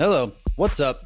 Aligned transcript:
Hello, 0.00 0.32
what's 0.56 0.80
up? 0.80 0.96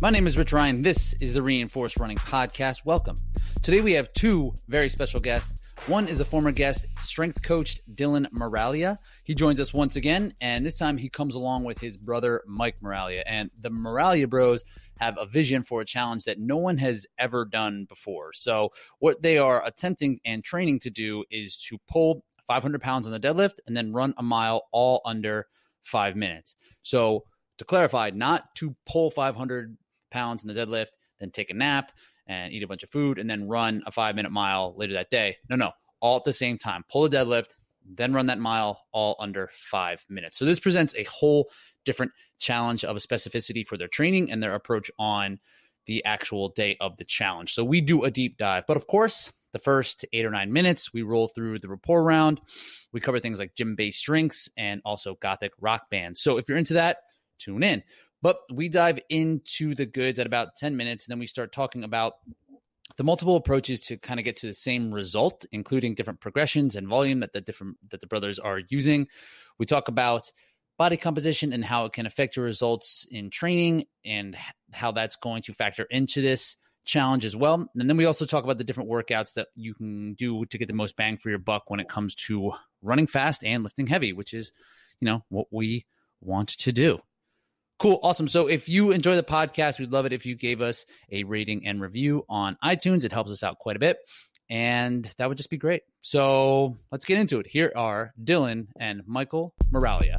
My 0.00 0.08
name 0.08 0.28
is 0.28 0.38
Rich 0.38 0.52
Ryan. 0.52 0.82
This 0.82 1.14
is 1.14 1.34
the 1.34 1.42
Reinforced 1.42 1.96
Running 1.96 2.16
Podcast. 2.16 2.84
Welcome. 2.84 3.16
Today 3.60 3.80
we 3.80 3.92
have 3.94 4.12
two 4.12 4.54
very 4.68 4.88
special 4.88 5.18
guests. 5.18 5.60
One 5.88 6.06
is 6.06 6.20
a 6.20 6.24
former 6.24 6.52
guest, 6.52 6.86
strength 7.00 7.42
coach 7.42 7.80
Dylan 7.92 8.30
Miraglia. 8.30 8.98
He 9.24 9.34
joins 9.34 9.58
us 9.58 9.74
once 9.74 9.96
again, 9.96 10.32
and 10.40 10.64
this 10.64 10.78
time 10.78 10.96
he 10.96 11.08
comes 11.08 11.34
along 11.34 11.64
with 11.64 11.80
his 11.80 11.96
brother 11.96 12.44
Mike 12.46 12.76
Miraglia. 12.80 13.24
And 13.26 13.50
the 13.60 13.68
Miraglia 13.68 14.30
Bros 14.30 14.62
have 15.00 15.16
a 15.18 15.26
vision 15.26 15.64
for 15.64 15.80
a 15.80 15.84
challenge 15.84 16.22
that 16.22 16.38
no 16.38 16.56
one 16.56 16.78
has 16.78 17.08
ever 17.18 17.44
done 17.44 17.84
before. 17.88 18.32
So, 18.32 18.70
what 19.00 19.22
they 19.22 19.38
are 19.38 19.66
attempting 19.66 20.20
and 20.24 20.44
training 20.44 20.78
to 20.80 20.90
do 20.90 21.24
is 21.32 21.56
to 21.68 21.78
pull 21.90 22.22
500 22.46 22.80
pounds 22.80 23.06
on 23.06 23.12
the 23.12 23.18
deadlift 23.18 23.54
and 23.66 23.76
then 23.76 23.92
run 23.92 24.14
a 24.18 24.22
mile 24.22 24.68
all 24.70 25.00
under 25.04 25.48
five 25.82 26.14
minutes. 26.14 26.54
So, 26.82 27.24
to 27.60 27.64
clarify, 27.66 28.10
not 28.10 28.54
to 28.54 28.74
pull 28.86 29.10
500 29.10 29.76
pounds 30.10 30.42
in 30.42 30.48
the 30.48 30.54
deadlift, 30.54 30.88
then 31.20 31.30
take 31.30 31.50
a 31.50 31.54
nap 31.54 31.92
and 32.26 32.54
eat 32.54 32.62
a 32.62 32.66
bunch 32.66 32.82
of 32.82 32.88
food 32.88 33.18
and 33.18 33.28
then 33.28 33.48
run 33.48 33.82
a 33.84 33.92
five 33.92 34.16
minute 34.16 34.32
mile 34.32 34.74
later 34.78 34.94
that 34.94 35.10
day. 35.10 35.36
No, 35.50 35.56
no, 35.56 35.72
all 36.00 36.16
at 36.16 36.24
the 36.24 36.32
same 36.32 36.56
time. 36.56 36.84
Pull 36.90 37.04
a 37.04 37.10
deadlift, 37.10 37.50
then 37.84 38.14
run 38.14 38.26
that 38.26 38.38
mile 38.38 38.80
all 38.92 39.14
under 39.18 39.50
five 39.52 40.06
minutes. 40.08 40.38
So 40.38 40.46
this 40.46 40.58
presents 40.58 40.94
a 40.96 41.04
whole 41.04 41.50
different 41.84 42.12
challenge 42.38 42.82
of 42.82 42.96
a 42.96 43.00
specificity 43.00 43.66
for 43.66 43.76
their 43.76 43.88
training 43.88 44.32
and 44.32 44.42
their 44.42 44.54
approach 44.54 44.90
on 44.98 45.38
the 45.84 46.02
actual 46.06 46.48
day 46.48 46.78
of 46.80 46.96
the 46.96 47.04
challenge. 47.04 47.52
So 47.52 47.62
we 47.62 47.82
do 47.82 48.04
a 48.04 48.10
deep 48.10 48.38
dive, 48.38 48.64
but 48.66 48.78
of 48.78 48.86
course, 48.86 49.30
the 49.52 49.58
first 49.58 50.06
eight 50.14 50.24
or 50.24 50.30
nine 50.30 50.50
minutes, 50.50 50.94
we 50.94 51.02
roll 51.02 51.28
through 51.28 51.58
the 51.58 51.68
rapport 51.68 52.02
round. 52.04 52.40
We 52.92 53.00
cover 53.00 53.20
things 53.20 53.38
like 53.38 53.54
gym 53.54 53.74
based 53.74 54.02
drinks 54.04 54.48
and 54.56 54.80
also 54.84 55.16
gothic 55.20 55.52
rock 55.60 55.90
bands. 55.90 56.22
So 56.22 56.38
if 56.38 56.48
you're 56.48 56.56
into 56.56 56.74
that, 56.74 56.98
tune 57.40 57.62
in. 57.62 57.82
But 58.22 58.36
we 58.52 58.68
dive 58.68 59.00
into 59.08 59.74
the 59.74 59.86
goods 59.86 60.18
at 60.18 60.26
about 60.26 60.56
10 60.56 60.76
minutes, 60.76 61.06
and 61.06 61.12
then 61.12 61.18
we 61.18 61.26
start 61.26 61.52
talking 61.52 61.84
about 61.84 62.14
the 62.96 63.04
multiple 63.04 63.36
approaches 63.36 63.80
to 63.86 63.96
kind 63.96 64.20
of 64.20 64.24
get 64.24 64.36
to 64.36 64.46
the 64.46 64.54
same 64.54 64.92
result, 64.92 65.46
including 65.52 65.94
different 65.94 66.20
progressions 66.20 66.76
and 66.76 66.86
volume 66.86 67.20
that 67.20 67.32
the 67.32 67.40
different 67.40 67.76
that 67.90 68.00
the 68.00 68.06
brothers 68.06 68.38
are 68.38 68.60
using. 68.68 69.06
We 69.58 69.66
talk 69.66 69.88
about 69.88 70.30
body 70.76 70.96
composition 70.96 71.52
and 71.52 71.64
how 71.64 71.84
it 71.84 71.92
can 71.92 72.06
affect 72.06 72.36
your 72.36 72.44
results 72.44 73.06
in 73.10 73.30
training 73.30 73.84
and 74.04 74.36
how 74.72 74.92
that's 74.92 75.16
going 75.16 75.42
to 75.42 75.52
factor 75.52 75.84
into 75.90 76.22
this 76.22 76.56
challenge 76.84 77.24
as 77.24 77.36
well. 77.36 77.68
And 77.74 77.88
then 77.88 77.96
we 77.96 78.06
also 78.06 78.24
talk 78.24 78.44
about 78.44 78.58
the 78.58 78.64
different 78.64 78.90
workouts 78.90 79.34
that 79.34 79.48
you 79.54 79.74
can 79.74 80.14
do 80.14 80.44
to 80.46 80.58
get 80.58 80.68
the 80.68 80.74
most 80.74 80.96
bang 80.96 81.18
for 81.18 81.28
your 81.28 81.38
buck 81.38 81.68
when 81.68 81.80
it 81.80 81.88
comes 81.88 82.14
to 82.26 82.52
running 82.82 83.06
fast 83.06 83.44
and 83.44 83.62
lifting 83.62 83.86
heavy, 83.86 84.12
which 84.12 84.32
is, 84.32 84.52
you 85.00 85.06
know, 85.06 85.22
what 85.28 85.46
we 85.50 85.84
want 86.20 86.48
to 86.48 86.72
do. 86.72 86.98
Cool. 87.80 87.98
Awesome. 88.02 88.28
So 88.28 88.46
if 88.46 88.68
you 88.68 88.90
enjoy 88.90 89.16
the 89.16 89.22
podcast, 89.22 89.78
we'd 89.78 89.90
love 89.90 90.04
it 90.04 90.12
if 90.12 90.26
you 90.26 90.36
gave 90.36 90.60
us 90.60 90.84
a 91.10 91.24
rating 91.24 91.66
and 91.66 91.80
review 91.80 92.26
on 92.28 92.58
iTunes. 92.62 93.06
It 93.06 93.12
helps 93.12 93.30
us 93.30 93.42
out 93.42 93.58
quite 93.58 93.76
a 93.76 93.78
bit. 93.78 93.96
And 94.50 95.10
that 95.16 95.30
would 95.30 95.38
just 95.38 95.48
be 95.48 95.56
great. 95.56 95.82
So 96.02 96.76
let's 96.92 97.06
get 97.06 97.18
into 97.18 97.40
it. 97.40 97.46
Here 97.46 97.72
are 97.74 98.12
Dylan 98.22 98.66
and 98.78 99.00
Michael 99.06 99.54
Miraglia. 99.72 100.18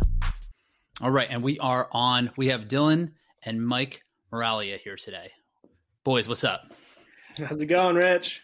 All 1.02 1.12
right. 1.12 1.28
And 1.30 1.44
we 1.44 1.60
are 1.60 1.88
on, 1.92 2.32
we 2.36 2.48
have 2.48 2.62
Dylan 2.62 3.12
and 3.44 3.64
Mike 3.64 4.02
Miraglia 4.34 4.80
here 4.80 4.96
today. 4.96 5.30
Boys, 6.04 6.28
what's 6.28 6.44
up? 6.44 6.62
How's 7.38 7.62
it 7.62 7.68
going, 7.68 7.96
Rich? 7.96 8.42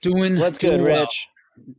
Doing 0.00 0.38
What's 0.38 0.56
good, 0.56 0.80
well. 0.80 1.02
Rich? 1.02 1.28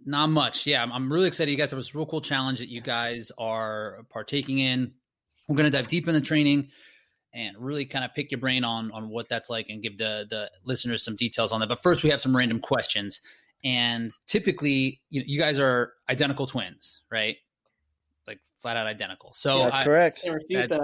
Not 0.05 0.27
much. 0.27 0.67
Yeah, 0.67 0.83
I'm, 0.83 0.91
I'm 0.91 1.11
really 1.11 1.27
excited. 1.27 1.49
You 1.49 1.57
guys 1.57 1.71
have 1.71 1.79
this 1.79 1.95
real 1.95 2.05
cool 2.05 2.21
challenge 2.21 2.59
that 2.59 2.69
you 2.69 2.81
guys 2.81 3.31
are 3.39 4.05
partaking 4.11 4.59
in. 4.59 4.91
We're 5.47 5.55
going 5.55 5.71
to 5.71 5.77
dive 5.77 5.87
deep 5.87 6.07
in 6.07 6.13
the 6.13 6.21
training 6.21 6.69
and 7.33 7.57
really 7.57 7.85
kind 7.85 8.05
of 8.05 8.13
pick 8.13 8.31
your 8.31 8.39
brain 8.39 8.63
on 8.63 8.91
on 8.91 9.09
what 9.09 9.27
that's 9.29 9.49
like 9.49 9.69
and 9.69 9.81
give 9.81 9.97
the 9.97 10.25
the 10.29 10.49
listeners 10.63 11.03
some 11.03 11.15
details 11.15 11.51
on 11.51 11.59
that. 11.61 11.67
But 11.67 11.81
first, 11.81 12.03
we 12.03 12.09
have 12.09 12.21
some 12.21 12.35
random 12.35 12.59
questions. 12.59 13.21
And 13.65 14.11
typically, 14.27 14.99
you, 15.09 15.23
you 15.25 15.39
guys 15.39 15.57
are 15.57 15.93
identical 16.09 16.47
twins, 16.47 16.99
right? 17.09 17.37
Like 18.27 18.39
flat 18.61 18.75
out 18.77 18.87
identical. 18.87 19.31
So 19.33 19.57
Yeah, 19.59 19.63
that's 19.65 19.77
I- 19.77 19.83
correct. 19.83 20.21
Can't 20.23 20.35
refute 20.35 20.69
that- 20.69 20.81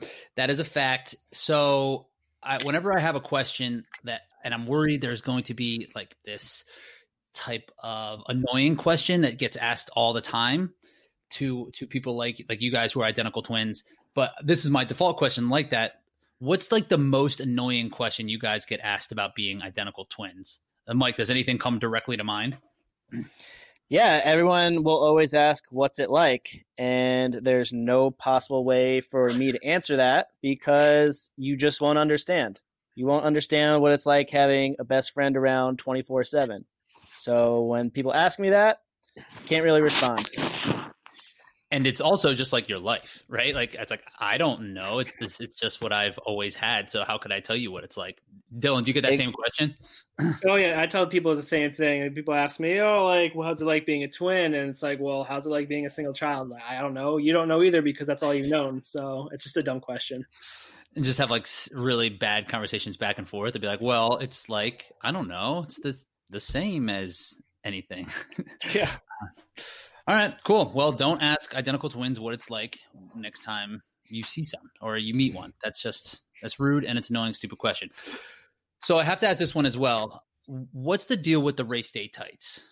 that. 0.00 0.10
that 0.36 0.50
is 0.50 0.58
a 0.60 0.64
fact. 0.64 1.14
So 1.32 2.06
I, 2.42 2.58
whenever 2.64 2.96
I 2.96 3.00
have 3.00 3.14
a 3.14 3.20
question 3.20 3.84
that, 4.04 4.22
and 4.42 4.52
I'm 4.52 4.66
worried 4.66 5.00
there's 5.00 5.20
going 5.20 5.44
to 5.44 5.54
be 5.54 5.88
like 5.94 6.16
this 6.24 6.64
type 7.34 7.70
of 7.78 8.22
annoying 8.28 8.74
question 8.74 9.20
that 9.22 9.38
gets 9.38 9.56
asked 9.56 9.88
all 9.94 10.12
the 10.12 10.20
time 10.20 10.74
to 11.32 11.70
to 11.72 11.86
people 11.86 12.16
like 12.16 12.44
like 12.48 12.60
you 12.60 12.70
guys 12.70 12.92
who 12.92 13.02
are 13.02 13.06
identical 13.06 13.42
twins. 13.42 13.82
But 14.14 14.32
this 14.42 14.64
is 14.64 14.70
my 14.70 14.84
default 14.84 15.16
question 15.16 15.48
like 15.48 15.70
that. 15.70 16.00
What's 16.38 16.72
like 16.72 16.88
the 16.88 16.98
most 16.98 17.40
annoying 17.40 17.90
question 17.90 18.28
you 18.28 18.38
guys 18.38 18.66
get 18.66 18.80
asked 18.80 19.12
about 19.12 19.34
being 19.34 19.62
identical 19.62 20.06
twins? 20.06 20.58
And 20.86 20.98
Mike, 20.98 21.16
does 21.16 21.30
anything 21.30 21.58
come 21.58 21.78
directly 21.78 22.16
to 22.16 22.24
mind? 22.24 22.58
Yeah, 23.88 24.22
everyone 24.24 24.84
will 24.84 25.04
always 25.04 25.34
ask, 25.34 25.64
"What's 25.68 25.98
it 25.98 26.08
like?" 26.08 26.64
And 26.78 27.34
there's 27.34 27.74
no 27.74 28.10
possible 28.10 28.64
way 28.64 29.02
for 29.02 29.28
me 29.28 29.52
to 29.52 29.62
answer 29.62 29.98
that 29.98 30.28
because 30.40 31.30
you 31.36 31.58
just 31.58 31.82
won't 31.82 31.98
understand. 31.98 32.62
You 32.94 33.04
won't 33.04 33.26
understand 33.26 33.82
what 33.82 33.92
it's 33.92 34.06
like 34.06 34.30
having 34.30 34.76
a 34.78 34.84
best 34.84 35.12
friend 35.12 35.36
around 35.36 35.76
24/7. 35.76 36.64
So 37.10 37.64
when 37.64 37.90
people 37.90 38.14
ask 38.14 38.38
me 38.38 38.48
that, 38.48 38.78
can't 39.44 39.62
really 39.62 39.82
respond. 39.82 40.30
And 41.72 41.86
it's 41.86 42.00
also 42.00 42.34
just 42.34 42.52
like 42.52 42.68
your 42.68 42.78
life 42.78 43.22
right 43.28 43.54
like 43.54 43.74
it's 43.74 43.90
like 43.90 44.04
i 44.20 44.38
don't 44.38 44.72
know 44.72 45.00
it's 45.00 45.12
this 45.18 45.40
it's 45.40 45.56
just 45.56 45.80
what 45.82 45.92
i've 45.92 46.18
always 46.18 46.54
had 46.54 46.88
so 46.90 47.02
how 47.02 47.18
could 47.18 47.32
i 47.32 47.40
tell 47.40 47.56
you 47.56 47.72
what 47.72 47.82
it's 47.82 47.96
like 47.96 48.20
dylan 48.58 48.82
do 48.84 48.88
you 48.90 48.94
get 48.94 49.02
that 49.02 49.14
same 49.14 49.32
question 49.32 49.74
Oh 50.46 50.54
yeah, 50.56 50.80
I 50.80 50.86
tell 50.86 51.06
people 51.06 51.32
it's 51.32 51.40
the 51.40 51.46
same 51.46 51.72
thing. 51.72 52.02
And 52.02 52.14
People 52.14 52.34
ask 52.34 52.60
me, 52.60 52.78
"Oh, 52.80 53.06
like, 53.06 53.34
well, 53.34 53.48
how's 53.48 53.60
it 53.62 53.64
like 53.64 53.86
being 53.86 54.04
a 54.04 54.08
twin?" 54.08 54.54
And 54.54 54.68
it's 54.70 54.82
like, 54.82 55.00
"Well, 55.00 55.24
how's 55.24 55.46
it 55.46 55.50
like 55.50 55.68
being 55.68 55.86
a 55.86 55.90
single 55.90 56.12
child?" 56.14 56.50
Like, 56.50 56.62
I 56.62 56.80
don't 56.80 56.94
know. 56.94 57.16
You 57.16 57.32
don't 57.32 57.48
know 57.48 57.62
either 57.62 57.82
because 57.82 58.06
that's 58.06 58.22
all 58.22 58.32
you've 58.34 58.50
known. 58.50 58.84
So 58.84 59.28
it's 59.32 59.42
just 59.42 59.56
a 59.56 59.62
dumb 59.64 59.80
question. 59.80 60.24
and 60.94 61.04
just 61.04 61.18
have 61.18 61.30
like 61.30 61.46
really 61.72 62.10
bad 62.10 62.46
conversations 62.48 62.96
back 62.98 63.18
and 63.18 63.26
forth 63.28 63.54
and 63.54 63.62
be 63.62 63.66
like 63.66 63.80
well 63.80 64.18
it's 64.18 64.48
like 64.50 64.92
i 65.02 65.10
don't 65.10 65.26
know 65.28 65.62
it's 65.64 65.80
this 65.80 66.04
the 66.30 66.38
same 66.38 66.88
as 66.90 67.34
anything 67.64 68.06
Yeah. 68.74 68.90
Uh, 69.24 69.62
all 70.06 70.14
right 70.14 70.34
cool. 70.44 70.70
Well 70.74 70.92
don't 70.92 71.22
ask 71.22 71.54
identical 71.54 71.88
twins 71.88 72.18
what 72.18 72.34
it's 72.34 72.50
like 72.50 72.78
next 73.14 73.40
time 73.40 73.82
you 74.08 74.22
see 74.22 74.42
some 74.42 74.70
or 74.80 74.98
you 74.98 75.14
meet 75.14 75.34
one. 75.34 75.52
That's 75.62 75.82
just 75.82 76.24
that's 76.40 76.58
rude 76.58 76.84
and 76.84 76.98
it's 76.98 77.10
an 77.10 77.16
annoying 77.16 77.34
stupid 77.34 77.58
question. 77.58 77.90
So 78.82 78.98
i 78.98 79.04
have 79.04 79.20
to 79.20 79.28
ask 79.28 79.38
this 79.38 79.54
one 79.54 79.66
as 79.66 79.78
well. 79.78 80.24
What's 80.46 81.06
the 81.06 81.16
deal 81.16 81.40
with 81.40 81.56
the 81.56 81.64
race 81.64 81.90
day 81.90 82.08
tights? 82.08 82.64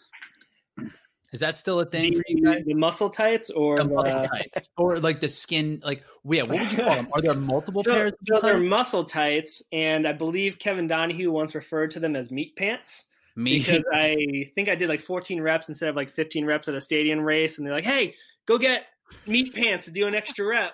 Is 1.32 1.40
that 1.40 1.54
still 1.54 1.78
a 1.78 1.86
thing 1.86 2.14
for 2.14 2.24
you 2.26 2.44
guys? 2.44 2.64
The 2.66 2.74
muscle 2.74 3.08
tights 3.08 3.50
or 3.50 3.76
The 3.78 3.88
the 3.88 4.28
tights. 4.28 4.68
or 4.76 4.98
like 4.98 5.20
the 5.20 5.28
skin 5.28 5.80
like 5.84 6.02
yeah 6.24 6.42
what 6.42 6.58
would 6.58 6.72
you 6.72 6.78
call 6.78 6.88
them? 6.88 7.08
Are 7.12 7.22
there 7.22 7.34
multiple 7.34 7.82
so, 7.84 7.92
pairs 7.92 8.12
so 8.24 8.34
of 8.36 8.42
they're 8.42 8.58
muscle 8.58 9.04
tights, 9.04 9.62
and 9.70 10.08
I 10.08 10.12
believe 10.12 10.58
Kevin 10.58 10.88
Donahue 10.88 11.30
once 11.30 11.54
referred 11.54 11.92
to 11.92 12.00
them 12.00 12.16
as 12.16 12.32
meat 12.32 12.56
pants. 12.56 13.06
Me, 13.36 13.58
because 13.58 13.84
I 13.92 14.50
think 14.54 14.68
I 14.68 14.74
did 14.74 14.88
like 14.88 15.00
14 15.00 15.40
reps 15.40 15.68
instead 15.68 15.88
of 15.88 15.96
like 15.96 16.10
15 16.10 16.44
reps 16.46 16.68
at 16.68 16.74
a 16.74 16.80
stadium 16.80 17.20
race, 17.20 17.58
and 17.58 17.66
they're 17.66 17.74
like, 17.74 17.84
"Hey, 17.84 18.14
go 18.46 18.58
get 18.58 18.82
meat 19.26 19.54
pants 19.54 19.86
to 19.86 19.90
do 19.90 20.06
an 20.06 20.14
extra 20.14 20.46
rep." 20.46 20.72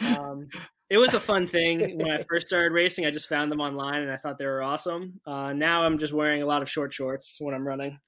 Um, 0.00 0.48
it 0.90 0.98
was 0.98 1.14
a 1.14 1.20
fun 1.20 1.46
thing 1.48 1.98
when 1.98 2.10
I 2.10 2.22
first 2.28 2.46
started 2.46 2.72
racing. 2.72 3.06
I 3.06 3.10
just 3.10 3.28
found 3.28 3.50
them 3.50 3.60
online 3.60 4.02
and 4.02 4.10
I 4.10 4.16
thought 4.16 4.38
they 4.38 4.46
were 4.46 4.62
awesome. 4.62 5.20
Uh, 5.26 5.52
now 5.52 5.84
I'm 5.84 5.98
just 5.98 6.12
wearing 6.12 6.42
a 6.42 6.46
lot 6.46 6.62
of 6.62 6.70
short 6.70 6.92
shorts 6.92 7.36
when 7.40 7.54
I'm 7.54 7.66
running. 7.66 7.98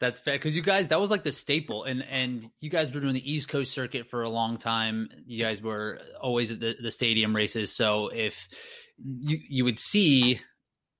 That's 0.00 0.20
fair 0.20 0.34
because 0.34 0.54
you 0.54 0.62
guys 0.62 0.88
that 0.88 1.00
was 1.00 1.10
like 1.10 1.24
the 1.24 1.32
staple, 1.32 1.84
and 1.84 2.04
and 2.10 2.50
you 2.60 2.68
guys 2.68 2.92
were 2.92 3.00
doing 3.00 3.14
the 3.14 3.32
East 3.32 3.48
Coast 3.48 3.72
circuit 3.72 4.08
for 4.08 4.22
a 4.22 4.28
long 4.28 4.58
time. 4.58 5.08
You 5.26 5.42
guys 5.42 5.62
were 5.62 6.00
always 6.20 6.52
at 6.52 6.60
the, 6.60 6.76
the 6.80 6.90
stadium 6.90 7.34
races, 7.34 7.74
so 7.74 8.08
if 8.08 8.46
you 8.98 9.38
you 9.48 9.64
would 9.64 9.78
see 9.78 10.40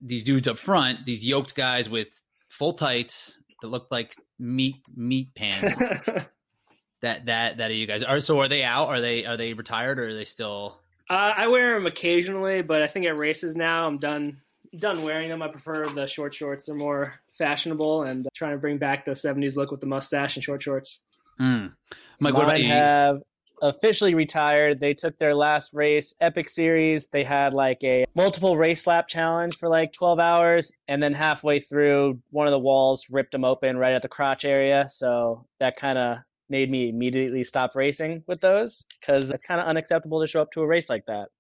these 0.01 0.25
dudes 0.25 0.49
up 0.49 0.59
front, 0.59 1.07
these 1.07 1.25
yoked 1.25 1.55
guys 1.55 1.89
with 1.89 2.09
full 2.49 2.75
tights 2.75 3.39
that 3.63 3.69
look 3.69 3.89
like 3.91 4.15
meat 4.39 4.77
meat 4.95 5.35
pants. 5.35 5.79
that 7.03 7.27
that 7.27 7.57
that 7.59 7.71
are 7.71 7.75
you 7.75 7.87
guys 7.87 8.03
are 8.03 8.21
so 8.21 8.41
are 8.41 8.49
they 8.49 8.63
out? 8.63 8.89
Are 8.89 9.01
they 9.01 9.25
are 9.25 9.37
they 9.37 9.53
retired 9.55 9.99
or 9.99 10.09
are 10.09 10.15
they 10.15 10.25
still? 10.25 10.79
Uh, 11.09 11.33
I 11.37 11.47
wear 11.47 11.75
them 11.75 11.87
occasionally, 11.87 12.63
but 12.63 12.83
I 12.83 12.89
think 12.89 13.07
at 13.07 13.17
races 13.17 13.55
now 13.55 13.87
I'm 13.87 13.99
done 13.99 14.41
done 14.77 15.03
wearing 15.03 15.29
them. 15.29 15.43
I 15.43 15.49
prefer 15.49 15.89
the 15.89 16.07
short 16.07 16.35
shorts; 16.35 16.67
they're 16.67 16.75
more 16.75 17.21
fashionable, 17.39 18.03
and 18.03 18.27
trying 18.35 18.53
to 18.53 18.59
bring 18.59 18.79
back 18.79 19.05
the 19.05 19.13
'70s 19.13 19.57
look 19.57 19.71
with 19.71 19.81
the 19.81 19.87
mustache 19.87 20.37
and 20.37 20.45
short 20.45 20.63
shorts. 20.63 21.01
Mm. 21.41 21.75
Mike, 22.21 22.35
what 22.35 22.45
about 22.45 22.61
you? 22.61 22.69
have 22.69 23.21
officially 23.63 24.15
retired. 24.15 24.81
They 24.81 24.95
took 24.95 25.19
their 25.19 25.35
last 25.35 25.73
race, 25.73 26.15
Epic 26.21 26.49
Series. 26.49 27.07
They 27.09 27.25
had 27.25 27.55
like 27.55 27.83
a 27.83 28.07
multiple 28.15 28.57
race 28.57 28.87
lap 28.87 29.09
challenge 29.09 29.57
for 29.57 29.69
like 29.69 29.93
12 29.93 30.19
hours, 30.19 30.73
and 30.89 31.03
then 31.03 31.13
halfway 31.13 31.61
through, 31.61 32.21
one 32.31 32.47
of 32.47 32.53
the 32.53 32.59
walls 32.59 33.07
ripped 33.11 33.33
them 33.33 33.45
open 33.45 33.79
right 33.79 33.95
at 33.95 34.03
the 34.03 34.09
crotch 34.09 34.45
area. 34.45 34.89
So 34.91 35.47
that 35.61 35.77
kind 35.77 35.99
of 35.99 36.19
made 36.49 36.71
me 36.71 36.89
immediately 36.89 37.45
stop 37.45 37.75
racing 37.75 38.23
with 38.27 38.41
those 38.41 38.85
because 39.01 39.31
it's 39.31 39.43
kind 39.43 39.61
of 39.61 39.67
unacceptable 39.67 40.21
to 40.21 40.27
show 40.27 40.43
up 40.43 40.53
to 40.53 40.63
a 40.63 40.67
race 40.67 40.89
like 40.89 41.07
that. 41.07 41.31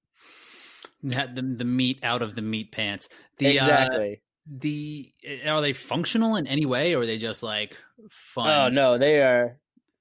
The 1.02 1.54
the 1.56 1.64
meat 1.64 2.00
out 2.02 2.22
of 2.22 2.34
the 2.34 2.42
meat 2.42 2.72
pants. 2.72 3.08
The, 3.38 3.60
uh, 3.60 3.64
exactly. 3.64 4.22
the 4.46 5.12
are 5.46 5.60
they 5.60 5.72
functional 5.72 6.36
in 6.36 6.46
any 6.46 6.66
way, 6.66 6.94
or 6.94 7.02
are 7.02 7.06
they 7.06 7.18
just 7.18 7.42
like 7.42 7.76
fun? 8.10 8.48
Oh 8.48 8.74
no, 8.74 8.98
they 8.98 9.20
are 9.20 9.58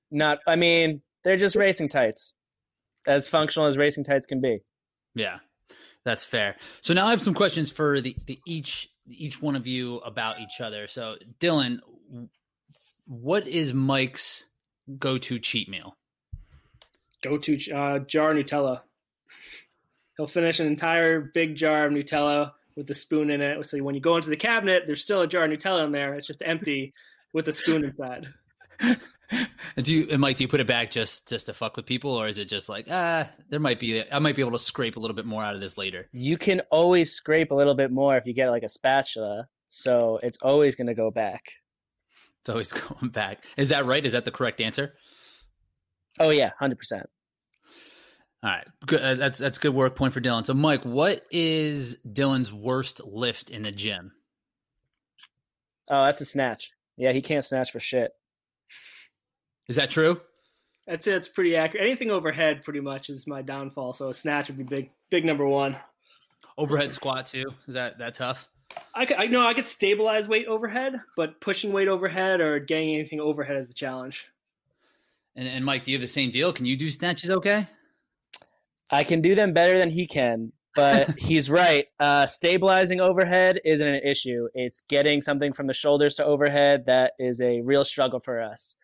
not. 0.09 0.39
I 0.47 0.55
mean, 0.55 1.01
they're 1.25 1.35
just 1.35 1.55
racing 1.55 1.89
tights, 1.89 2.35
as 3.05 3.27
functional 3.27 3.67
as 3.67 3.77
racing 3.77 4.05
tights 4.05 4.27
can 4.27 4.39
be. 4.39 4.59
Yeah, 5.15 5.39
that's 6.05 6.23
fair. 6.23 6.55
So 6.81 6.93
now 6.93 7.07
I 7.07 7.09
have 7.09 7.21
some 7.21 7.33
questions 7.33 7.71
for 7.71 7.99
the, 7.99 8.15
the 8.27 8.39
each 8.45 8.89
each 9.07 9.41
one 9.41 9.55
of 9.55 9.67
you 9.67 9.97
about 9.97 10.39
each 10.39 10.61
other. 10.61 10.87
So 10.87 11.15
Dylan, 11.39 11.79
what 13.07 13.47
is 13.47 13.73
Mike's 13.73 14.45
go 14.97 15.17
to 15.17 15.39
cheat 15.39 15.67
meal? 15.67 15.97
Go 17.21 17.37
to 17.37 17.71
uh, 17.71 17.99
jar 17.99 18.33
Nutella. 18.33 18.81
He'll 20.17 20.27
finish 20.27 20.59
an 20.59 20.67
entire 20.67 21.19
big 21.19 21.55
jar 21.55 21.87
of 21.87 21.91
Nutella 21.91 22.51
with 22.75 22.87
the 22.87 22.93
spoon 22.93 23.29
in 23.29 23.41
it. 23.41 23.65
So 23.65 23.77
when 23.79 23.95
you 23.95 24.01
go 24.01 24.15
into 24.15 24.29
the 24.29 24.37
cabinet, 24.37 24.83
there's 24.85 25.01
still 25.01 25.21
a 25.21 25.27
jar 25.27 25.45
of 25.45 25.51
Nutella 25.51 25.85
in 25.85 25.91
there. 25.91 26.13
It's 26.13 26.27
just 26.27 26.43
empty 26.45 26.93
with 27.33 27.47
a 27.47 27.51
spoon 27.51 27.83
inside. 27.83 28.27
And 29.31 29.49
do 29.85 29.93
you, 29.93 30.07
and 30.11 30.21
Mike, 30.21 30.37
do 30.37 30.43
you 30.43 30.47
put 30.47 30.59
it 30.59 30.67
back 30.67 30.91
just 30.91 31.27
just 31.27 31.47
to 31.47 31.53
fuck 31.53 31.75
with 31.75 31.85
people, 31.85 32.11
or 32.11 32.27
is 32.27 32.37
it 32.37 32.45
just 32.45 32.69
like 32.69 32.87
ah, 32.89 33.29
there 33.49 33.59
might 33.59 33.79
be 33.79 34.03
I 34.11 34.19
might 34.19 34.35
be 34.35 34.41
able 34.41 34.51
to 34.51 34.59
scrape 34.59 34.97
a 34.97 34.99
little 34.99 35.15
bit 35.15 35.25
more 35.25 35.43
out 35.43 35.55
of 35.55 35.61
this 35.61 35.77
later? 35.77 36.07
You 36.11 36.37
can 36.37 36.61
always 36.71 37.11
scrape 37.11 37.51
a 37.51 37.55
little 37.55 37.75
bit 37.75 37.91
more 37.91 38.17
if 38.17 38.25
you 38.25 38.33
get 38.33 38.49
like 38.49 38.63
a 38.63 38.69
spatula, 38.69 39.47
so 39.69 40.19
it's 40.21 40.37
always 40.41 40.75
going 40.75 40.87
to 40.87 40.93
go 40.93 41.11
back. 41.11 41.43
It's 42.41 42.49
always 42.49 42.71
going 42.71 43.09
back. 43.09 43.43
Is 43.57 43.69
that 43.69 43.85
right? 43.85 44.05
Is 44.05 44.13
that 44.13 44.25
the 44.25 44.31
correct 44.31 44.61
answer? 44.61 44.93
Oh 46.19 46.29
yeah, 46.29 46.51
hundred 46.57 46.77
percent. 46.77 47.07
All 48.43 48.51
right, 48.51 48.67
good. 48.85 49.01
Uh, 49.01 49.15
that's 49.15 49.39
that's 49.39 49.57
good 49.57 49.73
work 49.73 49.95
point 49.95 50.13
for 50.13 50.21
Dylan. 50.21 50.45
So, 50.45 50.53
Mike, 50.53 50.83
what 50.83 51.25
is 51.31 51.97
Dylan's 52.07 52.53
worst 52.53 53.03
lift 53.03 53.49
in 53.49 53.63
the 53.63 53.71
gym? 53.71 54.11
Oh, 55.89 56.05
that's 56.05 56.21
a 56.21 56.25
snatch. 56.25 56.71
Yeah, 56.97 57.11
he 57.11 57.21
can't 57.21 57.43
snatch 57.43 57.71
for 57.71 57.79
shit. 57.79 58.11
Is 59.67 59.77
that 59.77 59.89
true? 59.89 60.19
That's 60.87 61.07
it. 61.07 61.15
It's 61.15 61.27
pretty 61.27 61.55
accurate. 61.55 61.85
Anything 61.85 62.11
overhead, 62.11 62.63
pretty 62.63 62.79
much, 62.79 63.09
is 63.09 63.25
my 63.25 63.41
downfall. 63.41 63.93
So 63.93 64.09
a 64.09 64.13
snatch 64.13 64.47
would 64.47 64.57
be 64.57 64.63
big, 64.63 64.91
big 65.09 65.25
number 65.25 65.45
one. 65.45 65.75
Overhead 66.57 66.93
squat 66.93 67.25
too. 67.25 67.45
Is 67.67 67.73
that 67.73 67.97
that 67.99 68.15
tough? 68.15 68.47
I, 68.93 69.05
could, 69.05 69.17
I 69.17 69.27
know 69.27 69.45
I 69.45 69.53
could 69.53 69.65
stabilize 69.65 70.27
weight 70.27 70.47
overhead, 70.47 71.01
but 71.15 71.39
pushing 71.41 71.71
weight 71.73 71.87
overhead 71.87 72.41
or 72.41 72.59
getting 72.59 72.95
anything 72.95 73.19
overhead 73.19 73.57
is 73.57 73.67
the 73.67 73.73
challenge. 73.73 74.27
And, 75.35 75.47
and 75.47 75.65
Mike, 75.65 75.83
do 75.83 75.91
you 75.91 75.97
have 75.97 76.01
the 76.01 76.07
same 76.07 76.29
deal? 76.29 76.53
Can 76.53 76.65
you 76.65 76.77
do 76.77 76.89
snatches 76.89 77.29
okay? 77.29 77.67
I 78.91 79.03
can 79.03 79.21
do 79.21 79.35
them 79.35 79.53
better 79.53 79.77
than 79.77 79.89
he 79.89 80.07
can, 80.07 80.51
but 80.75 81.09
he's 81.19 81.49
right. 81.49 81.87
Uh, 81.99 82.25
stabilizing 82.25 83.01
overhead 83.01 83.59
isn't 83.65 83.85
an 83.85 84.01
issue. 84.03 84.47
It's 84.53 84.81
getting 84.87 85.21
something 85.21 85.51
from 85.51 85.67
the 85.67 85.73
shoulders 85.73 86.15
to 86.15 86.25
overhead 86.25 86.85
that 86.85 87.13
is 87.19 87.41
a 87.41 87.61
real 87.61 87.83
struggle 87.83 88.19
for 88.19 88.41
us. 88.41 88.75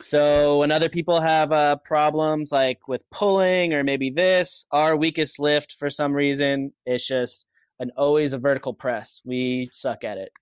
So 0.00 0.58
when 0.58 0.70
other 0.70 0.88
people 0.88 1.20
have 1.20 1.52
uh, 1.52 1.76
problems 1.76 2.52
like 2.52 2.86
with 2.86 3.08
pulling 3.10 3.72
or 3.72 3.82
maybe 3.82 4.10
this, 4.10 4.66
our 4.70 4.96
weakest 4.96 5.38
lift 5.38 5.72
for 5.78 5.88
some 5.88 6.12
reason 6.12 6.72
it's 6.84 7.06
just 7.06 7.46
an 7.80 7.92
always 7.96 8.32
a 8.32 8.38
vertical 8.38 8.74
press. 8.74 9.20
We 9.24 9.68
suck 9.72 10.04
at 10.04 10.18
it. 10.18 10.32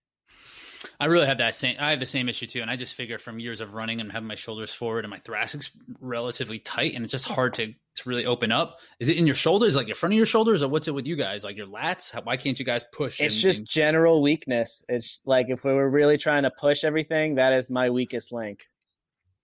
I 1.00 1.06
really 1.06 1.26
have 1.26 1.38
that 1.38 1.54
same. 1.54 1.76
I 1.78 1.90
have 1.90 2.00
the 2.00 2.06
same 2.06 2.28
issue 2.28 2.46
too, 2.46 2.60
and 2.60 2.70
I 2.70 2.76
just 2.76 2.94
figure 2.94 3.18
from 3.18 3.38
years 3.38 3.62
of 3.62 3.72
running 3.72 4.00
and 4.00 4.12
having 4.12 4.28
my 4.28 4.34
shoulders 4.34 4.70
forward 4.70 5.04
and 5.04 5.10
my 5.10 5.18
thoracic's 5.18 5.70
relatively 5.98 6.58
tight, 6.58 6.94
and 6.94 7.04
it's 7.04 7.10
just 7.10 7.24
hard 7.24 7.54
to 7.54 7.68
to 7.68 8.08
really 8.08 8.26
open 8.26 8.52
up. 8.52 8.78
Is 9.00 9.08
it 9.08 9.16
in 9.16 9.26
your 9.26 9.34
shoulders, 9.34 9.76
like 9.76 9.88
in 9.88 9.94
front 9.94 10.12
of 10.12 10.16
your 10.18 10.26
shoulders, 10.26 10.62
or 10.62 10.68
what's 10.68 10.86
it 10.86 10.94
with 10.94 11.06
you 11.06 11.16
guys? 11.16 11.42
Like 11.42 11.56
your 11.56 11.66
lats? 11.66 12.10
How, 12.10 12.20
why 12.22 12.36
can't 12.36 12.58
you 12.58 12.64
guys 12.64 12.84
push? 12.92 13.20
It's 13.20 13.34
and- 13.34 13.42
just 13.42 13.58
and- 13.60 13.68
general 13.68 14.20
weakness. 14.20 14.82
It's 14.88 15.22
like 15.24 15.46
if 15.48 15.64
we 15.64 15.72
were 15.72 15.88
really 15.88 16.18
trying 16.18 16.42
to 16.42 16.50
push 16.50 16.84
everything, 16.84 17.36
that 17.36 17.52
is 17.54 17.70
my 17.70 17.90
weakest 17.90 18.30
link. 18.32 18.68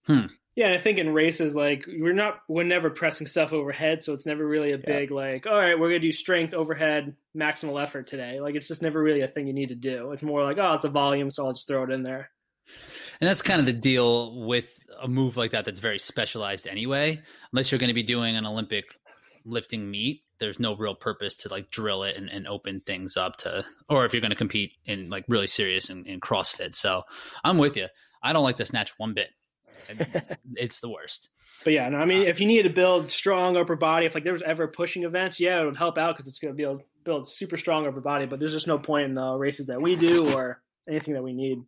Hmm. 0.05 0.27
Yeah, 0.55 0.65
and 0.65 0.75
I 0.75 0.79
think 0.79 0.97
in 0.97 1.13
races, 1.13 1.55
like 1.55 1.85
we're 1.87 2.13
not, 2.13 2.41
we're 2.49 2.63
never 2.63 2.89
pressing 2.89 3.25
stuff 3.25 3.53
overhead, 3.53 4.03
so 4.03 4.13
it's 4.13 4.25
never 4.25 4.45
really 4.45 4.73
a 4.73 4.77
Yeah. 4.77 4.83
big 4.85 5.11
like, 5.11 5.47
all 5.47 5.55
right, 5.57 5.79
we're 5.79 5.87
gonna 5.89 5.99
do 5.99 6.11
strength 6.11 6.53
overhead, 6.53 7.15
maximal 7.35 7.81
effort 7.81 8.07
today. 8.07 8.41
Like 8.41 8.55
it's 8.55 8.67
just 8.67 8.81
never 8.81 9.01
really 9.01 9.21
a 9.21 9.27
thing 9.29 9.47
you 9.47 9.53
need 9.53 9.69
to 9.69 9.75
do. 9.75 10.11
It's 10.11 10.23
more 10.23 10.43
like, 10.43 10.57
oh, 10.57 10.73
it's 10.73 10.85
a 10.85 10.89
volume, 10.89 11.31
so 11.31 11.45
I'll 11.45 11.53
just 11.53 11.67
throw 11.67 11.83
it 11.83 11.91
in 11.91 12.03
there. 12.03 12.29
And 13.19 13.27
that's 13.29 13.41
kind 13.41 13.59
of 13.59 13.65
the 13.65 13.73
deal 13.73 14.45
with 14.45 14.77
a 15.01 15.07
move 15.07 15.37
like 15.37 15.51
that 15.51 15.65
that's 15.65 15.79
very 15.79 15.99
specialized 15.99 16.67
anyway. 16.67 17.21
Unless 17.51 17.71
you're 17.71 17.79
going 17.79 17.89
to 17.89 17.93
be 17.93 18.03
doing 18.03 18.35
an 18.35 18.45
Olympic 18.45 18.85
lifting 19.45 19.89
meet, 19.89 20.23
there's 20.39 20.59
no 20.59 20.75
real 20.75 20.95
purpose 20.95 21.35
to 21.37 21.49
like 21.49 21.69
drill 21.71 22.03
it 22.03 22.15
and, 22.17 22.29
and 22.29 22.47
open 22.47 22.81
things 22.81 23.17
up 23.17 23.37
to, 23.37 23.65
or 23.89 24.05
if 24.05 24.13
you're 24.13 24.21
going 24.21 24.31
to 24.31 24.35
compete 24.37 24.73
in 24.85 25.09
like 25.09 25.25
really 25.27 25.47
serious 25.47 25.89
in, 25.89 26.05
in 26.05 26.19
CrossFit. 26.19 26.75
So 26.75 27.03
I'm 27.43 27.57
with 27.57 27.75
you. 27.77 27.87
I 28.23 28.33
don't 28.33 28.43
like 28.43 28.57
the 28.57 28.65
snatch 28.65 28.97
one 28.97 29.13
bit. 29.13 29.29
It's 30.55 30.79
the 30.79 30.89
worst. 30.89 31.29
But 31.63 31.73
yeah, 31.73 31.87
no, 31.89 31.99
I 31.99 32.05
mean, 32.05 32.23
if 32.23 32.37
um, 32.37 32.41
you 32.41 32.47
needed 32.47 32.69
to 32.69 32.73
build 32.73 33.11
strong 33.11 33.55
upper 33.55 33.75
body, 33.75 34.07
if 34.07 34.15
like 34.15 34.23
there 34.23 34.33
was 34.33 34.41
ever 34.41 34.67
pushing 34.67 35.03
events, 35.03 35.39
yeah, 35.39 35.61
it 35.61 35.65
would 35.65 35.77
help 35.77 35.99
out 35.99 36.15
because 36.15 36.27
it's 36.27 36.39
going 36.39 36.51
to 36.51 36.57
be 36.57 36.63
build 36.63 36.81
build 37.03 37.27
super 37.27 37.55
strong 37.55 37.85
upper 37.85 38.01
body. 38.01 38.25
But 38.25 38.39
there's 38.39 38.53
just 38.53 38.65
no 38.65 38.79
point 38.79 39.05
in 39.05 39.13
the 39.13 39.35
races 39.35 39.67
that 39.67 39.79
we 39.79 39.95
do 39.95 40.33
or 40.33 40.63
anything 40.89 41.13
that 41.13 41.21
we 41.23 41.33
need. 41.33 41.59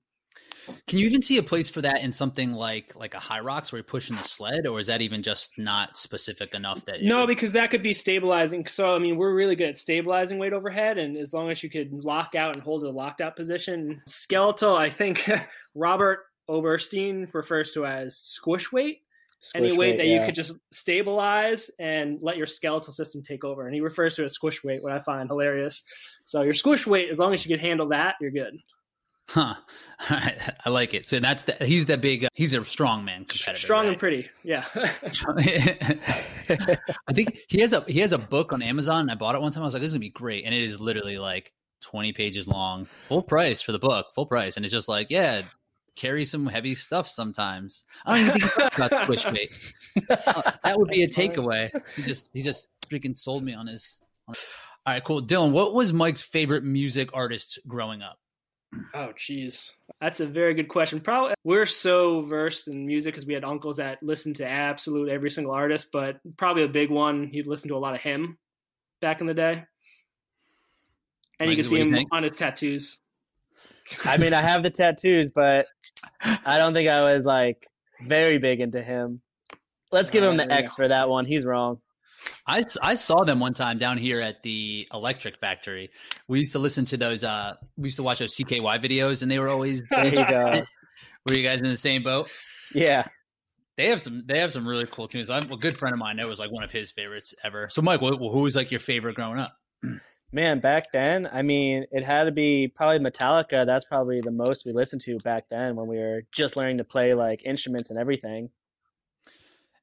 Can 0.87 0.97
you 0.97 1.05
even 1.05 1.21
see 1.21 1.37
a 1.37 1.43
place 1.43 1.69
for 1.69 1.81
that 1.81 2.01
in 2.01 2.11
something 2.11 2.53
like 2.53 2.95
like 2.95 3.13
a 3.13 3.17
HYROX 3.19 3.71
where 3.71 3.77
you're 3.77 3.83
pushing 3.83 4.15
the 4.15 4.23
sled, 4.23 4.65
or 4.65 4.79
is 4.79 4.87
that 4.87 5.01
even 5.01 5.21
just 5.21 5.59
not 5.59 5.95
specific 5.95 6.55
enough 6.55 6.83
that 6.85 7.03
No, 7.03 7.19
would- 7.19 7.27
because 7.27 7.53
that 7.53 7.69
could 7.69 7.83
be 7.83 7.93
stabilizing. 7.93 8.65
So 8.65 8.95
I 8.95 8.99
mean, 8.99 9.17
we're 9.17 9.35
really 9.35 9.55
good 9.55 9.69
at 9.69 9.77
stabilizing 9.77 10.39
weight 10.39 10.53
overhead, 10.53 10.97
and 10.97 11.17
as 11.17 11.33
long 11.33 11.51
as 11.51 11.61
you 11.61 11.69
could 11.69 11.91
lock 12.03 12.33
out 12.33 12.53
and 12.55 12.63
hold 12.63 12.83
a 12.83 12.89
locked 12.89 13.21
out 13.21 13.35
position, 13.35 14.01
skeletal, 14.07 14.75
I 14.75 14.89
think 14.89 15.29
Robert 15.75 16.21
Oberstein 16.49 17.27
refers 17.33 17.71
to 17.71 17.85
as 17.85 18.17
squish 18.17 18.71
weight. 18.71 18.99
Any 19.55 19.69
Squish 19.69 19.77
weight 19.77 19.97
that 19.97 20.07
yeah. 20.07 20.21
you 20.21 20.25
could 20.25 20.35
just 20.35 20.55
stabilize 20.71 21.69
and 21.77 22.17
let 22.21 22.37
your 22.37 22.47
skeletal 22.47 22.93
system 22.93 23.21
take 23.21 23.43
over, 23.43 23.65
and 23.65 23.75
he 23.75 23.81
refers 23.81 24.15
to 24.15 24.21
it 24.21 24.25
as 24.25 24.33
squish 24.33 24.63
weight, 24.63 24.81
what 24.81 24.93
I 24.93 24.99
find 24.99 25.27
hilarious. 25.27 25.83
So 26.23 26.43
your 26.43 26.53
squish 26.53 26.87
weight, 26.87 27.09
as 27.09 27.19
long 27.19 27.33
as 27.33 27.45
you 27.45 27.53
can 27.53 27.59
handle 27.59 27.89
that, 27.89 28.15
you're 28.21 28.31
good. 28.31 28.57
Huh. 29.29 29.55
I 29.99 30.69
like 30.69 30.93
it. 30.93 31.05
So 31.07 31.19
that's 31.19 31.43
the, 31.43 31.55
he's 31.65 31.85
the 31.85 31.97
big. 31.97 32.25
Uh, 32.25 32.29
he's 32.33 32.53
a 32.53 32.63
strong 32.63 33.05
man 33.05 33.25
competitor. 33.25 33.57
Strong 33.57 33.85
right? 33.85 33.89
and 33.91 33.99
pretty, 33.99 34.29
yeah. 34.43 34.65
I 37.07 37.13
think 37.13 37.39
he 37.47 37.61
has 37.61 37.73
a 37.73 37.81
he 37.87 37.99
has 37.99 38.11
a 38.11 38.17
book 38.17 38.53
on 38.53 38.61
Amazon. 38.61 39.01
And 39.01 39.11
I 39.11 39.15
bought 39.15 39.35
it 39.35 39.41
one 39.41 39.51
time. 39.51 39.63
I 39.63 39.65
was 39.65 39.73
like, 39.73 39.81
this 39.81 39.89
is 39.89 39.93
gonna 39.93 40.01
be 40.01 40.09
great, 40.09 40.45
and 40.45 40.53
it 40.53 40.61
is 40.61 40.79
literally 40.79 41.17
like 41.17 41.53
twenty 41.81 42.11
pages 42.11 42.47
long, 42.47 42.85
full 43.07 43.21
price 43.21 43.61
for 43.61 43.71
the 43.71 43.79
book, 43.79 44.07
full 44.13 44.25
price, 44.25 44.57
and 44.57 44.65
it's 44.65 44.73
just 44.73 44.89
like, 44.89 45.09
yeah, 45.09 45.43
carry 45.95 46.25
some 46.25 46.45
heavy 46.45 46.75
stuff 46.75 47.09
sometimes. 47.09 47.83
I 48.05 48.17
don't 48.17 48.27
even 48.27 48.41
think 48.41 48.53
he 48.53 48.61
talks 48.61 48.77
about 48.77 49.03
squish 49.03 49.25
weight. 49.25 49.51
Uh, 50.09 50.51
that 50.63 50.79
would 50.79 50.89
be 50.89 51.03
a 51.03 51.07
takeaway. 51.07 51.71
He 51.95 52.03
just 52.03 52.29
he 52.33 52.41
just 52.41 52.67
freaking 52.87 53.17
sold 53.17 53.43
me 53.43 53.53
on 53.53 53.67
his. 53.67 54.01
On... 54.27 54.35
All 54.85 54.93
right, 54.93 55.03
cool. 55.03 55.21
Dylan, 55.21 55.51
what 55.51 55.73
was 55.73 55.93
Mike's 55.93 56.21
favorite 56.21 56.63
music 56.63 57.09
artist 57.13 57.59
growing 57.67 58.01
up? 58.01 58.17
Oh, 58.93 59.13
jeez. 59.17 59.71
That's 60.01 60.19
a 60.19 60.25
very 60.25 60.53
good 60.53 60.67
question. 60.67 60.99
Probably 60.99 61.35
we're 61.43 61.65
so 61.65 62.21
versed 62.21 62.67
in 62.67 62.85
music 62.85 63.13
because 63.13 63.25
we 63.25 63.33
had 63.33 63.43
uncles 63.43 63.77
that 63.77 64.01
listened 64.01 64.37
to 64.37 64.47
absolute 64.47 65.09
every 65.09 65.29
single 65.29 65.53
artist, 65.53 65.89
but 65.91 66.17
probably 66.37 66.63
a 66.63 66.67
big 66.67 66.89
one. 66.89 67.27
He'd 67.27 67.47
listen 67.47 67.69
to 67.69 67.75
a 67.75 67.77
lot 67.77 67.93
of 67.93 68.01
him 68.01 68.37
back 68.99 69.21
in 69.21 69.27
the 69.27 69.33
day, 69.33 69.63
and 71.39 71.51
you 71.51 71.55
Mike, 71.55 71.57
can 71.57 71.63
see 71.65 71.69
what 71.69 71.69
do 71.69 71.75
you 71.77 71.89
him 71.89 71.93
think? 71.93 72.09
on 72.11 72.23
his 72.23 72.35
tattoos. 72.35 72.97
I 74.05 74.17
mean, 74.17 74.33
I 74.33 74.41
have 74.41 74.63
the 74.63 74.69
tattoos, 74.69 75.31
but 75.31 75.67
I 76.21 76.57
don't 76.57 76.73
think 76.73 76.89
I 76.89 77.13
was 77.13 77.25
like 77.25 77.67
very 78.05 78.37
big 78.37 78.59
into 78.61 78.81
him. 78.81 79.21
Let's 79.91 80.09
give 80.09 80.23
him 80.23 80.39
Uh, 80.39 80.45
the 80.45 80.51
X 80.51 80.75
for 80.75 80.87
that 80.87 81.09
one. 81.09 81.25
He's 81.25 81.45
wrong. 81.45 81.79
I, 82.47 82.63
I 82.81 82.95
saw 82.95 83.23
them 83.25 83.39
one 83.39 83.53
time 83.53 83.77
down 83.77 83.97
here 83.97 84.21
at 84.21 84.41
the 84.43 84.87
Electric 84.93 85.37
Factory. 85.39 85.89
We 86.27 86.39
used 86.39 86.53
to 86.53 86.59
listen 86.59 86.85
to 86.85 86.97
those. 86.97 87.23
Uh, 87.23 87.53
we 87.77 87.87
used 87.87 87.97
to 87.97 88.03
watch 88.03 88.19
those 88.19 88.35
CKY 88.35 88.81
videos, 88.83 89.21
and 89.21 89.29
they 89.29 89.39
were 89.39 89.49
always. 89.49 89.81
There 89.89 90.05
you 90.05 90.27
go. 90.27 90.63
Were 91.27 91.35
you 91.35 91.43
guys 91.43 91.61
in 91.61 91.69
the 91.69 91.77
same 91.77 92.03
boat? 92.03 92.29
Yeah. 92.73 93.07
They 93.77 93.87
have 93.87 94.01
some. 94.01 94.23
They 94.25 94.39
have 94.39 94.51
some 94.51 94.67
really 94.67 94.85
cool 94.89 95.07
tunes. 95.07 95.29
I'm 95.29 95.49
a 95.51 95.57
good 95.57 95.77
friend 95.77 95.93
of 95.93 95.99
mine. 95.99 96.17
That 96.17 96.27
was 96.27 96.39
like 96.39 96.51
one 96.51 96.63
of 96.63 96.71
his 96.71 96.91
favorites 96.91 97.33
ever. 97.43 97.69
So, 97.69 97.81
Mike, 97.81 98.01
who 98.01 98.39
was 98.41 98.55
like 98.55 98.71
your 98.71 98.79
favorite 98.79 99.15
growing 99.15 99.39
up? 99.39 99.53
Man, 100.33 100.59
back 100.59 100.91
then, 100.91 101.29
I 101.31 101.43
mean, 101.43 101.85
it 101.91 102.03
had 102.03 102.23
to 102.23 102.31
be 102.31 102.67
probably 102.67 102.97
Metallica. 102.97 103.65
That's 103.67 103.85
probably 103.85 104.19
the 104.19 104.31
most 104.31 104.65
we 104.65 104.73
listened 104.73 105.01
to 105.01 105.19
back 105.19 105.45
then 105.49 105.75
when 105.75 105.87
we 105.87 105.97
were 105.97 106.23
just 106.31 106.57
learning 106.57 106.79
to 106.79 106.83
play 106.83 107.13
like 107.13 107.45
instruments 107.45 107.91
and 107.91 107.99
everything. 107.99 108.49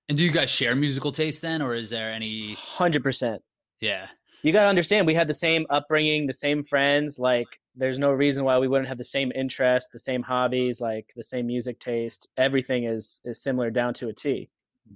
And 0.09 0.19
do 0.19 0.25
you 0.25 0.33
guys 0.33 0.51
share 0.51 0.75
musical 0.75 1.13
taste 1.13 1.41
then, 1.41 1.63
or 1.63 1.77
is 1.77 1.89
there 1.89 2.13
any? 2.13 2.57
100%. 2.57 3.39
Yeah, 3.81 4.09
you 4.43 4.53
got 4.53 4.63
to 4.63 4.69
understand 4.69 5.07
we 5.07 5.15
had 5.15 5.29
the 5.29 5.35
same 5.35 5.67
upbringing, 5.71 6.27
the 6.27 6.33
same 6.33 6.65
friends. 6.65 7.19
Like, 7.19 7.61
there's 7.77 7.99
no 7.99 8.11
reason 8.11 8.45
why 8.45 8.59
we 8.59 8.69
wouldn't 8.69 8.89
have 8.89 8.99
the 8.99 9.05
same 9.05 9.31
interests, 9.35 9.91
the 9.91 9.99
same 9.99 10.23
hobbies, 10.23 10.81
like 10.81 11.13
the 11.15 11.25
same 11.25 11.47
music 11.47 11.79
taste. 11.79 12.29
Everything 12.37 12.85
is 12.85 13.21
is 13.25 13.43
similar 13.43 13.71
down 13.71 13.95
to 13.95 14.09
a 14.09 14.13
T. 14.13 14.49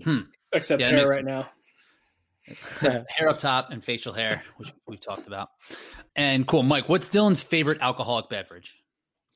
Hmm. 0.02 0.20
Except 0.52 0.80
Yeah, 0.80 0.88
hair 0.88 0.98
makes 0.98 1.10
right 1.10 1.24
now. 1.24 1.46
So 2.76 3.04
hair 3.08 3.28
up 3.28 3.38
top 3.38 3.70
and 3.70 3.82
facial 3.84 4.12
hair, 4.12 4.42
which 4.56 4.72
we've 4.86 5.00
talked 5.00 5.26
about. 5.26 5.50
And 6.16 6.46
cool, 6.46 6.62
Mike. 6.62 6.88
What's 6.88 7.08
Dylan's 7.08 7.40
favorite 7.40 7.78
alcoholic 7.80 8.28
beverage? 8.28 8.74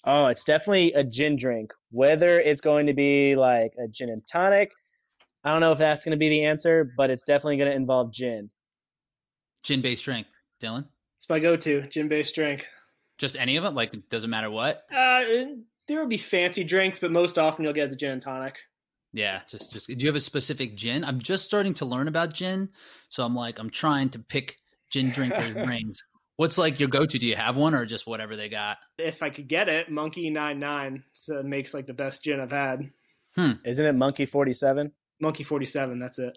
Oh, 0.04 0.26
it's 0.26 0.44
definitely 0.44 0.92
a 0.92 1.04
gin 1.04 1.36
drink. 1.36 1.72
Whether 1.90 2.38
it's 2.40 2.60
going 2.60 2.86
to 2.86 2.94
be 2.94 3.34
like 3.34 3.72
a 3.82 3.88
gin 3.88 4.10
and 4.10 4.26
tonic, 4.26 4.72
I 5.44 5.52
don't 5.52 5.60
know 5.60 5.72
if 5.72 5.78
that's 5.78 6.04
going 6.04 6.12
to 6.12 6.18
be 6.18 6.28
the 6.28 6.44
answer, 6.44 6.92
but 6.96 7.10
it's 7.10 7.22
definitely 7.22 7.56
going 7.56 7.70
to 7.70 7.76
involve 7.76 8.12
gin. 8.12 8.50
Gin 9.62 9.82
based 9.82 10.04
drink, 10.04 10.26
Dylan. 10.62 10.86
It's 11.16 11.28
my 11.28 11.40
go-to 11.40 11.82
gin 11.88 12.08
based 12.08 12.34
drink. 12.34 12.66
Just 13.18 13.36
any 13.36 13.56
of 13.56 13.64
them? 13.64 13.74
Like, 13.74 13.92
doesn't 14.08 14.30
matter 14.30 14.50
what. 14.50 14.84
Uh, 14.94 15.22
there 15.88 16.00
will 16.00 16.06
be 16.06 16.18
fancy 16.18 16.62
drinks, 16.62 17.00
but 17.00 17.10
most 17.10 17.38
often 17.38 17.64
you'll 17.64 17.72
get 17.72 17.86
as 17.86 17.92
a 17.92 17.96
gin 17.96 18.12
and 18.12 18.22
tonic. 18.22 18.58
Yeah, 19.12 19.40
just 19.48 19.72
just. 19.72 19.86
Do 19.88 19.94
you 19.96 20.06
have 20.06 20.16
a 20.16 20.20
specific 20.20 20.76
gin? 20.76 21.04
I'm 21.04 21.20
just 21.20 21.44
starting 21.44 21.74
to 21.74 21.86
learn 21.86 22.08
about 22.08 22.34
gin, 22.34 22.68
so 23.08 23.24
I'm 23.24 23.34
like, 23.34 23.58
I'm 23.58 23.70
trying 23.70 24.10
to 24.10 24.18
pick 24.18 24.58
gin 24.90 25.10
drinkers' 25.10 25.52
brains. 25.64 26.02
What's 26.36 26.58
like 26.58 26.78
your 26.78 26.88
go-to? 26.88 27.18
Do 27.18 27.26
you 27.26 27.34
have 27.34 27.56
one, 27.56 27.74
or 27.74 27.84
just 27.84 28.06
whatever 28.06 28.36
they 28.36 28.48
got? 28.48 28.78
If 28.98 29.22
I 29.22 29.30
could 29.30 29.48
get 29.48 29.68
it, 29.68 29.90
Monkey 29.90 30.30
99 30.30 31.02
so 31.14 31.38
it 31.38 31.44
makes 31.44 31.74
like 31.74 31.86
the 31.86 31.94
best 31.94 32.22
gin 32.22 32.40
I've 32.40 32.50
had. 32.50 32.90
Isn't 33.64 33.86
it 33.86 33.94
Monkey 33.94 34.26
47? 34.26 34.92
Monkey 35.20 35.44
47, 35.44 35.98
that's 35.98 36.18
it. 36.18 36.36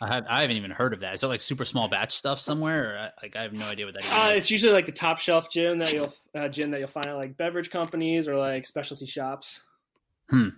I 0.00 0.14
have 0.14 0.24
I 0.28 0.42
haven't 0.42 0.56
even 0.56 0.70
heard 0.70 0.94
of 0.94 1.00
that. 1.00 1.14
Is 1.14 1.20
that 1.22 1.28
like 1.28 1.40
super 1.40 1.64
small 1.64 1.88
batch 1.88 2.16
stuff 2.16 2.40
somewhere? 2.40 2.94
Or 2.94 2.98
I, 2.98 3.10
like 3.22 3.36
I 3.36 3.42
have 3.42 3.52
no 3.52 3.66
idea 3.66 3.86
what 3.86 3.94
that 3.94 4.04
is. 4.04 4.10
Uh, 4.10 4.32
it's 4.34 4.50
usually 4.50 4.72
like 4.72 4.86
the 4.86 4.92
top 4.92 5.18
shelf 5.18 5.50
gin 5.50 5.78
that 5.78 5.92
you'll 5.92 6.14
uh, 6.34 6.48
gin 6.48 6.70
that 6.70 6.78
you'll 6.78 6.88
find 6.88 7.06
at 7.06 7.16
like 7.16 7.36
beverage 7.36 7.70
companies 7.70 8.28
or 8.28 8.36
like 8.36 8.64
specialty 8.64 9.06
shops. 9.06 9.62
Hmm. 10.30 10.48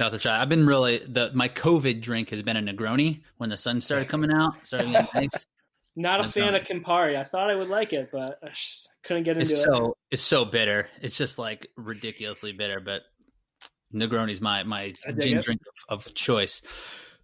I'll 0.00 0.10
have 0.10 0.20
try. 0.20 0.40
I've 0.40 0.48
been 0.48 0.66
really 0.66 0.98
the 1.06 1.30
my 1.32 1.48
COVID 1.48 2.02
drink 2.02 2.30
has 2.30 2.42
been 2.42 2.56
a 2.56 2.60
Negroni 2.60 3.22
when 3.38 3.50
the 3.50 3.56
sun 3.56 3.80
started 3.80 4.08
coming 4.08 4.30
out. 4.32 4.54
Started 4.66 4.90
getting 4.90 5.08
nice. 5.14 5.46
Not 5.98 6.20
a 6.20 6.28
fan 6.28 6.54
of 6.54 6.62
Campari. 6.64 7.16
I 7.16 7.24
thought 7.24 7.48
I 7.48 7.54
would 7.54 7.68
like 7.70 7.94
it, 7.94 8.10
but 8.12 8.38
I 8.42 8.50
couldn't 9.04 9.22
get 9.22 9.38
into 9.38 9.42
It's 9.42 9.52
it. 9.52 9.64
so 9.64 9.96
it's 10.10 10.20
so 10.22 10.44
bitter. 10.44 10.88
It's 11.00 11.16
just 11.16 11.38
like 11.38 11.68
ridiculously 11.76 12.52
bitter. 12.52 12.80
But 12.80 13.02
Negroni's 13.94 14.40
my 14.40 14.62
my 14.64 14.92
gin 15.18 15.38
it. 15.38 15.44
drink 15.44 15.60
of, 15.88 16.06
of 16.06 16.14
choice. 16.14 16.60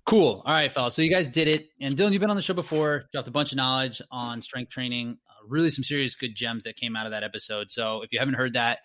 Cool. 0.07 0.43
All 0.47 0.55
right, 0.55 0.73
fellas. 0.73 0.95
So 0.95 1.03
you 1.03 1.11
guys 1.11 1.29
did 1.29 1.47
it, 1.49 1.67
and 1.81 1.97
Dylan, 1.97 2.13
you've 2.13 2.21
been 2.21 2.31
on 2.31 2.37
the 2.37 2.43
show 2.43 2.55
before. 2.55 3.05
Dropped 3.13 3.29
a 3.29 3.33
bunch 3.33 3.53
of 3.53 3.57
knowledge 3.57 4.01
on 4.11 4.41
strength 4.41 4.71
training. 4.71 5.19
Uh, 5.29 5.47
really, 5.47 5.71
some 5.71 5.85
serious 5.85 6.15
good 6.17 6.35
gems 6.35 6.65
that 6.65 6.75
came 6.77 6.97
out 6.97 7.07
of 7.07 7.13
that 7.13 7.23
episode. 7.23 7.71
So 7.71 8.03
if 8.03 8.13
you 8.13 8.19
haven't 8.19 8.35
heard 8.35 8.55
that, 8.55 8.81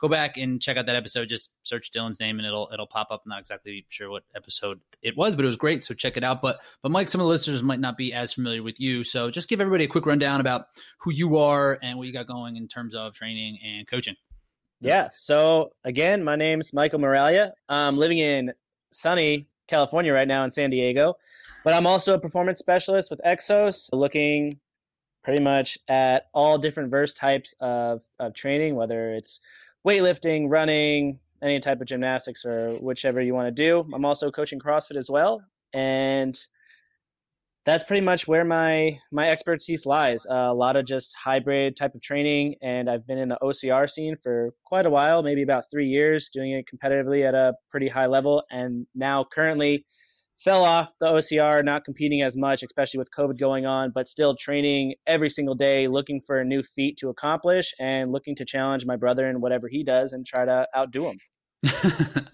go 0.00 0.08
back 0.08 0.36
and 0.36 0.60
check 0.60 0.76
out 0.76 0.86
that 0.86 0.96
episode. 0.96 1.28
Just 1.28 1.50
search 1.62 1.90
Dylan's 1.90 2.20
name, 2.20 2.38
and 2.38 2.46
it'll 2.46 2.68
it'll 2.72 2.86
pop 2.86 3.08
up. 3.10 3.22
I'm 3.24 3.30
not 3.30 3.40
exactly 3.40 3.84
sure 3.88 4.10
what 4.10 4.24
episode 4.34 4.80
it 5.02 5.16
was, 5.16 5.36
but 5.36 5.44
it 5.44 5.46
was 5.46 5.56
great. 5.56 5.84
So 5.84 5.94
check 5.94 6.16
it 6.16 6.24
out. 6.24 6.42
But 6.42 6.60
but 6.82 6.90
Mike, 6.90 7.08
some 7.08 7.20
of 7.20 7.26
the 7.26 7.28
listeners 7.28 7.62
might 7.62 7.80
not 7.80 7.96
be 7.96 8.12
as 8.12 8.32
familiar 8.32 8.62
with 8.62 8.80
you. 8.80 9.04
So 9.04 9.30
just 9.30 9.48
give 9.48 9.60
everybody 9.60 9.84
a 9.84 9.88
quick 9.88 10.06
rundown 10.06 10.40
about 10.40 10.66
who 11.00 11.12
you 11.12 11.38
are 11.38 11.78
and 11.82 11.98
what 11.98 12.06
you 12.06 12.12
got 12.12 12.26
going 12.26 12.56
in 12.56 12.68
terms 12.68 12.94
of 12.94 13.14
training 13.14 13.58
and 13.64 13.86
coaching. 13.86 14.16
Yeah. 14.80 15.10
So 15.12 15.72
again, 15.84 16.24
my 16.24 16.36
name's 16.36 16.72
Michael 16.72 17.00
Miraglia. 17.00 17.52
I'm 17.68 17.96
living 17.96 18.18
in 18.18 18.52
sunny 18.92 19.48
California 19.68 20.12
right 20.12 20.26
now 20.26 20.42
in 20.44 20.50
San 20.50 20.70
Diego, 20.70 21.14
but 21.64 21.74
I'm 21.74 21.86
also 21.86 22.14
a 22.14 22.18
performance 22.18 22.58
specialist 22.58 23.10
with 23.10 23.20
Exos, 23.24 23.90
looking 23.92 24.58
pretty 25.22 25.42
much 25.42 25.78
at 25.86 26.28
all 26.32 26.58
different 26.58 26.90
verse 26.90 27.12
types 27.12 27.54
of, 27.60 28.02
of 28.18 28.34
training, 28.34 28.74
whether 28.74 29.12
it's 29.14 29.40
weightlifting, 29.86 30.46
running, 30.48 31.18
any 31.42 31.60
type 31.60 31.80
of 31.80 31.86
gymnastics, 31.86 32.44
or 32.44 32.74
whichever 32.80 33.20
you 33.20 33.34
want 33.34 33.46
to 33.46 33.52
do. 33.52 33.84
I'm 33.94 34.04
also 34.04 34.30
coaching 34.30 34.58
CrossFit 34.58 34.96
as 34.96 35.10
well, 35.10 35.42
and 35.72 36.38
that's 37.66 37.84
pretty 37.84 38.00
much 38.00 38.26
where 38.26 38.44
my 38.44 38.98
my 39.12 39.30
expertise 39.30 39.86
lies. 39.86 40.26
Uh, 40.26 40.48
a 40.50 40.54
lot 40.54 40.76
of 40.76 40.86
just 40.86 41.14
hybrid 41.14 41.76
type 41.76 41.94
of 41.94 42.02
training, 42.02 42.56
and 42.62 42.88
I've 42.90 43.06
been 43.06 43.18
in 43.18 43.28
the 43.28 43.38
OCR 43.42 43.88
scene 43.88 44.16
for 44.16 44.50
quite 44.64 44.86
a 44.86 44.90
while, 44.90 45.22
maybe 45.22 45.42
about 45.42 45.64
three 45.70 45.86
years, 45.86 46.30
doing 46.32 46.52
it 46.52 46.66
competitively 46.72 47.26
at 47.26 47.34
a 47.34 47.54
pretty 47.70 47.88
high 47.88 48.06
level, 48.06 48.42
and 48.50 48.86
now 48.94 49.24
currently 49.24 49.84
fell 50.42 50.64
off 50.64 50.90
the 51.00 51.06
OCR, 51.06 51.64
not 51.64 51.84
competing 51.84 52.22
as 52.22 52.36
much, 52.36 52.62
especially 52.62 52.98
with 52.98 53.10
COVID 53.16 53.38
going 53.38 53.66
on, 53.66 53.90
but 53.94 54.08
still 54.08 54.34
training 54.34 54.94
every 55.06 55.28
single 55.28 55.54
day, 55.54 55.86
looking 55.86 56.20
for 56.20 56.40
a 56.40 56.44
new 56.44 56.62
feat 56.62 56.96
to 56.98 57.08
accomplish, 57.10 57.74
and 57.78 58.10
looking 58.10 58.34
to 58.36 58.44
challenge 58.44 58.86
my 58.86 58.96
brother 58.96 59.28
in 59.28 59.40
whatever 59.40 59.68
he 59.68 59.84
does 59.84 60.12
and 60.12 60.26
try 60.26 60.44
to 60.44 60.66
outdo 60.76 61.10
him. 61.10 61.18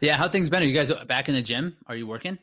yeah, 0.00 0.16
how 0.16 0.28
things 0.28 0.50
been? 0.50 0.62
Are 0.62 0.66
you 0.66 0.74
guys 0.74 0.92
back 1.06 1.28
in 1.28 1.34
the 1.34 1.42
gym? 1.42 1.76
Are 1.86 1.96
you 1.96 2.06
working? 2.06 2.38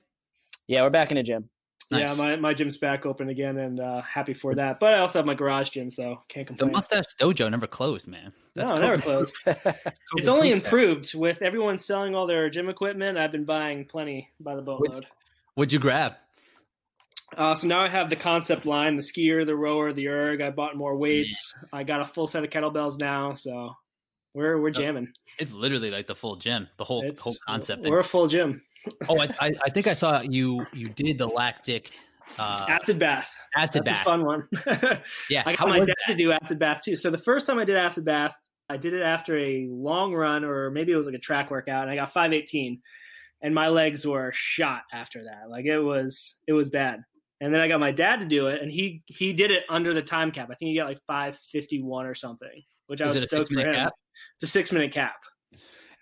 Yeah, 0.68 0.82
we're 0.82 0.90
back 0.90 1.12
in 1.12 1.18
the 1.18 1.24
gym. 1.24 1.50
Yeah, 1.92 2.14
my, 2.16 2.36
my 2.38 2.54
gym's 2.54 2.78
back 2.78 3.06
open 3.06 3.30
again 3.30 3.58
and 3.58 3.80
uh, 3.80 4.02
happy 4.02 4.34
for 4.34 4.56
that. 4.56 4.80
But 4.80 4.94
I 4.94 5.00
also 5.00 5.20
have 5.20 5.26
my 5.26 5.36
garage 5.36 5.70
gym, 5.70 5.92
so 5.92 6.20
can't 6.28 6.48
complain. 6.48 6.72
The. 6.72 6.78
Mustache 6.78 7.06
Dojo 7.20 7.52
never 7.52 7.68
closed, 7.68 8.08
man. 8.08 8.34
no, 8.56 8.64
COVID- 8.64 8.80
never 8.82 8.98
closed. 9.02 9.36
It's 10.16 10.28
only 10.28 10.52
improved 10.52 11.14
with 11.14 11.42
everyone 11.42 11.78
selling 11.78 12.16
all 12.16 12.26
their 12.26 12.50
gym 12.50 12.70
equipment. 12.70 13.18
I've 13.18 13.32
been 13.32 13.46
buying 13.46 13.86
plenty 13.86 14.30
by 14.40 14.56
the 14.56 14.62
boatload. 14.62 15.06
What'd 15.56 15.72
you 15.72 15.80
grab? 15.80 16.16
Uh, 17.38 17.56
so 17.56 17.68
now 17.68 17.84
I 17.84 17.90
have 17.90 18.10
the 18.10 18.16
concept 18.16 18.66
line: 18.66 18.96
the 18.96 19.02
skier, 19.02 19.46
the 19.46 19.56
rower, 19.56 19.94
the 19.94 20.08
erg. 20.08 20.42
I 20.42 20.50
bought 20.50 20.76
more 20.76 20.96
weights. 20.96 21.54
I 21.72 21.84
got 21.84 22.02
a 22.02 22.06
full 22.06 22.28
set 22.28 22.44
of 22.44 22.50
kettlebells 22.50 23.00
now, 23.00 23.34
so 23.34 23.76
we're 24.34 24.60
we're 24.60 24.72
jamming. 24.72 25.10
It's 25.40 25.52
literally 25.52 25.92
like 25.92 26.08
the 26.08 26.16
full 26.16 26.36
gym, 26.36 26.68
the 26.78 26.84
whole 26.84 27.04
It's, 27.04 27.22
whole 27.22 27.36
concept. 27.48 27.84
We're 27.84 28.00
a 28.00 28.04
full 28.04 28.28
gym. 28.28 28.62
Oh, 29.10 29.20
I, 29.20 29.30
I, 29.40 29.52
I 29.66 29.70
think 29.70 29.88
I 29.88 29.94
saw 29.94 30.22
you. 30.22 30.66
You 30.74 30.88
did 30.88 31.18
the 31.18 31.28
lactic 31.28 31.92
uh, 32.38 32.66
acid 32.70 33.00
bath. 33.00 33.34
acid 33.56 33.84
That's 33.86 34.00
bath. 34.00 34.02
a 34.02 34.06
fun 34.06 34.26
one. 34.26 34.48
Yeah, 35.30 35.44
I 35.46 35.52
got 35.52 35.60
how 35.60 35.68
my 35.68 35.80
dad 35.80 35.88
that? 35.88 36.14
to 36.14 36.16
do 36.16 36.32
acid 36.32 36.60
bath 36.60 36.82
too. 36.84 36.96
So 36.96 37.10
the 37.10 37.18
first 37.18 37.48
time 37.48 37.60
I 37.60 37.66
did 37.66 37.78
acid 37.78 38.06
bath, 38.06 38.36
I 38.70 38.78
did 38.78 38.94
it 38.94 39.02
after 39.02 39.38
a 39.38 39.68
long 39.70 40.14
run, 40.14 40.44
or 40.44 40.72
maybe 40.72 40.92
it 40.92 40.96
was 40.96 41.06
like 41.06 41.16
a 41.16 41.20
track 41.20 41.52
workout, 41.52 41.84
and 41.84 41.92
I 41.92 41.96
got 41.96 42.14
518, 42.14 42.82
and 43.42 43.54
my 43.54 43.68
legs 43.68 44.06
were 44.06 44.32
shot 44.34 44.84
after 44.92 45.26
that. 45.26 45.50
Like 45.50 45.66
it 45.66 45.80
was, 45.80 46.36
it 46.48 46.54
was 46.54 46.70
bad. 46.70 47.02
And 47.42 47.54
then 47.54 47.62
I 47.62 47.68
got 47.68 47.80
my 47.82 47.92
dad 47.92 48.18
to 48.18 48.26
do 48.26 48.48
it, 48.48 48.62
and 48.62 48.72
he 48.72 49.04
he 49.06 49.34
did 49.34 49.52
it 49.52 49.64
under 49.70 49.94
the 49.94 50.02
time 50.02 50.32
cap. 50.32 50.46
I 50.50 50.56
think 50.56 50.70
he 50.70 50.78
got 50.78 50.88
like 50.88 51.02
551 51.08 52.06
or 52.06 52.16
something, 52.16 52.64
which 52.88 53.02
I 53.02 53.06
was 53.08 53.22
stoked 53.24 53.52
for 53.52 53.60
him. 53.60 53.76
cap? 53.76 53.94
It's 54.36 54.44
a 54.44 54.48
six 54.48 54.72
minute 54.72 54.94
cap. 54.94 55.16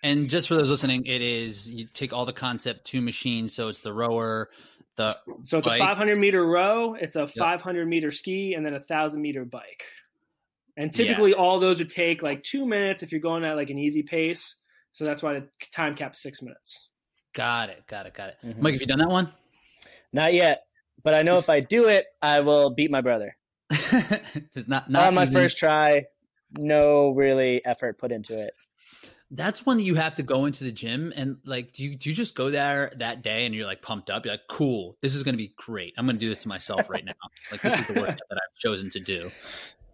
And 0.02 0.28
just 0.28 0.48
for 0.48 0.56
those 0.56 0.68
listening, 0.70 1.06
it 1.06 1.22
is 1.22 1.70
you 1.72 1.86
take 1.92 2.12
all 2.12 2.24
the 2.26 2.32
concept 2.32 2.84
two 2.86 3.00
machines. 3.00 3.54
So 3.54 3.68
it's 3.68 3.80
the 3.80 3.92
rower, 3.92 4.50
the 4.96 5.16
So 5.44 5.58
it's 5.58 5.68
Bike. 5.68 5.80
a 5.80 5.84
500 5.86 6.18
meter 6.18 6.44
row, 6.44 6.94
it's 6.94 7.14
a 7.16 7.26
500 7.26 7.86
meter 7.86 8.10
ski, 8.10 8.54
and 8.54 8.66
then 8.66 8.74
a 8.74 8.80
thousand 8.80 9.22
meter 9.22 9.44
bike. 9.44 9.84
And 10.76 10.92
typically, 10.92 11.34
all 11.34 11.60
those 11.60 11.78
would 11.78 11.90
take 11.90 12.22
like 12.22 12.42
two 12.42 12.66
minutes 12.66 13.02
if 13.02 13.12
you're 13.12 13.20
going 13.20 13.44
at 13.44 13.56
like 13.56 13.70
an 13.70 13.78
easy 13.78 14.02
pace. 14.02 14.56
So 14.90 15.04
that's 15.04 15.22
why 15.22 15.34
the 15.40 15.48
time 15.72 15.94
cap 15.94 16.16
six 16.16 16.42
minutes. 16.42 16.88
got 17.34 17.70
it, 17.70 17.86
got 17.86 18.06
it, 18.06 18.12
got 18.14 18.28
it. 18.30 18.36
Mhm. 18.44 18.58
Mike, 18.60 18.72
have 18.74 18.80
you 18.80 18.86
done 18.86 18.98
that 18.98 19.08
one? 19.08 19.32
Not 20.12 20.34
yet, 20.34 20.64
but 21.02 21.14
I 21.14 21.22
know 21.22 21.36
if 21.36 21.48
I 21.48 21.60
do 21.60 21.88
it, 21.88 22.04
I 22.20 22.40
will 22.40 22.70
beat 22.70 22.90
my 22.90 23.00
brother. 23.00 23.36
It's 24.54 24.68
not 24.68 24.90
not 24.90 25.06
On 25.08 25.14
my 25.14 25.22
even- 25.22 25.32
first 25.32 25.56
try, 25.58 26.04
no 26.58 27.10
really 27.10 27.64
effort 27.64 27.98
put 27.98 28.12
into 28.12 28.38
it. 28.38 28.52
That's 29.34 29.64
one 29.64 29.78
that 29.78 29.84
you 29.84 29.94
have 29.94 30.14
to 30.16 30.22
go 30.22 30.44
into 30.44 30.62
the 30.62 30.70
gym 30.72 31.12
and 31.16 31.38
like 31.46 31.72
do 31.72 31.82
you 31.82 31.96
do 31.96 32.10
you 32.10 32.14
just 32.14 32.34
go 32.34 32.50
there 32.50 32.92
that 32.96 33.22
day 33.22 33.46
and 33.46 33.54
you're 33.54 33.66
like 33.66 33.80
pumped 33.80 34.10
up? 34.10 34.24
You're 34.24 34.34
like, 34.34 34.46
cool, 34.48 34.94
this 35.00 35.14
is 35.14 35.22
gonna 35.22 35.38
be 35.38 35.54
great. 35.56 35.94
I'm 35.96 36.04
gonna 36.06 36.18
do 36.18 36.28
this 36.28 36.38
to 36.40 36.48
myself 36.48 36.90
right 36.90 37.04
now. 37.04 37.12
Like 37.50 37.62
this 37.62 37.78
is 37.78 37.86
the 37.86 37.94
workout 37.94 38.20
that 38.28 38.36
I've 38.36 38.58
chosen 38.58 38.90
to 38.90 39.00
do. 39.00 39.30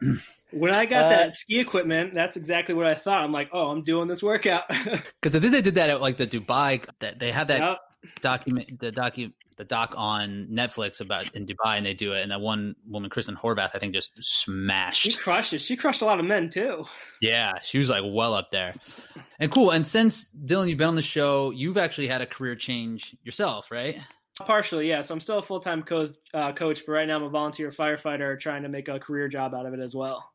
When 0.51 0.73
I 0.73 0.87
got 0.87 1.05
Uh, 1.05 1.09
that 1.11 1.37
ski 1.37 1.61
equipment, 1.61 2.15
that's 2.15 2.39
exactly 2.39 2.75
what 2.75 2.87
I 2.87 2.95
thought. 2.95 3.21
I'm 3.21 3.33
like, 3.33 3.51
oh, 3.53 3.69
I'm 3.69 3.83
doing 3.85 4.09
this 4.09 4.23
workout. 4.23 4.65
Because 4.71 5.37
I 5.37 5.41
think 5.41 5.53
they 5.53 5.61
did 5.61 5.75
that 5.75 5.91
at 5.91 6.01
like 6.01 6.17
the 6.17 6.27
Dubai. 6.27 6.83
That 7.01 7.19
they 7.19 7.33
have 7.33 7.49
that 7.49 7.61
Yep. 7.61 7.79
Document, 8.21 8.81
the 8.81 8.93
docu, 8.93 9.33
the 9.57 9.65
doc 9.65 9.95
on 9.97 10.49
Netflix 10.51 11.01
about 11.01 11.35
in 11.35 11.47
Dubai, 11.47 11.77
and 11.77 11.85
they 11.85 11.95
do 11.95 12.13
it. 12.13 12.23
And 12.23 12.31
that 12.31 12.41
one 12.41 12.77
woman, 12.87 13.11
Kristen 13.11 13.37
Horvath, 13.37 13.71
I 13.75 13.79
think 13.79 13.95
just 13.95 14.13
smashed. 14.21 15.03
She 15.03 15.31
it. 15.31 15.61
She 15.61 15.77
crushed 15.77 16.03
a 16.03 16.05
lot 16.05 16.21
of 16.21 16.27
men 16.27 16.49
too. 16.49 16.85
Yeah, 17.21 17.61
she 17.63 17.79
was 17.79 17.91
like 17.91 18.03
well 18.07 18.35
up 18.35 18.51
there. 18.51 18.75
And 19.39 19.51
cool. 19.51 19.71
And 19.71 19.87
since 19.87 20.31
Dylan, 20.45 20.69
you've 20.69 20.79
been 20.79 20.89
on 20.89 20.97
the 20.97 21.03
show, 21.03 21.51
you've 21.51 21.77
actually 21.77 22.09
had 22.09 22.21
a 22.21 22.27
career 22.27 22.55
change 22.55 23.17
yourself, 23.23 23.71
right? 23.71 23.97
Partially, 24.39 24.89
yeah. 24.89 25.01
So 25.01 25.15
I'm 25.15 25.21
still 25.21 25.39
a 25.39 25.43
full 25.43 25.61
time 25.61 25.83
coach, 25.83 26.13
uh, 26.33 26.53
coach, 26.53 26.85
but 26.87 26.93
right 26.93 27.09
now 27.09 27.17
I'm 27.17 27.25
a 27.25 27.29
volunteer 27.29 27.71
firefighter 27.71 28.39
trying 28.39 28.63
to 28.63 28.69
make 28.69 28.89
a 28.89 29.01
career 29.01 29.29
job 29.29 29.55
out 29.55 29.67
of 29.67 29.75
it 29.75 29.81
as 29.81 29.95
well. 29.95 30.31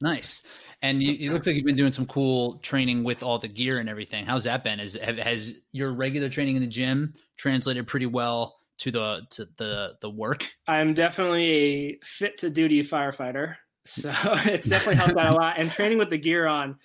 Nice. 0.00 0.42
And 0.82 1.02
you, 1.02 1.28
it 1.28 1.32
looks 1.32 1.46
like 1.46 1.56
you've 1.56 1.64
been 1.64 1.76
doing 1.76 1.92
some 1.92 2.06
cool 2.06 2.58
training 2.58 3.02
with 3.02 3.22
all 3.22 3.38
the 3.38 3.48
gear 3.48 3.78
and 3.78 3.88
everything. 3.88 4.26
How's 4.26 4.44
that 4.44 4.62
been? 4.62 4.78
Is 4.78 4.94
has 4.94 5.54
your 5.72 5.92
regular 5.92 6.28
training 6.28 6.56
in 6.56 6.62
the 6.62 6.68
gym 6.68 7.14
translated 7.36 7.86
pretty 7.86 8.06
well 8.06 8.56
to 8.78 8.90
the 8.90 9.22
to 9.30 9.48
the 9.56 9.96
the 10.00 10.10
work? 10.10 10.52
I'm 10.68 10.92
definitely 10.92 11.44
a 11.44 11.98
fit 12.04 12.38
to 12.38 12.50
duty 12.50 12.82
firefighter, 12.82 13.56
so 13.86 14.12
it's 14.44 14.68
definitely 14.68 14.96
helped 14.96 15.16
out 15.16 15.30
a 15.30 15.34
lot. 15.34 15.58
And 15.58 15.70
training 15.70 15.98
with 15.98 16.10
the 16.10 16.18
gear 16.18 16.46
on, 16.46 16.76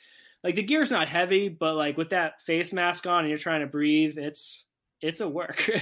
like 0.44 0.56
the 0.56 0.64
gear's 0.64 0.90
not 0.90 1.10
heavy, 1.10 1.50
but 1.50 1.76
like 1.76 1.98
with 1.98 2.12
that 2.12 2.42
face 2.42 2.72
mask 2.72 3.06
on 3.08 3.20
and 3.20 3.30
you're 3.30 3.38
trying 3.38 3.62
to 3.62 3.68
breathe, 3.68 4.18
it's 4.18 4.66
it's 5.02 5.22
a 5.22 5.28
work. 5.28 5.70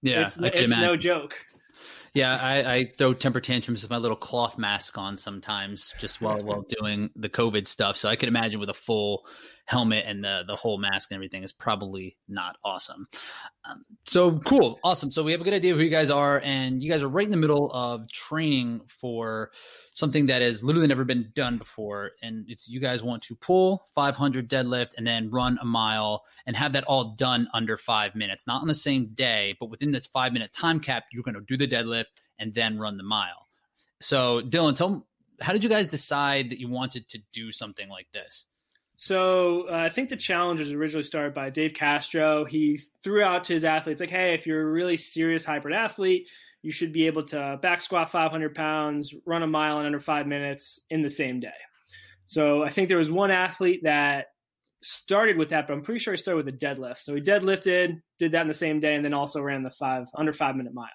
Yeah, 0.00 0.26
it's, 0.26 0.38
it's 0.40 0.76
no 0.76 0.94
joke. 0.94 1.34
Yeah, 2.14 2.36
I, 2.36 2.74
I, 2.74 2.92
throw 2.96 3.14
temper 3.14 3.40
tantrums 3.40 3.82
with 3.82 3.90
my 3.90 3.98
little 3.98 4.16
cloth 4.16 4.58
mask 4.58 4.96
on 4.98 5.18
sometimes, 5.18 5.94
just 6.00 6.20
while 6.20 6.42
while 6.42 6.64
doing 6.80 7.10
the 7.14 7.28
COVID 7.28 7.66
stuff. 7.66 7.96
So 7.96 8.08
I 8.08 8.16
could 8.16 8.28
imagine 8.28 8.60
with 8.60 8.70
a 8.70 8.74
full 8.74 9.26
helmet 9.68 10.04
and 10.06 10.24
the 10.24 10.44
the 10.46 10.56
whole 10.56 10.78
mask 10.78 11.10
and 11.10 11.16
everything 11.16 11.42
is 11.42 11.52
probably 11.52 12.16
not 12.26 12.56
awesome. 12.64 13.06
Um, 13.68 13.84
so 14.06 14.38
cool, 14.40 14.80
awesome. 14.82 15.10
So 15.10 15.22
we 15.22 15.32
have 15.32 15.42
a 15.42 15.44
good 15.44 15.52
idea 15.52 15.72
of 15.72 15.78
who 15.78 15.84
you 15.84 15.90
guys 15.90 16.08
are, 16.08 16.40
and 16.42 16.82
you 16.82 16.90
guys 16.90 17.02
are 17.02 17.08
right 17.08 17.26
in 17.26 17.30
the 17.30 17.36
middle 17.36 17.70
of 17.72 18.10
training 18.10 18.80
for 18.86 19.50
something 19.92 20.26
that 20.26 20.40
has 20.40 20.64
literally 20.64 20.88
never 20.88 21.04
been 21.04 21.30
done 21.34 21.58
before. 21.58 22.12
And 22.22 22.46
it's 22.48 22.66
you 22.66 22.80
guys 22.80 23.02
want 23.02 23.22
to 23.24 23.34
pull 23.36 23.84
500 23.94 24.48
deadlift 24.48 24.96
and 24.96 25.06
then 25.06 25.30
run 25.30 25.58
a 25.60 25.66
mile 25.66 26.24
and 26.46 26.56
have 26.56 26.72
that 26.72 26.84
all 26.84 27.14
done 27.16 27.46
under 27.52 27.76
five 27.76 28.14
minutes, 28.14 28.46
not 28.46 28.62
on 28.62 28.68
the 28.68 28.74
same 28.74 29.10
day, 29.12 29.54
but 29.60 29.68
within 29.68 29.90
this 29.90 30.06
five 30.06 30.32
minute 30.32 30.54
time 30.54 30.80
cap. 30.80 31.04
You're 31.12 31.22
going 31.22 31.34
to 31.34 31.42
do 31.46 31.58
the 31.58 31.68
deadlift 31.68 32.06
and 32.38 32.54
then 32.54 32.78
run 32.78 32.96
the 32.96 33.02
mile. 33.02 33.48
So 34.00 34.40
Dylan, 34.40 34.76
tell 34.76 35.06
how 35.40 35.52
did 35.52 35.62
you 35.62 35.70
guys 35.70 35.88
decide 35.88 36.50
that 36.50 36.58
you 36.58 36.70
wanted 36.70 37.06
to 37.10 37.18
do 37.32 37.52
something 37.52 37.88
like 37.90 38.06
this? 38.14 38.46
So 39.00 39.68
uh, 39.70 39.76
I 39.76 39.90
think 39.90 40.08
the 40.08 40.16
challenge 40.16 40.58
was 40.58 40.72
originally 40.72 41.04
started 41.04 41.32
by 41.32 41.50
Dave 41.50 41.72
Castro. 41.72 42.44
He 42.44 42.80
threw 43.04 43.22
out 43.22 43.44
to 43.44 43.52
his 43.52 43.64
athletes 43.64 44.00
like, 44.00 44.10
"Hey, 44.10 44.34
if 44.34 44.44
you're 44.44 44.60
a 44.60 44.70
really 44.70 44.96
serious 44.96 45.44
hybrid 45.44 45.72
athlete, 45.72 46.26
you 46.62 46.72
should 46.72 46.92
be 46.92 47.06
able 47.06 47.22
to 47.26 47.60
back 47.62 47.80
squat 47.80 48.10
500 48.10 48.56
pounds, 48.56 49.14
run 49.24 49.44
a 49.44 49.46
mile 49.46 49.78
in 49.78 49.86
under 49.86 50.00
five 50.00 50.26
minutes 50.26 50.80
in 50.90 51.00
the 51.00 51.08
same 51.08 51.38
day." 51.38 51.54
So 52.26 52.64
I 52.64 52.70
think 52.70 52.88
there 52.88 52.98
was 52.98 53.08
one 53.08 53.30
athlete 53.30 53.84
that 53.84 54.26
started 54.82 55.36
with 55.36 55.50
that, 55.50 55.68
but 55.68 55.74
I'm 55.74 55.82
pretty 55.82 56.00
sure 56.00 56.12
he 56.12 56.18
started 56.18 56.44
with 56.44 56.52
a 56.52 56.58
deadlift. 56.58 56.98
So 56.98 57.14
he 57.14 57.20
deadlifted, 57.20 58.02
did 58.18 58.32
that 58.32 58.42
in 58.42 58.48
the 58.48 58.54
same 58.54 58.80
day, 58.80 58.96
and 58.96 59.04
then 59.04 59.14
also 59.14 59.40
ran 59.40 59.62
the 59.62 59.70
five 59.70 60.08
under 60.12 60.32
five 60.32 60.56
minute 60.56 60.74
mile. 60.74 60.88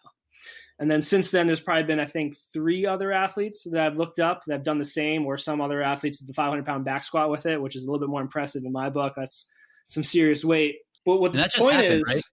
And 0.79 0.89
then 0.89 1.01
since 1.01 1.29
then, 1.29 1.47
there's 1.47 1.61
probably 1.61 1.83
been, 1.83 1.99
I 1.99 2.05
think, 2.05 2.35
three 2.51 2.85
other 2.85 3.11
athletes 3.11 3.63
that 3.69 3.79
I've 3.85 3.97
looked 3.97 4.19
up 4.19 4.43
that 4.45 4.53
have 4.53 4.63
done 4.63 4.79
the 4.79 4.85
same, 4.85 5.25
or 5.25 5.37
some 5.37 5.61
other 5.61 5.81
athletes 5.81 6.17
did 6.19 6.27
the 6.27 6.33
500 6.33 6.65
pound 6.65 6.83
back 6.83 7.03
squat 7.03 7.29
with 7.29 7.45
it, 7.45 7.61
which 7.61 7.75
is 7.75 7.83
a 7.83 7.91
little 7.91 7.99
bit 7.99 8.09
more 8.09 8.21
impressive 8.21 8.63
in 8.65 8.71
my 8.71 8.89
book. 8.89 9.13
That's 9.15 9.45
some 9.87 10.03
serious 10.03 10.43
weight. 10.43 10.77
But 11.05 11.19
what 11.19 11.35
and 11.35 11.43
the 11.43 11.51
point 11.57 11.75
happened, 11.75 12.03
is, 12.07 12.15
right? 12.15 12.23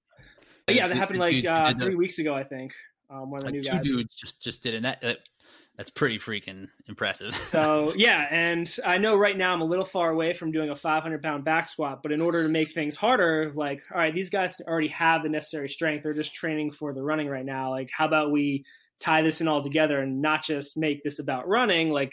yeah, 0.77 0.89
that 0.89 0.97
happened 0.97 1.19
like 1.19 1.45
uh, 1.45 1.75
three 1.75 1.95
weeks 1.95 2.19
ago, 2.19 2.35
I 2.35 2.45
think. 2.45 2.73
Um, 3.11 3.31
one 3.31 3.41
of 3.41 3.47
the 3.47 3.47
like 3.47 3.55
new 3.55 3.63
two 3.63 3.71
guys. 3.71 3.83
dudes 3.83 4.17
just 4.17 4.41
just 4.41 4.63
did 4.63 4.75
it. 4.75 4.83
That, 4.83 5.19
that's 5.81 5.91
pretty 5.91 6.19
freaking 6.19 6.69
impressive. 6.89 7.35
so 7.47 7.95
yeah, 7.97 8.27
and 8.31 8.77
I 8.85 8.99
know 8.99 9.17
right 9.17 9.35
now 9.35 9.55
I'm 9.55 9.63
a 9.63 9.65
little 9.65 9.87
far 9.87 10.11
away 10.11 10.35
from 10.35 10.53
doing 10.53 10.69
a 10.69 10.77
500 10.77 11.23
pound 11.23 11.43
back 11.43 11.71
squat, 11.71 12.03
but 12.03 12.13
in 12.13 12.21
order 12.21 12.43
to 12.43 12.51
make 12.51 12.73
things 12.73 12.97
harder, 12.97 13.51
like 13.55 13.83
all 13.91 13.99
right, 13.99 14.15
these 14.15 14.29
guys 14.29 14.61
already 14.69 14.89
have 14.89 15.23
the 15.23 15.31
necessary 15.31 15.71
strength. 15.71 16.03
They're 16.03 16.13
just 16.13 16.35
training 16.35 16.73
for 16.73 16.93
the 16.93 17.03
running 17.03 17.29
right 17.29 17.47
now. 17.47 17.71
Like, 17.71 17.89
how 17.91 18.05
about 18.05 18.31
we 18.31 18.63
tie 18.99 19.23
this 19.23 19.41
in 19.41 19.49
all 19.49 19.63
together 19.63 20.01
and 20.01 20.21
not 20.21 20.45
just 20.45 20.77
make 20.77 21.03
this 21.03 21.19
about 21.19 21.49
running? 21.49 21.89
Like, 21.89 22.13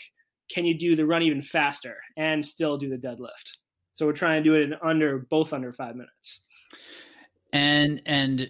can 0.50 0.64
you 0.64 0.78
do 0.78 0.96
the 0.96 1.06
run 1.06 1.24
even 1.24 1.42
faster 1.42 1.98
and 2.16 2.46
still 2.46 2.78
do 2.78 2.88
the 2.88 2.96
deadlift? 2.96 3.58
So 3.96 4.06
we're 4.06 4.14
trying 4.14 4.42
to 4.42 4.50
do 4.50 4.56
it 4.56 4.62
in 4.62 4.76
under 4.82 5.28
both 5.30 5.52
under 5.52 5.74
five 5.74 5.98
minutes. 5.98 6.40
And 7.52 8.02
and 8.06 8.50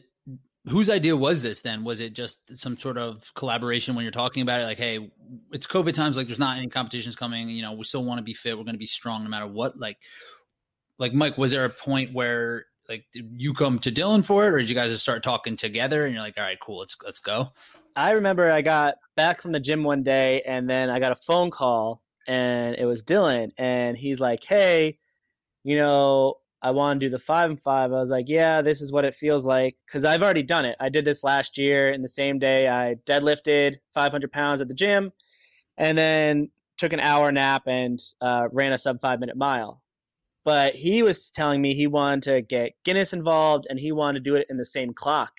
whose 0.69 0.89
idea 0.89 1.15
was 1.15 1.41
this 1.41 1.61
then? 1.61 1.83
Was 1.83 1.99
it 1.99 2.13
just 2.13 2.57
some 2.57 2.77
sort 2.77 2.97
of 2.97 3.31
collaboration 3.35 3.95
when 3.95 4.03
you're 4.03 4.11
talking 4.11 4.41
about 4.41 4.61
it? 4.61 4.65
Like, 4.65 4.77
hey, 4.77 5.11
it's 5.51 5.67
COVID 5.67 5.93
times. 5.93 6.17
Like, 6.17 6.27
there's 6.27 6.39
not 6.39 6.57
any 6.57 6.67
competitions 6.67 7.15
coming. 7.15 7.49
You 7.49 7.61
know, 7.61 7.73
we 7.73 7.83
still 7.83 8.03
want 8.03 8.19
to 8.19 8.23
be 8.23 8.33
fit. 8.33 8.57
We're 8.57 8.63
going 8.63 8.75
to 8.75 8.79
be 8.79 8.85
strong 8.85 9.23
no 9.23 9.29
matter 9.29 9.47
what. 9.47 9.77
Like, 9.77 9.97
like 10.97 11.13
Mike, 11.13 11.37
was 11.37 11.51
there 11.51 11.65
a 11.65 11.69
point 11.69 12.13
where 12.13 12.65
like 12.89 13.05
you 13.13 13.53
come 13.53 13.79
to 13.79 13.91
Dylan 13.91 14.23
for 14.23 14.45
it, 14.45 14.53
or 14.53 14.59
did 14.59 14.69
you 14.69 14.75
guys 14.75 14.91
just 14.91 15.03
start 15.03 15.23
talking 15.23 15.55
together 15.57 16.05
and 16.05 16.13
you're 16.13 16.23
like, 16.23 16.37
all 16.37 16.43
right, 16.43 16.59
cool, 16.59 16.79
let's 16.79 16.95
let's 17.03 17.19
go? 17.19 17.49
I 17.95 18.11
remember 18.11 18.51
I 18.51 18.61
got 18.61 18.95
back 19.15 19.41
from 19.41 19.51
the 19.51 19.59
gym 19.59 19.83
one 19.83 20.03
day, 20.03 20.41
and 20.43 20.69
then 20.69 20.89
I 20.89 20.99
got 20.99 21.11
a 21.11 21.15
phone 21.15 21.51
call, 21.51 22.01
and 22.27 22.75
it 22.75 22.85
was 22.85 23.03
Dylan, 23.03 23.51
and 23.57 23.97
he's 23.97 24.19
like, 24.19 24.43
hey, 24.43 24.97
you 25.63 25.77
know, 25.77 26.35
I 26.61 26.71
want 26.71 26.99
to 26.99 27.05
do 27.05 27.09
the 27.09 27.19
five 27.19 27.49
and 27.49 27.61
five. 27.61 27.91
I 27.91 27.99
was 27.99 28.09
like, 28.09 28.27
yeah, 28.27 28.61
this 28.61 28.81
is 28.81 28.91
what 28.91 29.05
it 29.05 29.13
feels 29.13 29.45
like 29.45 29.75
because 29.85 30.05
I've 30.05 30.23
already 30.23 30.43
done 30.43 30.65
it. 30.65 30.75
I 30.79 30.89
did 30.89 31.05
this 31.05 31.23
last 31.23 31.57
year 31.57 31.91
in 31.91 32.01
the 32.01 32.07
same 32.07 32.39
day. 32.39 32.67
I 32.67 32.95
deadlifted 33.05 33.75
500 33.93 34.31
pounds 34.31 34.61
at 34.61 34.67
the 34.67 34.73
gym, 34.73 35.11
and 35.77 35.97
then 35.97 36.49
took 36.77 36.93
an 36.93 36.99
hour 36.99 37.31
nap 37.31 37.63
and 37.67 38.01
uh, 38.21 38.47
ran 38.51 38.73
a 38.73 38.77
sub 38.77 39.01
five 39.01 39.19
minute 39.19 39.37
mile. 39.37 39.81
But 40.45 40.75
he 40.75 41.03
was 41.03 41.29
telling 41.31 41.61
me 41.61 41.75
he 41.75 41.87
wanted 41.87 42.23
to 42.23 42.41
get 42.41 42.73
Guinness 42.85 43.13
involved 43.13 43.67
and 43.69 43.79
he 43.79 43.91
wanted 43.91 44.23
to 44.23 44.29
do 44.29 44.35
it 44.35 44.47
in 44.49 44.57
the 44.57 44.65
same 44.65 44.93
clock. 44.93 45.33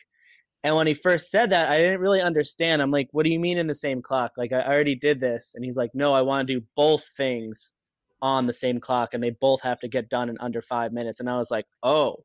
And 0.64 0.76
when 0.76 0.86
he 0.86 0.94
first 0.94 1.30
said 1.30 1.50
that, 1.50 1.70
I 1.70 1.78
didn't 1.78 2.00
really 2.00 2.20
understand. 2.20 2.82
I'm 2.82 2.90
like, 2.90 3.08
what 3.12 3.24
do 3.24 3.30
you 3.30 3.38
mean 3.38 3.58
in 3.58 3.68
the 3.68 3.74
same 3.74 4.02
clock? 4.02 4.32
Like, 4.36 4.52
I 4.52 4.62
already 4.62 4.96
did 4.96 5.20
this. 5.20 5.54
And 5.54 5.64
he's 5.64 5.76
like, 5.76 5.92
no, 5.94 6.12
I 6.12 6.22
want 6.22 6.46
to 6.46 6.54
do 6.60 6.66
both 6.76 7.04
things 7.16 7.72
on 8.20 8.46
the 8.46 8.52
same 8.52 8.80
clock 8.80 9.14
and 9.14 9.22
they 9.22 9.30
both 9.30 9.60
have 9.62 9.78
to 9.80 9.88
get 9.88 10.08
done 10.08 10.28
in 10.28 10.36
under 10.40 10.62
five 10.62 10.92
minutes. 10.92 11.20
And 11.20 11.28
I 11.28 11.38
was 11.38 11.50
like, 11.50 11.66
oh, 11.82 12.16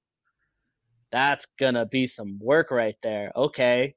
that's 1.12 1.45
gonna 1.60 1.86
be 1.86 2.08
some 2.08 2.39
work 2.41 2.71
right 2.71 2.95
there. 3.03 3.32
Okay. 3.36 3.95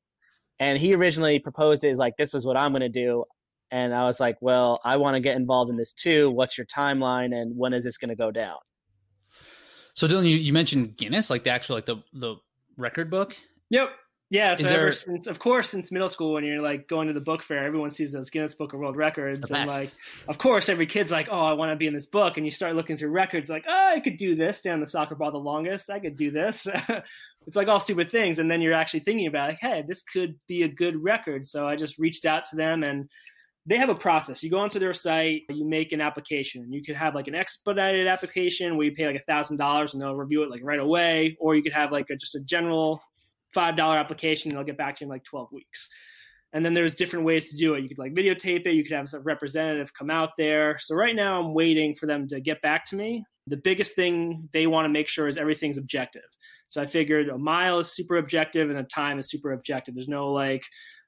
And 0.59 0.79
he 0.79 0.95
originally 0.95 1.39
proposed 1.39 1.85
it 1.85 1.91
as 1.91 1.99
like, 1.99 2.17
this 2.17 2.35
is 2.35 2.47
what 2.47 2.57
I'm 2.57 2.73
gonna 2.73 2.89
do. 2.89 3.25
And 3.71 3.95
I 3.95 4.05
was 4.05 4.21
like, 4.21 4.37
well, 4.41 4.81
I 4.85 4.97
want 4.97 5.15
to 5.15 5.21
get 5.21 5.37
involved 5.37 5.71
in 5.71 5.77
this 5.77 5.93
too. 5.93 6.31
What's 6.31 6.57
your 6.57 6.67
timeline 6.67 7.35
and 7.35 7.57
when 7.57 7.73
is 7.73 7.85
this 7.85 7.99
gonna 7.99 8.17
go 8.17 8.31
down? 8.31 8.59
So 9.95 10.07
Dylan, 10.07 10.29
you, 10.29 10.37
you 10.37 10.53
mentioned 10.53 10.97
Guinness, 10.99 11.31
like 11.31 11.45
the 11.45 11.51
actual 11.51 11.77
like 11.77 11.87
the 11.87 12.03
the 12.13 12.37
record 12.77 13.11
book. 13.11 13.35
Yep. 13.71 13.91
Yeah, 14.29 14.55
so 14.55 14.65
there... 14.65 14.81
ever 14.81 14.93
since, 14.93 15.29
of 15.29 15.39
course, 15.39 15.71
since 15.71 15.93
middle 15.93 16.09
school, 16.09 16.33
when 16.33 16.45
you're 16.45 16.61
like 16.61 16.89
going 16.89 17.07
to 17.07 17.15
the 17.15 17.21
book 17.21 17.45
fair, 17.45 17.65
everyone 17.65 17.91
sees 17.91 18.13
those 18.13 18.29
Guinness 18.31 18.55
Book 18.57 18.73
of 18.73 18.81
World 18.81 18.97
Records, 18.97 19.51
and 19.51 19.69
like, 19.69 19.91
of 20.27 20.37
course, 20.37 20.69
every 20.69 20.87
kid's 20.87 21.13
like, 21.13 21.29
"Oh, 21.31 21.41
I 21.41 21.53
want 21.53 21.71
to 21.71 21.77
be 21.77 21.87
in 21.87 21.95
this 21.95 22.07
book," 22.07 22.37
and 22.37 22.45
you 22.45 22.51
start 22.51 22.75
looking 22.75 22.97
through 22.97 23.11
records, 23.11 23.49
like, 23.49 23.65
"Oh, 23.69 23.93
I 23.95 24.01
could 24.01 24.17
do 24.17 24.35
this, 24.35 24.59
stand 24.59 24.83
the 24.83 24.87
soccer 24.87 25.15
ball 25.15 25.31
the 25.31 25.39
longest, 25.39 25.91
I 25.91 26.01
could 26.01 26.17
do 26.17 26.33
this." 26.33 26.67
it's 27.47 27.57
like 27.57 27.69
all 27.69 27.79
stupid 27.79 28.11
things, 28.11 28.41
and 28.41 28.51
then 28.51 28.61
you're 28.61 28.75
actually 28.75 29.01
thinking 29.01 29.29
about, 29.29 29.51
like, 29.51 29.61
"Hey, 29.61 29.85
this 29.87 30.03
could 30.03 30.35
be 30.49 30.63
a 30.63 30.69
good 30.69 31.01
record." 31.01 31.47
So 31.47 31.69
I 31.69 31.77
just 31.77 31.97
reached 31.97 32.27
out 32.27 32.47
to 32.47 32.57
them, 32.57 32.83
and 32.83 33.09
they 33.65 33.79
have 33.79 33.91
a 33.91 33.95
process. 33.95 34.43
You 34.43 34.51
go 34.51 34.59
onto 34.59 34.81
their 34.81 34.93
site, 34.93 35.43
you 35.49 35.65
make 35.65 35.93
an 35.93 36.01
application. 36.01 36.73
You 36.73 36.83
could 36.83 36.97
have 36.97 37.15
like 37.15 37.29
an 37.29 37.37
expedited 37.37 38.09
application 38.09 38.77
where 38.77 38.87
you 38.87 38.93
pay 38.93 39.07
like 39.07 39.17
a 39.17 39.25
thousand 39.25 39.57
dollars 39.57 39.93
and 39.93 40.01
they'll 40.01 40.15
review 40.15 40.43
it 40.43 40.51
like 40.51 40.61
right 40.65 40.81
away, 40.81 41.37
or 41.41 41.55
you 41.55 41.63
could 41.63 41.73
have 41.73 41.93
like 41.93 42.11
a, 42.11 42.17
just 42.17 42.35
a 42.35 42.41
general 42.41 43.01
five 43.57 43.75
dollar 43.75 43.97
application 43.97 44.51
and 44.51 44.59
they'll 44.59 44.67
get 44.67 44.77
back 44.77 44.97
to 44.97 45.01
you 45.01 45.07
in 45.07 45.11
like 45.11 45.25
12 45.25 45.51
weeks. 45.51 45.89
And 46.53 46.63
then 46.63 46.75
there's 46.75 46.95
different 46.95 47.25
ways 47.25 47.47
to 47.47 47.57
do 47.57 47.73
it. 47.75 47.83
You 47.83 47.89
could 47.89 47.99
like 47.99 48.13
videotape 48.13 48.67
it. 48.67 48.75
You 48.75 48.83
could 48.83 48.93
have 48.93 49.13
a 49.15 49.21
representative 49.21 49.95
come 49.95 50.11
out 50.11 50.31
there. 50.37 50.79
So 50.79 50.95
right 50.95 51.17
now 51.17 51.41
i'm 51.41 51.55
waiting 51.55 51.95
for 51.95 52.05
them 52.05 52.29
to 52.29 52.39
get 52.39 52.61
back 52.61 52.85
to 52.91 52.97
me. 52.97 53.25
The 53.47 53.57
biggest 53.57 53.95
thing 53.95 54.51
they 54.53 54.67
want 54.67 54.85
to 54.85 54.91
make 54.91 55.09
sure 55.09 55.27
is 55.27 55.39
everything's 55.39 55.79
objective. 55.79 56.29
So 56.69 56.83
i 56.83 56.87
figured 56.87 57.31
a 57.31 57.39
mile 57.39 57.79
is 57.79 57.91
super 57.91 58.19
objective 58.19 58.69
and 58.69 58.79
a 58.79 58.85
time 58.85 59.19
is 59.19 59.31
super 59.31 59.53
objective. 59.53 59.95
There's 59.95 60.07
no 60.07 60.29
like 60.29 60.65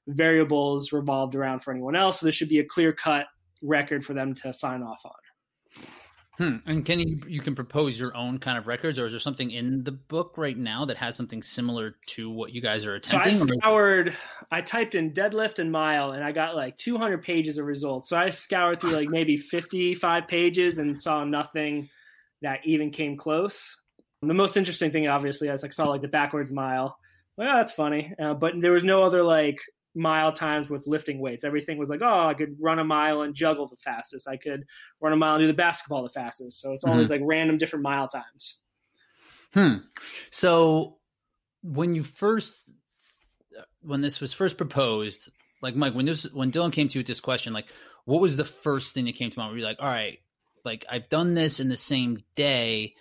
variables 0.07 0.91
revolved 0.91 1.35
around 1.35 1.59
for 1.59 1.71
anyone 1.71 1.95
else. 1.95 2.19
So 2.19 2.25
there 2.25 2.33
should 2.33 2.49
be 2.49 2.59
a 2.59 2.65
clear 2.65 2.93
cut 2.93 3.27
record 3.61 4.03
for 4.03 4.15
them 4.15 4.33
to 4.33 4.51
sign 4.51 4.81
off 4.81 5.01
on 5.05 5.11
Hmm. 6.39 6.55
And 6.65 6.85
can 6.85 6.99
you 6.99 7.19
you 7.27 7.41
can 7.41 7.53
propose 7.53 7.99
your 7.99 8.15
own 8.15 8.39
kind 8.39 8.57
of 8.57 8.65
records, 8.65 8.97
or 8.97 9.05
is 9.05 9.11
there 9.11 9.19
something 9.19 9.51
in 9.51 9.83
the 9.83 9.91
book 9.91 10.35
right 10.37 10.57
now 10.57 10.85
that 10.85 10.95
has 10.95 11.17
something 11.17 11.43
similar 11.43 11.97
to 12.07 12.29
what 12.29 12.53
you 12.53 12.61
guys 12.61 12.85
are 12.85 12.95
attempting? 12.95 13.35
So 13.35 13.43
I 13.43 13.57
scoured. 13.57 14.15
I 14.49 14.61
typed 14.61 14.95
in 14.95 15.11
deadlift 15.11 15.59
and 15.59 15.69
mile, 15.69 16.11
and 16.11 16.23
I 16.23 16.31
got 16.31 16.55
like 16.55 16.77
200 16.77 17.21
pages 17.21 17.57
of 17.57 17.65
results. 17.65 18.07
So 18.07 18.15
I 18.15 18.29
scoured 18.29 18.79
through 18.79 18.91
like 18.91 19.09
maybe 19.09 19.35
55 19.35 20.29
pages 20.29 20.77
and 20.77 20.97
saw 20.97 21.25
nothing 21.25 21.89
that 22.41 22.61
even 22.63 22.91
came 22.91 23.17
close. 23.17 23.75
The 24.21 24.33
most 24.33 24.55
interesting 24.55 24.91
thing, 24.91 25.09
obviously, 25.09 25.49
is 25.49 25.65
I 25.65 25.69
saw 25.71 25.89
like 25.89 26.01
the 26.01 26.07
backwards 26.07 26.53
mile. 26.53 26.97
Well, 27.35 27.57
that's 27.57 27.73
funny, 27.73 28.13
uh, 28.17 28.33
but 28.35 28.53
there 28.61 28.71
was 28.71 28.85
no 28.85 29.03
other 29.03 29.23
like 29.23 29.59
mile 29.99 30.31
times 30.31 30.69
with 30.69 30.87
lifting 30.87 31.19
weights. 31.19 31.43
Everything 31.43 31.77
was 31.77 31.89
like, 31.89 32.01
oh, 32.01 32.27
I 32.27 32.33
could 32.33 32.57
run 32.59 32.79
a 32.79 32.83
mile 32.83 33.21
and 33.21 33.35
juggle 33.35 33.67
the 33.67 33.75
fastest. 33.75 34.27
I 34.27 34.37
could 34.37 34.65
run 34.99 35.13
a 35.13 35.17
mile 35.17 35.35
and 35.35 35.43
do 35.43 35.47
the 35.47 35.53
basketball 35.53 36.03
the 36.03 36.09
fastest. 36.09 36.59
So 36.59 36.71
it's 36.71 36.83
always 36.83 37.05
mm-hmm. 37.05 37.13
like 37.13 37.21
random 37.23 37.57
different 37.57 37.83
mile 37.83 38.07
times. 38.07 38.57
Hmm. 39.53 39.75
So 40.31 40.97
when 41.61 41.93
you 41.93 42.03
first, 42.03 42.55
when 43.81 44.01
this 44.01 44.19
was 44.19 44.33
first 44.33 44.57
proposed, 44.57 45.29
like 45.61 45.75
Mike, 45.75 45.93
when 45.93 46.05
this, 46.05 46.23
when 46.31 46.51
Dylan 46.51 46.71
came 46.71 46.89
to 46.89 46.97
you 46.97 47.01
with 47.01 47.07
this 47.07 47.21
question, 47.21 47.53
like, 47.53 47.67
what 48.05 48.21
was 48.21 48.37
the 48.37 48.45
first 48.45 48.93
thing 48.93 49.05
that 49.05 49.15
came 49.15 49.29
to 49.29 49.37
mind? 49.37 49.51
Where 49.51 49.59
you're 49.59 49.67
like, 49.67 49.81
all 49.81 49.89
right, 49.89 50.19
like 50.65 50.85
I've 50.89 51.09
done 51.09 51.33
this 51.33 51.59
in 51.59 51.69
the 51.69 51.77
same 51.77 52.23
day. 52.35 52.95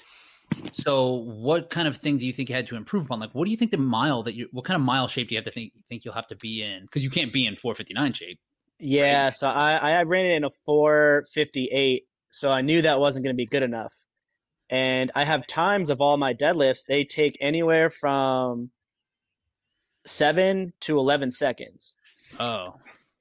So, 0.72 1.12
what 1.12 1.70
kind 1.70 1.88
of 1.88 1.96
thing 1.96 2.18
do 2.18 2.26
you 2.26 2.32
think 2.32 2.48
you 2.48 2.54
had 2.54 2.66
to 2.68 2.76
improve 2.76 3.06
upon? 3.06 3.20
Like, 3.20 3.34
what 3.34 3.44
do 3.44 3.50
you 3.50 3.56
think 3.56 3.70
the 3.70 3.76
mile 3.76 4.22
that 4.24 4.34
you, 4.34 4.48
what 4.52 4.64
kind 4.64 4.76
of 4.76 4.84
mile 4.84 5.08
shape 5.08 5.28
do 5.28 5.34
you 5.34 5.38
have 5.38 5.44
to 5.44 5.50
think, 5.50 5.72
think 5.88 6.04
you'll 6.04 6.14
have 6.14 6.26
to 6.28 6.36
be 6.36 6.62
in? 6.62 6.82
Because 6.82 7.02
you 7.02 7.10
can't 7.10 7.32
be 7.32 7.46
in 7.46 7.56
459 7.56 8.12
shape. 8.12 8.38
Yeah, 8.78 9.30
so 9.30 9.48
I, 9.48 9.74
I 9.74 10.02
ran 10.04 10.26
it 10.26 10.36
in 10.36 10.44
a 10.44 10.50
458, 10.50 12.04
so 12.30 12.50
I 12.50 12.60
knew 12.60 12.82
that 12.82 13.00
wasn't 13.00 13.24
going 13.24 13.34
to 13.34 13.36
be 13.36 13.46
good 13.46 13.64
enough. 13.64 13.94
And 14.70 15.10
I 15.14 15.24
have 15.24 15.46
times 15.46 15.90
of 15.90 16.00
all 16.00 16.16
my 16.16 16.34
deadlifts, 16.34 16.84
they 16.86 17.04
take 17.04 17.38
anywhere 17.40 17.90
from 17.90 18.70
seven 20.06 20.72
to 20.80 20.98
11 20.98 21.30
seconds. 21.30 21.96
Oh, 22.38 22.74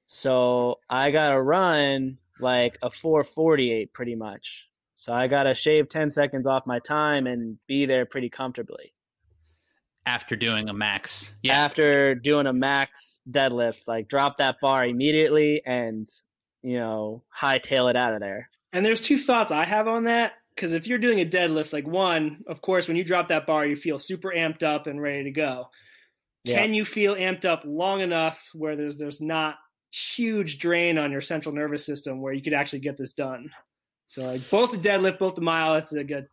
So 0.06 0.78
I 0.88 1.10
got 1.10 1.30
to 1.30 1.40
run 1.40 2.18
like 2.38 2.78
a 2.82 2.90
448 2.90 3.92
pretty 3.92 4.14
much. 4.14 4.67
So 5.00 5.12
I 5.12 5.28
got 5.28 5.44
to 5.44 5.54
shave 5.54 5.88
10 5.88 6.10
seconds 6.10 6.48
off 6.48 6.66
my 6.66 6.80
time 6.80 7.28
and 7.28 7.56
be 7.68 7.86
there 7.86 8.04
pretty 8.04 8.30
comfortably. 8.30 8.92
after 10.08 10.34
doing 10.36 10.68
a 10.68 10.72
max. 10.72 11.34
Yeah. 11.42 11.64
After 11.64 12.14
doing 12.14 12.46
a 12.46 12.52
max 12.52 13.20
deadlift, 13.30 13.82
like 13.86 14.08
drop 14.08 14.38
that 14.38 14.56
bar 14.60 14.84
immediately 14.84 15.62
and, 15.64 16.08
you 16.62 16.78
know, 16.78 17.22
hightail 17.34 17.90
it 17.90 17.96
out 17.96 18.14
of 18.14 18.20
there. 18.20 18.48
And 18.72 18.84
there's 18.84 19.00
two 19.00 19.18
thoughts 19.18 19.52
I 19.52 19.66
have 19.66 19.86
on 19.86 20.04
that. 20.04 20.32
Because 20.54 20.72
if 20.72 20.88
you're 20.88 20.98
doing 20.98 21.20
a 21.20 21.24
deadlift, 21.26 21.72
like 21.72 21.86
one, 21.86 22.42
of 22.48 22.60
course, 22.60 22.88
when 22.88 22.96
you 22.96 23.04
drop 23.04 23.28
that 23.28 23.46
bar, 23.46 23.64
you 23.64 23.76
feel 23.76 23.98
super 23.98 24.32
amped 24.34 24.64
up 24.64 24.88
and 24.88 25.00
ready 25.00 25.24
to 25.24 25.30
go. 25.30 25.68
Yeah. 26.42 26.60
Can 26.60 26.74
you 26.74 26.84
feel 26.84 27.14
amped 27.14 27.44
up 27.44 27.62
long 27.64 28.00
enough 28.00 28.50
where 28.54 28.74
there's 28.74 28.98
there's 28.98 29.20
not 29.20 29.54
huge 29.92 30.58
drain 30.58 30.98
on 30.98 31.12
your 31.12 31.20
central 31.20 31.54
nervous 31.54 31.86
system 31.86 32.20
where 32.20 32.32
you 32.32 32.42
could 32.42 32.54
actually 32.54 32.80
get 32.80 32.96
this 32.96 33.12
done? 33.12 33.50
So 34.08 34.24
like 34.24 34.50
both 34.50 34.72
the 34.72 34.78
deadlift, 34.78 35.18
both 35.18 35.34
the 35.36 35.42
mile, 35.42 35.74
that's 35.74 35.92
a 35.92 36.02
good, 36.02 36.26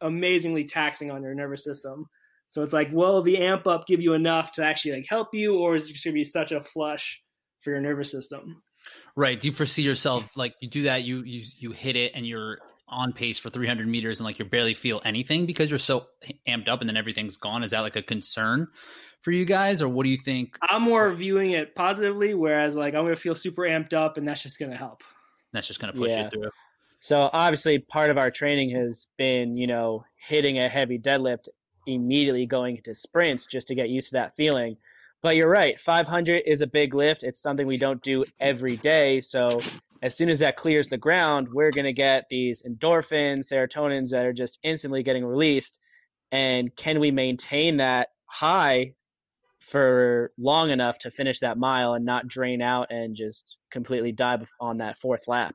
amazingly 0.00 0.64
taxing 0.64 1.10
on 1.10 1.22
your 1.22 1.34
nervous 1.34 1.62
system. 1.62 2.06
So 2.48 2.62
it's 2.62 2.72
like, 2.72 2.90
will 2.90 3.22
the 3.22 3.36
amp 3.38 3.66
up 3.66 3.86
give 3.86 4.00
you 4.00 4.14
enough 4.14 4.52
to 4.52 4.64
actually 4.64 4.92
like 4.96 5.06
help 5.08 5.28
you, 5.34 5.58
or 5.58 5.74
is 5.74 5.84
it 5.84 5.92
just 5.92 6.04
gonna 6.04 6.14
be 6.14 6.24
such 6.24 6.50
a 6.52 6.60
flush 6.62 7.20
for 7.60 7.70
your 7.70 7.80
nervous 7.80 8.10
system? 8.10 8.62
Right. 9.14 9.38
Do 9.38 9.48
you 9.48 9.52
foresee 9.54 9.82
yourself 9.82 10.36
like 10.36 10.54
you 10.60 10.68
do 10.70 10.82
that? 10.84 11.04
You 11.04 11.22
you 11.22 11.44
you 11.58 11.72
hit 11.72 11.96
it 11.96 12.12
and 12.14 12.26
you're 12.26 12.58
on 12.88 13.12
pace 13.12 13.38
for 13.38 13.50
300 13.50 13.86
meters 13.86 14.18
and 14.18 14.24
like 14.24 14.38
you 14.38 14.46
barely 14.46 14.72
feel 14.72 15.02
anything 15.04 15.44
because 15.44 15.70
you're 15.70 15.78
so 15.78 16.06
amped 16.48 16.68
up 16.68 16.80
and 16.80 16.88
then 16.88 16.96
everything's 16.96 17.36
gone. 17.36 17.62
Is 17.62 17.72
that 17.72 17.80
like 17.80 17.96
a 17.96 18.02
concern 18.02 18.68
for 19.20 19.30
you 19.32 19.44
guys, 19.44 19.82
or 19.82 19.88
what 19.88 20.04
do 20.04 20.08
you 20.08 20.16
think? 20.16 20.56
I'm 20.62 20.80
more 20.82 21.12
viewing 21.12 21.50
it 21.50 21.74
positively, 21.74 22.32
whereas 22.32 22.74
like 22.74 22.94
I'm 22.94 23.04
gonna 23.04 23.16
feel 23.16 23.34
super 23.34 23.62
amped 23.64 23.92
up, 23.92 24.16
and 24.16 24.26
that's 24.26 24.42
just 24.42 24.58
gonna 24.58 24.76
help. 24.76 25.02
That's 25.52 25.66
just 25.66 25.80
going 25.80 25.92
to 25.92 25.98
push 25.98 26.10
Yeah. 26.10 26.24
you 26.24 26.30
through. 26.30 26.50
So 27.00 27.30
obviously, 27.32 27.78
part 27.78 28.10
of 28.10 28.18
our 28.18 28.30
training 28.30 28.70
has 28.70 29.06
been, 29.16 29.56
you 29.56 29.66
know, 29.66 30.04
hitting 30.16 30.58
a 30.58 30.68
heavy 30.68 30.98
deadlift, 30.98 31.48
immediately 31.86 32.46
going 32.46 32.76
into 32.76 32.94
sprints 32.94 33.46
just 33.46 33.68
to 33.68 33.74
get 33.74 33.88
used 33.88 34.08
to 34.08 34.14
that 34.14 34.34
feeling. 34.34 34.76
But 35.22 35.36
you're 35.36 35.50
right, 35.50 35.78
500 35.78 36.42
is 36.46 36.60
a 36.60 36.66
big 36.66 36.94
lift. 36.94 37.24
It's 37.24 37.40
something 37.40 37.66
we 37.66 37.76
don't 37.76 38.02
do 38.02 38.24
every 38.38 38.76
day. 38.76 39.20
So 39.20 39.60
as 40.02 40.16
soon 40.16 40.28
as 40.28 40.40
that 40.40 40.56
clears 40.56 40.88
the 40.88 40.98
ground, 40.98 41.48
we're 41.52 41.72
going 41.72 41.86
to 41.86 41.92
get 41.92 42.26
these 42.28 42.62
endorphins, 42.62 43.52
serotonins 43.52 44.10
that 44.10 44.26
are 44.26 44.32
just 44.32 44.58
instantly 44.62 45.02
getting 45.02 45.24
released. 45.24 45.80
And 46.30 46.74
can 46.76 47.00
we 47.00 47.10
maintain 47.10 47.78
that 47.78 48.08
high 48.26 48.94
for 49.60 50.32
long 50.38 50.70
enough 50.70 50.98
to 51.00 51.10
finish 51.10 51.40
that 51.40 51.58
mile 51.58 51.94
and 51.94 52.04
not 52.04 52.28
drain 52.28 52.62
out 52.62 52.90
and 52.90 53.16
just 53.16 53.58
completely 53.70 54.12
die 54.12 54.38
on 54.60 54.78
that 54.78 54.98
fourth 54.98 55.26
lap? 55.26 55.54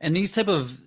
And 0.00 0.16
these 0.16 0.32
type 0.32 0.48
of 0.48 0.80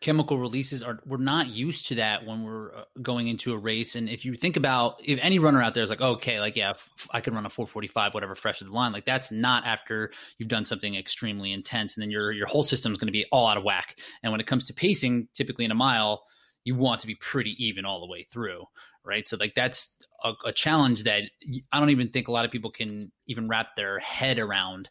chemical 0.00 0.38
releases 0.38 0.82
are 0.82 1.00
we're 1.06 1.16
not 1.16 1.48
used 1.48 1.86
to 1.86 1.94
that 1.94 2.26
when 2.26 2.44
we're 2.44 2.74
uh, 2.74 2.84
going 3.00 3.26
into 3.28 3.54
a 3.54 3.58
race. 3.58 3.96
And 3.96 4.08
if 4.08 4.24
you 4.24 4.34
think 4.34 4.56
about 4.56 5.00
if 5.02 5.18
any 5.22 5.38
runner 5.38 5.62
out 5.62 5.74
there 5.74 5.82
is 5.82 5.90
like, 5.90 6.00
okay, 6.00 6.40
like 6.40 6.56
yeah, 6.56 6.74
I 7.10 7.20
can 7.20 7.34
run 7.34 7.46
a 7.46 7.50
445, 7.50 8.12
whatever, 8.12 8.34
fresh 8.34 8.60
at 8.60 8.68
the 8.68 8.74
line. 8.74 8.92
Like 8.92 9.06
that's 9.06 9.30
not 9.30 9.64
after 9.64 10.10
you've 10.36 10.50
done 10.50 10.64
something 10.64 10.94
extremely 10.94 11.52
intense, 11.52 11.96
and 11.96 12.02
then 12.02 12.10
your 12.10 12.32
your 12.32 12.46
whole 12.46 12.62
system 12.62 12.92
is 12.92 12.98
going 12.98 13.08
to 13.08 13.12
be 13.12 13.26
all 13.32 13.46
out 13.46 13.56
of 13.56 13.64
whack. 13.64 13.96
And 14.22 14.30
when 14.30 14.40
it 14.40 14.46
comes 14.46 14.66
to 14.66 14.74
pacing, 14.74 15.28
typically 15.32 15.64
in 15.64 15.70
a 15.70 15.76
mile, 15.76 16.24
you 16.64 16.74
want 16.74 17.00
to 17.00 17.06
be 17.06 17.14
pretty 17.14 17.54
even 17.64 17.84
all 17.84 18.00
the 18.00 18.10
way 18.10 18.24
through, 18.24 18.64
right? 19.04 19.26
So 19.28 19.36
like 19.38 19.54
that's 19.54 19.94
a, 20.22 20.32
a 20.46 20.52
challenge 20.52 21.04
that 21.04 21.22
i 21.70 21.78
don't 21.78 21.90
even 21.90 22.08
think 22.08 22.28
a 22.28 22.32
lot 22.32 22.44
of 22.44 22.50
people 22.50 22.70
can 22.70 23.12
even 23.26 23.46
wrap 23.46 23.76
their 23.76 23.98
head 23.98 24.38
around 24.38 24.88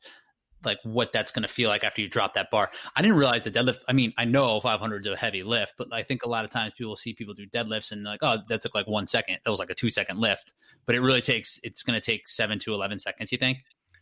like 0.65 0.79
what 0.83 1.11
that's 1.13 1.31
going 1.31 1.41
to 1.43 1.47
feel 1.47 1.69
like 1.69 1.83
after 1.83 2.01
you 2.01 2.07
drop 2.09 2.33
that 2.35 2.49
bar. 2.51 2.69
I 2.95 3.01
didn't 3.01 3.17
realize 3.17 3.43
the 3.43 3.51
deadlift. 3.51 3.79
I 3.87 3.93
mean, 3.93 4.13
I 4.17 4.25
know 4.25 4.59
500 4.59 5.05
is 5.05 5.11
a 5.11 5.15
heavy 5.15 5.43
lift, 5.43 5.73
but 5.77 5.87
I 5.91 6.03
think 6.03 6.23
a 6.23 6.29
lot 6.29 6.45
of 6.45 6.51
times 6.51 6.73
people 6.77 6.95
see 6.95 7.13
people 7.13 7.33
do 7.33 7.45
deadlifts 7.47 7.91
and 7.91 8.03
like, 8.03 8.19
oh, 8.21 8.37
that 8.49 8.61
took 8.61 8.73
like 8.75 8.87
one 8.87 9.07
second. 9.07 9.37
That 9.43 9.49
was 9.49 9.59
like 9.59 9.69
a 9.69 9.75
two 9.75 9.89
second 9.89 10.19
lift, 10.19 10.53
but 10.85 10.95
it 10.95 11.01
really 11.01 11.21
takes. 11.21 11.59
It's 11.63 11.83
going 11.83 11.99
to 11.99 12.05
take 12.05 12.27
seven 12.27 12.59
to 12.59 12.73
11 12.73 12.99
seconds. 12.99 13.31
You 13.31 13.37
think? 13.37 13.59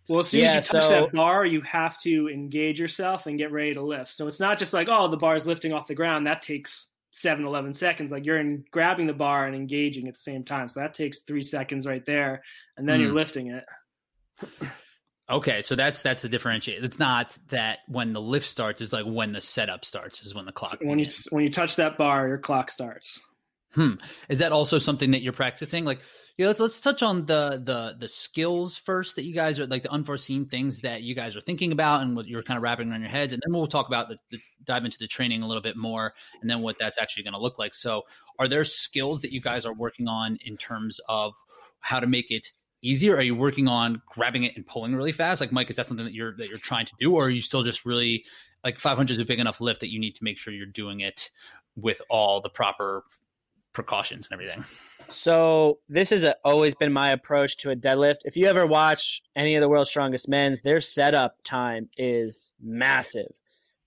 Well, 0.10 0.22
as 0.22 0.30
soon 0.30 0.42
Yeah, 0.42 0.56
as 0.56 0.68
you 0.68 0.80
touch 0.80 0.88
so- 0.88 1.02
that 1.02 1.14
bar, 1.14 1.46
you 1.46 1.62
have 1.62 2.00
to 2.02 2.28
engage 2.30 2.80
yourself 2.80 3.28
and 3.28 3.38
get 3.38 3.52
ready 3.52 3.74
to 3.76 3.82
lift. 3.82 4.12
So 4.12 4.28
it's 4.28 4.40
not 4.40 4.58
just 4.58 4.74
like, 4.74 4.88
oh, 4.90 5.08
the 5.08 5.18
bar's 5.18 5.46
lifting 5.46 5.74
off 5.74 5.88
the 5.88 5.96
ground. 5.96 6.26
That 6.26 6.42
takes 6.42 6.88
seven, 7.12 7.46
11 7.46 7.74
seconds. 7.74 8.12
Like 8.12 8.26
you're 8.26 8.40
in 8.40 8.64
grabbing 8.72 9.06
the 9.06 9.14
bar 9.14 9.46
and 9.46 9.56
engaging 9.56 10.08
at 10.08 10.14
the 10.16 10.20
same 10.20 10.44
time. 10.44 10.70
So 10.70 10.80
that 10.80 10.94
takes 10.94 11.20
three 11.20 11.44
seconds 11.44 11.86
right 11.86 12.06
there. 12.06 12.42
And 12.78 12.88
then 12.90 13.00
Hmm. 13.00 13.06
you're 13.06 13.14
lifting 13.14 13.48
it. 13.52 13.64
Okay, 15.30 15.62
so 15.62 15.76
that's 15.76 16.02
that's 16.02 16.24
the 16.24 16.30
differentiate. 16.30 16.84
It's 16.84 17.00
not 17.00 17.38
that 17.50 17.80
when 17.88 18.14
the 18.14 18.22
lift 18.22 18.48
starts 18.48 18.82
is 18.82 18.92
like 18.92 19.06
when 19.06 19.32
the 19.32 19.42
setup 19.42 19.86
starts 19.86 20.24
is 20.24 20.36
when 20.36 20.46
the 20.46 20.52
clock. 20.52 20.80
when 20.82 21.00
you 21.00 21.06
when 21.30 21.44
you 21.44 21.50
touch 21.50 21.78
that 21.78 21.98
bar, 21.98 22.28
your 22.28 22.38
clock 22.38 22.70
starts. 22.70 23.20
Hmm. 23.74 23.94
Is 24.28 24.40
that 24.40 24.52
also 24.52 24.80
something 24.80 25.12
that 25.12 25.22
you're 25.22 25.32
practicing? 25.32 25.86
Like, 25.86 26.02
yeah, 26.38 26.48
let's 26.48 26.60
let's 26.60 26.82
touch 26.82 27.02
on 27.02 27.26
the 27.26 27.62
the 27.64 27.96
the 27.98 28.08
skills 28.08 28.76
first 28.76 29.16
that 29.16 29.24
you 29.24 29.34
guys 29.34 29.60
are 29.62 29.68
like 29.68 29.84
the 29.84 29.92
unforeseen 29.92 30.48
things 30.48 30.80
that 30.80 31.04
you 31.04 31.16
guys 31.16 31.38
are 31.38 31.42
thinking 31.42 31.72
about 31.72 32.02
and 32.02 32.14
what 32.14 32.28
you're 32.28 32.44
kind 32.44 32.58
of 32.58 32.64
wrapping 32.64 32.92
around 32.92 33.02
your 33.02 33.10
heads, 33.10 33.32
and 33.32 33.42
then 33.46 33.54
we'll 33.54 33.68
talk 33.68 33.88
about 33.88 34.10
the, 34.10 34.18
the 34.32 34.40
dive 34.66 34.84
into 34.84 34.98
the 35.00 35.08
training 35.08 35.42
a 35.42 35.48
little 35.48 35.64
bit 35.64 35.78
more, 35.78 36.14
and 36.42 36.50
then 36.50 36.60
what 36.62 36.78
that's 36.80 36.98
actually 36.98 37.24
going 37.24 37.34
to 37.34 37.40
look 37.40 37.58
like. 37.58 37.74
So, 37.74 38.04
are 38.40 38.50
there 38.50 38.66
skills 38.66 39.22
that 39.22 39.32
you 39.32 39.40
guys 39.40 39.66
are 39.66 39.74
working 39.74 40.10
on 40.10 40.38
in 40.44 40.58
terms 40.58 41.00
of 41.08 41.34
how 41.80 42.02
to 42.02 42.08
make 42.08 42.32
it 42.32 42.52
easier? 42.82 43.16
Are 43.16 43.22
you 43.22 43.36
working 43.36 43.68
on 43.68 44.02
grabbing 44.06 44.44
it 44.44 44.56
and 44.56 44.66
pulling 44.66 44.96
really 44.96 45.12
fast? 45.12 45.42
Like 45.42 45.52
Mike, 45.52 45.70
is 45.70 45.76
that 45.76 45.86
something 45.86 46.06
that 46.06 46.14
you're 46.14 46.36
that 46.38 46.50
you're 46.50 46.58
trying 46.58 46.86
to 46.86 46.94
do, 47.00 47.14
or 47.14 47.26
are 47.26 47.30
you 47.30 47.42
still 47.42 47.64
just 47.64 47.86
really 47.86 48.26
like 48.64 48.80
500 48.80 49.12
is 49.12 49.20
a 49.20 49.26
big 49.26 49.40
enough 49.40 49.60
lift 49.62 49.80
that 49.82 49.92
you 49.92 50.00
need 50.00 50.16
to 50.16 50.24
make 50.24 50.38
sure 50.38 50.54
you're 50.54 50.66
doing 50.66 51.02
it 51.02 51.30
with 51.76 52.02
all 52.10 52.42
the 52.42 52.50
proper 52.50 53.04
precautions 53.74 54.28
and 54.30 54.40
everything. 54.40 54.64
So 55.10 55.80
this 55.90 56.10
has 56.10 56.24
uh, 56.24 56.34
always 56.44 56.76
been 56.76 56.92
my 56.92 57.12
approach 57.12 57.58
to 57.58 57.72
a 57.72 57.76
deadlift. 57.76 58.18
If 58.26 58.36
you 58.36 58.48
ever 58.48 58.66
watch 58.66 59.22
any 59.36 59.56
of 59.56 59.62
the 59.62 59.70
world's 59.70 59.90
strongest 59.90 60.28
men's, 60.30 60.62
their 60.62 60.82
setup 60.82 61.36
time 61.44 61.90
is 61.98 62.52
massive. 62.62 63.32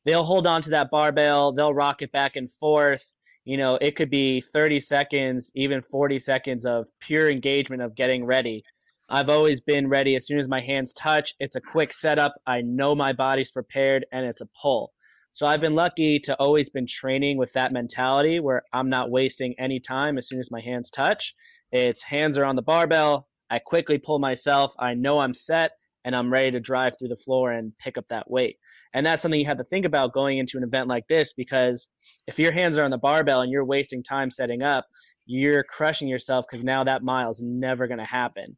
They'll 0.05 0.25
hold 0.25 0.47
on 0.47 0.63
to 0.63 0.71
that 0.71 0.91
barbell, 0.91 1.53
they'll 1.53 1.75
rock 1.75 2.03
it 2.03 2.13
back 2.13 2.37
and 2.37 2.51
forth. 2.51 3.15
You 3.45 3.59
know, 3.59 3.77
it 3.77 3.95
could 3.95 4.11
be 4.11 4.41
30 4.41 4.81
seconds, 4.81 5.51
even 5.55 5.83
40 5.83 6.19
seconds 6.19 6.65
of 6.65 6.87
pure 7.01 7.31
engagement 7.31 7.83
of 7.83 7.95
getting 7.95 8.25
ready. 8.25 8.65
I've 9.09 9.29
always 9.29 9.61
been 9.61 9.89
ready 9.89 10.17
as 10.17 10.27
soon 10.27 10.39
as 10.39 10.49
my 10.49 10.61
hands 10.61 10.95
touch. 10.95 11.35
It's 11.39 11.57
a 11.57 11.61
quick 11.61 11.93
setup. 11.93 12.35
I 12.47 12.63
know 12.63 12.95
my 12.95 13.13
body's 13.13 13.51
prepared 13.51 14.07
and 14.11 14.25
it's 14.25 14.41
a 14.41 14.49
pull. 14.63 14.95
So 15.35 15.47
I've 15.47 15.61
been 15.61 15.75
lucky 15.75 16.21
to 16.21 16.35
always 16.37 16.71
been 16.71 16.87
training 16.87 17.37
with 17.37 17.53
that 17.53 17.71
mentality 17.71 18.41
where 18.41 18.63
I'm 18.73 18.89
not 18.89 19.11
wasting 19.11 19.57
any 19.59 19.79
time 19.79 20.17
as 20.17 20.27
soon 20.29 20.41
as 20.41 20.51
my 20.51 20.61
hands 20.61 20.89
touch. 20.91 21.35
It's 21.71 22.03
hands 22.03 22.39
are 22.39 22.45
on 22.45 22.57
the 22.57 22.63
barbell. 22.63 23.29
I 23.51 23.59
quickly 23.59 23.99
pull 23.99 24.21
myself. 24.21 24.73
I 24.79 24.95
know 24.95 25.19
I'm 25.19 25.35
set 25.35 25.73
and 26.05 26.17
I'm 26.17 26.33
ready 26.33 26.53
to 26.53 26.61
drive 26.61 26.99
through 26.99 27.09
the 27.09 27.17
floor 27.17 27.53
and 27.53 27.77
pick 27.77 27.99
up 27.99 28.07
that 28.09 28.31
weight. 28.31 28.57
And 28.95 29.05
that's 29.05 29.21
something 29.21 29.39
you 29.39 29.47
have 29.47 29.59
to 29.59 29.65
think 29.65 29.85
about 29.85 30.15
going 30.15 30.39
into 30.39 30.57
an 30.57 30.65
event 30.65 30.89
like 30.89 31.09
this 31.09 31.35
because 31.35 31.89
if 32.27 32.39
your 32.39 32.53
hands 32.53 32.79
are 32.79 32.85
on 32.85 32.91
the 32.91 32.97
barbell 32.97 33.43
and 33.43 33.53
you're 33.53 33.67
wasting 33.67 34.03
time 34.03 34.31
setting 34.31 34.63
up, 34.63 34.87
you're 35.27 35.63
crushing 35.63 36.09
yourself 36.09 36.47
because 36.49 36.65
now 36.65 36.85
that 36.85 37.03
mile 37.03 37.33
is 37.33 37.43
never 37.45 37.87
going 37.87 37.99
to 37.99 38.05
happen. 38.05 38.57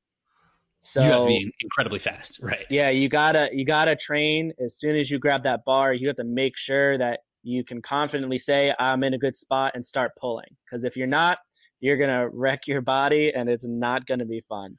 So 0.80 1.02
you 1.02 1.10
have 1.10 1.20
to 1.22 1.26
be 1.26 1.52
incredibly 1.60 1.98
fast, 1.98 2.38
right? 2.40 2.66
yeah, 2.70 2.90
you 2.90 3.08
gotta 3.08 3.48
you 3.52 3.64
gotta 3.64 3.96
train 3.96 4.52
as 4.64 4.78
soon 4.78 4.96
as 4.96 5.10
you 5.10 5.18
grab 5.18 5.42
that 5.42 5.64
bar. 5.64 5.92
You 5.92 6.06
have 6.08 6.16
to 6.16 6.24
make 6.24 6.56
sure 6.56 6.96
that 6.98 7.20
you 7.42 7.64
can 7.64 7.80
confidently 7.80 8.38
say 8.38 8.74
I'm 8.78 9.04
in 9.04 9.14
a 9.14 9.18
good 9.18 9.36
spot 9.36 9.72
and 9.74 9.84
start 9.84 10.12
pulling. 10.18 10.48
Because 10.64 10.84
if 10.84 10.96
you're 10.96 11.06
not, 11.06 11.38
you're 11.80 11.96
gonna 11.96 12.28
wreck 12.28 12.66
your 12.66 12.82
body 12.82 13.32
and 13.34 13.48
it's 13.48 13.66
not 13.66 14.06
gonna 14.06 14.26
be 14.26 14.42
fun. 14.48 14.78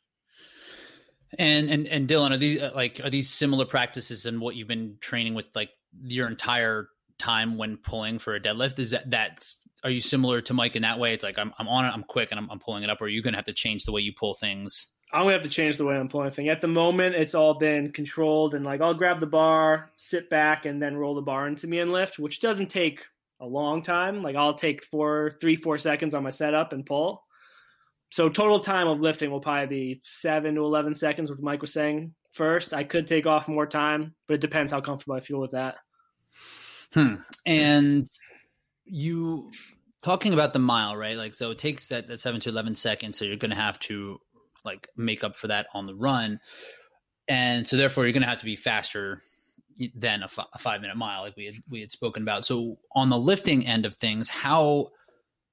And 1.38 1.70
and 1.70 1.88
and 1.88 2.08
Dylan, 2.08 2.32
are 2.32 2.38
these 2.38 2.62
uh, 2.62 2.72
like 2.74 3.02
are 3.04 3.10
these 3.10 3.30
similar 3.30 3.66
practices 3.66 4.26
and 4.26 4.40
what 4.40 4.56
you've 4.56 4.68
been 4.68 4.98
training 5.02 5.34
with 5.34 5.46
like 5.56 5.70
your 6.04 6.28
entire 6.28 6.90
time 7.18 7.58
when 7.58 7.78
pulling 7.78 8.20
for 8.20 8.36
a 8.36 8.40
deadlift? 8.40 8.80
Is 8.80 8.92
that 8.92 9.10
that's 9.10 9.58
are 9.84 9.90
you 9.90 10.00
similar 10.00 10.42
to 10.42 10.54
Mike 10.54 10.76
in 10.76 10.84
that 10.84 11.00
way? 11.00 11.14
It's 11.14 11.24
like 11.24 11.38
I'm 11.38 11.54
I'm 11.60 11.68
on 11.68 11.86
it, 11.86 11.90
I'm 11.90 12.04
quick, 12.04 12.32
and 12.32 12.40
I'm 12.40 12.50
I'm 12.50 12.60
pulling 12.60 12.84
it 12.84 12.90
up. 12.90 13.02
Or 13.02 13.06
are 13.06 13.10
you 13.10 13.22
gonna 13.22 13.38
have 13.38 13.46
to 13.46 13.54
change 13.54 13.84
the 13.84 13.92
way 13.92 14.02
you 14.02 14.14
pull 14.14 14.34
things? 14.34 14.90
I'm 15.12 15.24
gonna 15.24 15.34
have 15.34 15.43
to 15.43 15.50
change 15.50 15.78
the 15.78 15.86
way 15.86 15.96
I'm 15.96 16.10
pulling 16.10 16.32
thing. 16.32 16.50
At 16.50 16.62
the 16.62 16.67
moment, 16.67 17.15
it's 17.15 17.36
all 17.36 17.54
been 17.54 17.91
controlled 17.91 18.56
and 18.56 18.65
like 18.65 18.82
I'll 18.82 18.93
grab 18.93 19.20
the 19.20 19.26
bar, 19.26 19.91
sit 19.96 20.30
back, 20.30 20.65
and 20.65 20.82
then 20.82 20.98
roll 20.98 21.15
the 21.15 21.22
bar 21.22 21.48
into 21.48 21.67
me 21.67 21.80
and 21.80 21.91
lift, 21.91 22.20
which 22.20 22.39
doesn't 22.39 22.67
take 22.67 23.06
a 23.39 23.46
long 23.46 23.82
time. 23.82 24.22
Like 24.22 24.36
I'll 24.36 24.56
take 24.56 24.84
four, 24.84 25.34
three, 25.39 25.56
four 25.56 25.78
seconds 25.78 26.13
on 26.13 26.24
my 26.24 26.30
setup 26.30 26.74
and 26.74 26.86
pull. 26.86 27.24
So 28.10 28.30
total 28.30 28.60
time 28.60 28.88
of 28.88 29.00
lifting 29.00 29.32
will 29.32 29.39
probably 29.39 29.67
be 29.67 30.02
seven 30.04 30.56
to 30.56 30.62
eleven 30.62 30.93
seconds, 30.93 31.30
which 31.30 31.39
Mike 31.39 31.62
was 31.62 31.74
saying 31.74 32.13
first. 32.34 32.74
I 32.74 32.84
could 32.84 33.08
take 33.08 33.26
off 33.26 33.48
more 33.48 33.65
time, 33.65 34.13
but 34.28 34.36
it 34.36 34.41
depends 34.41 34.72
how 34.72 34.82
comfortable 34.82 35.15
I 35.15 35.22
feel 35.22 35.39
with 35.39 35.52
that. 35.52 35.76
Hmm. 36.93 37.15
And 37.46 38.10
you 38.86 39.52
talking 40.02 40.34
about 40.34 40.54
the 40.54 40.60
mile, 40.60 40.96
right? 40.96 41.17
Like, 41.17 41.36
so 41.36 41.52
it 41.52 41.58
takes 41.58 41.88
that, 41.88 42.08
that 42.08 42.20
seven 42.20 42.39
to 42.41 42.50
11 42.50 42.76
seconds. 42.76 43.17
So 43.17 43.26
you're 43.26 43.36
to 43.38 43.56
have 43.56 43.80
to 43.82 44.20
like 44.67 44.88
make 44.95 45.23
up 45.23 45.36
for 45.36 45.47
that 45.47 45.65
on 45.73 45.88
the 45.88 45.95
run. 45.95 46.39
And 47.27 47.67
so 47.67 47.75
therefore 47.75 48.06
you're 48.06 48.13
going 48.13 48.23
to 48.23 48.30
have 48.30 48.39
to 48.39 48.45
be 48.45 48.56
faster 48.56 49.21
than 49.95 50.21
a, 50.21 50.25
f- 50.25 50.47
a 50.53 50.58
five 50.58 50.82
minute 50.82 50.97
mile, 50.97 51.21
like 51.21 51.36
we 51.36 51.45
had, 51.45 51.56
we 51.69 51.82
had 51.82 51.91
spoken 51.91 52.23
about. 52.23 52.45
So 52.45 52.77
on 52.93 53.10
the 53.10 53.17
lifting 53.17 53.65
end 53.65 53.86
of 53.86 53.95
things, 53.95 54.30
how, 54.30 54.89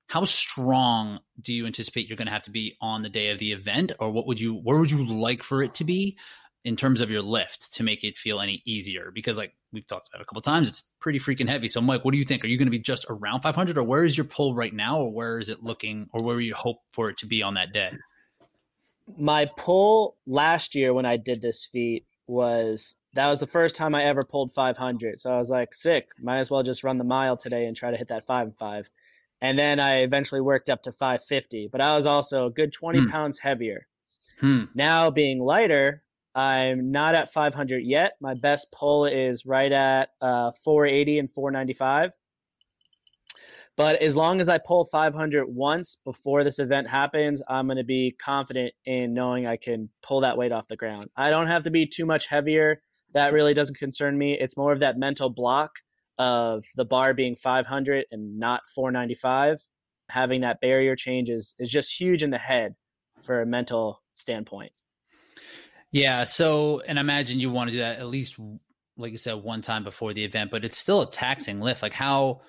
how 0.09 0.25
strong 0.25 1.21
do 1.41 1.53
you 1.53 1.67
anticipate 1.67 2.09
you're 2.09 2.17
going 2.17 2.27
to 2.27 2.33
have 2.33 2.45
to 2.45 2.51
be 2.51 2.77
on 2.81 3.03
the 3.03 3.09
day 3.09 3.31
of 3.31 3.39
the 3.39 3.53
event 3.53 3.93
or 3.99 4.11
what 4.11 4.27
would 4.27 4.41
you, 4.41 4.55
where 4.55 4.79
would 4.79 4.91
you 4.91 5.05
like 5.05 5.43
for 5.43 5.63
it 5.63 5.75
to 5.75 5.85
be 5.85 6.17
in 6.65 6.77
terms 6.77 7.01
of 7.01 7.11
your 7.11 7.21
lift 7.21 7.75
to 7.75 7.83
make 7.83 8.05
it 8.05 8.17
feel 8.17 8.41
any 8.41 8.63
easier? 8.65 9.11
Because 9.15 9.37
like 9.37 9.53
we've 9.73 9.87
talked 9.87 10.09
about 10.09 10.23
a 10.23 10.25
couple 10.25 10.41
times, 10.41 10.69
it's 10.69 10.83
pretty 11.01 11.19
freaking 11.19 11.49
heavy. 11.49 11.69
So 11.69 11.81
Mike, 11.81 12.05
what 12.05 12.13
do 12.13 12.19
you 12.19 12.25
think? 12.25 12.45
Are 12.45 12.49
you 12.49 12.57
going 12.57 12.67
to 12.67 12.71
be 12.71 12.79
just 12.79 13.05
around 13.11 13.43
500 13.43 13.77
or 13.77 13.85
where 13.85 14.05
is 14.05 14.17
your 14.17 14.25
pull 14.25 14.55
right 14.55 14.73
now 14.73 14.99
or 15.01 15.13
where 15.13 15.39
is 15.39 15.51
it 15.51 15.63
looking 15.63 16.09
or 16.13 16.23
where 16.23 16.37
do 16.37 16.43
you 16.43 16.55
hope 16.55 16.79
for 16.93 17.11
it 17.11 17.19
to 17.19 17.27
be 17.27 17.43
on 17.43 17.55
that 17.55 17.73
day? 17.73 17.91
My 19.17 19.49
pull 19.57 20.17
last 20.27 20.75
year 20.75 20.95
when 20.95 21.07
I 21.07 21.17
did 21.17 21.41
this 21.41 21.67
feat 21.67 22.07
was 22.27 22.97
that 23.15 23.29
was 23.29 23.41
the 23.41 23.47
first 23.47 23.77
time 23.77 23.95
I 23.95 24.05
ever 24.05 24.25
pulled 24.25 24.53
500. 24.53 25.21
So 25.21 25.31
I 25.31 25.39
was 25.39 25.51
like, 25.51 25.73
sick, 25.73 26.09
might 26.19 26.39
as 26.39 26.51
well 26.51 26.63
just 26.63 26.85
run 26.85 26.99
the 26.99 27.05
mile 27.05 27.37
today 27.37 27.67
and 27.67 27.77
try 27.77 27.91
to 27.91 27.97
hit 27.97 28.09
that 28.09 28.27
five 28.27 28.47
and 28.47 28.57
five. 28.57 28.91
And 29.41 29.59
then 29.59 29.79
I 29.79 30.03
eventually 30.03 30.41
worked 30.41 30.71
up 30.71 30.83
to 30.85 30.93
550, 30.93 31.69
but 31.71 31.81
I 31.81 31.95
was 31.97 32.07
also 32.07 32.47
a 32.47 32.51
good 32.51 32.73
20 32.73 33.01
hmm. 33.01 33.09
pounds 33.09 33.39
heavier. 33.39 33.87
Hmm. 34.41 34.65
Now 34.75 35.11
being 35.11 35.39
lighter, 35.39 36.03
I'm 36.35 36.91
not 36.91 37.15
at 37.15 37.33
500 37.33 37.79
yet. 37.79 38.15
My 38.21 38.35
best 38.35 38.73
pull 38.73 39.05
is 39.07 39.47
right 39.47 39.71
at 39.71 40.11
uh, 40.21 40.53
480 40.65 41.19
and 41.21 41.31
495. 41.31 42.13
But 43.77 44.01
as 44.01 44.17
long 44.17 44.41
as 44.41 44.49
I 44.49 44.59
pull 44.59 44.85
500 44.85 45.47
once 45.49 45.99
before 46.05 46.45
this 46.45 46.61
event 46.61 46.89
happens, 46.89 47.43
I'm 47.49 47.67
going 47.67 47.79
to 47.79 47.85
be 47.85 48.15
confident 48.23 48.73
in 48.85 49.15
knowing 49.15 49.47
I 49.47 49.57
can 49.57 49.89
pull 50.03 50.21
that 50.21 50.39
weight 50.39 50.53
off 50.53 50.69
the 50.69 50.77
ground. 50.77 51.11
I 51.17 51.31
don't 51.31 51.49
have 51.49 51.65
to 51.65 51.71
be 51.71 51.87
too 51.87 52.07
much 52.07 52.29
heavier. 52.29 52.81
That 53.15 53.33
really 53.33 53.55
doesn't 53.55 53.79
concern 53.79 54.17
me. 54.17 54.39
It's 54.39 54.57
more 54.57 54.73
of 54.73 54.81
that 54.81 54.97
mental 54.97 55.29
block 55.29 55.73
of 56.19 56.65
the 56.77 56.85
bar 56.85 57.15
being 57.15 57.35
500 57.35 58.07
and 58.13 58.39
not 58.39 58.63
495. 58.75 59.59
Having 60.09 60.43
that 60.43 60.61
barrier 60.61 60.95
change 60.95 61.29
is, 61.29 61.55
is 61.59 61.69
just 61.69 61.99
huge 61.99 62.23
in 62.23 62.31
the 62.31 62.39
head 62.39 62.75
for 63.23 63.41
a 63.41 63.47
mental 63.47 64.03
standpoint. 64.15 64.71
Yeah. 65.91 66.25
So, 66.25 66.81
and 66.87 66.99
I 66.99 67.01
imagine 67.01 67.41
you 67.41 67.51
want 67.51 67.71
to 67.71 67.73
do 67.73 67.79
that 67.79 67.99
at 67.99 68.07
least, 68.07 68.39
like 68.97 69.13
you 69.13 69.19
said, 69.19 69.35
one 69.35 69.63
time 69.63 69.83
before 69.83 70.13
the 70.13 70.25
event, 70.25 70.53
but 70.53 70.65
it's 70.65 70.79
still 70.79 71.03
a 71.03 71.11
taxing 71.11 71.61
lift. 71.61 71.83
Like 71.83 71.93
how, 71.93 72.43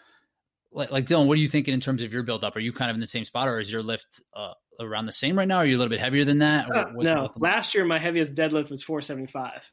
like, 0.76 0.92
like 0.92 1.06
Dylan, 1.06 1.28
what 1.28 1.38
are 1.38 1.42
you 1.42 1.48
thinking 1.48 1.74
in 1.74 1.80
terms 1.80 2.02
of 2.02 2.12
your 2.12 2.24
build 2.24 2.44
up? 2.44 2.56
Are 2.56 2.60
you 2.60 2.74
kind 2.74 2.92
of 2.92 2.96
in 2.96 3.02
the 3.02 3.08
same 3.08 3.24
spot, 3.24 3.48
or 3.48 3.60
is 3.60 3.72
your 3.72 3.82
lift 3.82 4.22
uh, 4.36 4.54
around 4.80 5.06
the 5.06 5.12
same 5.12 5.38
right 5.38 5.48
now? 5.48 5.58
Are 5.58 5.66
you 5.66 5.78
a 5.78 5.80
little 5.80 5.90
bit 5.90 6.02
heavier 6.02 6.26
than 6.26 6.40
that? 6.40 6.70
Uh, 6.70 6.86
no, 6.94 7.32
last 7.38 7.74
year 7.74 7.86
my 7.86 7.98
heaviest 7.98 8.36
deadlift 8.36 8.70
was 8.70 8.84
475. 8.84 9.72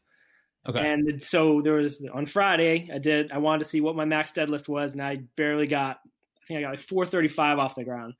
Okay. 0.68 0.92
And 0.92 1.22
so 1.22 1.60
there 1.60 1.74
was 1.74 2.08
on 2.14 2.26
Friday, 2.26 2.88
I 2.94 2.98
did, 2.98 3.32
I 3.32 3.38
wanted 3.38 3.64
to 3.64 3.64
see 3.64 3.80
what 3.80 3.96
my 3.96 4.04
max 4.04 4.30
deadlift 4.30 4.68
was, 4.68 4.92
and 4.92 5.02
I 5.02 5.18
barely 5.36 5.66
got, 5.66 5.98
I 6.06 6.46
think 6.46 6.58
I 6.58 6.62
got 6.62 6.70
like 6.70 6.80
435 6.80 7.58
off 7.58 7.74
the 7.74 7.84
ground. 7.84 8.14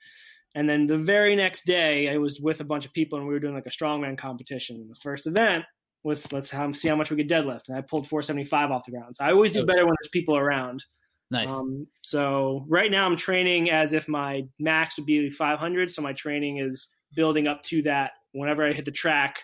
And 0.55 0.68
then 0.68 0.87
the 0.87 0.99
very 0.99 1.37
next 1.37 1.64
day, 1.64 2.11
I 2.11 2.18
was 2.18 2.40
with 2.40 2.61
a 2.61 2.64
bunch 2.64 2.85
of 2.85 2.92
people 2.92 3.18
and 3.18 3.27
we 3.27 3.33
were 3.33 3.40
doing 3.40 3.55
like 3.55 3.66
a 3.66 3.71
strongman 3.71 4.18
competition. 4.18 4.77
And 4.77 4.90
The 4.90 4.97
first 4.97 5.27
event 5.27 5.64
was 6.03 6.31
let's 6.33 6.51
see 6.51 6.88
how 6.88 6.97
much 6.97 7.11
we 7.11 7.16
could 7.16 7.29
deadlift, 7.29 7.68
and 7.68 7.79
I 7.79 7.81
pulled 7.81 8.09
475 8.09 8.73
off 8.73 8.85
the 8.85 8.90
ground. 8.90 9.14
So 9.14 9.25
I 9.25 9.31
always 9.31 9.53
do 9.53 9.64
better 9.64 9.87
when 9.87 9.95
there's 10.03 10.11
people 10.11 10.37
around. 10.37 10.85
Nice. 11.33 11.51
Um, 11.51 11.87
so 12.03 12.66
right 12.68 12.90
now 12.90 13.07
I'm 13.07 13.16
training 13.16 13.71
as 13.71 13.95
if 13.95 14.07
my 14.07 14.47
max 14.59 14.99
would 14.99 15.07
be 15.07 15.31
500. 15.31 15.90
So 15.90 16.03
my 16.03 16.12
training 16.12 16.59
is 16.59 16.88
building 17.16 17.47
up 17.47 17.62
to 17.64 17.81
that. 17.83 18.12
Whenever 18.33 18.66
I 18.66 18.73
hit 18.73 18.85
the 18.85 18.90
track, 18.90 19.40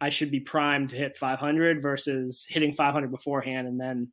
I 0.00 0.08
should 0.08 0.30
be 0.30 0.40
primed 0.40 0.88
to 0.90 0.96
hit 0.96 1.18
500 1.18 1.82
versus 1.82 2.46
hitting 2.48 2.72
500 2.72 3.10
beforehand 3.10 3.68
and 3.68 3.78
then 3.78 4.10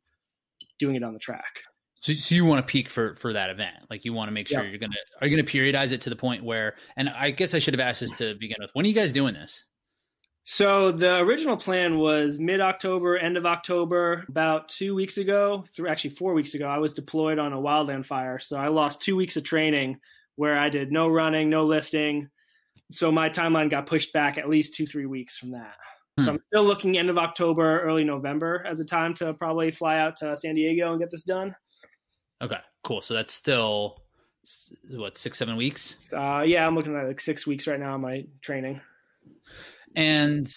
doing 0.78 0.94
it 0.94 1.02
on 1.02 1.14
the 1.14 1.18
track. 1.18 1.60
So, 2.00 2.12
so 2.12 2.34
you 2.34 2.44
want 2.44 2.64
to 2.66 2.70
peak 2.70 2.90
for 2.90 3.14
for 3.14 3.32
that 3.32 3.48
event, 3.48 3.76
like 3.88 4.04
you 4.04 4.12
want 4.12 4.28
to 4.28 4.32
make 4.32 4.46
sure 4.46 4.64
you're 4.64 4.78
gonna 4.78 4.94
are 5.20 5.26
you 5.26 5.34
gonna 5.34 5.48
periodize 5.48 5.92
it 5.92 6.02
to 6.02 6.10
the 6.10 6.16
point 6.16 6.44
where, 6.44 6.76
and 6.98 7.08
I 7.08 7.30
guess 7.30 7.54
I 7.54 7.58
should 7.58 7.72
have 7.72 7.80
asked 7.80 8.00
this 8.00 8.12
to 8.18 8.34
begin 8.34 8.58
with. 8.60 8.70
When 8.74 8.84
are 8.84 8.88
you 8.88 8.94
guys 8.94 9.12
doing 9.12 9.32
this? 9.32 9.64
So 10.48 10.92
the 10.92 11.16
original 11.16 11.56
plan 11.56 11.98
was 11.98 12.38
mid 12.38 12.60
October, 12.60 13.18
end 13.18 13.36
of 13.36 13.44
October. 13.44 14.24
About 14.28 14.68
two 14.68 14.94
weeks 14.94 15.18
ago, 15.18 15.64
through 15.66 15.88
actually 15.88 16.10
four 16.10 16.34
weeks 16.34 16.54
ago, 16.54 16.68
I 16.68 16.78
was 16.78 16.94
deployed 16.94 17.40
on 17.40 17.52
a 17.52 17.58
wildland 17.60 18.06
fire. 18.06 18.38
So 18.38 18.56
I 18.56 18.68
lost 18.68 19.00
two 19.00 19.16
weeks 19.16 19.36
of 19.36 19.42
training 19.42 19.98
where 20.36 20.56
I 20.56 20.68
did 20.68 20.92
no 20.92 21.08
running, 21.08 21.50
no 21.50 21.64
lifting. 21.64 22.30
So 22.92 23.10
my 23.10 23.28
timeline 23.28 23.70
got 23.70 23.86
pushed 23.86 24.12
back 24.12 24.38
at 24.38 24.48
least 24.48 24.74
two, 24.74 24.86
three 24.86 25.06
weeks 25.06 25.36
from 25.36 25.50
that. 25.50 25.74
Hmm. 26.16 26.24
So 26.24 26.30
I'm 26.34 26.40
still 26.46 26.62
looking 26.62 26.96
end 26.96 27.10
of 27.10 27.18
October, 27.18 27.80
early 27.80 28.04
November 28.04 28.64
as 28.64 28.78
a 28.78 28.84
time 28.84 29.14
to 29.14 29.34
probably 29.34 29.72
fly 29.72 29.98
out 29.98 30.14
to 30.18 30.36
San 30.36 30.54
Diego 30.54 30.92
and 30.92 31.00
get 31.00 31.10
this 31.10 31.24
done. 31.24 31.56
Okay, 32.40 32.60
cool. 32.84 33.00
So 33.00 33.14
that's 33.14 33.34
still 33.34 34.00
what 34.90 35.18
six, 35.18 35.38
seven 35.38 35.56
weeks. 35.56 36.08
Uh, 36.12 36.44
yeah, 36.46 36.64
I'm 36.64 36.76
looking 36.76 36.94
at 36.94 37.08
like 37.08 37.20
six 37.20 37.48
weeks 37.48 37.66
right 37.66 37.80
now 37.80 37.94
on 37.94 38.00
my 38.00 38.26
training. 38.42 38.80
And 39.96 40.48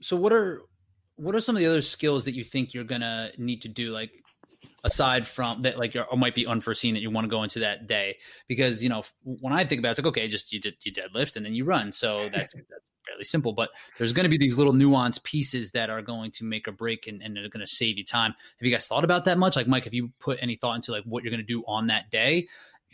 so, 0.00 0.16
what 0.16 0.32
are 0.32 0.62
what 1.16 1.34
are 1.36 1.40
some 1.40 1.54
of 1.54 1.60
the 1.60 1.66
other 1.66 1.82
skills 1.82 2.24
that 2.24 2.34
you 2.34 2.42
think 2.42 2.74
you're 2.74 2.84
gonna 2.84 3.30
need 3.38 3.62
to 3.62 3.68
do? 3.68 3.90
Like 3.90 4.10
aside 4.82 5.26
from 5.26 5.62
that, 5.62 5.78
like 5.78 5.94
or 5.94 6.16
might 6.16 6.34
be 6.34 6.46
unforeseen 6.46 6.94
that 6.94 7.00
you 7.00 7.10
want 7.10 7.26
to 7.26 7.28
go 7.28 7.42
into 7.42 7.60
that 7.60 7.86
day 7.86 8.16
because 8.48 8.82
you 8.82 8.88
know 8.88 9.04
when 9.22 9.52
I 9.52 9.64
think 9.64 9.78
about 9.78 9.90
it, 9.90 9.92
it's 9.92 9.98
like 10.00 10.06
okay, 10.06 10.28
just 10.28 10.52
you, 10.52 10.60
you 10.82 10.92
deadlift 10.92 11.36
and 11.36 11.44
then 11.44 11.54
you 11.54 11.64
run. 11.64 11.92
So 11.92 12.28
that's 12.34 12.54
that's 12.54 12.84
fairly 13.06 13.24
simple, 13.24 13.52
but 13.52 13.70
there's 13.98 14.12
going 14.12 14.24
to 14.24 14.30
be 14.30 14.38
these 14.38 14.56
little 14.56 14.72
nuanced 14.72 15.24
pieces 15.24 15.72
that 15.72 15.90
are 15.90 16.02
going 16.02 16.30
to 16.32 16.44
make 16.44 16.66
a 16.66 16.72
break 16.72 17.06
and, 17.06 17.22
and 17.22 17.36
they're 17.36 17.48
going 17.48 17.64
to 17.64 17.66
save 17.66 17.98
you 17.98 18.04
time. 18.04 18.32
Have 18.32 18.66
you 18.66 18.70
guys 18.70 18.86
thought 18.86 19.04
about 19.04 19.24
that 19.24 19.38
much? 19.38 19.56
Like 19.56 19.66
Mike, 19.66 19.84
have 19.84 19.94
you 19.94 20.10
put 20.20 20.38
any 20.42 20.56
thought 20.56 20.76
into 20.76 20.92
like 20.92 21.04
what 21.04 21.22
you're 21.22 21.30
going 21.30 21.40
to 21.40 21.46
do 21.46 21.64
on 21.66 21.88
that 21.88 22.10
day 22.10 22.48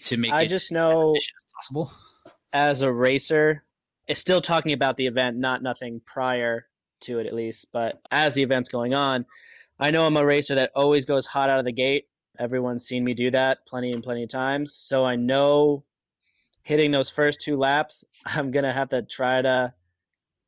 to 0.04 0.16
make 0.16 0.32
I 0.32 0.46
just 0.46 0.72
know 0.72 1.14
as, 1.16 1.22
as 1.22 1.44
possible? 1.56 1.92
As 2.52 2.82
a 2.82 2.92
racer, 2.92 3.63
it's 4.06 4.20
still 4.20 4.40
talking 4.40 4.72
about 4.72 4.96
the 4.96 5.06
event, 5.06 5.36
not 5.36 5.62
nothing 5.62 6.00
prior 6.04 6.66
to 7.02 7.18
it 7.18 7.26
at 7.26 7.34
least, 7.34 7.66
but 7.72 8.00
as 8.10 8.34
the 8.34 8.42
event's 8.42 8.68
going 8.68 8.94
on, 8.94 9.26
I 9.78 9.90
know 9.90 10.06
I'm 10.06 10.16
a 10.16 10.24
racer 10.24 10.56
that 10.56 10.72
always 10.74 11.04
goes 11.04 11.26
hot 11.26 11.50
out 11.50 11.58
of 11.58 11.64
the 11.64 11.72
gate. 11.72 12.06
Everyone's 12.38 12.86
seen 12.86 13.04
me 13.04 13.14
do 13.14 13.30
that 13.30 13.66
plenty 13.66 13.92
and 13.92 14.02
plenty 14.02 14.24
of 14.24 14.28
times. 14.28 14.74
So 14.76 15.04
I 15.04 15.16
know 15.16 15.84
hitting 16.62 16.90
those 16.90 17.10
first 17.10 17.40
two 17.40 17.56
laps, 17.56 18.04
I'm 18.26 18.50
going 18.50 18.64
to 18.64 18.72
have 18.72 18.90
to 18.90 19.02
try 19.02 19.42
to 19.42 19.72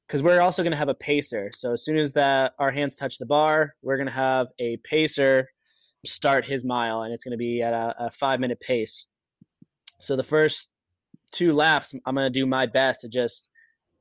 because 0.06 0.22
we're 0.22 0.40
also 0.40 0.62
going 0.62 0.72
to 0.72 0.76
have 0.76 0.88
a 0.88 0.94
pacer. 0.94 1.50
So 1.52 1.72
as 1.72 1.84
soon 1.84 1.96
as 1.96 2.12
that 2.12 2.54
our 2.60 2.70
hands 2.70 2.94
touch 2.94 3.18
the 3.18 3.26
bar, 3.26 3.74
we're 3.82 3.96
going 3.96 4.06
to 4.06 4.12
have 4.12 4.46
a 4.60 4.76
pacer 4.78 5.48
start 6.04 6.44
his 6.44 6.64
mile, 6.64 7.02
and 7.02 7.12
it's 7.12 7.24
going 7.24 7.32
to 7.32 7.38
be 7.38 7.60
at 7.62 7.74
a, 7.74 8.06
a 8.06 8.10
five 8.10 8.38
minute 8.38 8.60
pace. 8.60 9.06
So 10.00 10.14
the 10.14 10.22
first 10.22 10.68
two 11.36 11.52
laps, 11.52 11.94
I'm 12.06 12.14
going 12.14 12.26
to 12.26 12.38
do 12.38 12.46
my 12.46 12.66
best 12.66 13.02
to 13.02 13.08
just 13.08 13.48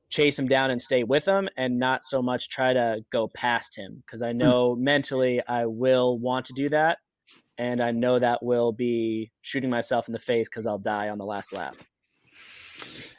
chase 0.08 0.38
him 0.38 0.46
down 0.46 0.70
and 0.70 0.80
stay 0.80 1.04
with 1.04 1.26
him, 1.26 1.48
and 1.56 1.78
not 1.78 2.04
so 2.04 2.22
much 2.22 2.48
try 2.48 2.72
to 2.72 3.04
go 3.10 3.28
past 3.28 3.76
him 3.76 4.02
because 4.04 4.22
I 4.22 4.32
hmm. 4.32 4.38
know 4.38 4.76
mentally 4.76 5.42
I 5.46 5.66
will 5.66 6.18
want 6.18 6.46
to 6.46 6.52
do 6.54 6.68
that, 6.70 6.98
and 7.58 7.80
I 7.82 7.90
know 7.90 8.18
that 8.18 8.42
will 8.42 8.72
be 8.72 9.30
shooting 9.42 9.70
myself 9.70 10.08
in 10.08 10.12
the 10.12 10.18
face 10.18 10.48
because 10.48 10.66
I'll 10.66 10.78
die 10.78 11.08
on 11.08 11.18
the 11.18 11.24
last 11.24 11.52
lap. 11.52 11.76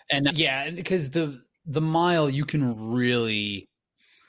And 0.10 0.30
yeah, 0.34 0.70
because 0.72 1.10
the 1.12 1.42
the 1.66 1.82
mile 1.82 2.30
you 2.30 2.46
can 2.46 2.94
really 2.94 3.70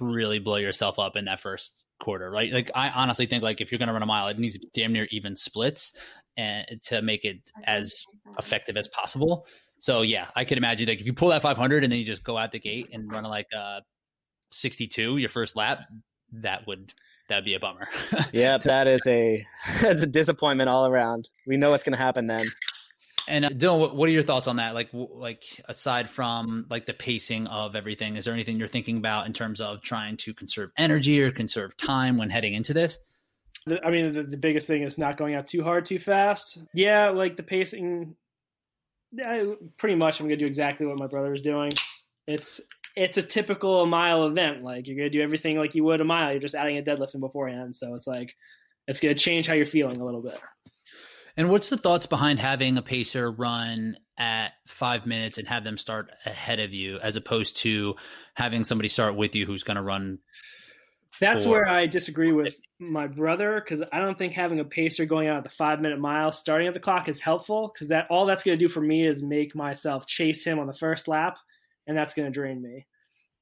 really 0.01 0.39
blow 0.39 0.57
yourself 0.57 0.99
up 0.99 1.17
in 1.17 1.25
that 1.27 1.41
first 1.41 1.85
quarter, 2.01 2.31
right? 2.31 2.53
Like 2.53 2.71
I 2.75 2.91
honestly 2.91 3.27
think 3.27 3.43
like 3.43 3.61
if 3.61 3.71
you're 3.71 3.79
going 3.79 3.89
to 3.89 3.93
run 3.93 4.03
a 4.03 4.07
mile, 4.07 4.29
it 4.29 4.39
needs 4.39 4.59
damn 4.73 4.93
near 4.93 5.09
even 5.11 5.37
splits 5.37 5.93
and 6.37 6.67
to 6.85 7.03
make 7.03 7.25
it 7.25 7.51
as 7.65 8.05
effective 8.39 8.77
as 8.77 8.89
possible. 8.89 9.47
So 9.79 10.03
yeah, 10.03 10.29
I 10.35 10.45
can 10.45 10.59
imagine 10.59 10.89
like 10.89 11.01
if 11.01 11.07
you 11.07 11.13
pull 11.13 11.29
that 11.29 11.43
500 11.43 11.85
and 11.85 11.93
then 11.93 11.99
you 11.99 12.05
just 12.05 12.25
go 12.25 12.37
out 12.37 12.53
the 12.53 12.59
gate 12.59 12.89
and 12.93 13.11
run 13.11 13.25
like 13.25 13.47
uh 13.57 13.81
62 14.51 15.19
your 15.19 15.29
first 15.29 15.57
lap, 15.57 15.81
that 16.33 16.67
would 16.67 16.93
that'd 17.29 17.45
be 17.45 17.55
a 17.55 17.61
bummer. 17.61 17.89
yeah, 18.33 18.59
that 18.59 18.87
is 18.87 19.07
a 19.07 19.47
that's 19.81 20.03
a 20.03 20.07
disappointment 20.07 20.69
all 20.69 20.87
around. 20.87 21.29
We 21.47 21.57
know 21.57 21.71
what's 21.71 21.85
going 21.85 21.97
to 21.97 22.03
happen 22.03 22.27
then. 22.27 22.47
And 23.29 23.45
uh, 23.45 23.51
Dylan, 23.51 23.79
what, 23.79 23.95
what 23.95 24.09
are 24.09 24.13
your 24.13 24.23
thoughts 24.23 24.47
on 24.49 24.57
that? 24.57 24.75
Like, 24.75 24.89
like 24.93 25.45
aside 25.67 26.09
from 26.09 26.67
like 26.71 26.87
the 26.87 26.95
pacing 26.95 27.47
of 27.49 27.77
everything, 27.77 28.17
is 28.17 28.25
there 28.25 28.33
anything 28.33 28.59
you're 28.59 28.69
thinking 28.69 28.97
about 28.97 29.27
in 29.27 29.35
terms 29.35 29.61
of 29.61 29.83
trying 29.83 30.17
to 30.19 30.33
conserve 30.33 30.71
energy 30.79 31.21
or 31.21 31.31
conserve 31.31 31.77
time 31.77 32.17
when 32.17 32.31
heading 32.31 32.55
into 32.55 32.73
this? 32.73 32.99
I 33.85 33.91
mean, 33.91 34.15
the, 34.15 34.23
the 34.23 34.37
biggest 34.39 34.67
thing 34.67 34.83
is 34.83 34.97
not 34.97 35.19
going 35.19 35.35
out 35.35 35.47
too 35.47 35.63
hard 35.63 35.85
too 35.85 35.99
fast. 35.99 36.59
Yeah, 36.73 37.11
like 37.11 37.37
the 37.37 37.43
pacing. 37.43 38.17
I, 39.25 39.55
pretty 39.77 39.95
much, 39.95 40.21
I'm 40.21 40.27
gonna 40.27 40.37
do 40.37 40.47
exactly 40.47 40.87
what 40.87 40.99
my 40.99 41.07
brother 41.07 41.33
is 41.33 41.43
doing. 41.43 41.73
It's 42.27 42.61
it's 42.97 43.17
a 43.17 43.23
typical 43.23 43.87
mile 43.87 44.27
event. 44.27 44.63
Like 44.63 44.87
you're 44.87 44.97
gonna 44.97 45.11
do 45.11 45.23
everything 45.23 45.57
like 45.57 45.75
you 45.75 45.85
would 45.85 46.01
a 46.01 46.05
mile. 46.05 46.33
You're 46.33 46.41
just 46.41 46.55
adding 46.55 46.79
a 46.79 46.83
deadlift 46.83 47.15
in 47.15 47.21
beforehand. 47.21 47.77
So 47.77 47.95
it's 47.95 48.07
like 48.07 48.35
it's 48.87 49.01
gonna 49.01 49.15
change 49.15 49.47
how 49.47 49.55
you're 49.55 49.67
feeling 49.67 50.01
a 50.01 50.05
little 50.05 50.23
bit. 50.23 50.39
And 51.39 51.51
what's 51.51 51.71
the 51.71 51.77
thoughts 51.77 52.07
behind 52.07 52.41
having 52.41 52.77
a 52.77 52.83
pacer 52.83 53.31
run 53.31 53.97
at 54.19 54.55
five 54.67 55.07
minutes 55.07 55.39
and 55.39 55.47
have 55.47 55.63
them 55.63 55.79
start 55.79 56.11
ahead 56.27 56.59
of 56.59 56.75
you, 56.75 56.99
as 56.99 57.15
opposed 57.15 57.59
to 57.59 57.95
having 58.35 58.65
somebody 58.65 58.89
start 58.89 59.15
with 59.15 59.37
you 59.37 59.47
who's 59.47 59.63
going 59.63 59.77
to 59.77 59.83
run? 59.83 60.19
That's 61.21 61.47
where 61.47 61.67
I 61.67 61.87
disagree 61.87 62.33
with 62.33 62.57
my 62.79 63.07
brother 63.07 63.61
because 63.63 63.85
I 63.93 63.99
don't 63.99 64.17
think 64.17 64.33
having 64.33 64.61
a 64.61 64.65
pacer 64.65 65.05
going 65.05 65.27
out 65.27 65.39
at 65.39 65.43
the 65.43 65.49
five 65.49 65.81
minute 65.81 65.99
mile 65.99 66.31
starting 66.31 66.69
at 66.69 66.75
the 66.75 66.81
clock 66.81 67.09
is 67.09 67.19
helpful 67.19 67.73
because 67.73 67.89
that 67.89 68.07
all 68.09 68.27
that's 68.27 68.43
going 68.43 68.57
to 68.57 68.65
do 68.65 68.69
for 68.69 68.81
me 68.81 69.07
is 69.07 69.23
make 69.23 69.55
myself 69.55 70.07
chase 70.07 70.45
him 70.45 70.59
on 70.59 70.67
the 70.67 70.75
first 70.75 71.09
lap, 71.09 71.39
and 71.87 71.97
that's 71.97 72.15
going 72.15 72.27
to 72.27 72.33
drain 72.33 72.63
me. 72.63 72.87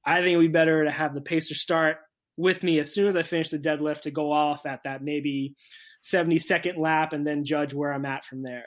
I 0.03 0.17
think 0.17 0.29
it 0.29 0.37
would 0.37 0.43
be 0.43 0.47
better 0.47 0.85
to 0.85 0.91
have 0.91 1.13
the 1.13 1.21
pacer 1.21 1.53
start 1.53 1.97
with 2.37 2.63
me 2.63 2.79
as 2.79 2.93
soon 2.93 3.07
as 3.07 3.15
I 3.15 3.23
finish 3.23 3.49
the 3.49 3.59
deadlift 3.59 4.01
to 4.01 4.11
go 4.11 4.31
off 4.31 4.65
at 4.65 4.83
that 4.83 5.03
maybe 5.03 5.55
70 6.01 6.39
second 6.39 6.77
lap 6.77 7.13
and 7.13 7.25
then 7.25 7.43
judge 7.43 7.73
where 7.73 7.91
I'm 7.91 8.05
at 8.05 8.25
from 8.25 8.41
there. 8.41 8.65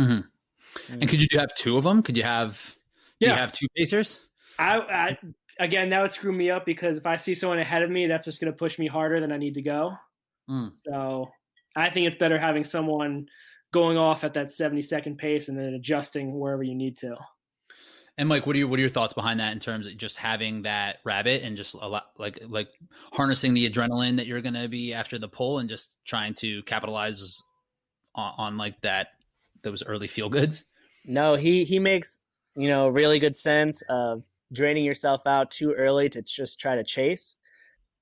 Mm-hmm. 0.00 1.00
And 1.00 1.08
could 1.08 1.20
you 1.20 1.38
have 1.38 1.54
two 1.54 1.76
of 1.76 1.84
them? 1.84 2.02
Could 2.02 2.16
you 2.16 2.22
have? 2.22 2.76
Do 3.20 3.26
yeah. 3.26 3.34
you 3.34 3.38
have 3.38 3.52
two 3.52 3.66
pacers? 3.76 4.20
I, 4.58 4.78
I 4.78 5.18
again 5.58 5.90
that 5.90 6.02
would 6.02 6.12
screw 6.12 6.32
me 6.32 6.50
up 6.50 6.64
because 6.66 6.96
if 6.96 7.06
I 7.06 7.16
see 7.16 7.34
someone 7.34 7.58
ahead 7.58 7.82
of 7.82 7.90
me, 7.90 8.06
that's 8.06 8.24
just 8.24 8.40
going 8.40 8.52
to 8.52 8.56
push 8.56 8.78
me 8.78 8.86
harder 8.86 9.20
than 9.20 9.32
I 9.32 9.36
need 9.36 9.54
to 9.54 9.62
go. 9.62 9.92
Mm. 10.48 10.72
So 10.84 11.30
I 11.76 11.90
think 11.90 12.06
it's 12.06 12.16
better 12.16 12.38
having 12.38 12.64
someone 12.64 13.26
going 13.72 13.96
off 13.96 14.24
at 14.24 14.34
that 14.34 14.52
70 14.52 14.82
second 14.82 15.18
pace 15.18 15.48
and 15.48 15.58
then 15.58 15.74
adjusting 15.74 16.38
wherever 16.38 16.62
you 16.62 16.74
need 16.74 16.98
to. 16.98 17.16
And 18.18 18.28
Mike, 18.28 18.46
what 18.46 18.54
are 18.54 18.58
your 18.58 18.68
what 18.68 18.78
are 18.78 18.82
your 18.82 18.90
thoughts 18.90 19.14
behind 19.14 19.40
that 19.40 19.52
in 19.52 19.58
terms 19.58 19.86
of 19.86 19.96
just 19.96 20.18
having 20.18 20.62
that 20.62 20.98
rabbit 21.02 21.42
and 21.42 21.56
just 21.56 21.74
a 21.74 21.88
lot, 21.88 22.08
like 22.18 22.40
like 22.46 22.68
harnessing 23.10 23.54
the 23.54 23.68
adrenaline 23.70 24.18
that 24.18 24.26
you're 24.26 24.42
going 24.42 24.54
to 24.54 24.68
be 24.68 24.92
after 24.92 25.18
the 25.18 25.28
pull 25.28 25.58
and 25.58 25.68
just 25.68 25.96
trying 26.04 26.34
to 26.34 26.62
capitalize 26.64 27.42
on, 28.14 28.34
on 28.36 28.58
like 28.58 28.78
that 28.82 29.08
those 29.62 29.82
early 29.82 30.08
feel 30.08 30.28
goods? 30.28 30.66
No, 31.06 31.36
he 31.36 31.64
he 31.64 31.78
makes 31.78 32.20
you 32.54 32.68
know 32.68 32.88
really 32.88 33.18
good 33.18 33.34
sense 33.34 33.82
of 33.88 34.22
draining 34.52 34.84
yourself 34.84 35.26
out 35.26 35.50
too 35.50 35.72
early 35.72 36.08
to 36.10 36.22
just 36.22 36.60
try 36.60 36.76
to 36.76 36.84
chase, 36.84 37.36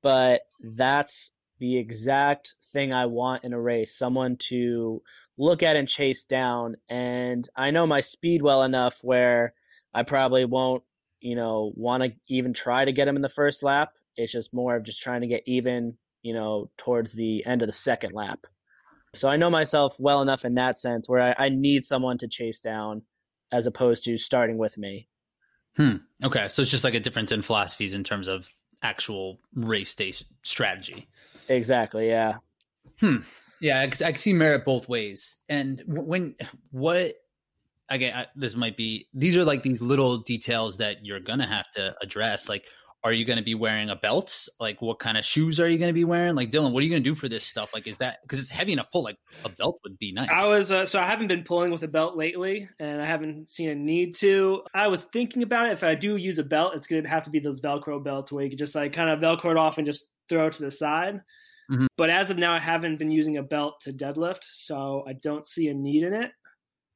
but 0.02 0.42
that's 0.60 1.32
the 1.58 1.76
exact 1.76 2.54
thing 2.72 2.92
I 2.94 3.06
want 3.06 3.44
in 3.44 3.52
a 3.52 3.60
race 3.60 3.96
someone 3.96 4.36
to 4.48 5.02
look 5.36 5.62
at 5.62 5.76
and 5.76 5.88
chase 5.88 6.24
down. 6.24 6.76
And 6.88 7.48
I 7.54 7.70
know 7.70 7.86
my 7.86 8.00
speed 8.00 8.42
well 8.42 8.62
enough 8.62 8.98
where 9.02 9.54
I 9.92 10.02
probably 10.02 10.44
won't, 10.46 10.82
you 11.20 11.36
know, 11.36 11.72
want 11.76 12.02
to 12.02 12.12
even 12.28 12.54
try 12.54 12.84
to 12.84 12.92
get 12.92 13.08
him 13.08 13.16
in 13.16 13.22
the 13.22 13.28
first 13.28 13.62
lap. 13.62 13.92
It's 14.16 14.32
just 14.32 14.54
more 14.54 14.76
of 14.76 14.84
just 14.84 15.02
trying 15.02 15.20
to 15.20 15.26
get 15.26 15.42
even, 15.46 15.96
you 16.22 16.32
know, 16.32 16.70
towards 16.78 17.12
the 17.12 17.44
end 17.44 17.62
of 17.62 17.68
the 17.68 17.74
second 17.74 18.12
lap. 18.14 18.46
So 19.14 19.28
I 19.28 19.36
know 19.36 19.50
myself 19.50 19.96
well 19.98 20.22
enough 20.22 20.44
in 20.44 20.54
that 20.54 20.78
sense 20.78 21.08
where 21.08 21.20
I, 21.20 21.46
I 21.46 21.48
need 21.50 21.84
someone 21.84 22.16
to 22.18 22.28
chase 22.28 22.60
down 22.60 23.02
as 23.52 23.66
opposed 23.66 24.04
to 24.04 24.16
starting 24.16 24.56
with 24.56 24.78
me. 24.78 25.08
Hmm. 25.76 25.96
Okay. 26.22 26.48
So 26.48 26.62
it's 26.62 26.70
just 26.70 26.84
like 26.84 26.94
a 26.94 27.00
difference 27.00 27.32
in 27.32 27.42
philosophies 27.42 27.94
in 27.94 28.04
terms 28.04 28.28
of 28.28 28.48
actual 28.82 29.38
race 29.54 29.94
day 29.94 30.12
strategy. 30.42 31.08
Exactly. 31.48 32.08
Yeah. 32.08 32.36
Hmm. 32.98 33.18
Yeah. 33.60 33.80
I, 33.80 33.84
I 33.84 33.88
can 34.12 34.16
see 34.16 34.32
merit 34.32 34.64
both 34.64 34.88
ways. 34.88 35.38
And 35.48 35.82
when, 35.86 36.34
what, 36.70 37.14
again, 37.88 38.14
I, 38.16 38.26
this 38.36 38.54
might 38.54 38.76
be 38.76 39.08
these 39.14 39.36
are 39.36 39.44
like 39.44 39.62
these 39.62 39.80
little 39.80 40.18
details 40.18 40.76
that 40.78 41.04
you're 41.04 41.20
gonna 41.20 41.46
have 41.46 41.70
to 41.72 41.94
address. 42.00 42.48
Like, 42.48 42.66
are 43.02 43.12
you 43.12 43.24
going 43.24 43.38
to 43.38 43.42
be 43.42 43.54
wearing 43.54 43.88
a 43.88 43.96
belt? 43.96 44.48
Like, 44.58 44.82
what 44.82 44.98
kind 44.98 45.16
of 45.16 45.24
shoes 45.24 45.58
are 45.58 45.68
you 45.68 45.78
going 45.78 45.88
to 45.88 45.94
be 45.94 46.04
wearing? 46.04 46.34
Like, 46.34 46.50
Dylan, 46.50 46.72
what 46.72 46.80
are 46.80 46.84
you 46.84 46.90
going 46.90 47.02
to 47.02 47.08
do 47.08 47.14
for 47.14 47.28
this 47.28 47.44
stuff? 47.44 47.72
Like, 47.72 47.86
is 47.86 47.98
that 47.98 48.18
because 48.22 48.38
it's 48.38 48.50
heavy 48.50 48.72
enough 48.72 48.90
pull? 48.92 49.02
Like, 49.02 49.16
a 49.44 49.48
belt 49.48 49.80
would 49.84 49.98
be 49.98 50.12
nice. 50.12 50.28
I 50.30 50.48
was 50.48 50.70
uh, 50.70 50.84
so 50.84 51.00
I 51.00 51.06
haven't 51.06 51.28
been 51.28 51.42
pulling 51.42 51.70
with 51.70 51.82
a 51.82 51.88
belt 51.88 52.16
lately, 52.16 52.68
and 52.78 53.00
I 53.00 53.06
haven't 53.06 53.48
seen 53.48 53.70
a 53.70 53.74
need 53.74 54.14
to. 54.16 54.62
I 54.74 54.88
was 54.88 55.04
thinking 55.04 55.42
about 55.42 55.66
it. 55.66 55.72
If 55.72 55.82
I 55.82 55.94
do 55.94 56.16
use 56.16 56.38
a 56.38 56.44
belt, 56.44 56.74
it's 56.74 56.86
going 56.86 57.02
to 57.02 57.08
have 57.08 57.24
to 57.24 57.30
be 57.30 57.40
those 57.40 57.60
Velcro 57.60 58.02
belts 58.02 58.30
where 58.30 58.44
you 58.44 58.50
can 58.50 58.58
just 58.58 58.74
like 58.74 58.92
kind 58.92 59.10
of 59.10 59.20
Velcro 59.20 59.52
it 59.52 59.56
off 59.56 59.78
and 59.78 59.86
just 59.86 60.06
throw 60.28 60.46
it 60.46 60.54
to 60.54 60.62
the 60.62 60.70
side. 60.70 61.22
Mm-hmm. 61.70 61.86
But 61.96 62.10
as 62.10 62.30
of 62.30 62.36
now, 62.36 62.54
I 62.54 62.60
haven't 62.60 62.98
been 62.98 63.10
using 63.10 63.36
a 63.36 63.42
belt 63.42 63.80
to 63.82 63.92
deadlift, 63.92 64.44
so 64.50 65.04
I 65.06 65.12
don't 65.14 65.46
see 65.46 65.68
a 65.68 65.74
need 65.74 66.02
in 66.02 66.12
it. 66.12 66.32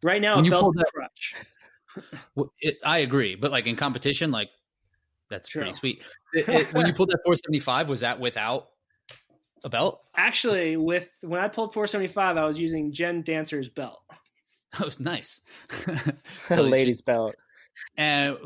Right 0.02 0.20
now, 0.20 0.36
when 0.36 0.44
you 0.44 0.50
pull 0.50 0.72
that, 0.72 0.86
crutch. 0.92 1.34
well, 2.34 2.52
it, 2.60 2.76
I 2.84 2.98
agree, 2.98 3.36
but 3.36 3.50
like 3.50 3.66
in 3.66 3.76
competition, 3.76 4.30
like 4.30 4.50
that's 5.30 5.48
True. 5.48 5.62
pretty 5.62 5.74
sweet. 5.74 6.02
It, 6.34 6.48
it, 6.48 6.74
when 6.74 6.84
you 6.88 6.92
pulled 6.92 7.10
that 7.10 7.20
475, 7.24 7.88
was 7.88 8.00
that 8.00 8.18
without 8.18 8.70
a 9.62 9.68
belt? 9.68 10.00
Actually, 10.16 10.76
with 10.76 11.08
when 11.20 11.40
I 11.40 11.46
pulled 11.46 11.72
475, 11.72 12.36
I 12.36 12.44
was 12.44 12.58
using 12.58 12.92
Jen 12.92 13.22
Dancer's 13.22 13.68
belt. 13.68 14.00
That 14.76 14.86
was 14.86 14.98
nice. 14.98 15.40
so 16.48 16.62
ladies' 16.62 17.00
belt. 17.00 17.36
And 17.96 18.36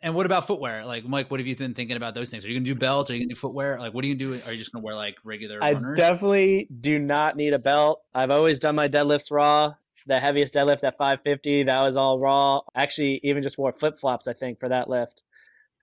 and 0.00 0.14
what 0.14 0.26
about 0.26 0.46
footwear? 0.46 0.84
Like 0.86 1.04
Mike, 1.04 1.28
what 1.28 1.40
have 1.40 1.46
you 1.48 1.56
been 1.56 1.74
thinking 1.74 1.96
about 1.96 2.14
those 2.14 2.30
things? 2.30 2.44
Are 2.44 2.48
you 2.48 2.54
gonna 2.54 2.66
do 2.66 2.76
belts? 2.76 3.10
Are 3.10 3.14
you 3.14 3.24
gonna 3.24 3.34
do 3.34 3.40
footwear? 3.40 3.80
Like, 3.80 3.92
what 3.92 4.04
are 4.04 4.06
you 4.06 4.14
gonna 4.14 4.36
do? 4.38 4.46
Are 4.46 4.52
you 4.52 4.58
just 4.58 4.70
gonna 4.70 4.84
wear 4.84 4.94
like 4.94 5.16
regular? 5.24 5.58
I 5.60 5.72
runners? 5.72 5.96
definitely 5.96 6.68
do 6.80 7.00
not 7.00 7.34
need 7.34 7.52
a 7.52 7.58
belt. 7.58 8.00
I've 8.14 8.30
always 8.30 8.60
done 8.60 8.76
my 8.76 8.86
deadlifts 8.86 9.32
raw 9.32 9.74
the 10.06 10.18
heaviest 10.18 10.54
deadlift 10.54 10.84
at 10.84 10.96
550. 10.96 11.64
That 11.64 11.82
was 11.82 11.96
all 11.96 12.18
raw. 12.18 12.60
Actually, 12.74 13.20
even 13.22 13.42
just 13.42 13.58
wore 13.58 13.72
flip 13.72 13.98
flops, 13.98 14.26
I 14.26 14.32
think, 14.32 14.58
for 14.58 14.68
that 14.68 14.88
lift. 14.88 15.22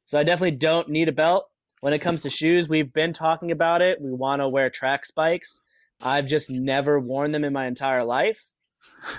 So 0.10 0.18
I 0.18 0.24
definitely 0.24 0.58
don't 0.58 0.90
need 0.90 1.08
a 1.08 1.12
belt. 1.12 1.46
When 1.82 1.94
it 1.94 2.00
comes 2.00 2.24
to 2.24 2.32
shoes, 2.32 2.68
we've 2.68 2.92
been 2.92 3.14
talking 3.14 3.52
about 3.52 3.84
it. 3.84 4.02
We 4.02 4.12
want 4.12 4.42
to 4.42 4.50
wear 4.50 4.72
track 4.72 5.06
spikes. 5.06 5.62
I've 6.02 6.26
just 6.26 6.50
never 6.50 7.00
worn 7.00 7.32
them 7.32 7.44
in 7.44 7.54
my 7.54 7.68
entire 7.68 8.04
life. 8.04 8.44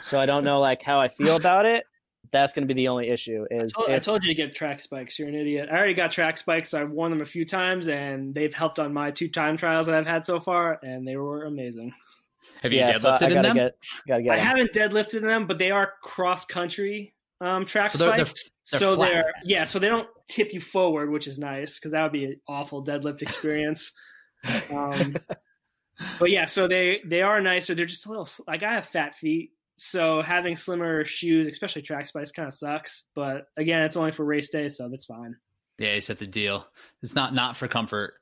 So 0.00 0.18
I 0.18 0.26
don't 0.26 0.42
know 0.42 0.58
like 0.58 0.82
how 0.82 0.98
I 0.98 1.06
feel 1.06 1.36
about 1.36 1.64
it. 1.64 1.84
That's 2.32 2.52
going 2.54 2.66
to 2.66 2.74
be 2.74 2.76
the 2.76 2.88
only 2.88 3.08
issue. 3.08 3.44
Is 3.52 3.72
I 3.76 3.78
told, 3.78 3.90
if, 3.90 3.94
I 3.94 3.98
told 4.00 4.24
you 4.24 4.34
to 4.34 4.34
get 4.34 4.56
track 4.56 4.80
spikes. 4.80 5.16
You're 5.16 5.28
an 5.28 5.36
idiot. 5.36 5.68
I 5.70 5.76
already 5.76 5.94
got 5.94 6.10
track 6.10 6.36
spikes. 6.36 6.74
I've 6.74 6.90
worn 6.90 7.12
them 7.12 7.20
a 7.20 7.24
few 7.24 7.44
times, 7.44 7.86
and 7.86 8.34
they've 8.34 8.52
helped 8.52 8.80
on 8.80 8.92
my 8.92 9.12
two 9.12 9.28
time 9.28 9.56
trials 9.56 9.86
that 9.86 9.94
I've 9.94 10.08
had 10.08 10.24
so 10.24 10.40
far, 10.40 10.80
and 10.82 11.06
they 11.06 11.14
were 11.14 11.44
amazing. 11.44 11.94
Have 12.62 12.72
you 12.72 12.80
yeah, 12.80 12.94
deadlifted 12.94 13.18
so 13.20 13.26
in 13.26 13.42
them? 13.42 13.56
Get, 13.56 13.76
gotta 14.08 14.22
get 14.24 14.32
I 14.32 14.36
them. 14.38 14.44
haven't 14.44 14.72
deadlifted 14.72 15.18
in 15.18 15.28
them, 15.28 15.46
but 15.46 15.58
they 15.58 15.70
are 15.70 15.92
cross 16.02 16.44
country 16.44 17.14
um, 17.40 17.64
track 17.64 17.90
so 17.92 17.98
they're, 17.98 18.24
spikes. 18.24 18.50
They're, 18.70 18.80
they're 18.80 18.88
so 18.88 18.96
flat. 18.96 19.12
they're 19.12 19.32
yeah, 19.44 19.64
so 19.64 19.78
they 19.78 19.88
don't 19.88 20.08
tip 20.28 20.52
you 20.52 20.60
forward, 20.60 21.10
which 21.10 21.26
is 21.26 21.38
nice 21.38 21.78
because 21.78 21.92
that 21.92 22.02
would 22.02 22.12
be 22.12 22.24
an 22.24 22.40
awful 22.48 22.84
deadlift 22.84 23.22
experience. 23.22 23.92
um, 24.72 25.16
but 26.18 26.30
yeah, 26.30 26.46
so 26.46 26.68
they 26.68 27.00
they 27.04 27.22
are 27.22 27.40
nicer. 27.40 27.74
They're 27.74 27.86
just 27.86 28.06
a 28.06 28.10
little 28.10 28.28
like 28.46 28.62
I 28.62 28.74
have 28.74 28.86
fat 28.86 29.14
feet, 29.14 29.52
so 29.76 30.22
having 30.22 30.56
slimmer 30.56 31.04
shoes, 31.04 31.46
especially 31.46 31.82
track 31.82 32.06
spikes, 32.06 32.32
kind 32.32 32.48
of 32.48 32.54
sucks. 32.54 33.04
But 33.14 33.46
again, 33.56 33.82
it's 33.82 33.96
only 33.96 34.12
for 34.12 34.24
race 34.24 34.50
day, 34.50 34.68
so 34.68 34.88
that's 34.88 35.06
fine. 35.06 35.36
Yeah, 35.78 35.94
you 35.94 36.00
set 36.02 36.18
the 36.18 36.26
deal. 36.26 36.66
It's 37.02 37.14
not 37.14 37.34
not 37.34 37.56
for 37.56 37.68
comfort. 37.68 38.14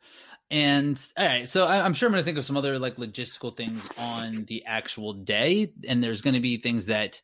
And 0.51 0.99
all 1.19 1.27
right, 1.27 1.49
so 1.49 1.67
I, 1.67 1.85
am 1.85 1.93
sure 1.93 2.07
I'm 2.07 2.13
going 2.13 2.23
to 2.23 2.25
think 2.25 2.39
of 2.39 2.47
some 2.47 2.57
other 2.57 2.79
like 2.79 2.97
logistical 2.97 3.55
things 3.55 3.83
on 3.99 4.45
the 4.47 4.65
actual 4.65 5.13
day, 5.13 5.73
and 5.87 6.03
there's 6.03 6.23
going 6.23 6.35
to 6.35 6.41
be 6.41 6.57
things 6.57 6.87
that 6.87 7.21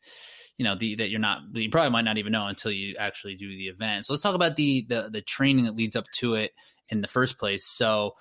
you 0.57 0.63
know 0.65 0.75
the 0.75 0.95
that 0.95 1.09
you're 1.09 1.19
not 1.19 1.41
you 1.53 1.69
probably 1.69 1.91
might 1.91 2.05
not 2.05 2.17
even 2.17 2.31
know 2.31 2.47
until 2.47 2.71
you 2.71 2.95
actually 2.97 3.35
do 3.35 3.49
the 3.49 3.67
event. 3.67 4.05
So 4.05 4.13
let's 4.13 4.23
talk 4.23 4.35
about 4.35 4.55
the 4.55 4.85
the 4.87 5.09
the 5.11 5.21
training 5.21 5.65
that 5.65 5.75
leads 5.75 5.95
up 5.95 6.05
to 6.15 6.35
it 6.35 6.51
in 6.89 7.01
the 7.01 7.07
first 7.07 7.37
place. 7.37 7.65
So 7.65 8.15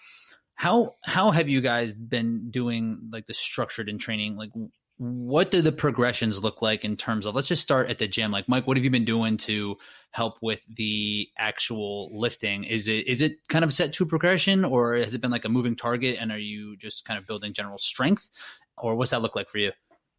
how 0.55 0.95
how 1.03 1.31
have 1.31 1.49
you 1.49 1.61
guys 1.61 1.95
been 1.95 2.51
doing 2.51 3.09
like 3.13 3.27
the 3.27 3.35
structured 3.35 3.89
in 3.89 3.99
training 3.99 4.37
like 4.37 4.51
what 4.97 5.51
do 5.51 5.61
the 5.61 5.73
progressions 5.73 6.43
look 6.43 6.63
like 6.63 6.85
in 6.85 6.97
terms 6.97 7.27
of 7.27 7.35
let's 7.35 7.49
just 7.49 7.63
start 7.63 7.91
at 7.91 7.99
the 7.99 8.07
gym 8.07 8.31
like 8.31 8.49
mike 8.49 8.67
what 8.67 8.77
have 8.77 8.85
you 8.85 8.91
been 8.91 9.05
doing 9.05 9.37
to 9.37 9.77
help 10.13 10.37
with 10.41 10.65
the 10.73 11.29
actual 11.37 12.09
lifting 12.17 12.63
is 12.63 12.87
it 12.87 13.07
is 13.09 13.21
it 13.21 13.37
kind 13.49 13.65
of 13.65 13.73
set 13.73 13.93
to 13.93 14.07
progression 14.07 14.65
or 14.65 14.95
has 14.95 15.15
it 15.15 15.21
been 15.21 15.33
like 15.33 15.45
a 15.45 15.49
moving 15.49 15.75
target 15.75 16.17
and 16.21 16.31
are 16.31 16.39
you 16.39 16.77
just 16.77 17.05
kind 17.05 17.19
of 17.19 17.27
building 17.27 17.53
general 17.53 17.79
strength 17.79 18.31
or 18.79 18.95
what's 18.95 19.11
that 19.11 19.23
look 19.23 19.35
like 19.35 19.49
for 19.49 19.59
you 19.59 19.73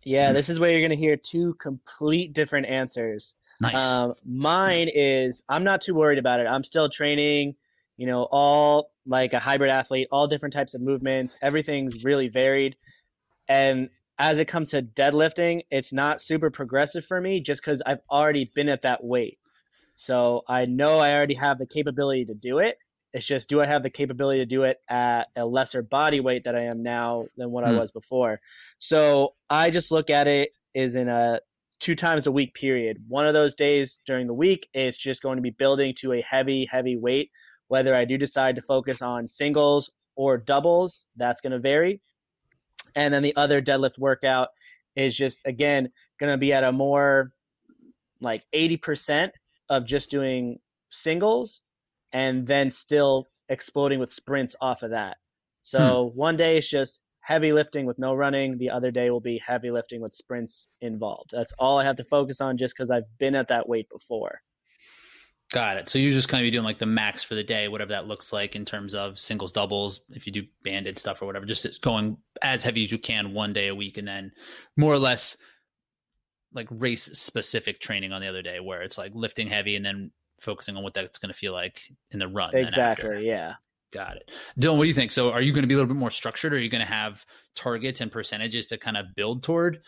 yeah 0.05 0.31
this 0.31 0.47
is 0.49 0.59
where 0.59 0.71
you're 0.71 0.79
going 0.79 0.89
to 0.89 0.95
hear 0.95 1.17
two 1.17 1.53
complete 1.55 2.33
different 2.33 2.67
answers. 2.67 3.35
Nice. 3.59 3.81
Um, 3.81 4.15
mine 4.25 4.89
is 4.93 5.43
i'm 5.49 5.63
not 5.63 5.81
too 5.81 5.93
worried 5.93 6.19
about 6.19 6.39
it. 6.39 6.47
I'm 6.47 6.63
still 6.63 6.89
training 6.89 7.55
you 7.97 8.07
know 8.07 8.23
all 8.31 8.91
like 9.05 9.33
a 9.33 9.39
hybrid 9.39 9.69
athlete 9.69 10.07
all 10.11 10.27
different 10.27 10.53
types 10.53 10.73
of 10.73 10.81
movements. 10.81 11.37
Everything's 11.41 12.03
really 12.03 12.29
varied. 12.29 12.77
And 13.47 13.89
as 14.17 14.39
it 14.39 14.45
comes 14.45 14.69
to 14.69 14.81
deadlifting, 14.81 15.65
it's 15.69 15.91
not 15.91 16.21
super 16.21 16.49
progressive 16.49 17.05
for 17.05 17.19
me 17.19 17.41
just 17.41 17.61
because 17.61 17.81
I've 17.85 17.99
already 18.09 18.51
been 18.55 18.69
at 18.69 18.83
that 18.83 19.03
weight. 19.03 19.39
So 19.95 20.43
I 20.47 20.65
know 20.65 20.99
I 20.99 21.13
already 21.13 21.35
have 21.35 21.57
the 21.57 21.67
capability 21.67 22.25
to 22.25 22.33
do 22.33 22.59
it. 22.59 22.77
It's 23.15 23.25
just 23.25 23.47
do 23.47 23.61
I 23.61 23.65
have 23.65 23.81
the 23.81 23.89
capability 23.89 24.41
to 24.41 24.45
do 24.45 24.63
it 24.63 24.77
at 24.89 25.29
a 25.37 25.45
lesser 25.45 25.81
body 25.81 26.19
weight 26.19 26.43
that 26.43 26.55
I 26.55 26.63
am 26.65 26.83
now 26.83 27.27
than 27.37 27.49
what 27.49 27.63
I 27.63 27.71
Hmm. 27.71 27.77
was 27.77 27.89
before? 27.91 28.41
So 28.77 29.35
I 29.49 29.69
just 29.69 29.89
look 29.89 30.09
at 30.09 30.27
it 30.27 30.51
is 30.73 30.95
in 30.95 31.07
a 31.07 31.39
two 31.79 31.95
times 31.95 32.27
a 32.27 32.31
week 32.31 32.53
period. 32.53 32.97
One 33.07 33.25
of 33.25 33.33
those 33.33 33.55
days 33.55 34.01
during 34.05 34.27
the 34.27 34.33
week 34.33 34.67
is 34.73 34.97
just 34.97 35.21
going 35.21 35.37
to 35.37 35.41
be 35.41 35.51
building 35.51 35.93
to 35.99 36.11
a 36.11 36.21
heavy, 36.21 36.65
heavy 36.65 36.97
weight. 36.97 37.31
Whether 37.69 37.95
I 37.95 38.03
do 38.03 38.17
decide 38.17 38.55
to 38.57 38.61
focus 38.61 39.01
on 39.01 39.29
singles 39.29 39.89
or 40.17 40.37
doubles, 40.37 41.05
that's 41.15 41.39
going 41.39 41.53
to 41.53 41.59
vary. 41.59 42.01
And 42.95 43.13
then 43.13 43.23
the 43.23 43.35
other 43.37 43.61
deadlift 43.61 43.97
workout 43.97 44.49
is 44.97 45.15
just, 45.15 45.41
again, 45.47 45.89
going 46.19 46.33
to 46.33 46.37
be 46.37 46.51
at 46.51 46.65
a 46.65 46.71
more 46.73 47.31
like 48.19 48.43
80% 48.53 49.31
of 49.69 49.85
just 49.85 50.11
doing 50.11 50.59
singles 50.89 51.61
and 52.15 52.47
then 52.47 52.71
still 52.71 53.27
exploding 53.49 53.99
with 53.99 54.09
sprints 54.09 54.55
off 54.61 54.83
of 54.83 54.91
that. 54.91 55.17
So 55.63 56.09
hmm. 56.09 56.17
one 56.17 56.37
day 56.37 56.57
is 56.57 56.67
just 56.67 57.01
heavy 57.19 57.51
lifting 57.51 57.85
with 57.85 57.99
no 57.99 58.13
running. 58.13 58.57
The 58.57 58.69
other 58.69 58.89
day 58.89 59.09
will 59.09 59.19
be 59.19 59.37
heavy 59.45 59.69
lifting 59.69 59.99
with 59.99 60.13
sprints 60.13 60.69
involved. 60.79 61.31
That's 61.33 61.51
all 61.59 61.77
I 61.77 61.83
have 61.83 61.97
to 61.97 62.05
focus 62.05 62.39
on 62.39 62.55
just 62.55 62.73
because 62.73 62.89
I've 62.89 63.03
been 63.19 63.35
at 63.35 63.49
that 63.49 63.67
weight 63.67 63.89
before. 63.89 64.39
Got 65.51 65.75
it. 65.75 65.89
So 65.89 65.99
you're 65.99 66.11
just 66.11 66.29
kind 66.29 66.45
of 66.45 66.51
doing 66.53 66.63
like 66.63 66.79
the 66.79 66.85
max 66.85 67.21
for 67.21 67.35
the 67.35 67.43
day, 67.43 67.67
whatever 67.67 67.91
that 67.91 68.07
looks 68.07 68.31
like 68.31 68.55
in 68.55 68.63
terms 68.63 68.95
of 68.95 69.19
singles, 69.19 69.51
doubles, 69.51 69.99
if 70.11 70.25
you 70.25 70.31
do 70.31 70.43
banded 70.63 70.97
stuff 70.97 71.21
or 71.21 71.25
whatever, 71.25 71.45
just 71.45 71.81
going 71.81 72.15
as 72.41 72.63
heavy 72.63 72.85
as 72.85 72.93
you 72.93 72.97
can 72.97 73.33
one 73.33 73.51
day 73.51 73.67
a 73.67 73.75
week 73.75 73.97
and 73.97 74.07
then 74.07 74.31
more 74.77 74.93
or 74.93 74.99
less 74.99 75.35
like 76.53 76.67
race 76.71 77.03
specific 77.03 77.79
training 77.79 78.13
on 78.13 78.21
the 78.21 78.27
other 78.27 78.41
day 78.41 78.61
where 78.61 78.83
it's 78.83 78.97
like 78.97 79.11
lifting 79.13 79.47
heavy 79.47 79.75
and 79.75 79.85
then 79.85 80.11
focusing 80.39 80.75
on 80.77 80.83
what 80.83 80.93
that's 80.93 81.19
going 81.19 81.31
to 81.31 81.37
feel 81.37 81.53
like 81.53 81.81
in 82.11 82.19
the 82.19 82.27
run. 82.27 82.55
Exactly. 82.55 83.25
Yeah. 83.27 83.55
Got 83.91 84.17
it. 84.17 84.31
Dylan, 84.59 84.77
what 84.77 84.83
do 84.83 84.89
you 84.89 84.93
think? 84.93 85.11
So 85.11 85.31
are 85.31 85.41
you 85.41 85.53
going 85.53 85.63
to 85.63 85.67
be 85.67 85.73
a 85.73 85.77
little 85.77 85.93
bit 85.93 85.99
more 85.99 86.09
structured 86.09 86.53
or 86.53 86.57
are 86.57 86.59
you 86.59 86.69
going 86.69 86.85
to 86.85 86.91
have 86.91 87.25
targets 87.55 88.01
and 88.01 88.11
percentages 88.11 88.67
to 88.67 88.77
kind 88.77 88.97
of 88.97 89.15
build 89.15 89.43
toward 89.43 89.81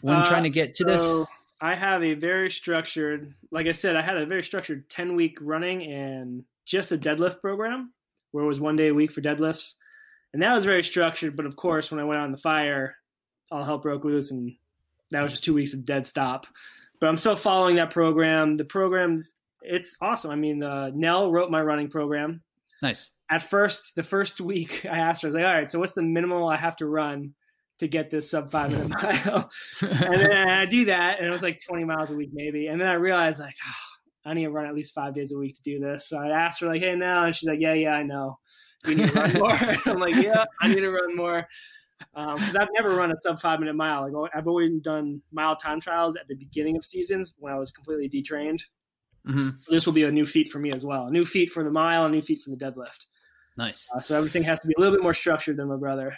when 0.00 0.16
Uh, 0.16 0.24
trying 0.28 0.42
to 0.42 0.50
get 0.50 0.74
to 0.76 0.84
this? 0.84 1.26
I 1.60 1.76
have 1.76 2.02
a 2.02 2.14
very 2.14 2.50
structured, 2.50 3.34
like 3.50 3.66
I 3.66 3.72
said, 3.72 3.96
I 3.96 4.02
had 4.02 4.16
a 4.16 4.26
very 4.26 4.42
structured 4.42 4.88
10 4.90 5.14
week 5.14 5.38
running 5.40 5.84
and 5.84 6.44
just 6.66 6.92
a 6.92 6.98
deadlift 6.98 7.40
program 7.40 7.92
where 8.32 8.44
it 8.44 8.48
was 8.48 8.58
one 8.58 8.76
day 8.76 8.88
a 8.88 8.94
week 8.94 9.12
for 9.12 9.20
deadlifts. 9.20 9.74
And 10.32 10.42
that 10.42 10.52
was 10.52 10.64
very 10.64 10.82
structured. 10.82 11.36
But 11.36 11.46
of 11.46 11.54
course, 11.54 11.90
when 11.92 12.00
I 12.00 12.04
went 12.04 12.20
out 12.20 12.26
in 12.26 12.32
the 12.32 12.38
fire, 12.38 12.96
all 13.52 13.62
hell 13.62 13.78
broke 13.78 14.04
loose 14.04 14.32
and 14.32 14.56
that 15.12 15.22
was 15.22 15.30
just 15.30 15.44
two 15.44 15.54
weeks 15.54 15.74
of 15.74 15.84
dead 15.84 16.06
stop. 16.06 16.46
But 17.00 17.08
I'm 17.08 17.16
still 17.16 17.36
following 17.36 17.76
that 17.76 17.92
program. 17.92 18.56
The 18.56 18.64
program's, 18.64 19.32
it's 19.64 19.96
awesome. 20.00 20.30
I 20.30 20.36
mean, 20.36 20.62
uh, 20.62 20.90
Nell 20.94 21.30
wrote 21.30 21.50
my 21.50 21.60
running 21.60 21.88
program. 21.88 22.42
Nice. 22.82 23.10
At 23.30 23.42
first, 23.42 23.94
the 23.96 24.02
first 24.02 24.40
week, 24.40 24.84
I 24.90 24.98
asked 24.98 25.22
her, 25.22 25.26
I 25.26 25.30
was 25.30 25.34
like, 25.34 25.44
all 25.44 25.54
right, 25.54 25.70
so 25.70 25.78
what's 25.78 25.92
the 25.92 26.02
minimal 26.02 26.48
I 26.48 26.56
have 26.56 26.76
to 26.76 26.86
run 26.86 27.34
to 27.78 27.88
get 27.88 28.10
this 28.10 28.30
sub 28.30 28.50
five 28.50 28.70
minute 28.70 28.88
mile? 29.02 29.50
and 29.80 30.20
then 30.20 30.48
I 30.48 30.66
do 30.66 30.84
that, 30.86 31.18
and 31.18 31.26
it 31.26 31.30
was 31.30 31.42
like 31.42 31.60
20 31.66 31.84
miles 31.84 32.10
a 32.10 32.14
week, 32.14 32.30
maybe. 32.32 32.66
And 32.68 32.80
then 32.80 32.88
I 32.88 32.94
realized, 32.94 33.40
like, 33.40 33.54
oh, 33.66 34.30
I 34.30 34.34
need 34.34 34.44
to 34.44 34.50
run 34.50 34.66
at 34.66 34.74
least 34.74 34.94
five 34.94 35.14
days 35.14 35.32
a 35.32 35.38
week 35.38 35.54
to 35.56 35.62
do 35.62 35.80
this. 35.80 36.08
So 36.08 36.18
I 36.18 36.28
asked 36.28 36.60
her, 36.60 36.66
like, 36.66 36.82
hey, 36.82 36.94
Nell. 36.94 37.24
and 37.24 37.34
she's 37.34 37.48
like, 37.48 37.60
yeah, 37.60 37.74
yeah, 37.74 37.94
I 37.94 38.02
know. 38.02 38.38
You 38.86 38.96
need 38.96 39.08
to 39.08 39.14
run 39.14 39.32
more. 39.38 39.58
I'm 39.86 39.98
like, 39.98 40.16
yeah, 40.16 40.44
I 40.60 40.68
need 40.68 40.80
to 40.80 40.90
run 40.90 41.16
more 41.16 41.46
because 42.14 42.56
I've 42.56 42.68
never 42.74 42.94
run 42.94 43.12
a 43.12 43.16
sub 43.22 43.40
five 43.40 43.60
minute 43.60 43.76
mile. 43.76 44.10
Like, 44.10 44.30
I've 44.34 44.46
always 44.46 44.70
done 44.82 45.22
mile 45.32 45.56
time 45.56 45.80
trials 45.80 46.16
at 46.16 46.28
the 46.28 46.34
beginning 46.34 46.76
of 46.76 46.84
seasons 46.84 47.34
when 47.38 47.52
I 47.52 47.58
was 47.58 47.70
completely 47.70 48.08
detrained. 48.08 48.62
Hmm 49.26 49.50
So 49.62 49.72
this 49.72 49.86
will 49.86 49.92
be 49.92 50.04
a 50.04 50.10
new 50.10 50.26
feat 50.26 50.50
for 50.50 50.58
me 50.58 50.72
as 50.72 50.84
well. 50.84 51.06
A 51.06 51.10
new 51.10 51.24
feat 51.24 51.50
for 51.50 51.64
the 51.64 51.70
mile, 51.70 52.04
a 52.04 52.10
new 52.10 52.22
feat 52.22 52.42
for 52.42 52.50
the 52.50 52.56
deadlift. 52.56 53.06
Nice. 53.56 53.88
Uh, 53.94 54.00
so 54.00 54.16
everything 54.16 54.42
has 54.42 54.60
to 54.60 54.68
be 54.68 54.74
a 54.76 54.80
little 54.80 54.94
bit 54.94 55.02
more 55.02 55.14
structured 55.14 55.56
than 55.56 55.68
my 55.68 55.76
brother. 55.76 56.16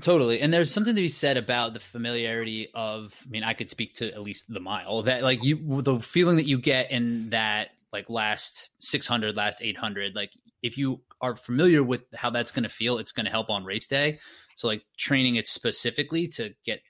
Totally. 0.00 0.40
And 0.40 0.52
there's 0.52 0.72
something 0.72 0.94
to 0.94 1.00
be 1.00 1.08
said 1.08 1.36
about 1.36 1.74
the 1.74 1.80
familiarity 1.80 2.68
of, 2.74 3.14
I 3.26 3.28
mean, 3.28 3.44
I 3.44 3.52
could 3.52 3.70
speak 3.70 3.94
to 3.94 4.10
at 4.10 4.22
least 4.22 4.52
the 4.52 4.60
mile 4.60 5.02
that 5.02 5.22
like 5.22 5.44
you, 5.44 5.82
the 5.82 6.00
feeling 6.00 6.36
that 6.36 6.46
you 6.46 6.58
get 6.58 6.90
in 6.90 7.30
that 7.30 7.70
like 7.92 8.08
last 8.08 8.70
600, 8.80 9.36
last 9.36 9.58
800, 9.60 10.14
like 10.14 10.30
if 10.62 10.78
you 10.78 11.02
are 11.20 11.36
familiar 11.36 11.82
with 11.82 12.02
how 12.14 12.30
that's 12.30 12.52
going 12.52 12.62
to 12.62 12.70
feel, 12.70 12.96
it's 12.98 13.12
going 13.12 13.26
to 13.26 13.30
help 13.30 13.50
on 13.50 13.64
race 13.64 13.86
day. 13.86 14.18
So 14.56 14.66
like 14.66 14.82
training 14.96 15.36
it 15.36 15.46
specifically 15.46 16.26
to 16.28 16.54
get 16.64 16.80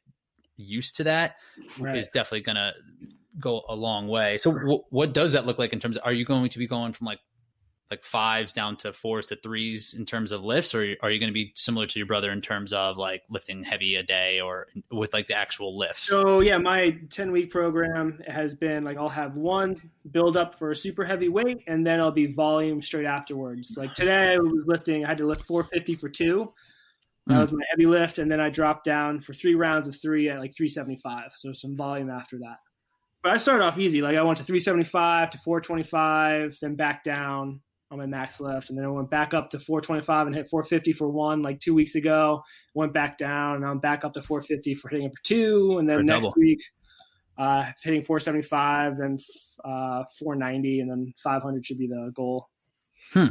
used 0.56 0.96
to 0.96 1.04
that 1.04 1.36
is 1.76 1.80
Right. 1.80 2.06
definitely 2.06 2.42
going 2.42 2.56
to 2.56 2.72
go 3.38 3.62
a 3.68 3.74
long 3.74 4.08
way. 4.08 4.38
So 4.38 4.52
w- 4.52 4.82
what 4.90 5.12
does 5.14 5.32
that 5.32 5.46
look 5.46 5.58
like 5.58 5.72
in 5.72 5.80
terms 5.80 5.96
of, 5.96 6.02
are 6.04 6.12
you 6.12 6.24
going 6.24 6.48
to 6.50 6.58
be 6.58 6.66
going 6.66 6.92
from 6.92 7.06
like, 7.06 7.20
like 7.90 8.04
fives 8.04 8.54
down 8.54 8.74
to 8.74 8.90
fours 8.90 9.26
to 9.26 9.36
threes 9.36 9.92
in 9.92 10.06
terms 10.06 10.32
of 10.32 10.42
lifts, 10.42 10.74
or 10.74 10.96
are 11.02 11.10
you 11.10 11.20
going 11.20 11.28
to 11.28 11.34
be 11.34 11.52
similar 11.54 11.86
to 11.86 11.98
your 11.98 12.06
brother 12.06 12.30
in 12.32 12.40
terms 12.40 12.72
of 12.72 12.96
like 12.96 13.22
lifting 13.28 13.62
heavy 13.62 13.96
a 13.96 14.02
day 14.02 14.40
or 14.40 14.66
with 14.90 15.12
like 15.12 15.26
the 15.26 15.34
actual 15.34 15.76
lifts? 15.76 16.04
So 16.08 16.40
yeah, 16.40 16.56
my 16.56 16.96
10 17.10 17.30
week 17.32 17.50
program 17.50 18.18
has 18.26 18.54
been 18.54 18.82
like 18.82 18.96
I'll 18.96 19.10
have 19.10 19.36
one 19.36 19.76
build 20.10 20.38
up 20.38 20.58
for 20.58 20.70
a 20.70 20.76
super 20.76 21.04
heavy 21.04 21.28
weight 21.28 21.64
and 21.66 21.86
then 21.86 22.00
I'll 22.00 22.10
be 22.10 22.32
volume 22.32 22.80
straight 22.80 23.04
afterwards. 23.04 23.76
Like 23.76 23.92
today 23.92 24.32
I 24.32 24.38
was 24.38 24.64
lifting, 24.66 25.04
I 25.04 25.08
had 25.08 25.18
to 25.18 25.26
lift 25.26 25.44
450 25.46 25.96
for 25.96 26.08
two. 26.08 26.50
That 27.26 27.34
Mm. 27.34 27.40
was 27.40 27.52
my 27.52 27.62
heavy 27.70 27.86
lift, 27.86 28.18
and 28.18 28.28
then 28.32 28.40
I 28.40 28.48
dropped 28.48 28.84
down 28.84 29.20
for 29.20 29.32
three 29.34 29.54
rounds 29.54 29.86
of 29.86 30.00
three 30.00 30.28
at 30.30 30.40
like 30.40 30.56
375. 30.56 31.32
So 31.36 31.52
some 31.52 31.76
volume 31.76 32.10
after 32.10 32.38
that. 32.38 32.56
But 33.22 33.32
I 33.32 33.36
started 33.36 33.64
off 33.64 33.78
easy. 33.78 34.02
Like 34.02 34.16
I 34.16 34.22
went 34.22 34.38
to 34.38 34.44
375 34.44 35.30
to 35.30 35.38
425, 35.38 36.58
then 36.60 36.74
back 36.74 37.04
down 37.04 37.60
on 37.90 37.98
my 37.98 38.06
max 38.06 38.40
lift, 38.40 38.70
and 38.70 38.78
then 38.78 38.86
I 38.86 38.88
went 38.88 39.10
back 39.10 39.34
up 39.34 39.50
to 39.50 39.58
425 39.58 40.26
and 40.26 40.34
hit 40.34 40.48
450 40.50 40.94
for 40.94 41.08
one 41.08 41.42
like 41.42 41.60
two 41.60 41.74
weeks 41.74 41.94
ago. 41.94 42.42
Went 42.74 42.92
back 42.92 43.18
down, 43.18 43.56
and 43.56 43.66
I'm 43.66 43.78
back 43.78 44.04
up 44.04 44.14
to 44.14 44.22
450 44.22 44.74
for 44.74 44.88
hitting 44.88 45.06
it 45.06 45.12
for 45.14 45.22
two, 45.22 45.76
and 45.78 45.88
then 45.88 45.98
For 45.98 46.02
next 46.02 46.26
double. 46.26 46.34
week 46.40 46.60
uh, 47.38 47.64
hitting 47.82 48.02
475, 48.02 48.96
then 48.98 49.18
uh, 49.64 50.04
490, 50.18 50.80
and 50.80 50.90
then 50.90 51.14
500 51.22 51.64
should 51.64 51.78
be 51.78 51.86
the 51.86 52.12
goal. 52.14 52.48
Hmm. 53.12 53.26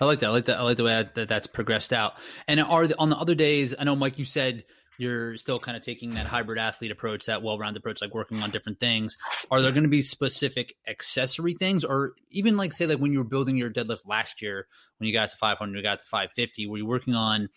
I 0.00 0.04
like 0.04 0.18
that. 0.20 0.26
I 0.26 0.30
like 0.30 0.44
that. 0.46 0.58
I 0.58 0.62
like 0.62 0.76
the 0.76 0.84
way 0.84 1.08
that 1.14 1.28
that's 1.28 1.46
progressed 1.46 1.92
out. 1.92 2.14
And 2.48 2.60
are 2.60 2.88
the, 2.88 2.98
on 2.98 3.08
the 3.08 3.16
other 3.16 3.34
days? 3.36 3.74
I 3.78 3.84
know, 3.84 3.94
Mike, 3.94 4.18
you 4.18 4.24
said 4.24 4.64
you're 5.00 5.36
still 5.36 5.58
kind 5.58 5.76
of 5.76 5.82
taking 5.82 6.10
that 6.10 6.26
hybrid 6.26 6.58
athlete 6.58 6.90
approach, 6.90 7.26
that 7.26 7.42
well-rounded 7.42 7.80
approach, 7.80 8.00
like 8.02 8.14
working 8.14 8.42
on 8.42 8.50
different 8.50 8.78
things. 8.78 9.16
Are 9.50 9.62
there 9.62 9.72
going 9.72 9.84
to 9.84 9.88
be 9.88 10.02
specific 10.02 10.76
accessory 10.86 11.54
things, 11.54 11.84
or 11.84 12.12
even 12.30 12.56
like 12.56 12.72
say 12.72 12.86
like 12.86 12.98
when 12.98 13.12
you 13.12 13.18
were 13.18 13.24
building 13.24 13.56
your 13.56 13.70
deadlift 13.70 14.06
last 14.06 14.42
year, 14.42 14.66
when 14.98 15.08
you 15.08 15.14
got 15.14 15.30
to 15.30 15.36
500, 15.36 15.76
you 15.76 15.82
got 15.82 16.00
to 16.00 16.04
550, 16.04 16.66
were 16.66 16.78
you 16.78 16.86
working 16.86 17.14
on 17.14 17.48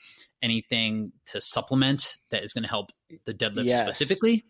anything 0.42 1.12
to 1.28 1.42
supplement 1.42 2.18
that 2.30 2.44
is 2.44 2.54
going 2.54 2.64
to 2.64 2.70
help 2.70 2.92
the 3.26 3.34
deadlift 3.34 3.66
Yes. 3.66 3.82
specifically? 3.82 4.46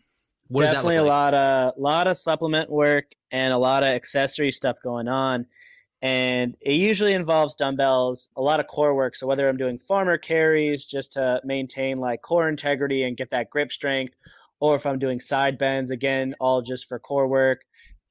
What 0.48 0.62
Definitely 0.62 0.96
look 0.98 1.06
a 1.06 1.08
lot 1.08 1.34
of 1.34 1.72
lot 1.78 2.06
of 2.06 2.16
supplement 2.18 2.70
work 2.70 3.06
and 3.30 3.52
a 3.52 3.58
lot 3.58 3.82
of 3.82 3.88
accessory 3.88 4.50
stuff 4.50 4.76
going 4.84 5.08
on. 5.08 5.46
And 6.04 6.54
it 6.60 6.74
usually 6.74 7.14
involves 7.14 7.54
dumbbells, 7.54 8.28
a 8.36 8.42
lot 8.42 8.60
of 8.60 8.66
core 8.66 8.94
work. 8.94 9.16
So 9.16 9.26
whether 9.26 9.48
I'm 9.48 9.56
doing 9.56 9.78
farmer 9.78 10.18
carries 10.18 10.84
just 10.84 11.14
to 11.14 11.40
maintain 11.44 11.98
like 11.98 12.20
core 12.20 12.46
integrity 12.46 13.04
and 13.04 13.16
get 13.16 13.30
that 13.30 13.48
grip 13.48 13.72
strength, 13.72 14.14
or 14.60 14.76
if 14.76 14.84
I'm 14.84 14.98
doing 14.98 15.18
side 15.18 15.56
bends, 15.56 15.90
again, 15.90 16.34
all 16.38 16.60
just 16.60 16.88
for 16.88 16.98
core 16.98 17.26
work. 17.26 17.62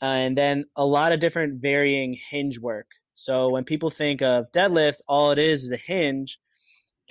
Uh, 0.01 0.05
and 0.05 0.35
then 0.35 0.65
a 0.75 0.83
lot 0.83 1.11
of 1.11 1.19
different 1.19 1.61
varying 1.61 2.17
hinge 2.31 2.57
work. 2.57 2.87
So 3.13 3.49
when 3.49 3.63
people 3.63 3.91
think 3.91 4.23
of 4.23 4.51
deadlifts, 4.51 5.01
all 5.07 5.29
it 5.29 5.37
is 5.37 5.63
is 5.63 5.71
a 5.71 5.77
hinge. 5.77 6.39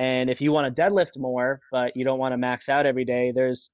And 0.01 0.29
if 0.29 0.41
you 0.41 0.51
want 0.51 0.75
to 0.75 0.83
deadlift 0.83 1.17
more, 1.17 1.61
but 1.71 1.97
you 1.97 2.05
don't 2.05 2.19
want 2.19 2.33
to 2.33 2.39
max 2.39 2.69
out 2.69 2.87
every 2.87 3.05
day, 3.05 3.31
there's 3.31 3.71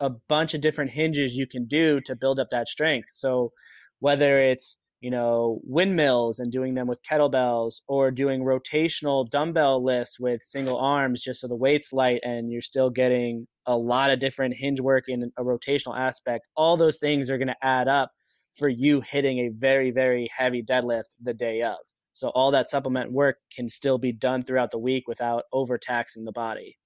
a 0.00 0.08
bunch 0.08 0.54
of 0.54 0.62
different 0.62 0.90
hinges 0.90 1.36
you 1.36 1.46
can 1.46 1.66
do 1.66 2.00
to 2.06 2.16
build 2.16 2.40
up 2.40 2.48
that 2.52 2.66
strength. 2.66 3.08
So 3.10 3.52
whether 4.00 4.38
it's 4.38 4.78
you 5.00 5.10
know 5.10 5.60
windmills 5.64 6.38
and 6.38 6.50
doing 6.50 6.74
them 6.74 6.86
with 6.86 7.02
kettlebells 7.02 7.80
or 7.86 8.10
doing 8.10 8.42
rotational 8.42 9.28
dumbbell 9.30 9.84
lifts 9.84 10.18
with 10.18 10.42
single 10.42 10.78
arms 10.78 11.22
just 11.22 11.40
so 11.40 11.48
the 11.48 11.54
weight's 11.54 11.92
light 11.92 12.20
and 12.24 12.50
you're 12.50 12.62
still 12.62 12.90
getting 12.90 13.46
a 13.66 13.76
lot 13.76 14.10
of 14.10 14.20
different 14.20 14.54
hinge 14.54 14.80
work 14.80 15.04
in 15.08 15.30
a 15.38 15.42
rotational 15.42 15.98
aspect. 15.98 16.46
All 16.56 16.76
those 16.76 16.98
things 16.98 17.30
are 17.30 17.38
going 17.38 17.48
to 17.48 17.66
add 17.66 17.88
up 17.88 18.10
for 18.56 18.68
you 18.68 19.02
hitting 19.02 19.40
a 19.40 19.50
very 19.50 19.90
very 19.90 20.28
heavy 20.34 20.62
deadlift 20.62 21.10
the 21.22 21.34
day 21.34 21.62
of. 21.62 21.78
So 22.12 22.28
all 22.30 22.50
that 22.52 22.70
supplement 22.70 23.12
work 23.12 23.36
can 23.54 23.68
still 23.68 23.98
be 23.98 24.12
done 24.12 24.42
throughout 24.42 24.70
the 24.70 24.78
week 24.78 25.06
without 25.06 25.44
overtaxing 25.52 26.24
the 26.24 26.32
body 26.32 26.76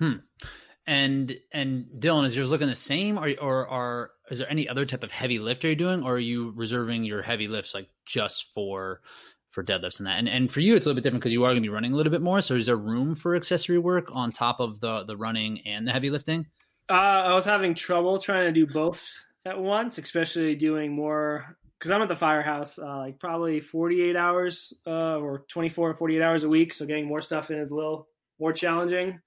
hmm. 0.00 0.14
And 0.86 1.36
and 1.52 1.86
Dylan, 1.98 2.24
is 2.24 2.36
yours 2.36 2.50
looking 2.50 2.68
the 2.68 2.74
same, 2.74 3.18
or 3.18 3.34
or 3.40 3.68
are 3.68 4.10
is 4.30 4.38
there 4.38 4.50
any 4.50 4.68
other 4.68 4.86
type 4.86 5.02
of 5.02 5.10
heavy 5.10 5.38
lift 5.38 5.64
are 5.64 5.68
you 5.68 5.76
doing, 5.76 6.02
or 6.02 6.14
are 6.14 6.18
you 6.18 6.52
reserving 6.56 7.04
your 7.04 7.22
heavy 7.22 7.48
lifts 7.48 7.74
like 7.74 7.88
just 8.06 8.52
for 8.52 9.00
for 9.50 9.62
deadlifts 9.62 9.98
and 9.98 10.06
that? 10.06 10.18
And 10.18 10.28
and 10.28 10.50
for 10.50 10.60
you, 10.60 10.74
it's 10.74 10.86
a 10.86 10.88
little 10.88 10.96
bit 10.96 11.04
different 11.04 11.22
because 11.22 11.32
you 11.32 11.44
are 11.44 11.50
going 11.50 11.56
to 11.56 11.60
be 11.60 11.68
running 11.68 11.92
a 11.92 11.96
little 11.96 12.10
bit 12.10 12.22
more. 12.22 12.40
So 12.40 12.54
is 12.54 12.66
there 12.66 12.76
room 12.76 13.14
for 13.14 13.36
accessory 13.36 13.78
work 13.78 14.08
on 14.10 14.32
top 14.32 14.60
of 14.60 14.80
the 14.80 15.04
the 15.04 15.16
running 15.16 15.60
and 15.66 15.86
the 15.86 15.92
heavy 15.92 16.10
lifting? 16.10 16.46
Uh, 16.88 16.92
I 16.92 17.34
was 17.34 17.44
having 17.44 17.74
trouble 17.74 18.18
trying 18.18 18.46
to 18.46 18.52
do 18.52 18.66
both 18.66 19.00
at 19.44 19.60
once, 19.60 19.98
especially 19.98 20.56
doing 20.56 20.92
more 20.92 21.56
because 21.78 21.92
I'm 21.92 22.02
at 22.02 22.08
the 22.08 22.16
firehouse, 22.16 22.78
uh, 22.78 22.98
like 22.98 23.18
probably 23.18 23.60
48 23.60 24.14
hours 24.14 24.74
uh, 24.86 25.16
or 25.16 25.44
24 25.48 25.90
or 25.90 25.94
48 25.94 26.20
hours 26.20 26.44
a 26.44 26.48
week. 26.48 26.74
So 26.74 26.84
getting 26.84 27.06
more 27.06 27.22
stuff 27.22 27.50
in 27.50 27.58
is 27.58 27.70
a 27.70 27.74
little 27.74 28.08
more 28.38 28.52
challenging. 28.52 29.18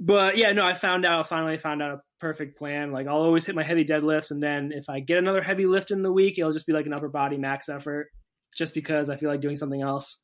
But 0.00 0.36
yeah, 0.36 0.52
no, 0.52 0.64
I 0.64 0.74
found 0.74 1.04
out 1.04 1.28
finally 1.28 1.58
found 1.58 1.82
out 1.82 1.94
a 1.94 2.00
perfect 2.20 2.58
plan. 2.58 2.92
Like 2.92 3.06
I'll 3.06 3.16
always 3.16 3.46
hit 3.46 3.54
my 3.54 3.62
heavy 3.62 3.84
deadlifts, 3.84 4.30
and 4.30 4.42
then 4.42 4.72
if 4.72 4.88
I 4.88 5.00
get 5.00 5.18
another 5.18 5.42
heavy 5.42 5.66
lift 5.66 5.90
in 5.90 6.02
the 6.02 6.12
week, 6.12 6.38
it'll 6.38 6.52
just 6.52 6.66
be 6.66 6.72
like 6.72 6.86
an 6.86 6.92
upper 6.92 7.08
body 7.08 7.36
max 7.36 7.68
effort, 7.68 8.08
just 8.56 8.74
because 8.74 9.10
I 9.10 9.16
feel 9.16 9.30
like 9.30 9.40
doing 9.40 9.56
something 9.56 9.82
else. 9.82 10.18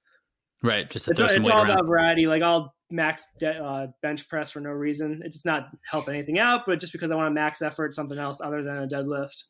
Right, 0.62 0.90
just 0.90 1.08
it's, 1.08 1.20
it's 1.20 1.48
all 1.48 1.58
around. 1.58 1.70
about 1.70 1.86
variety. 1.86 2.26
Like 2.26 2.42
I'll 2.42 2.74
max 2.90 3.26
de- 3.38 3.62
uh, 3.62 3.88
bench 4.02 4.28
press 4.28 4.50
for 4.50 4.60
no 4.60 4.70
reason. 4.70 5.22
It's 5.24 5.44
not 5.44 5.68
help 5.88 6.08
anything 6.08 6.38
out, 6.38 6.62
but 6.66 6.80
just 6.80 6.92
because 6.92 7.10
I 7.10 7.14
want 7.14 7.28
to 7.28 7.34
max 7.34 7.62
effort 7.62 7.94
something 7.94 8.18
else 8.18 8.40
other 8.40 8.62
than 8.62 8.78
a 8.78 8.88
deadlift. 8.88 9.44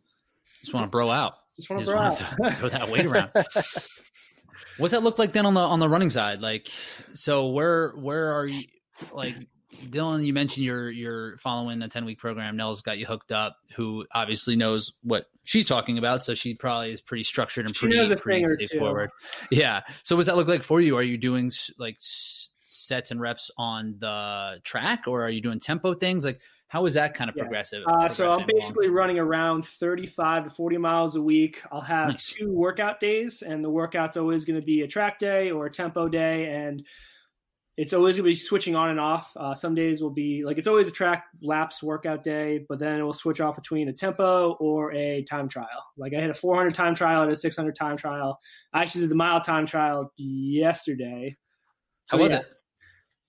Just 0.61 0.75
want 0.75 0.85
to 0.85 0.91
bro 0.91 1.11
out. 1.11 1.35
Just 1.57 1.71
want 1.71 1.83
to 1.83 1.87
bro 1.87 1.99
out. 1.99 2.19
throw 2.59 2.69
that 2.69 2.91
weight 2.91 3.07
around. 3.07 3.31
What's 4.79 4.93
that 4.93 5.03
look 5.03 5.19
like 5.19 5.33
then 5.33 5.47
on 5.47 5.55
the 5.55 5.61
on 5.61 5.81
the 5.81 5.89
running 5.89 6.11
side? 6.11 6.41
Like, 6.41 6.69
so 7.15 7.49
where 7.49 7.93
where 7.93 8.33
are 8.33 8.47
you? 8.47 8.65
Like, 9.13 9.37
Dylan, 9.87 10.25
you 10.25 10.33
mentioned 10.33 10.65
you're 10.65 10.91
you're 10.91 11.37
following 11.39 11.83
a 11.83 11.89
ten 11.89 12.05
week 12.05 12.19
program. 12.19 12.57
Nell's 12.57 12.83
got 12.83 12.99
you 12.99 13.07
hooked 13.07 13.33
up. 13.33 13.57
Who 13.77 14.07
obviously 14.13 14.57
knows 14.57 14.93
what 15.03 15.27
she's 15.45 15.67
talking 15.67 15.99
about, 15.99 16.25
so 16.25 16.35
she 16.35 16.55
probably 16.55 16.93
is 16.93 17.01
pretty 17.01 17.25
structured 17.25 17.67
and 17.67 17.75
pretty, 17.75 17.97
pretty 18.17 18.47
straightforward. 18.47 19.11
Yeah. 19.51 19.83
So, 20.03 20.17
what's 20.17 20.27
that 20.27 20.37
look 20.37 20.49
like 20.49 20.63
for 20.63 20.81
you? 20.81 20.97
Are 20.97 21.03
you 21.03 21.17
doing 21.19 21.51
like 21.79 21.97
sets 21.99 23.11
and 23.11 23.21
reps 23.21 23.51
on 23.57 23.97
the 23.99 24.61
track, 24.65 25.05
or 25.07 25.23
are 25.23 25.31
you 25.31 25.41
doing 25.41 25.61
tempo 25.61 25.95
things? 25.95 26.25
Like, 26.25 26.41
how 26.69 26.85
is 26.85 26.95
that 26.95 27.15
kind 27.15 27.31
of 27.31 27.37
yeah. 27.37 27.45
progressive? 27.45 27.85
Uh, 27.87 28.09
so 28.09 28.29
I'm 28.29 28.47
basically 28.47 28.87
along? 28.87 28.97
running 28.97 29.19
around 29.19 29.67
35 29.67 30.45
to 30.45 30.51
40 30.51 30.79
miles 30.79 31.17
a 31.17 31.23
week. 31.23 31.63
I'll 31.73 31.81
have 31.81 32.09
nice. 32.09 32.33
two 32.33 32.53
workout 32.53 33.01
days, 33.01 33.43
and 33.43 33.65
the 33.65 33.71
workout's 33.71 34.17
always 34.17 34.45
going 34.45 34.61
to 34.61 34.65
be 34.65 34.83
a 34.83 34.89
track 34.89 35.19
day 35.19 35.51
or 35.51 35.67
a 35.67 35.71
tempo 35.71 36.09
day, 36.09 36.53
and 36.53 36.85
it's 37.79 37.93
always 37.93 38.17
going 38.17 38.25
to 38.25 38.31
be 38.31 38.35
switching 38.35 38.75
on 38.75 38.91
and 38.91 38.99
off. 38.99 39.31
Uh, 39.37 39.55
some 39.55 39.73
days 39.73 40.03
will 40.03 40.11
be 40.11 40.43
like 40.45 40.59
it's 40.59 40.67
always 40.67 40.89
a 40.89 40.91
track 40.91 41.27
laps 41.41 41.81
workout 41.81 42.25
day, 42.25 42.67
but 42.69 42.81
then 42.81 42.99
it 42.99 43.05
will 43.05 43.13
switch 43.13 43.41
off 43.41 43.55
between 43.55 43.89
a 43.89 43.93
tempo 43.93 44.57
or 44.59 44.93
a 44.93 45.23
time 45.23 45.49
trial. 45.49 45.87
Like 45.97 46.13
I 46.13 46.21
had 46.21 46.31
a 46.31 46.35
400 46.35 46.75
time 46.75 46.97
trial 46.97 47.23
and 47.23 47.31
a 47.31 47.37
600 47.37 47.77
time 47.77 47.97
trial. 47.97 48.41
I 48.75 48.83
actually 48.83 49.03
did 49.03 49.11
the 49.11 49.15
mile 49.15 49.41
time 49.41 49.65
trial 49.65 50.13
yesterday. 50.17 51.37
So, 52.11 52.17
How 52.17 52.23
was 52.25 52.33
yeah, 52.33 52.39
it? 52.41 52.47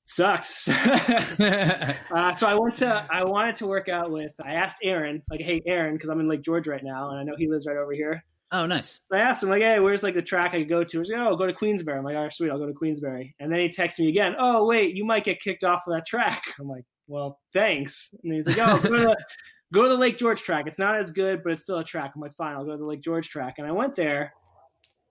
Sucks. 0.05 0.67
uh, 0.67 2.33
so 2.33 2.47
I 2.47 2.55
went 2.55 2.73
to 2.75 3.05
I 3.07 3.25
wanted 3.25 3.53
to 3.57 3.67
work 3.67 3.87
out 3.87 4.09
with. 4.09 4.33
I 4.43 4.53
asked 4.53 4.77
Aaron 4.81 5.21
like, 5.29 5.41
hey 5.41 5.61
Aaron, 5.67 5.93
because 5.93 6.09
I'm 6.09 6.19
in 6.21 6.27
Lake 6.27 6.41
George 6.41 6.67
right 6.67 6.83
now, 6.83 7.11
and 7.11 7.19
I 7.19 7.23
know 7.23 7.35
he 7.37 7.47
lives 7.47 7.67
right 7.67 7.77
over 7.77 7.93
here. 7.93 8.23
Oh, 8.51 8.65
nice. 8.65 8.99
So 9.11 9.17
I 9.17 9.21
asked 9.21 9.43
him 9.43 9.49
like, 9.49 9.61
"Hey, 9.61 9.79
where's 9.79 10.01
like 10.01 10.15
the 10.15 10.21
track 10.21 10.53
I 10.53 10.59
could 10.59 10.69
go 10.69 10.83
to?" 10.83 10.99
He's 10.99 11.09
like, 11.09 11.19
"Oh, 11.19 11.35
go 11.35 11.45
to 11.45 11.53
Queensbury." 11.53 11.97
I'm 11.97 12.03
like, 12.03 12.15
"All 12.15 12.23
right, 12.23 12.33
sweet, 12.33 12.49
I'll 12.49 12.57
go 12.57 12.65
to 12.65 12.73
Queensbury." 12.73 13.35
And 13.39 13.51
then 13.51 13.59
he 13.59 13.69
texts 13.69 13.99
me 13.99 14.09
again, 14.09 14.35
"Oh, 14.39 14.65
wait, 14.65 14.95
you 14.95 15.05
might 15.05 15.23
get 15.23 15.39
kicked 15.39 15.63
off 15.63 15.83
of 15.87 15.93
that 15.93 16.07
track." 16.07 16.43
I'm 16.59 16.67
like, 16.67 16.85
"Well, 17.07 17.39
thanks." 17.53 18.09
And 18.23 18.33
he's 18.33 18.47
like, 18.47 18.57
"Oh, 18.57 18.79
go 18.79 18.95
to 18.95 19.03
the, 19.03 19.17
go 19.73 19.83
to 19.83 19.89
the 19.89 19.97
Lake 19.97 20.17
George 20.17 20.41
track. 20.41 20.65
It's 20.67 20.79
not 20.79 20.97
as 20.97 21.11
good, 21.11 21.43
but 21.43 21.53
it's 21.53 21.61
still 21.61 21.77
a 21.77 21.83
track." 21.83 22.11
I'm 22.15 22.21
like, 22.21 22.35
"Fine, 22.37 22.55
I'll 22.55 22.65
go 22.65 22.71
to 22.71 22.77
the 22.77 22.85
Lake 22.85 23.01
George 23.01 23.29
track." 23.29 23.55
And 23.59 23.67
I 23.67 23.71
went 23.71 23.95
there, 23.95 24.33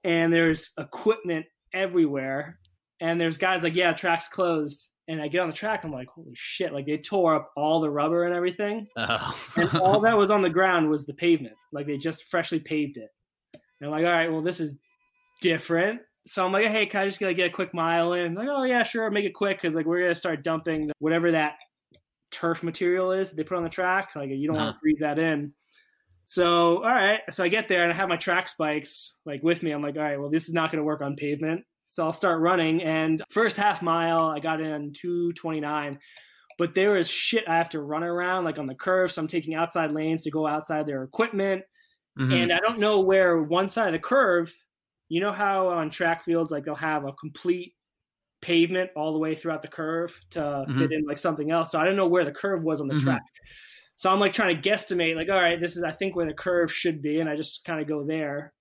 and 0.02 0.32
there's 0.32 0.72
equipment 0.76 1.46
everywhere, 1.72 2.58
and 3.00 3.20
there's 3.20 3.38
guys 3.38 3.62
like, 3.62 3.74
"Yeah, 3.74 3.92
track's 3.92 4.28
closed." 4.28 4.88
And 5.06 5.22
I 5.22 5.28
get 5.28 5.40
on 5.40 5.48
the 5.48 5.54
track, 5.54 5.84
I'm 5.84 5.90
like, 5.90 6.08
holy 6.08 6.34
shit! 6.34 6.70
Like 6.70 6.84
they 6.84 6.98
tore 6.98 7.34
up 7.34 7.50
all 7.56 7.80
the 7.80 7.88
rubber 7.88 8.24
and 8.24 8.34
everything, 8.34 8.88
oh. 8.98 9.38
and 9.56 9.74
all 9.76 10.00
that 10.00 10.18
was 10.18 10.30
on 10.30 10.42
the 10.42 10.50
ground 10.50 10.90
was 10.90 11.06
the 11.06 11.14
pavement. 11.14 11.54
Like 11.72 11.86
they 11.86 11.96
just 11.96 12.24
freshly 12.24 12.60
paved 12.60 12.98
it. 12.98 13.08
And 13.80 13.86
I'm 13.86 13.90
like, 13.90 14.04
all 14.04 14.12
right, 14.12 14.30
well, 14.30 14.42
this 14.42 14.60
is 14.60 14.76
different. 15.40 16.00
So 16.26 16.44
I'm 16.44 16.52
like, 16.52 16.66
hey, 16.66 16.86
can 16.86 17.00
I 17.00 17.06
just 17.06 17.18
get, 17.18 17.26
like, 17.26 17.36
get 17.36 17.46
a 17.46 17.54
quick 17.54 17.72
mile 17.72 18.12
in? 18.12 18.34
Like, 18.34 18.48
oh 18.50 18.64
yeah, 18.64 18.82
sure, 18.82 19.10
make 19.10 19.24
it 19.24 19.34
quick 19.34 19.60
because 19.60 19.74
like 19.74 19.86
we're 19.86 20.02
gonna 20.02 20.14
start 20.14 20.44
dumping 20.44 20.90
whatever 20.98 21.32
that 21.32 21.54
turf 22.30 22.62
material 22.62 23.12
is 23.12 23.30
they 23.30 23.42
put 23.42 23.56
on 23.56 23.62
the 23.64 23.70
track. 23.70 24.10
Like 24.14 24.30
you 24.30 24.46
don't 24.46 24.56
uh-huh. 24.56 24.66
want 24.66 24.76
to 24.76 24.80
breathe 24.80 25.00
that 25.00 25.18
in. 25.18 25.52
So 26.26 26.76
all 26.76 26.82
right, 26.82 27.20
so 27.30 27.42
I 27.42 27.48
get 27.48 27.68
there 27.68 27.84
and 27.84 27.92
I 27.92 27.96
have 27.96 28.08
my 28.08 28.16
track 28.16 28.48
spikes 28.48 29.14
like 29.24 29.42
with 29.42 29.62
me. 29.62 29.70
I'm 29.70 29.82
like, 29.82 29.96
all 29.96 30.02
right, 30.02 30.20
well, 30.20 30.30
this 30.30 30.46
is 30.46 30.54
not 30.54 30.70
going 30.70 30.80
to 30.80 30.84
work 30.84 31.00
on 31.00 31.16
pavement. 31.16 31.64
So 31.88 32.04
I'll 32.04 32.12
start 32.12 32.40
running. 32.40 32.82
And 32.82 33.22
first 33.30 33.56
half 33.56 33.80
mile, 33.80 34.26
I 34.26 34.40
got 34.40 34.60
in 34.60 34.92
229. 34.92 35.98
But 36.58 36.74
there 36.74 36.98
is 36.98 37.08
shit 37.08 37.48
I 37.48 37.56
have 37.56 37.70
to 37.70 37.80
run 37.80 38.02
around 38.02 38.44
like 38.44 38.58
on 38.58 38.66
the 38.66 38.74
curve. 38.74 39.10
So 39.10 39.22
I'm 39.22 39.28
taking 39.28 39.54
outside 39.54 39.92
lanes 39.92 40.22
to 40.24 40.30
go 40.30 40.46
outside 40.46 40.86
their 40.86 41.02
equipment. 41.02 41.62
Mm-hmm. 42.18 42.32
And 42.32 42.52
I 42.52 42.58
don't 42.58 42.78
know 42.78 43.00
where 43.00 43.42
one 43.42 43.68
side 43.68 43.86
of 43.88 43.92
the 43.92 43.98
curve, 43.98 44.52
you 45.08 45.20
know 45.20 45.32
how 45.32 45.68
on 45.68 45.90
track 45.90 46.24
fields, 46.24 46.50
like 46.50 46.64
they'll 46.64 46.74
have 46.74 47.04
a 47.04 47.12
complete 47.12 47.74
pavement 48.40 48.90
all 48.96 49.12
the 49.12 49.18
way 49.18 49.34
throughout 49.34 49.62
the 49.62 49.68
curve 49.68 50.18
to 50.30 50.40
mm-hmm. 50.40 50.78
fit 50.78 50.92
in 50.92 51.04
like 51.04 51.18
something 51.18 51.50
else. 51.50 51.70
So 51.72 51.78
I 51.78 51.84
don't 51.84 51.96
know 51.96 52.08
where 52.08 52.24
the 52.24 52.32
curve 52.32 52.62
was 52.62 52.80
on 52.80 52.88
the 52.88 52.94
mm-hmm. 52.94 53.04
track. 53.04 53.22
So 53.96 54.10
I'm 54.10 54.18
like 54.20 54.32
trying 54.32 54.60
to 54.60 54.70
guesstimate, 54.70 55.16
like, 55.16 55.28
all 55.28 55.40
right, 55.40 55.60
this 55.60 55.76
is 55.76 55.82
I 55.82 55.90
think 55.90 56.14
where 56.14 56.26
the 56.26 56.34
curve 56.34 56.72
should 56.72 57.02
be, 57.02 57.18
and 57.20 57.28
I 57.28 57.36
just 57.36 57.64
kind 57.64 57.80
of 57.80 57.88
go 57.88 58.04
there. 58.04 58.52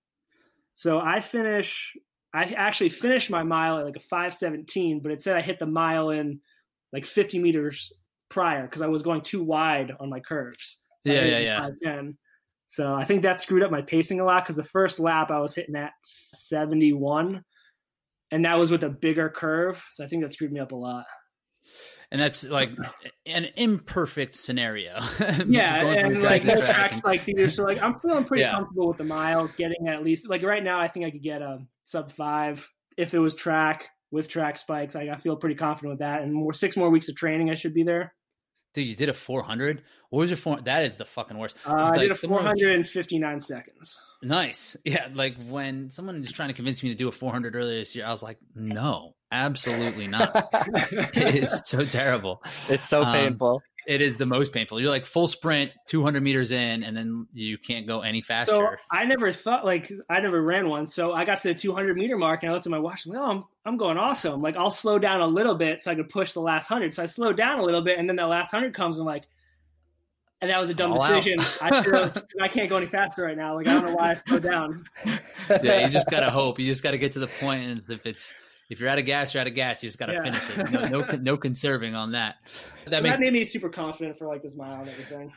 So 0.74 0.99
I 0.99 1.22
finish. 1.22 1.93
I 2.34 2.43
actually 2.43 2.89
finished 2.89 3.30
my 3.30 3.43
mile 3.43 3.78
at 3.78 3.86
like 3.86 3.95
a 3.95 4.01
517, 4.01 4.99
but 5.01 5.12
it 5.12 5.22
said 5.22 5.36
I 5.36 5.41
hit 5.41 5.60
the 5.60 5.66
mile 5.66 6.10
in 6.10 6.39
like 6.91 7.05
50 7.05 7.39
meters 7.39 7.91
prior 8.30 8.64
because 8.64 8.82
I 8.82 8.88
was 8.88 9.01
going 9.01 9.22
too 9.22 9.43
wide 9.43 9.91
on 9.99 10.10
my 10.10 10.20
curves. 10.20 10.80
So 11.01 11.12
yeah, 11.12 11.26
yeah, 11.26 11.70
yeah. 11.82 12.01
510. 12.70 12.86
So 12.86 12.93
I 12.93 13.05
think 13.05 13.24
that 13.24 13.41
screwed 13.41 13.63
up 13.63 13.72
my 13.72 13.82
pacing 13.82 14.20
a 14.20 14.26
lot 14.26 14.43
because 14.43 14.55
the 14.55 14.63
first 14.63 14.99
lap 14.99 15.32
I 15.32 15.39
was 15.39 15.55
hitting 15.55 15.76
at 15.76 15.93
71, 16.03 17.43
and 18.32 18.45
that 18.45 18.59
was 18.59 18.72
with 18.72 18.84
a 18.84 18.89
bigger 18.89 19.30
curve. 19.30 19.84
So 19.91 20.03
I 20.03 20.07
think 20.07 20.24
that 20.24 20.34
screwed 20.34 20.51
me 20.51 20.59
up 20.59 20.72
a 20.72 20.76
lot. 20.76 21.05
And 22.09 22.22
that's 22.22 22.45
like 22.45 22.70
an 23.26 23.47
imperfect 23.57 24.34
scenario. 24.34 24.97
yeah, 25.47 25.86
and 25.86 26.24
like 26.24 26.45
no 26.45 26.61
track 26.61 26.93
spikes 26.93 27.28
either. 27.28 27.49
So 27.49 27.63
like 27.63 27.82
I'm 27.82 27.99
feeling 27.99 28.24
pretty 28.24 28.43
yeah. 28.43 28.51
comfortable 28.51 28.88
with 28.88 28.97
the 28.97 29.03
mile, 29.03 29.49
getting 29.57 29.89
at 29.89 30.03
least 30.03 30.30
like 30.30 30.41
right 30.41 30.63
now 30.63 30.80
I 30.80 30.88
think 30.88 31.05
I 31.05 31.11
could 31.11 31.24
get 31.24 31.41
a 31.41 31.59
sub 31.84 32.13
five 32.13 32.65
if 32.97 33.13
it 33.13 33.20
was 33.20 33.36
track 33.36 33.89
with 34.09 34.30
track 34.30 34.57
spikes. 34.57 34.95
I, 34.95 35.09
I 35.09 35.18
feel 35.18 35.36
pretty 35.36 35.55
confident 35.55 35.91
with 35.91 35.99
that. 35.99 36.22
And 36.22 36.34
more 36.34 36.53
six 36.53 36.78
more 36.78 36.89
weeks 36.89 37.09
of 37.09 37.15
training, 37.18 37.49
I 37.49 37.55
should 37.55 37.74
be 37.74 37.84
there. 37.84 38.13
Dude, 38.78 38.86
you 38.86 38.95
did 38.95 39.09
a 39.09 39.13
400. 39.15 39.82
What 40.11 40.19
was 40.19 40.30
your 40.30 40.38
four? 40.38 40.61
That 40.61 40.86
is 40.86 40.97
the 40.97 41.05
fucking 41.05 41.36
worst. 41.36 41.55
Uh, 41.65 41.71
like, 41.71 41.93
I 41.93 41.97
did 42.03 42.11
a 42.11 42.15
459 42.15 43.39
seconds. 43.39 43.97
Nice. 44.21 44.78
Yeah, 44.86 45.07
like 45.11 45.36
when 45.47 45.89
someone 45.89 46.17
is 46.17 46.32
trying 46.32 46.49
to 46.49 46.53
convince 46.53 46.84
me 46.84 46.89
to 46.89 46.95
do 46.95 47.07
a 47.07 47.11
400 47.11 47.55
earlier 47.55 47.80
this 47.80 47.95
year, 47.95 48.05
I 48.05 48.11
was 48.11 48.21
like, 48.21 48.38
no, 48.53 49.15
absolutely 49.32 50.05
not. 50.05 50.49
it 50.53 51.38
is 51.38 51.59
so 51.65 51.86
terrible. 51.86 52.43
It's 52.69 52.88
so 52.88 53.03
um, 53.03 53.13
painful 53.13 53.63
it 53.88 54.02
is 54.02 54.18
the 54.18 54.26
most 54.26 54.52
painful. 54.52 54.82
You're 54.82 54.90
like 54.90 55.06
full 55.06 55.30
sprint, 55.30 55.72
200 55.88 56.22
meters 56.22 56.52
in, 56.52 56.84
and 56.84 56.96
then 56.96 57.26
you 57.32 57.58
can't 57.58 57.88
go 57.88 58.02
any 58.02 58.22
faster. 58.22 58.52
So 58.52 58.70
I 58.92 59.06
never 59.06 59.32
thought 59.32 59.64
like 59.64 59.90
I 60.10 60.20
never 60.20 60.42
ran 60.42 60.68
one. 60.68 60.86
So 60.86 61.14
I 61.14 61.24
got 61.24 61.40
to 61.40 61.48
the 61.48 61.56
200 61.56 61.96
meter 61.96 62.18
mark 62.18 62.44
and 62.44 62.52
I 62.52 62.54
looked 62.54 62.68
at 62.68 62.70
my 62.70 62.80
watch. 62.80 63.08
Like, 63.08 63.18
oh, 63.18 63.24
I'm, 63.24 63.46
I'm 63.66 63.78
going 63.78 63.98
awesome. 63.98 64.42
Like 64.42 64.58
I'll 64.58 64.72
slow 64.72 65.00
down 65.00 65.22
a 65.22 65.28
little 65.28 65.56
bit 65.56 65.82
so 65.82 65.90
I 65.90 65.96
could 65.96 66.10
push 66.10 66.34
the 66.34 66.42
last 66.42 66.68
hundred. 66.68 66.94
So 66.94 67.02
I 67.02 67.06
slowed 67.06 67.38
down 67.38 67.60
a 67.60 67.64
little 67.64 67.82
bit, 67.82 67.98
and 67.98 68.10
then 68.10 68.18
that 68.18 68.26
last 68.26 68.52
hundred 68.52 68.76
comes. 68.76 68.98
And 69.00 69.08
I'm 69.08 69.14
like, 69.14 69.24
and 70.42 70.52
that 70.52 70.60
was 70.60 70.70
a 70.70 70.74
dumb 70.74 70.92
All 70.92 71.00
decision. 71.00 71.40
I 71.62 72.12
I 72.42 72.50
can't 72.50 72.70
go 72.70 72.76
any 72.76 72.88
faster 72.88 73.24
right 73.24 73.38
now. 73.38 73.56
Like 73.56 73.68
I 73.68 73.74
don't 73.74 73.86
know 73.86 73.96
why 73.96 74.12
I 74.12 74.14
slowed 74.16 74.44
down. 74.44 74.84
yeah, 75.64 75.86
you 75.86 75.90
just 75.90 76.10
gotta 76.10 76.30
hope. 76.30 76.60
You 76.60 76.68
just 76.68 76.84
gotta 76.84 76.98
get 76.98 77.14
to 77.14 77.20
the 77.20 77.28
point, 77.28 77.64
and 77.64 77.82
if 77.90 78.06
it's 78.06 78.34
if 78.70 78.80
you're 78.80 78.89
out 78.89 78.99
of 78.99 79.05
gas, 79.05 79.34
you're 79.34 79.41
out 79.41 79.47
of 79.47 79.55
gas. 79.55 79.82
You 79.82 79.88
just 79.88 79.99
got 79.99 80.07
to 80.07 80.13
yeah. 80.13 80.24
finish 80.24 80.43
it. 80.57 80.72
No, 80.72 80.99
no, 80.99 81.18
no, 81.18 81.38
conserving 81.38 81.95
on 81.95 82.11
that. 82.11 82.36
That, 82.86 82.93
so 82.93 83.01
makes, 83.01 83.18
that 83.18 83.24
made 83.24 83.34
me 83.34 83.43
super 83.43 83.70
confident 83.70 84.18
for 84.18 84.28
like 84.28 84.41
this 84.41 84.55
mile 84.55 84.82
and 84.82 84.89
everything. 84.89 85.32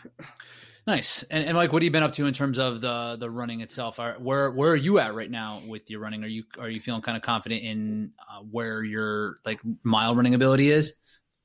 Nice. 0.87 1.23
And, 1.25 1.45
and 1.45 1.57
like, 1.57 1.73
what 1.73 1.83
have 1.83 1.85
you 1.85 1.91
been 1.91 2.03
up 2.03 2.15
to 2.15 2.27
in 2.27 2.33
terms 2.33 2.59
of 2.59 2.81
the 2.81 3.17
the 3.21 3.31
running 3.31 3.61
itself? 3.61 4.01
Are, 4.01 4.15
where 4.15 4.51
where 4.51 4.71
are 4.71 4.77
you 4.77 4.99
at 4.99 5.15
right 5.15 5.31
now 5.31 5.61
with 5.67 5.89
your 5.91 6.01
running? 6.01 6.25
Are 6.25 6.29
you 6.29 6.45
are 6.59 6.71
you 6.71 6.81
feeling 6.81 7.03
kind 7.03 7.17
of 7.17 7.23
confident 7.23 7.63
in 7.63 8.13
uh, 8.19 8.41
where 8.51 8.83
your 8.83 9.37
like 9.45 9.61
mile 9.83 10.15
running 10.17 10.35
ability 10.35 10.71
is? 10.71 10.95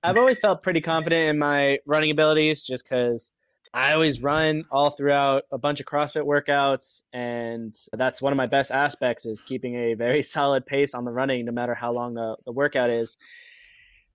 I've 0.04 0.18
always 0.18 0.40
felt 0.40 0.64
pretty 0.64 0.82
confident 0.82 1.30
in 1.30 1.40
my 1.40 1.80
running 1.86 2.12
abilities, 2.12 2.64
just 2.64 2.86
because 2.86 3.32
I 3.76 3.92
always 3.92 4.24
run 4.24 4.64
all 4.72 4.90
throughout 4.90 5.44
a 5.52 5.58
bunch 5.58 5.82
of 5.82 5.86
CrossFit 5.86 6.26
workouts, 6.26 7.02
and 7.12 7.76
that's 7.92 8.22
one 8.22 8.32
of 8.32 8.38
my 8.38 8.48
best 8.48 8.72
aspects 8.72 9.26
is 9.26 9.42
keeping 9.42 9.76
a 9.76 9.96
very 9.96 10.22
solid 10.36 10.66
pace 10.66 10.94
on 10.94 11.04
the 11.04 11.12
running, 11.12 11.44
no 11.44 11.52
matter 11.52 11.76
how 11.76 11.92
long 11.92 12.14
the, 12.14 12.38
the 12.46 12.54
workout 12.54 12.90
is. 12.90 13.18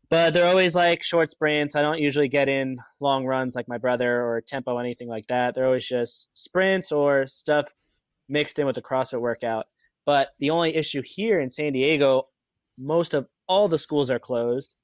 But 0.08 0.32
they're 0.32 0.48
always 0.48 0.74
like 0.74 1.02
short 1.02 1.30
sprints. 1.30 1.76
I 1.76 1.82
don't 1.82 2.00
usually 2.00 2.28
get 2.28 2.48
in 2.48 2.78
long 3.00 3.26
runs 3.26 3.54
like 3.54 3.68
my 3.68 3.76
brother 3.76 4.24
or 4.24 4.40
tempo, 4.40 4.78
anything 4.78 5.08
like 5.08 5.26
that. 5.26 5.54
They're 5.54 5.66
always 5.66 5.86
just 5.86 6.28
sprints 6.32 6.90
or 6.90 7.26
stuff 7.26 7.70
mixed 8.30 8.58
in 8.58 8.64
with 8.64 8.76
the 8.76 8.82
CrossFit 8.82 9.20
workout. 9.20 9.66
But 10.06 10.30
the 10.38 10.50
only 10.50 10.74
issue 10.74 11.02
here 11.04 11.38
in 11.38 11.50
San 11.50 11.74
Diego, 11.74 12.28
most 12.78 13.12
of 13.12 13.28
all 13.46 13.68
the 13.68 13.78
schools 13.78 14.10
are 14.10 14.18
closed 14.18 14.74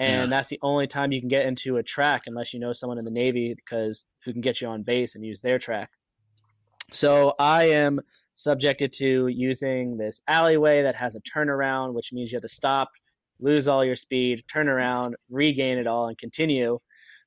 and 0.00 0.30
yeah. 0.30 0.36
that's 0.36 0.48
the 0.48 0.58
only 0.62 0.86
time 0.86 1.12
you 1.12 1.20
can 1.20 1.28
get 1.28 1.44
into 1.44 1.76
a 1.76 1.82
track 1.82 2.22
unless 2.26 2.54
you 2.54 2.58
know 2.58 2.72
someone 2.72 2.96
in 2.96 3.04
the 3.04 3.10
Navy 3.10 3.54
because 3.54 4.06
who 4.24 4.32
can 4.32 4.40
get 4.40 4.62
you 4.62 4.66
on 4.66 4.82
base 4.82 5.14
and 5.14 5.22
use 5.22 5.42
their 5.42 5.58
track. 5.58 5.90
So 6.90 7.34
I 7.38 7.64
am 7.66 8.00
subjected 8.34 8.94
to 8.94 9.28
using 9.28 9.98
this 9.98 10.22
alleyway 10.26 10.82
that 10.82 10.94
has 10.94 11.16
a 11.16 11.20
turnaround, 11.20 11.92
which 11.92 12.14
means 12.14 12.32
you 12.32 12.36
have 12.36 12.42
to 12.42 12.48
stop, 12.48 12.88
lose 13.40 13.68
all 13.68 13.84
your 13.84 13.94
speed, 13.94 14.42
turn 14.50 14.70
around, 14.70 15.16
regain 15.28 15.76
it 15.76 15.86
all, 15.86 16.08
and 16.08 16.16
continue, 16.16 16.78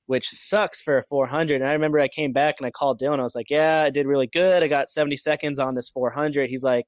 which 0.07 0.27
sucks 0.29 0.81
for 0.81 0.97
a 0.97 1.03
400. 1.03 1.61
And 1.61 1.69
I 1.69 1.73
remember 1.73 1.99
I 1.99 2.07
came 2.07 2.33
back 2.33 2.55
and 2.57 2.65
I 2.65 2.71
called 2.71 2.99
Dylan. 2.99 3.19
I 3.19 3.23
was 3.23 3.35
like, 3.35 3.51
"Yeah, 3.51 3.83
I 3.85 3.91
did 3.91 4.07
really 4.07 4.27
good. 4.27 4.63
I 4.63 4.67
got 4.67 4.89
70 4.89 5.15
seconds 5.17 5.59
on 5.59 5.75
this 5.75 5.91
400." 5.91 6.49
He's 6.49 6.63
like, 6.63 6.87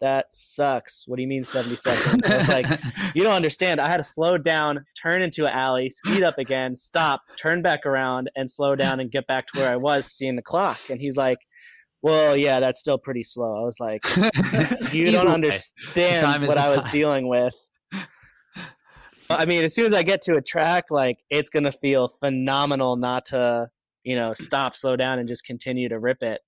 "That 0.00 0.26
sucks. 0.30 1.04
What 1.06 1.16
do 1.16 1.22
you 1.22 1.28
mean 1.28 1.44
70 1.44 1.76
seconds?" 1.76 2.30
I 2.30 2.36
was 2.36 2.48
like, 2.48 2.66
"You 3.14 3.22
don't 3.22 3.34
understand. 3.34 3.80
I 3.80 3.88
had 3.88 3.98
to 3.98 4.04
slow 4.04 4.38
down, 4.38 4.84
turn 5.00 5.22
into 5.22 5.46
an 5.46 5.52
alley, 5.52 5.90
speed 5.90 6.22
up 6.22 6.38
again, 6.38 6.76
stop, 6.76 7.22
turn 7.36 7.62
back 7.62 7.86
around, 7.86 8.30
and 8.36 8.50
slow 8.50 8.76
down 8.76 9.00
and 9.00 9.10
get 9.10 9.26
back 9.26 9.46
to 9.48 9.60
where 9.60 9.70
I 9.70 9.76
was, 9.76 10.06
seeing 10.06 10.36
the 10.36 10.42
clock." 10.42 10.78
And 10.90 11.00
he's 11.00 11.16
like. 11.16 11.38
Well, 12.02 12.34
yeah, 12.34 12.60
that's 12.60 12.80
still 12.80 12.96
pretty 12.96 13.22
slow. 13.22 13.58
I 13.58 13.60
was 13.60 13.78
like, 13.78 14.02
you 14.90 15.10
don't 15.10 15.28
understand 15.28 16.46
what 16.46 16.56
I 16.56 16.74
was 16.74 16.82
dealing 16.90 17.28
with. 17.28 17.52
I 19.30 19.44
mean, 19.44 19.64
as 19.64 19.74
soon 19.74 19.86
as 19.86 19.92
I 19.92 20.02
get 20.02 20.22
to 20.22 20.34
a 20.34 20.40
track, 20.42 20.86
like 20.90 21.16
it's 21.30 21.50
gonna 21.50 21.70
feel 21.70 22.08
phenomenal 22.08 22.96
not 22.96 23.26
to, 23.26 23.68
you 24.02 24.16
know, 24.16 24.34
stop, 24.34 24.74
slow 24.74 24.96
down, 24.96 25.18
and 25.20 25.28
just 25.28 25.44
continue 25.44 25.88
to 25.88 25.98
rip 25.98 26.22
it. 26.22 26.40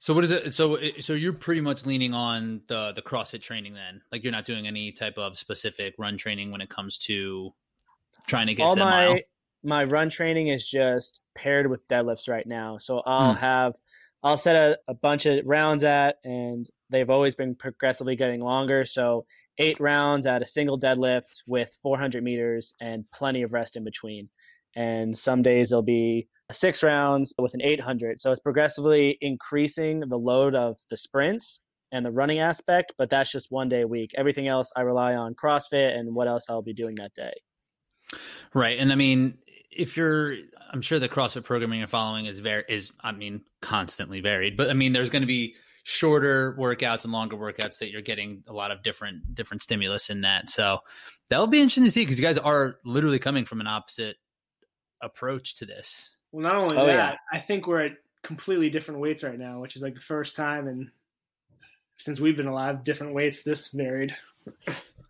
So 0.00 0.14
what 0.14 0.24
is 0.24 0.30
it? 0.30 0.54
So 0.54 0.78
so 1.00 1.12
you're 1.12 1.34
pretty 1.34 1.60
much 1.60 1.84
leaning 1.84 2.14
on 2.14 2.62
the 2.68 2.92
the 2.92 3.02
CrossFit 3.02 3.42
training 3.42 3.74
then. 3.74 4.00
Like 4.10 4.24
you're 4.24 4.32
not 4.32 4.46
doing 4.46 4.66
any 4.66 4.92
type 4.92 5.18
of 5.18 5.38
specific 5.38 5.94
run 5.98 6.16
training 6.16 6.50
when 6.50 6.62
it 6.62 6.70
comes 6.70 6.96
to 7.00 7.52
trying 8.26 8.46
to 8.46 8.54
get 8.54 8.62
all 8.62 8.74
to 8.74 8.80
my 8.80 9.08
mile. 9.08 9.18
my 9.62 9.84
run 9.84 10.08
training 10.08 10.48
is 10.48 10.66
just 10.66 11.20
paired 11.34 11.68
with 11.68 11.86
deadlifts 11.86 12.30
right 12.30 12.46
now. 12.46 12.78
So 12.78 13.02
I'll 13.04 13.34
hmm. 13.34 13.40
have 13.40 13.74
I'll 14.22 14.38
set 14.38 14.56
a, 14.56 14.78
a 14.88 14.94
bunch 14.94 15.26
of 15.26 15.44
rounds 15.44 15.84
at, 15.84 16.16
and 16.24 16.66
they've 16.88 17.10
always 17.10 17.34
been 17.34 17.54
progressively 17.54 18.16
getting 18.16 18.40
longer. 18.40 18.86
So 18.86 19.26
eight 19.58 19.80
rounds 19.80 20.24
at 20.24 20.40
a 20.40 20.46
single 20.46 20.80
deadlift 20.80 21.42
with 21.46 21.76
400 21.82 22.24
meters 22.24 22.74
and 22.80 23.04
plenty 23.12 23.42
of 23.42 23.52
rest 23.52 23.76
in 23.76 23.84
between. 23.84 24.30
And 24.74 25.16
some 25.16 25.42
days 25.42 25.68
there'll 25.68 25.82
be 25.82 26.28
six 26.52 26.82
rounds 26.82 27.32
with 27.38 27.54
an 27.54 27.62
800. 27.62 28.20
So 28.20 28.30
it's 28.30 28.40
progressively 28.40 29.18
increasing 29.20 30.00
the 30.00 30.18
load 30.18 30.54
of 30.54 30.78
the 30.90 30.96
sprints 30.96 31.60
and 31.92 32.04
the 32.04 32.12
running 32.12 32.38
aspect, 32.38 32.92
but 32.98 33.10
that's 33.10 33.32
just 33.32 33.48
one 33.50 33.68
day 33.68 33.82
a 33.82 33.88
week. 33.88 34.12
Everything 34.16 34.48
else 34.48 34.72
I 34.76 34.82
rely 34.82 35.16
on 35.16 35.34
CrossFit 35.34 35.96
and 35.96 36.14
what 36.14 36.28
else 36.28 36.46
I'll 36.48 36.62
be 36.62 36.74
doing 36.74 36.96
that 36.96 37.14
day. 37.14 37.32
Right. 38.54 38.78
And 38.78 38.92
I 38.92 38.94
mean, 38.94 39.38
if 39.70 39.96
you're 39.96 40.34
I'm 40.72 40.82
sure 40.82 40.98
the 40.98 41.08
CrossFit 41.08 41.44
programming 41.44 41.78
you're 41.78 41.88
following 41.88 42.26
is 42.26 42.38
very 42.38 42.64
is 42.68 42.92
I 43.00 43.12
mean 43.12 43.42
constantly 43.62 44.20
varied, 44.20 44.56
but 44.56 44.70
I 44.70 44.74
mean 44.74 44.92
there's 44.92 45.10
going 45.10 45.22
to 45.22 45.28
be 45.28 45.54
shorter 45.84 46.54
workouts 46.58 47.04
and 47.04 47.12
longer 47.12 47.36
workouts 47.36 47.78
that 47.78 47.90
you're 47.90 48.02
getting 48.02 48.44
a 48.46 48.52
lot 48.52 48.70
of 48.70 48.82
different 48.82 49.34
different 49.34 49.62
stimulus 49.62 50.10
in 50.10 50.22
that. 50.22 50.50
So 50.50 50.80
that'll 51.28 51.46
be 51.46 51.60
interesting 51.60 51.84
to 51.84 51.90
see 51.90 52.02
because 52.02 52.18
you 52.18 52.26
guys 52.26 52.38
are 52.38 52.76
literally 52.84 53.18
coming 53.18 53.44
from 53.44 53.60
an 53.60 53.66
opposite 53.66 54.16
approach 55.00 55.56
to 55.56 55.66
this. 55.66 56.16
Well, 56.32 56.42
not 56.42 56.54
only 56.54 56.76
oh, 56.76 56.86
that, 56.86 56.94
yeah. 56.94 57.16
I 57.32 57.40
think 57.40 57.66
we're 57.66 57.86
at 57.86 57.92
completely 58.22 58.70
different 58.70 59.00
weights 59.00 59.22
right 59.22 59.38
now, 59.38 59.60
which 59.60 59.76
is 59.76 59.82
like 59.82 59.94
the 59.94 60.00
first 60.00 60.36
time 60.36 60.68
and 60.68 60.90
since 61.96 62.18
we've 62.18 62.36
been 62.36 62.46
alive, 62.46 62.82
different 62.82 63.14
weights 63.14 63.42
this 63.42 63.68
varied. 63.68 64.16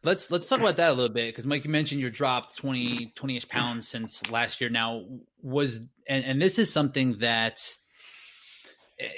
Let's 0.02 0.30
let's 0.30 0.48
talk 0.48 0.60
about 0.60 0.76
that 0.76 0.90
a 0.90 0.92
little 0.92 1.12
bit 1.12 1.28
because 1.28 1.46
Mike, 1.46 1.64
you 1.64 1.70
mentioned 1.70 2.00
you 2.00 2.10
dropped 2.10 2.56
20 2.56 3.12
20 3.14 3.36
ish 3.36 3.48
pounds 3.48 3.86
since 3.86 4.28
last 4.30 4.60
year. 4.60 4.70
Now 4.70 5.04
was 5.42 5.76
and, 6.08 6.24
and 6.24 6.42
this 6.42 6.58
is 6.58 6.72
something 6.72 7.18
that 7.18 7.60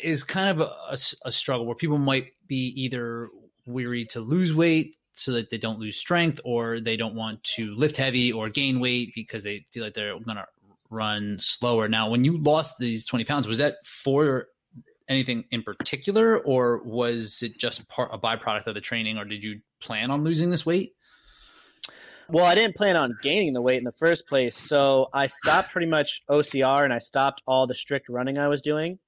is 0.03 0.23
kind 0.23 0.51
of 0.51 0.61
a, 0.61 0.97
a, 1.25 1.33
struggle 1.33 1.67
where 1.67 1.75
people 1.75 1.99
might 1.99 2.33
be 2.47 2.73
either 2.77 3.31
weary 3.67 4.05
to 4.07 4.21
lose 4.21 4.55
weight 4.55 4.97
so 5.15 5.33
that 5.33 5.51
they 5.51 5.59
don't 5.59 5.79
lose 5.79 5.97
strength, 5.97 6.41
or 6.45 6.81
they 6.81 6.97
don't 6.97 7.15
want 7.15 7.43
to 7.45 7.75
lift 7.75 7.97
heavy 7.97 8.33
or 8.33 8.49
gain 8.49 8.81
weight 8.81 9.13
because 9.15 9.43
they 9.43 9.67
feel 9.71 9.85
like 9.85 9.95
they're 9.95 10.19
going 10.19 10.37
to 10.37 10.47
run 10.93 11.39
slower. 11.39 11.89
Now, 11.89 12.11
when 12.11 12.23
you 12.25 12.39
lost 12.39 12.75
these 12.79 13.05
20 13.05 13.25
pounds, 13.25 13.49
was 13.49 13.59
that 13.59 13.85
for 13.85 14.47
anything 15.09 15.45
in 15.51 15.63
particular, 15.63 16.39
or 16.39 16.83
was 16.85 17.43
it 17.43 17.59
just 17.59 17.89
part 17.89 18.11
a 18.13 18.19
byproduct 18.19 18.67
of 18.67 18.75
the 18.75 18.81
training, 18.81 19.19
or 19.19 19.25
did 19.25 19.43
you 19.43 19.61
plan 19.81 20.11
on 20.11 20.23
losing 20.23 20.51
this 20.51 20.65
weight? 20.65 20.95
Well, 22.29 22.45
I 22.45 22.55
didn't 22.55 22.77
plan 22.77 22.97
on 22.97 23.17
gaining 23.21 23.53
the 23.53 23.61
weight 23.61 23.79
in 23.79 23.85
the 23.85 23.93
first 23.93 24.27
place, 24.27 24.57
so 24.57 25.09
I 25.13 25.27
stopped 25.27 25.71
pretty 25.71 25.89
much 25.89 26.23
OCR 26.31 26.85
and 26.85 26.93
I 26.93 26.99
stopped 26.99 27.43
all 27.47 27.67
the 27.67 27.75
strict 27.75 28.09
running 28.09 28.39
I 28.39 28.49
was 28.49 28.63
doing, 28.63 28.99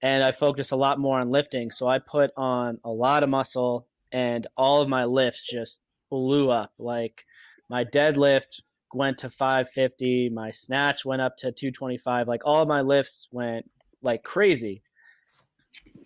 and 0.00 0.22
I 0.22 0.32
focused 0.32 0.72
a 0.72 0.76
lot 0.76 0.98
more 0.98 1.18
on 1.18 1.30
lifting. 1.30 1.70
So 1.70 1.86
I 1.86 1.98
put 1.98 2.30
on 2.36 2.78
a 2.84 2.90
lot 2.90 3.22
of 3.22 3.28
muscle, 3.28 3.88
and 4.12 4.46
all 4.56 4.80
of 4.80 4.88
my 4.88 5.04
lifts 5.04 5.46
just 5.46 5.80
blew 6.08 6.50
up. 6.50 6.72
Like 6.78 7.24
my 7.68 7.84
deadlift 7.84 8.62
went 8.94 9.18
to 9.18 9.30
550, 9.30 10.30
my 10.30 10.50
snatch 10.50 11.04
went 11.04 11.22
up 11.22 11.36
to 11.38 11.52
225. 11.52 12.28
Like 12.28 12.42
all 12.44 12.66
my 12.66 12.80
lifts 12.82 13.28
went 13.32 13.70
like 14.02 14.22
crazy. 14.22 14.82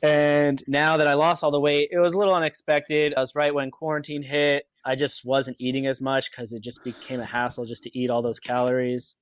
And 0.03 0.63
now 0.69 0.99
that 0.99 1.07
I 1.07 1.15
lost 1.15 1.45
all 1.45 1.51
the 1.51 1.61
weight, 1.61 1.89
it 1.91 1.99
was 1.99 2.15
a 2.15 2.19
little 2.19 2.35
unexpected. 2.35 3.15
I 3.17 3.21
was 3.21 3.35
right 3.35 3.55
when 3.55 3.71
quarantine 3.71 4.23
hit. 4.23 4.65
I 4.85 4.97
just 4.97 5.25
wasn't 5.25 5.57
eating 5.59 5.87
as 5.87 6.03
much 6.03 6.31
because 6.31 6.53
it 6.53 6.63
just 6.63 6.85
became 6.85 7.21
a 7.21 7.27
hassle 7.27 7.65
just 7.65 7.85
to 7.85 7.99
eat 7.99 8.11
all 8.11 8.21
those 8.21 8.41
calories. 8.41 9.17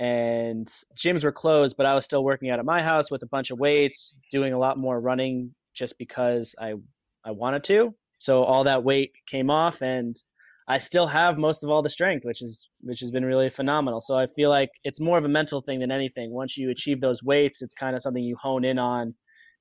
And 0.00 0.68
gyms 0.96 1.24
were 1.24 1.32
closed, 1.32 1.76
but 1.76 1.86
I 1.86 1.94
was 1.94 2.04
still 2.04 2.24
working 2.24 2.50
out 2.50 2.58
at 2.58 2.64
my 2.64 2.82
house 2.82 3.10
with 3.10 3.22
a 3.22 3.28
bunch 3.28 3.50
of 3.50 3.58
weights, 3.58 4.14
doing 4.32 4.52
a 4.52 4.58
lot 4.58 4.78
more 4.78 5.00
running 5.00 5.54
just 5.74 5.98
because 5.98 6.54
I 6.60 6.74
I 7.24 7.32
wanted 7.32 7.64
to. 7.64 7.94
So 8.18 8.42
all 8.42 8.64
that 8.64 8.84
weight 8.84 9.12
came 9.26 9.50
off, 9.50 9.82
and 9.82 10.16
I 10.70 10.78
still 10.78 11.06
have 11.06 11.38
most 11.38 11.64
of 11.64 11.70
all 11.70 11.80
the 11.80 11.88
strength, 11.88 12.26
which 12.26 12.42
is 12.42 12.68
which 12.82 13.00
has 13.00 13.10
been 13.10 13.24
really 13.24 13.48
phenomenal. 13.48 14.02
So 14.02 14.14
I 14.14 14.26
feel 14.26 14.50
like 14.50 14.68
it's 14.84 15.00
more 15.00 15.16
of 15.16 15.24
a 15.24 15.28
mental 15.28 15.62
thing 15.62 15.80
than 15.80 15.90
anything. 15.90 16.30
Once 16.30 16.58
you 16.58 16.70
achieve 16.70 17.00
those 17.00 17.22
weights, 17.22 17.62
it's 17.62 17.72
kind 17.72 17.96
of 17.96 18.02
something 18.02 18.22
you 18.22 18.36
hone 18.36 18.64
in 18.64 18.78
on 18.78 19.14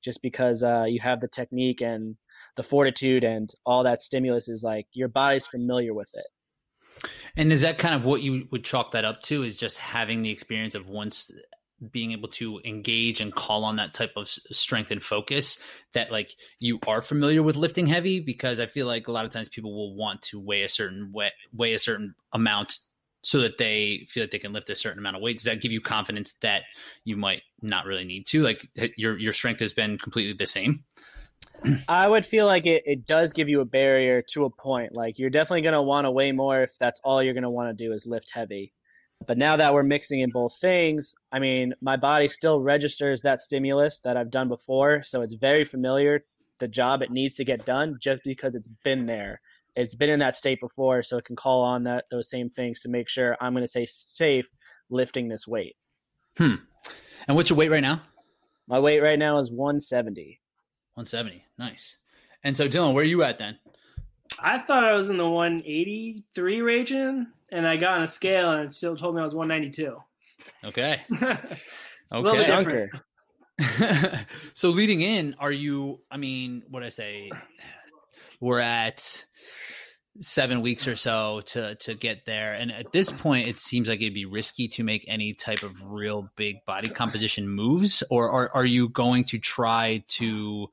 just 0.04 0.22
because 0.22 0.64
uh, 0.64 0.86
you 0.88 1.00
have 1.00 1.22
the 1.22 1.30
technique 1.30 1.82
and 1.82 2.18
the 2.58 2.64
fortitude 2.64 3.24
and 3.24 3.50
all 3.66 3.84
that 3.84 4.02
stimulus 4.02 4.50
is 4.50 4.64
like 4.64 4.86
your 4.92 5.08
body's 5.08 5.48
familiar 5.48 5.94
with 5.94 6.10
it. 6.14 7.08
And 7.38 7.54
is 7.54 7.62
that 7.62 7.78
kind 7.78 7.96
of 7.96 8.04
what 8.04 8.22
you 8.22 8.48
would 8.52 8.66
chalk 8.66 8.92
that 8.92 9.06
up 9.06 9.22
to? 9.24 9.44
Is 9.44 9.56
just 9.56 9.78
having 9.78 10.24
the 10.24 10.32
experience 10.32 10.76
of 10.76 10.90
once 10.90 11.32
being 11.92 12.12
able 12.12 12.28
to 12.28 12.60
engage 12.66 13.22
and 13.22 13.34
call 13.34 13.64
on 13.64 13.76
that 13.76 13.94
type 13.94 14.14
of 14.16 14.28
strength 14.28 14.90
and 14.90 15.04
focus 15.04 15.60
that 15.94 16.12
like 16.12 16.34
you 16.60 16.80
are 16.88 17.02
familiar 17.02 17.44
with 17.44 17.56
lifting 17.56 17.86
heavy 17.86 18.20
because 18.20 18.60
i 18.60 18.66
feel 18.66 18.88
like 18.88 19.08
a 19.08 19.12
lot 19.12 19.26
of 19.26 19.32
times 19.32 19.48
people 19.48 19.76
will 19.76 19.96
want 19.96 20.20
to 20.24 20.40
weigh 20.40 20.64
a 20.64 20.68
certain 20.68 21.12
way, 21.14 21.32
weigh 21.54 21.74
a 21.74 21.80
certain 21.80 22.16
amount 22.34 22.80
so 23.28 23.40
that 23.40 23.58
they 23.58 24.08
feel 24.10 24.24
like 24.24 24.32
they 24.32 24.40
can 24.40 24.54
lift 24.54 24.70
a 24.70 24.76
certain 24.76 25.00
amount 25.00 25.18
of 25.18 25.22
weight? 25.22 25.36
Does 25.36 25.46
that 25.46 25.60
give 25.60 25.74
you 25.74 25.82
confidence 25.82 26.34
that 26.42 26.64
you 27.04 27.18
might 27.18 27.42
not 27.62 27.86
really 27.86 28.06
need 28.06 28.26
to? 28.28 28.42
Like 28.42 28.66
your 28.96 29.18
your 29.18 29.34
strength 29.34 29.60
has 29.60 29.74
been 29.74 29.98
completely 29.98 30.34
the 30.34 30.48
same. 30.48 30.86
I 31.90 32.08
would 32.08 32.26
feel 32.26 32.46
like 32.46 32.66
it, 32.66 32.84
it 32.86 33.06
does 33.06 33.34
give 33.34 33.50
you 33.50 33.62
a 33.62 33.66
barrier 33.66 34.24
to 34.34 34.46
a 34.46 34.50
point. 34.50 34.96
Like 34.96 35.20
you're 35.20 35.30
definitely 35.30 35.62
going 35.62 35.74
to 35.74 35.82
want 35.82 36.06
to 36.06 36.12
weigh 36.12 36.32
more 36.32 36.62
if 36.62 36.78
that's 36.80 37.02
all 37.04 37.22
you're 37.22 37.34
going 37.34 37.44
to 37.44 37.50
want 37.50 37.76
to 37.76 37.86
do 37.86 37.92
is 37.94 38.06
lift 38.06 38.32
heavy. 38.32 38.74
But 39.26 39.38
now 39.38 39.58
that 39.58 39.74
we're 39.74 39.84
mixing 39.84 40.22
in 40.22 40.30
both 40.30 40.58
things, 40.60 41.16
I 41.32 41.40
mean, 41.40 41.74
my 41.82 41.98
body 41.98 42.28
still 42.28 42.62
registers 42.62 43.22
that 43.24 43.42
stimulus 43.42 44.00
that 44.02 44.16
I've 44.16 44.32
done 44.32 44.48
before. 44.48 45.04
So 45.04 45.22
it's 45.22 45.34
very 45.34 45.64
familiar, 45.64 46.24
the 46.60 46.68
job 46.68 47.02
it 47.02 47.12
needs 47.12 47.36
to 47.36 47.46
get 47.46 47.66
done 47.66 47.98
just 48.00 48.22
because 48.24 48.56
it's 48.56 48.70
been 48.84 49.06
there 49.06 49.42
it's 49.78 49.94
been 49.94 50.10
in 50.10 50.20
that 50.20 50.36
state 50.36 50.60
before, 50.60 51.04
so 51.04 51.18
it 51.18 51.26
can 51.26 51.36
call 51.36 51.62
on 51.62 51.84
that 51.84 52.06
those 52.10 52.30
same 52.30 52.50
things 52.50 52.82
to 52.82 52.90
make 52.90 53.08
sure 53.08 53.38
I'm 53.40 53.54
going 53.54 53.64
to 53.64 53.68
stay 53.68 53.86
safe 53.86 54.50
lifting 54.90 55.28
this 55.28 55.48
weight. 55.48 55.76
Hmm. 56.36 56.56
And 57.28 57.38
what's 57.38 57.52
your 57.52 57.58
weight 57.58 57.70
right 57.70 57.82
now? 57.82 58.02
My 58.68 58.80
weight 58.80 59.02
right 59.02 59.20
now 59.20 59.38
is 59.38 59.52
170. 59.52 60.42
170. 60.96 61.44
Nice. 61.60 61.98
And 62.44 62.58
so, 62.58 62.68
Dylan, 62.68 62.94
where 62.94 63.04
are 63.04 63.08
you 63.08 63.22
at 63.22 63.38
then? 63.38 63.60
I 64.40 64.58
thought 64.58 64.84
I 64.84 64.94
was 64.94 65.12
in 65.12 65.18
the 65.18 65.30
183 65.30 66.62
region, 66.62 67.32
and 67.52 67.68
I 67.68 67.78
got 67.78 67.98
on 67.98 68.04
a 68.04 68.08
scale 68.08 68.52
and 68.52 68.66
it 68.66 68.74
still 68.74 68.96
told 68.96 69.16
me 69.16 69.22
I 69.22 69.24
was 69.24 69.36
192. 69.36 69.98
Okay. 70.66 71.02
okay. 72.14 72.90
so 74.54 74.70
leading 74.70 75.02
in, 75.02 75.36
are 75.40 75.52
you? 75.52 76.00
I 76.12 76.18
mean, 76.18 76.64
what 76.70 76.84
I 76.84 76.90
say? 76.90 77.32
we're 78.40 78.60
at 78.60 79.26
seven 80.20 80.62
weeks 80.62 80.88
or 80.88 80.96
so 80.96 81.42
to 81.46 81.76
to 81.76 81.94
get 81.94 82.26
there 82.26 82.56
and 82.56 82.72
at 82.72 82.92
this 82.92 83.12
point 83.12 83.48
it 83.48 83.60
seems 83.60 83.88
like 83.88 84.02
it'd 84.02 84.16
be 84.16 84.26
risky 84.26 84.68
to 84.68 84.84
make 84.84 85.06
any 85.08 85.32
type 85.32 85.62
of 85.62 85.72
real 85.84 86.28
big 86.36 86.66
body 86.66 86.90
composition 86.90 87.48
moves 87.48 88.02
or 88.10 88.32
are, 88.32 88.50
are 88.56 88.66
you 88.66 88.90
going 88.90 89.24
to 89.24 89.38
try 89.38 90.04
to 90.08 90.68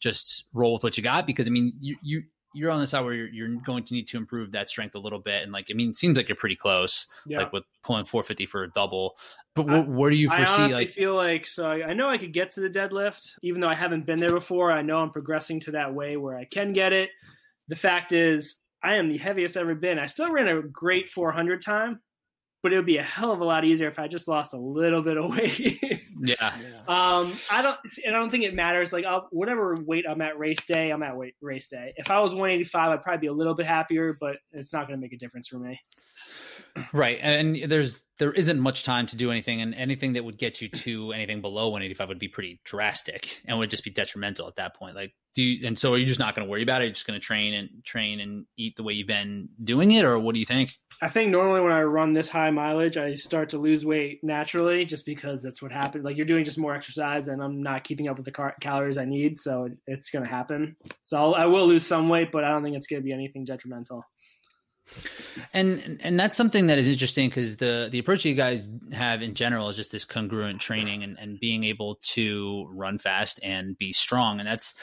just 0.00 0.44
roll 0.52 0.74
with 0.74 0.82
what 0.82 0.98
you 0.98 1.02
got 1.02 1.26
because 1.26 1.46
i 1.46 1.50
mean 1.50 1.72
you, 1.80 1.96
you 2.02 2.22
you're 2.52 2.70
on 2.70 2.80
the 2.80 2.86
side 2.86 3.04
where 3.04 3.14
you're, 3.14 3.28
you're 3.28 3.48
going 3.64 3.84
to 3.84 3.94
need 3.94 4.08
to 4.08 4.16
improve 4.16 4.52
that 4.52 4.68
strength 4.68 4.94
a 4.94 4.98
little 4.98 5.18
bit, 5.20 5.42
and 5.42 5.52
like 5.52 5.68
I 5.70 5.74
mean, 5.74 5.90
it 5.90 5.96
seems 5.96 6.16
like 6.16 6.28
you're 6.28 6.36
pretty 6.36 6.56
close, 6.56 7.06
Yeah. 7.26 7.38
like 7.38 7.52
with 7.52 7.64
pulling 7.84 8.04
450 8.06 8.46
for 8.46 8.64
a 8.64 8.70
double. 8.70 9.16
But 9.54 9.68
I- 9.68 9.78
what, 9.78 9.88
where 9.88 10.10
do 10.10 10.16
you 10.16 10.28
I 10.30 10.38
foresee? 10.44 10.52
honestly 10.62 10.84
Like, 10.84 10.88
feel 10.88 11.14
like 11.14 11.46
so 11.46 11.70
I, 11.70 11.88
I 11.88 11.92
know 11.94 12.08
I 12.08 12.18
could 12.18 12.32
get 12.32 12.50
to 12.52 12.60
the 12.60 12.68
deadlift, 12.70 13.32
even 13.42 13.60
though 13.60 13.68
I 13.68 13.74
haven't 13.74 14.06
been 14.06 14.20
there 14.20 14.32
before. 14.32 14.72
I 14.72 14.82
know 14.82 14.98
I'm 14.98 15.10
progressing 15.10 15.60
to 15.60 15.70
that 15.72 15.94
way 15.94 16.16
where 16.16 16.36
I 16.36 16.44
can 16.44 16.72
get 16.72 16.92
it. 16.92 17.10
The 17.68 17.76
fact 17.76 18.12
is, 18.12 18.56
I 18.82 18.94
am 18.94 19.08
the 19.08 19.18
heaviest 19.18 19.56
I've 19.56 19.62
ever 19.62 19.74
been. 19.74 19.98
I 19.98 20.06
still 20.06 20.30
ran 20.32 20.48
a 20.48 20.62
great 20.62 21.08
400 21.10 21.60
time, 21.62 22.00
but 22.62 22.72
it 22.72 22.76
would 22.76 22.86
be 22.86 22.96
a 22.98 23.02
hell 23.02 23.30
of 23.30 23.40
a 23.40 23.44
lot 23.44 23.64
easier 23.64 23.88
if 23.88 23.98
I 23.98 24.08
just 24.08 24.26
lost 24.26 24.54
a 24.54 24.58
little 24.58 25.02
bit 25.02 25.16
of 25.18 25.30
weight. 25.36 26.02
Yeah, 26.20 26.52
Um, 26.86 27.32
I 27.50 27.62
don't, 27.62 27.78
and 28.04 28.14
I 28.14 28.18
don't 28.18 28.30
think 28.30 28.44
it 28.44 28.54
matters. 28.54 28.92
Like, 28.92 29.04
I'll, 29.04 29.28
whatever 29.30 29.76
weight 29.76 30.04
I'm 30.08 30.20
at 30.20 30.38
race 30.38 30.64
day, 30.64 30.90
I'm 30.90 31.02
at 31.02 31.16
weight 31.16 31.34
race 31.40 31.68
day. 31.68 31.94
If 31.96 32.10
I 32.10 32.20
was 32.20 32.32
185, 32.32 32.90
I'd 32.90 33.02
probably 33.02 33.20
be 33.20 33.26
a 33.28 33.32
little 33.32 33.54
bit 33.54 33.66
happier, 33.66 34.16
but 34.18 34.36
it's 34.52 34.72
not 34.72 34.86
going 34.86 34.98
to 34.98 35.00
make 35.00 35.12
a 35.12 35.18
difference 35.18 35.48
for 35.48 35.58
me. 35.58 35.80
Right. 36.92 37.18
And 37.20 37.70
there's 37.70 38.02
there 38.18 38.32
isn't 38.32 38.60
much 38.60 38.84
time 38.84 39.06
to 39.08 39.16
do 39.16 39.30
anything, 39.30 39.60
and 39.60 39.74
anything 39.74 40.12
that 40.12 40.24
would 40.24 40.38
get 40.38 40.60
you 40.60 40.68
to 40.68 41.12
anything 41.12 41.40
below 41.40 41.68
185 41.68 42.08
would 42.08 42.18
be 42.18 42.28
pretty 42.28 42.60
drastic 42.64 43.40
and 43.46 43.58
would 43.58 43.70
just 43.70 43.82
be 43.82 43.90
detrimental 43.90 44.46
at 44.46 44.56
that 44.56 44.76
point. 44.76 44.94
Like, 44.94 45.14
do 45.34 45.42
you? 45.42 45.66
And 45.66 45.78
so, 45.78 45.94
are 45.94 45.98
you 45.98 46.06
just 46.06 46.20
not 46.20 46.34
going 46.34 46.46
to 46.46 46.50
worry 46.50 46.62
about 46.62 46.82
it? 46.82 46.86
You're 46.86 46.94
just 46.94 47.06
going 47.06 47.18
to 47.18 47.24
train 47.24 47.54
and 47.54 47.84
train 47.84 48.20
and 48.20 48.44
eat 48.56 48.76
the 48.76 48.82
way 48.82 48.92
you've 48.92 49.06
been 49.06 49.48
doing 49.62 49.92
it, 49.92 50.04
or 50.04 50.18
what 50.18 50.34
do 50.34 50.38
you 50.40 50.46
think? 50.46 50.72
I 51.00 51.08
think 51.08 51.30
normally 51.30 51.60
when 51.60 51.72
I 51.72 51.82
run 51.82 52.12
this 52.12 52.28
high 52.28 52.50
mileage, 52.50 52.98
I 52.98 53.14
start 53.14 53.50
to 53.50 53.58
lose 53.58 53.86
weight 53.86 54.20
naturally, 54.22 54.84
just 54.84 55.06
because 55.06 55.42
that's 55.42 55.62
what 55.62 55.72
happens. 55.72 56.04
Like 56.04 56.16
you're 56.16 56.26
doing 56.26 56.44
just 56.44 56.58
more 56.58 56.74
exercise, 56.74 57.28
and 57.28 57.42
I'm 57.42 57.62
not 57.62 57.84
keeping 57.84 58.08
up 58.08 58.16
with 58.16 58.26
the 58.26 58.32
car- 58.32 58.56
calories 58.60 58.98
I 58.98 59.06
need, 59.06 59.38
so 59.38 59.68
it's 59.86 60.10
going 60.10 60.24
to 60.24 60.30
happen. 60.30 60.76
So 61.04 61.16
I'll, 61.16 61.34
I 61.34 61.46
will 61.46 61.66
lose 61.66 61.86
some 61.86 62.08
weight, 62.08 62.32
but 62.32 62.44
I 62.44 62.50
don't 62.50 62.62
think 62.62 62.76
it's 62.76 62.86
going 62.86 63.00
to 63.00 63.06
be 63.06 63.12
anything 63.12 63.46
detrimental. 63.46 64.04
And 65.52 66.00
and 66.02 66.18
that's 66.18 66.36
something 66.36 66.66
that 66.66 66.78
is 66.78 66.88
interesting 66.88 67.28
because 67.28 67.56
the 67.56 67.88
the 67.90 67.98
approach 67.98 68.24
you 68.24 68.34
guys 68.34 68.68
have 68.92 69.22
in 69.22 69.34
general 69.34 69.68
is 69.68 69.76
just 69.76 69.92
this 69.92 70.04
congruent 70.04 70.60
training 70.60 71.02
and, 71.02 71.18
and 71.18 71.40
being 71.40 71.64
able 71.64 71.98
to 72.14 72.68
run 72.72 72.98
fast 72.98 73.40
and 73.42 73.76
be 73.78 73.92
strong, 73.92 74.38
and 74.38 74.48
that's 74.48 74.74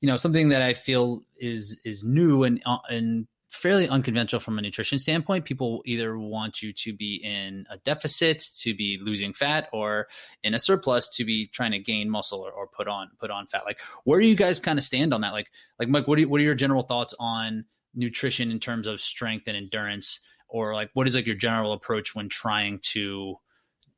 you 0.00 0.08
know 0.08 0.16
something 0.16 0.48
that 0.50 0.62
I 0.62 0.74
feel 0.74 1.22
is 1.36 1.78
is 1.84 2.02
new 2.02 2.44
and 2.44 2.62
uh, 2.66 2.78
and 2.88 3.26
fairly 3.48 3.88
unconventional 3.88 4.40
from 4.40 4.58
a 4.58 4.62
nutrition 4.62 4.98
standpoint. 4.98 5.44
People 5.44 5.82
either 5.86 6.18
want 6.18 6.62
you 6.62 6.72
to 6.72 6.92
be 6.92 7.16
in 7.24 7.64
a 7.70 7.78
deficit 7.78 8.42
to 8.60 8.74
be 8.74 8.98
losing 9.00 9.32
fat, 9.32 9.68
or 9.72 10.08
in 10.42 10.54
a 10.54 10.58
surplus 10.58 11.08
to 11.16 11.24
be 11.24 11.46
trying 11.46 11.72
to 11.72 11.78
gain 11.78 12.10
muscle 12.10 12.40
or, 12.40 12.50
or 12.50 12.66
put 12.66 12.88
on 12.88 13.10
put 13.18 13.30
on 13.30 13.46
fat. 13.46 13.64
Like 13.64 13.80
where 14.04 14.20
do 14.20 14.26
you 14.26 14.36
guys 14.36 14.60
kind 14.60 14.78
of 14.78 14.84
stand 14.84 15.14
on 15.14 15.20
that? 15.22 15.32
Like 15.32 15.50
like 15.78 15.88
Mike, 15.88 16.06
what 16.06 16.16
do 16.16 16.22
you, 16.22 16.28
what 16.28 16.40
are 16.40 16.44
your 16.44 16.54
general 16.54 16.82
thoughts 16.82 17.14
on 17.18 17.64
nutrition 17.96 18.50
in 18.50 18.60
terms 18.60 18.86
of 18.86 19.00
strength 19.00 19.48
and 19.48 19.56
endurance 19.56 20.20
or 20.48 20.74
like 20.74 20.90
what 20.94 21.08
is 21.08 21.16
like 21.16 21.26
your 21.26 21.34
general 21.34 21.72
approach 21.72 22.14
when 22.14 22.28
trying 22.28 22.78
to 22.80 23.36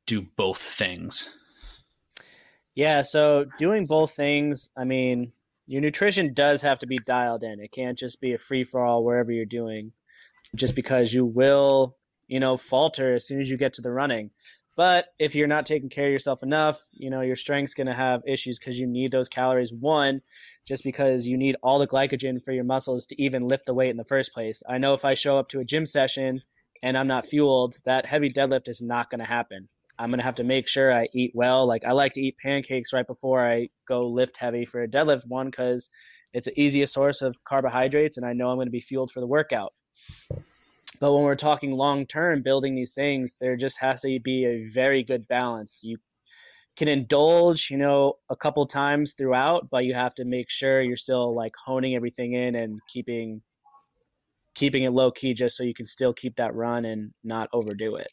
do 0.07 0.25
both 0.35 0.59
things 0.61 1.35
Yeah, 2.75 3.01
so 3.01 3.45
doing 3.57 3.87
both 3.87 4.13
things, 4.13 4.69
I 4.77 4.85
mean, 4.85 5.33
your 5.65 5.81
nutrition 5.81 6.33
does 6.33 6.61
have 6.61 6.79
to 6.79 6.87
be 6.87 6.97
dialed 6.97 7.43
in. 7.43 7.59
It 7.59 7.71
can't 7.73 7.97
just 7.97 8.21
be 8.21 8.33
a 8.33 8.37
free 8.37 8.63
for 8.63 8.83
all 8.83 9.03
wherever 9.03 9.31
you're 9.31 9.45
doing, 9.45 9.91
just 10.55 10.75
because 10.75 11.13
you 11.13 11.25
will, 11.25 11.97
you 12.27 12.39
know, 12.39 12.55
falter 12.57 13.15
as 13.15 13.27
soon 13.27 13.41
as 13.41 13.49
you 13.49 13.57
get 13.57 13.73
to 13.73 13.81
the 13.81 13.91
running. 13.91 14.31
But 14.77 15.07
if 15.19 15.35
you're 15.35 15.45
not 15.45 15.65
taking 15.65 15.89
care 15.89 16.05
of 16.05 16.11
yourself 16.13 16.41
enough, 16.41 16.81
you 16.93 17.09
know, 17.09 17.19
your 17.19 17.35
strength's 17.35 17.73
going 17.73 17.87
to 17.87 17.93
have 17.93 18.21
issues 18.25 18.57
because 18.57 18.79
you 18.79 18.87
need 18.87 19.11
those 19.11 19.27
calories. 19.27 19.73
One, 19.73 20.21
just 20.65 20.83
because 20.83 21.25
you 21.25 21.37
need 21.37 21.55
all 21.63 21.79
the 21.79 21.87
glycogen 21.87 22.43
for 22.43 22.51
your 22.51 22.63
muscles 22.63 23.07
to 23.07 23.21
even 23.21 23.47
lift 23.47 23.65
the 23.65 23.73
weight 23.73 23.89
in 23.89 23.97
the 23.97 24.05
first 24.05 24.33
place. 24.33 24.61
I 24.67 24.77
know 24.77 24.93
if 24.93 25.05
I 25.05 25.13
show 25.13 25.37
up 25.37 25.49
to 25.49 25.59
a 25.59 25.65
gym 25.65 25.85
session 25.85 26.41
and 26.83 26.97
I'm 26.97 27.07
not 27.07 27.25
fueled, 27.25 27.77
that 27.85 28.05
heavy 28.05 28.29
deadlift 28.29 28.67
is 28.69 28.81
not 28.81 29.09
going 29.09 29.19
to 29.19 29.25
happen. 29.25 29.69
I'm 29.99 30.11
gonna 30.11 30.23
have 30.23 30.35
to 30.35 30.45
make 30.45 30.69
sure 30.69 30.93
I 30.93 31.09
eat 31.13 31.33
well. 31.35 31.67
Like 31.67 31.83
I 31.83 31.91
like 31.91 32.13
to 32.13 32.21
eat 32.21 32.37
pancakes 32.41 32.93
right 32.93 33.05
before 33.05 33.45
I 33.45 33.67
go 33.85 34.07
lift 34.07 34.37
heavy 34.37 34.63
for 34.63 34.81
a 34.81 34.87
deadlift 34.87 35.27
one 35.27 35.47
because 35.47 35.89
it's 36.31 36.45
the 36.45 36.57
easiest 36.59 36.93
source 36.93 37.21
of 37.21 37.43
carbohydrates, 37.43 38.15
and 38.15 38.25
I 38.25 38.31
know 38.31 38.49
I'm 38.49 38.57
gonna 38.57 38.69
be 38.69 38.79
fueled 38.79 39.11
for 39.11 39.19
the 39.19 39.27
workout. 39.27 39.73
But 41.01 41.13
when 41.13 41.23
we're 41.23 41.35
talking 41.35 41.73
long 41.73 42.05
term 42.05 42.43
building 42.43 42.75
these 42.75 42.93
things, 42.93 43.35
there 43.41 43.57
just 43.57 43.77
has 43.79 44.01
to 44.01 44.19
be 44.21 44.45
a 44.45 44.69
very 44.69 45.03
good 45.03 45.27
balance. 45.27 45.81
You 45.83 45.97
can 46.79 46.87
indulge, 46.87 47.69
you 47.69 47.77
know, 47.77 48.13
a 48.29 48.37
couple 48.37 48.65
times 48.65 49.13
throughout, 49.13 49.69
but 49.69 49.83
you 49.83 49.93
have 49.93 50.15
to 50.15 50.23
make 50.23 50.49
sure 50.49 50.81
you're 50.81 50.95
still 50.95 51.35
like 51.35 51.51
honing 51.65 51.93
everything 51.93 52.31
in 52.33 52.55
and 52.55 52.79
keeping 52.87 53.41
keeping 54.55 54.83
it 54.83 54.91
low 54.91 55.11
key 55.11 55.33
just 55.33 55.57
so 55.57 55.63
you 55.63 55.73
can 55.73 55.85
still 55.85 56.13
keep 56.13 56.37
that 56.37 56.55
run 56.55 56.85
and 56.85 57.11
not 57.23 57.49
overdo 57.53 57.97
it. 57.97 58.07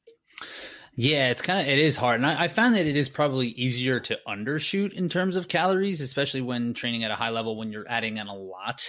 yeah 0.94 1.30
it's 1.30 1.42
kind 1.42 1.60
of 1.60 1.66
it 1.66 1.78
is 1.78 1.96
hard 1.96 2.16
and 2.16 2.26
I, 2.26 2.44
I 2.44 2.48
found 2.48 2.74
that 2.74 2.86
it 2.86 2.96
is 2.96 3.08
probably 3.08 3.48
easier 3.48 3.98
to 4.00 4.18
undershoot 4.28 4.92
in 4.92 5.08
terms 5.08 5.36
of 5.36 5.48
calories 5.48 6.00
especially 6.00 6.42
when 6.42 6.74
training 6.74 7.04
at 7.04 7.10
a 7.10 7.16
high 7.16 7.30
level 7.30 7.56
when 7.56 7.72
you're 7.72 7.88
adding 7.88 8.18
in 8.18 8.26
a 8.26 8.36
lot 8.36 8.84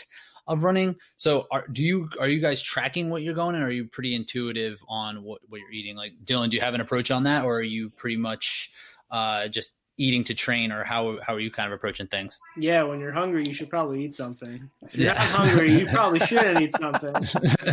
of 0.46 0.64
running 0.64 0.96
so 1.16 1.48
are 1.50 1.68
do 1.68 1.82
you 1.82 2.10
are 2.20 2.28
you 2.28 2.42
guys 2.42 2.62
tracking 2.62 3.10
what 3.10 3.24
you're 3.24 3.34
going 3.34 3.56
and 3.56 3.64
are 3.64 3.72
you 3.72 3.86
pretty 3.86 4.14
intuitive 4.14 4.80
on 4.88 5.24
what, 5.24 5.42
what 5.48 5.60
you're 5.60 5.72
eating 5.72 5.96
like 5.96 6.12
dylan 6.26 6.50
do 6.50 6.58
you 6.58 6.62
have 6.62 6.74
an 6.74 6.82
approach 6.82 7.10
on 7.12 7.24
that 7.24 7.44
or 7.46 7.56
are 7.56 7.64
you 7.64 7.90
pretty 7.92 8.18
much 8.18 8.72
uh, 9.12 9.48
just 9.48 9.72
eating 10.00 10.24
to 10.24 10.36
train 10.36 10.72
or 10.72 10.84
how 10.84 11.18
how 11.26 11.34
are 11.34 11.40
you 11.40 11.50
kind 11.50 11.66
of 11.66 11.74
approaching 11.76 12.06
things 12.06 12.38
Yeah, 12.56 12.84
when 12.84 13.00
you're 13.00 13.12
hungry, 13.12 13.44
you 13.48 13.54
should 13.56 13.68
probably 13.70 14.06
eat 14.06 14.14
something. 14.14 14.70
If 14.84 14.94
you're 14.96 15.08
Yeah. 15.08 15.14
not 15.16 15.26
hungry, 15.26 15.74
you 15.74 15.88
probably 15.88 16.20
shouldn't 16.20 16.62
eat 16.62 16.72
something. 16.80 17.14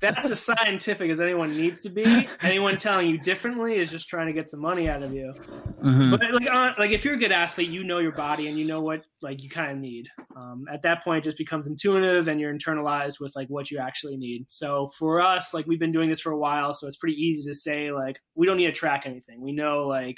That's 0.00 0.28
as 0.28 0.40
scientific 0.40 1.08
as 1.08 1.20
anyone 1.20 1.56
needs 1.56 1.80
to 1.82 1.88
be. 1.88 2.26
Anyone 2.42 2.76
telling 2.78 3.08
you 3.08 3.16
differently 3.18 3.76
is 3.76 3.92
just 3.92 4.08
trying 4.08 4.26
to 4.26 4.32
get 4.32 4.48
some 4.48 4.60
money 4.60 4.88
out 4.88 5.04
of 5.04 5.12
you. 5.14 5.32
Mhm. 5.84 6.10
But 6.10 6.32
like, 6.34 6.50
uh, 6.50 6.72
like 6.80 6.90
if 6.90 7.04
you're 7.04 7.14
a 7.14 7.18
good 7.18 7.30
athlete, 7.30 7.68
you 7.70 7.84
know 7.84 7.98
your 7.98 8.10
body 8.12 8.48
and 8.48 8.58
you 8.58 8.64
know 8.66 8.80
what 8.80 9.04
like 9.20 9.40
you 9.40 9.48
kind 9.48 9.70
of 9.70 9.78
need. 9.78 10.08
Um, 10.36 10.64
at 10.68 10.82
that 10.82 11.04
point, 11.04 11.18
it 11.24 11.28
just 11.28 11.38
becomes 11.38 11.68
intuitive 11.68 12.26
and 12.26 12.40
you're 12.40 12.52
internalized 12.52 13.20
with 13.20 13.36
like 13.36 13.46
what 13.48 13.70
you 13.70 13.78
actually 13.78 14.16
need. 14.16 14.46
So 14.48 14.90
for 14.98 15.20
us, 15.20 15.54
like 15.54 15.66
we've 15.68 15.78
been 15.78 15.92
doing 15.92 16.08
this 16.08 16.18
for 16.20 16.32
a 16.32 16.38
while, 16.38 16.74
so 16.74 16.88
it's 16.88 16.96
pretty 16.96 17.14
easy 17.22 17.48
to 17.48 17.54
say 17.54 17.92
like 17.92 18.16
we 18.34 18.46
don't 18.48 18.56
need 18.56 18.66
to 18.66 18.72
track 18.72 19.04
anything. 19.06 19.40
We 19.40 19.52
know 19.52 19.82
like, 19.86 20.16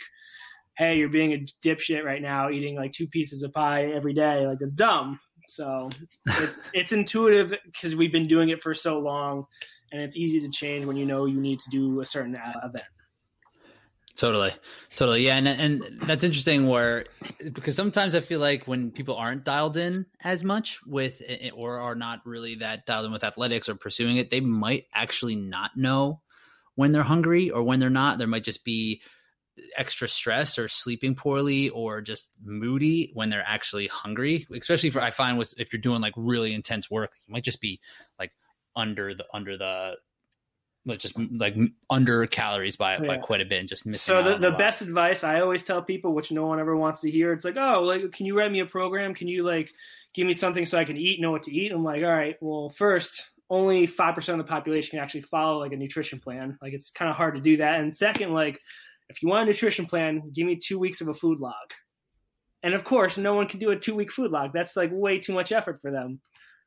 hey, 0.76 0.96
you're 0.96 1.08
being 1.08 1.32
a 1.32 1.46
dipshit 1.62 2.04
right 2.04 2.22
now, 2.22 2.50
eating 2.50 2.76
like 2.76 2.92
two 2.92 3.06
pieces 3.06 3.42
of 3.42 3.52
pie 3.52 3.86
every 3.86 4.12
day. 4.12 4.46
Like 4.46 4.58
it's 4.60 4.74
dumb. 4.74 5.20
So 5.48 5.90
it's 6.26 6.58
it's 6.72 6.92
intuitive 6.92 7.54
because 7.66 7.94
we've 7.94 8.12
been 8.12 8.28
doing 8.28 8.48
it 8.48 8.62
for 8.62 8.74
so 8.74 8.98
long, 8.98 9.46
and 9.92 10.02
it's 10.02 10.16
easy 10.16 10.40
to 10.40 10.48
change 10.48 10.84
when 10.86 10.96
you 10.96 11.06
know 11.06 11.26
you 11.26 11.40
need 11.40 11.60
to 11.60 11.70
do 11.70 12.00
a 12.00 12.04
certain 12.04 12.36
uh, 12.36 12.60
event. 12.64 12.84
Totally, 14.16 14.52
totally, 14.94 15.26
yeah, 15.26 15.36
and 15.36 15.48
and 15.48 16.00
that's 16.02 16.22
interesting. 16.22 16.68
Where 16.68 17.06
because 17.52 17.74
sometimes 17.74 18.14
I 18.14 18.20
feel 18.20 18.38
like 18.38 18.68
when 18.68 18.92
people 18.92 19.16
aren't 19.16 19.44
dialed 19.44 19.76
in 19.76 20.06
as 20.22 20.44
much 20.44 20.80
with 20.86 21.20
or 21.52 21.80
are 21.80 21.96
not 21.96 22.20
really 22.24 22.54
that 22.56 22.86
dialed 22.86 23.06
in 23.06 23.12
with 23.12 23.24
athletics 23.24 23.68
or 23.68 23.74
pursuing 23.74 24.16
it, 24.16 24.30
they 24.30 24.40
might 24.40 24.84
actually 24.94 25.34
not 25.34 25.72
know 25.76 26.20
when 26.76 26.92
they're 26.92 27.02
hungry 27.02 27.50
or 27.50 27.64
when 27.64 27.80
they're 27.80 27.90
not. 27.90 28.18
There 28.18 28.28
might 28.28 28.44
just 28.44 28.64
be 28.64 29.02
extra 29.76 30.08
stress 30.08 30.58
or 30.58 30.68
sleeping 30.68 31.14
poorly 31.14 31.68
or 31.68 32.00
just 32.00 32.28
moody 32.44 33.10
when 33.14 33.30
they're 33.30 33.44
actually 33.46 33.86
hungry. 33.86 34.46
Especially 34.52 34.90
for 34.90 35.00
I 35.00 35.10
find 35.10 35.38
with 35.38 35.54
if 35.58 35.72
you're 35.72 35.80
doing 35.80 36.00
like 36.00 36.14
really 36.16 36.54
intense 36.54 36.90
work, 36.90 37.12
you 37.26 37.32
might 37.32 37.44
just 37.44 37.60
be 37.60 37.80
like 38.18 38.32
under 38.76 39.14
the 39.14 39.24
under 39.32 39.56
the 39.56 39.94
like 40.86 40.98
just 40.98 41.14
like 41.18 41.56
under 41.88 42.26
calories 42.26 42.76
by 42.76 42.98
by 42.98 43.16
quite 43.16 43.40
a 43.40 43.44
bit 43.44 43.60
and 43.60 43.68
just 43.68 43.86
missing. 43.86 44.14
So 44.14 44.22
the, 44.22 44.36
the 44.36 44.50
lot. 44.50 44.58
best 44.58 44.82
advice 44.82 45.24
I 45.24 45.40
always 45.40 45.64
tell 45.64 45.82
people, 45.82 46.12
which 46.14 46.30
no 46.30 46.46
one 46.46 46.60
ever 46.60 46.76
wants 46.76 47.00
to 47.00 47.10
hear, 47.10 47.32
it's 47.32 47.44
like, 47.44 47.56
oh, 47.56 47.80
like, 47.80 48.12
can 48.12 48.26
you 48.26 48.36
write 48.36 48.52
me 48.52 48.60
a 48.60 48.66
program? 48.66 49.14
Can 49.14 49.28
you 49.28 49.44
like 49.44 49.72
give 50.12 50.26
me 50.26 50.32
something 50.32 50.66
so 50.66 50.78
I 50.78 50.84
can 50.84 50.96
eat, 50.96 51.20
know 51.20 51.30
what 51.30 51.44
to 51.44 51.54
eat? 51.54 51.72
I'm 51.72 51.84
like, 51.84 52.02
all 52.02 52.12
right, 52.12 52.36
well, 52.40 52.68
first, 52.68 53.24
only 53.48 53.86
five 53.86 54.14
percent 54.14 54.38
of 54.38 54.46
the 54.46 54.50
population 54.50 54.90
can 54.90 54.98
actually 54.98 55.22
follow 55.22 55.58
like 55.58 55.72
a 55.72 55.76
nutrition 55.76 56.18
plan. 56.18 56.58
Like, 56.60 56.74
it's 56.74 56.90
kind 56.90 57.10
of 57.10 57.16
hard 57.16 57.36
to 57.36 57.40
do 57.40 57.58
that. 57.58 57.80
And 57.80 57.94
second, 57.94 58.34
like, 58.34 58.60
if 59.08 59.22
you 59.22 59.28
want 59.28 59.44
a 59.44 59.46
nutrition 59.46 59.86
plan, 59.86 60.30
give 60.32 60.46
me 60.46 60.56
two 60.56 60.78
weeks 60.78 61.00
of 61.00 61.08
a 61.08 61.14
food 61.14 61.40
log. 61.40 61.54
And 62.62 62.74
of 62.74 62.84
course, 62.84 63.16
no 63.18 63.34
one 63.34 63.46
can 63.46 63.60
do 63.60 63.70
a 63.70 63.76
two 63.76 63.94
week 63.94 64.10
food 64.10 64.30
log. 64.30 64.52
That's 64.54 64.76
like 64.76 64.90
way 64.92 65.18
too 65.18 65.34
much 65.34 65.52
effort 65.52 65.80
for 65.80 65.90
them. 65.90 66.20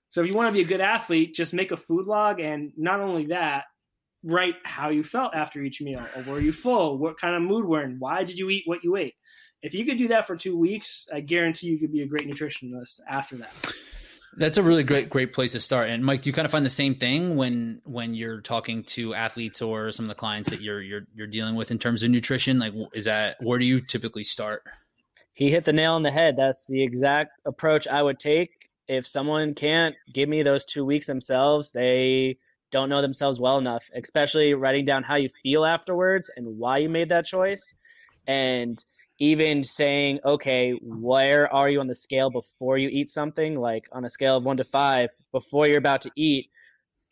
So 0.09 0.21
if 0.21 0.27
you 0.27 0.33
want 0.33 0.49
to 0.49 0.53
be 0.53 0.61
a 0.61 0.67
good 0.67 0.81
athlete, 0.81 1.35
just 1.35 1.53
make 1.53 1.71
a 1.71 1.77
food 1.77 2.07
log, 2.07 2.39
and 2.39 2.71
not 2.77 3.01
only 3.01 3.25
that, 3.27 3.65
write 4.23 4.55
how 4.63 4.89
you 4.89 5.03
felt 5.03 5.35
after 5.35 5.61
each 5.61 5.81
meal. 5.81 6.05
Or 6.15 6.23
were 6.23 6.39
you 6.39 6.51
full? 6.51 6.97
What 6.97 7.19
kind 7.19 7.35
of 7.35 7.41
mood 7.41 7.65
were 7.65 7.83
in? 7.83 7.97
Why 7.99 8.23
did 8.23 8.39
you 8.39 8.49
eat 8.49 8.63
what 8.65 8.83
you 8.83 8.95
ate? 8.95 9.15
If 9.63 9.73
you 9.73 9.85
could 9.85 9.97
do 9.97 10.07
that 10.09 10.27
for 10.27 10.35
two 10.35 10.57
weeks, 10.57 11.07
I 11.13 11.19
guarantee 11.19 11.67
you 11.67 11.79
could 11.79 11.91
be 11.91 12.03
a 12.03 12.07
great 12.07 12.29
nutritionist 12.29 12.99
after 13.09 13.35
that. 13.37 13.73
That's 14.35 14.57
a 14.57 14.63
really 14.63 14.83
great 14.83 15.09
great 15.09 15.33
place 15.33 15.53
to 15.53 15.59
start. 15.59 15.89
And 15.89 16.03
Mike, 16.03 16.21
do 16.21 16.29
you 16.29 16.33
kind 16.33 16.45
of 16.45 16.51
find 16.51 16.65
the 16.65 16.69
same 16.69 16.95
thing 16.95 17.37
when 17.37 17.81
when 17.85 18.13
you're 18.13 18.41
talking 18.41 18.83
to 18.83 19.13
athletes 19.15 19.61
or 19.61 19.91
some 19.91 20.05
of 20.05 20.09
the 20.09 20.15
clients 20.15 20.49
that 20.49 20.61
you're 20.61 20.81
you're 20.81 21.07
you're 21.15 21.27
dealing 21.27 21.55
with 21.55 21.71
in 21.71 21.79
terms 21.79 22.03
of 22.03 22.11
nutrition? 22.11 22.59
Like, 22.59 22.73
is 22.93 23.05
that 23.05 23.37
where 23.41 23.57
do 23.57 23.65
you 23.65 23.81
typically 23.81 24.23
start? 24.23 24.61
He 25.33 25.49
hit 25.49 25.65
the 25.65 25.73
nail 25.73 25.93
on 25.93 26.03
the 26.03 26.11
head. 26.11 26.35
That's 26.37 26.67
the 26.67 26.83
exact 26.83 27.41
approach 27.45 27.87
I 27.87 28.03
would 28.03 28.19
take. 28.19 28.51
if 28.87 29.05
someone 29.07 29.53
can't 29.53 29.95
give 30.13 30.29
me 30.29 30.43
those 30.43 30.65
two 30.65 30.85
weeks 30.85 31.07
themselves, 31.07 31.71
they 31.71 32.37
don't 32.71 32.89
know 32.89 33.01
themselves 33.01 33.39
well 33.39 33.57
enough, 33.57 33.89
especially 33.95 34.53
writing 34.53 34.85
down 34.85 35.03
how 35.03 35.15
you 35.15 35.29
feel 35.43 35.65
afterwards 35.65 36.29
and 36.35 36.57
why 36.57 36.77
you 36.77 36.89
made 36.89 37.09
that 37.09 37.25
choice. 37.25 37.75
And 38.27 38.83
even 39.19 39.63
saying, 39.63 40.19
okay, 40.23 40.71
where 40.81 41.51
are 41.53 41.69
you 41.69 41.79
on 41.79 41.87
the 41.87 41.95
scale 41.95 42.29
before 42.29 42.77
you 42.77 42.89
eat 42.89 43.09
something? 43.09 43.55
Like 43.59 43.87
on 43.91 44.05
a 44.05 44.09
scale 44.09 44.37
of 44.37 44.45
one 44.45 44.57
to 44.57 44.63
five, 44.63 45.09
before 45.31 45.67
you're 45.67 45.77
about 45.77 46.01
to 46.01 46.11
eat, 46.15 46.49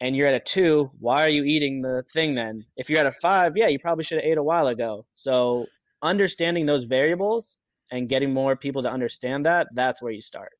and 0.01 0.16
you're 0.16 0.28
at 0.28 0.34
a 0.34 0.39
two, 0.39 0.91
why 0.99 1.26
are 1.26 1.30
you 1.30 1.43
eating 1.43 1.82
the 1.82 2.03
thing 2.14 2.36
then? 2.36 2.66
If 2.76 2.89
you're 2.89 2.99
at 2.99 3.06
a 3.06 3.12
five, 3.12 3.56
yeah, 3.56 3.68
you 3.68 3.80
probably 3.80 4.03
should 4.03 4.18
have 4.18 4.26
ate 4.26 4.38
a 4.38 4.43
while 4.43 4.68
ago. 4.68 5.06
So 5.14 5.66
understanding 6.01 6.66
those 6.66 6.84
variables 6.84 7.60
and 7.91 8.10
getting 8.10 8.34
more 8.34 8.56
people 8.56 8.84
to 8.84 8.91
understand 8.91 9.45
that, 9.45 9.68
that's 9.74 10.01
where 10.01 10.12
you 10.12 10.22
start. 10.22 10.51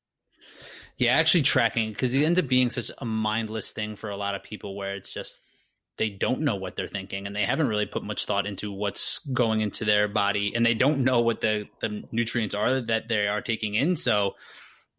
Yeah, 0.96 1.14
actually 1.14 1.42
tracking 1.42 1.90
because 1.90 2.14
it 2.14 2.22
ends 2.22 2.38
up 2.38 2.48
being 2.48 2.70
such 2.70 2.90
a 2.98 3.04
mindless 3.04 3.72
thing 3.72 3.96
for 3.96 4.08
a 4.08 4.16
lot 4.16 4.34
of 4.34 4.42
people 4.42 4.74
where 4.74 4.94
it's 4.94 5.12
just 5.12 5.42
they 5.98 6.10
don't 6.10 6.40
know 6.40 6.56
what 6.56 6.76
they're 6.76 6.88
thinking 6.88 7.26
and 7.26 7.34
they 7.34 7.44
haven't 7.44 7.68
really 7.68 7.86
put 7.86 8.02
much 8.02 8.26
thought 8.26 8.46
into 8.46 8.72
what's 8.72 9.18
going 9.32 9.60
into 9.60 9.84
their 9.84 10.08
body 10.08 10.54
and 10.54 10.64
they 10.64 10.74
don't 10.74 10.98
know 10.98 11.20
what 11.20 11.40
the, 11.40 11.68
the 11.80 12.04
nutrients 12.12 12.54
are 12.54 12.80
that 12.82 13.08
they 13.08 13.28
are 13.28 13.40
taking 13.40 13.74
in. 13.74 13.96
So 13.96 14.34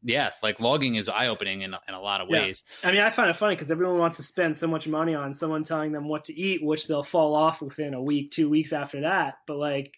yeah, 0.03 0.31
like 0.41 0.59
logging 0.59 0.95
is 0.95 1.09
eye 1.09 1.27
opening 1.27 1.61
in, 1.61 1.75
in 1.87 1.93
a 1.93 2.01
lot 2.01 2.21
of 2.21 2.29
ways. 2.29 2.63
Yeah. 2.81 2.89
I 2.89 2.91
mean, 2.93 3.01
I 3.01 3.09
find 3.09 3.29
it 3.29 3.35
funny 3.35 3.55
because 3.55 3.71
everyone 3.71 3.99
wants 3.99 4.17
to 4.17 4.23
spend 4.23 4.57
so 4.57 4.67
much 4.67 4.87
money 4.87 5.15
on 5.15 5.33
someone 5.33 5.63
telling 5.63 5.91
them 5.91 6.07
what 6.07 6.25
to 6.25 6.39
eat, 6.39 6.63
which 6.63 6.87
they'll 6.87 7.03
fall 7.03 7.35
off 7.35 7.61
within 7.61 7.93
a 7.93 8.01
week, 8.01 8.31
two 8.31 8.49
weeks 8.49 8.73
after 8.73 9.01
that. 9.01 9.35
But 9.47 9.57
like, 9.57 9.93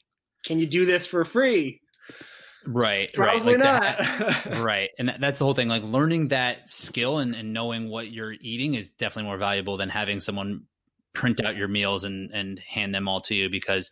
can 0.45 0.59
you 0.59 0.67
do 0.67 0.85
this 0.85 1.05
for 1.05 1.25
free? 1.25 1.81
Right, 2.65 3.11
Probably 3.13 3.55
right, 3.55 3.59
like 3.61 3.81
not. 3.81 3.97
That, 3.97 4.57
right, 4.63 4.89
and 4.99 5.15
that's 5.19 5.39
the 5.39 5.45
whole 5.45 5.53
thing. 5.53 5.69
Like 5.69 5.83
learning 5.83 6.29
that 6.29 6.69
skill 6.69 7.19
and, 7.19 7.33
and 7.33 7.53
knowing 7.53 7.89
what 7.89 8.11
you're 8.11 8.33
eating 8.33 8.73
is 8.73 8.89
definitely 8.89 9.29
more 9.29 9.37
valuable 9.37 9.77
than 9.77 9.89
having 9.89 10.19
someone 10.19 10.63
print 11.19 11.43
out 11.43 11.57
your 11.57 11.67
meals 11.67 12.05
and 12.05 12.31
and 12.31 12.59
hand 12.59 12.95
them 12.95 13.09
all 13.09 13.19
to 13.19 13.35
you 13.35 13.49
because 13.49 13.91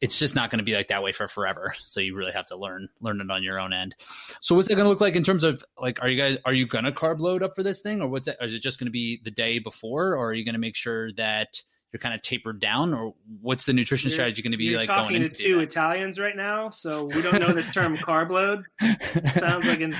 it's 0.00 0.18
just 0.18 0.34
not 0.34 0.50
going 0.50 0.58
to 0.58 0.64
be 0.64 0.74
like 0.74 0.88
that 0.88 1.02
way 1.02 1.12
for 1.12 1.28
forever. 1.28 1.74
So 1.84 2.00
you 2.00 2.16
really 2.16 2.32
have 2.32 2.46
to 2.46 2.56
learn 2.56 2.88
learn 3.02 3.20
it 3.20 3.30
on 3.30 3.42
your 3.42 3.60
own 3.60 3.72
end. 3.74 3.94
So 4.40 4.54
what's 4.54 4.68
it 4.68 4.74
going 4.74 4.84
to 4.84 4.88
look 4.88 5.00
like 5.00 5.14
in 5.14 5.22
terms 5.22 5.44
of 5.44 5.62
like 5.78 6.02
are 6.02 6.08
you 6.08 6.16
guys 6.16 6.38
are 6.46 6.54
you 6.54 6.66
going 6.66 6.84
to 6.84 6.92
carb 6.92 7.20
load 7.20 7.42
up 7.42 7.54
for 7.54 7.62
this 7.62 7.82
thing 7.82 8.00
or 8.00 8.08
what's 8.08 8.28
it? 8.28 8.38
Is 8.40 8.54
it 8.54 8.62
just 8.62 8.78
going 8.78 8.86
to 8.86 8.90
be 8.92 9.20
the 9.22 9.30
day 9.30 9.58
before 9.58 10.14
or 10.16 10.28
are 10.30 10.34
you 10.34 10.44
going 10.44 10.54
to 10.54 10.58
make 10.60 10.74
sure 10.74 11.12
that 11.12 11.62
you're 11.92 12.00
kind 12.00 12.14
of 12.14 12.22
tapered 12.22 12.60
down 12.60 12.92
or 12.94 13.14
what's 13.40 13.66
the 13.66 13.72
nutrition 13.72 14.08
You're- 14.08 14.16
strategy 14.16 14.42
going 14.42 14.52
to 14.52 14.58
be 14.58 14.64
You're 14.64 14.78
like 14.80 14.88
talking 14.88 15.18
going 15.18 15.30
to 15.30 15.34
two 15.34 15.56
that? 15.58 15.62
Italians 15.64 16.18
right 16.18 16.36
now, 16.36 16.70
so 16.70 17.04
we 17.04 17.22
don't 17.22 17.38
know 17.38 17.52
this 17.52 17.68
term 17.68 17.96
carb 17.98 18.30
load. 18.30 18.64
Sounds 19.38 19.66
like 19.66 19.80
an 19.80 19.94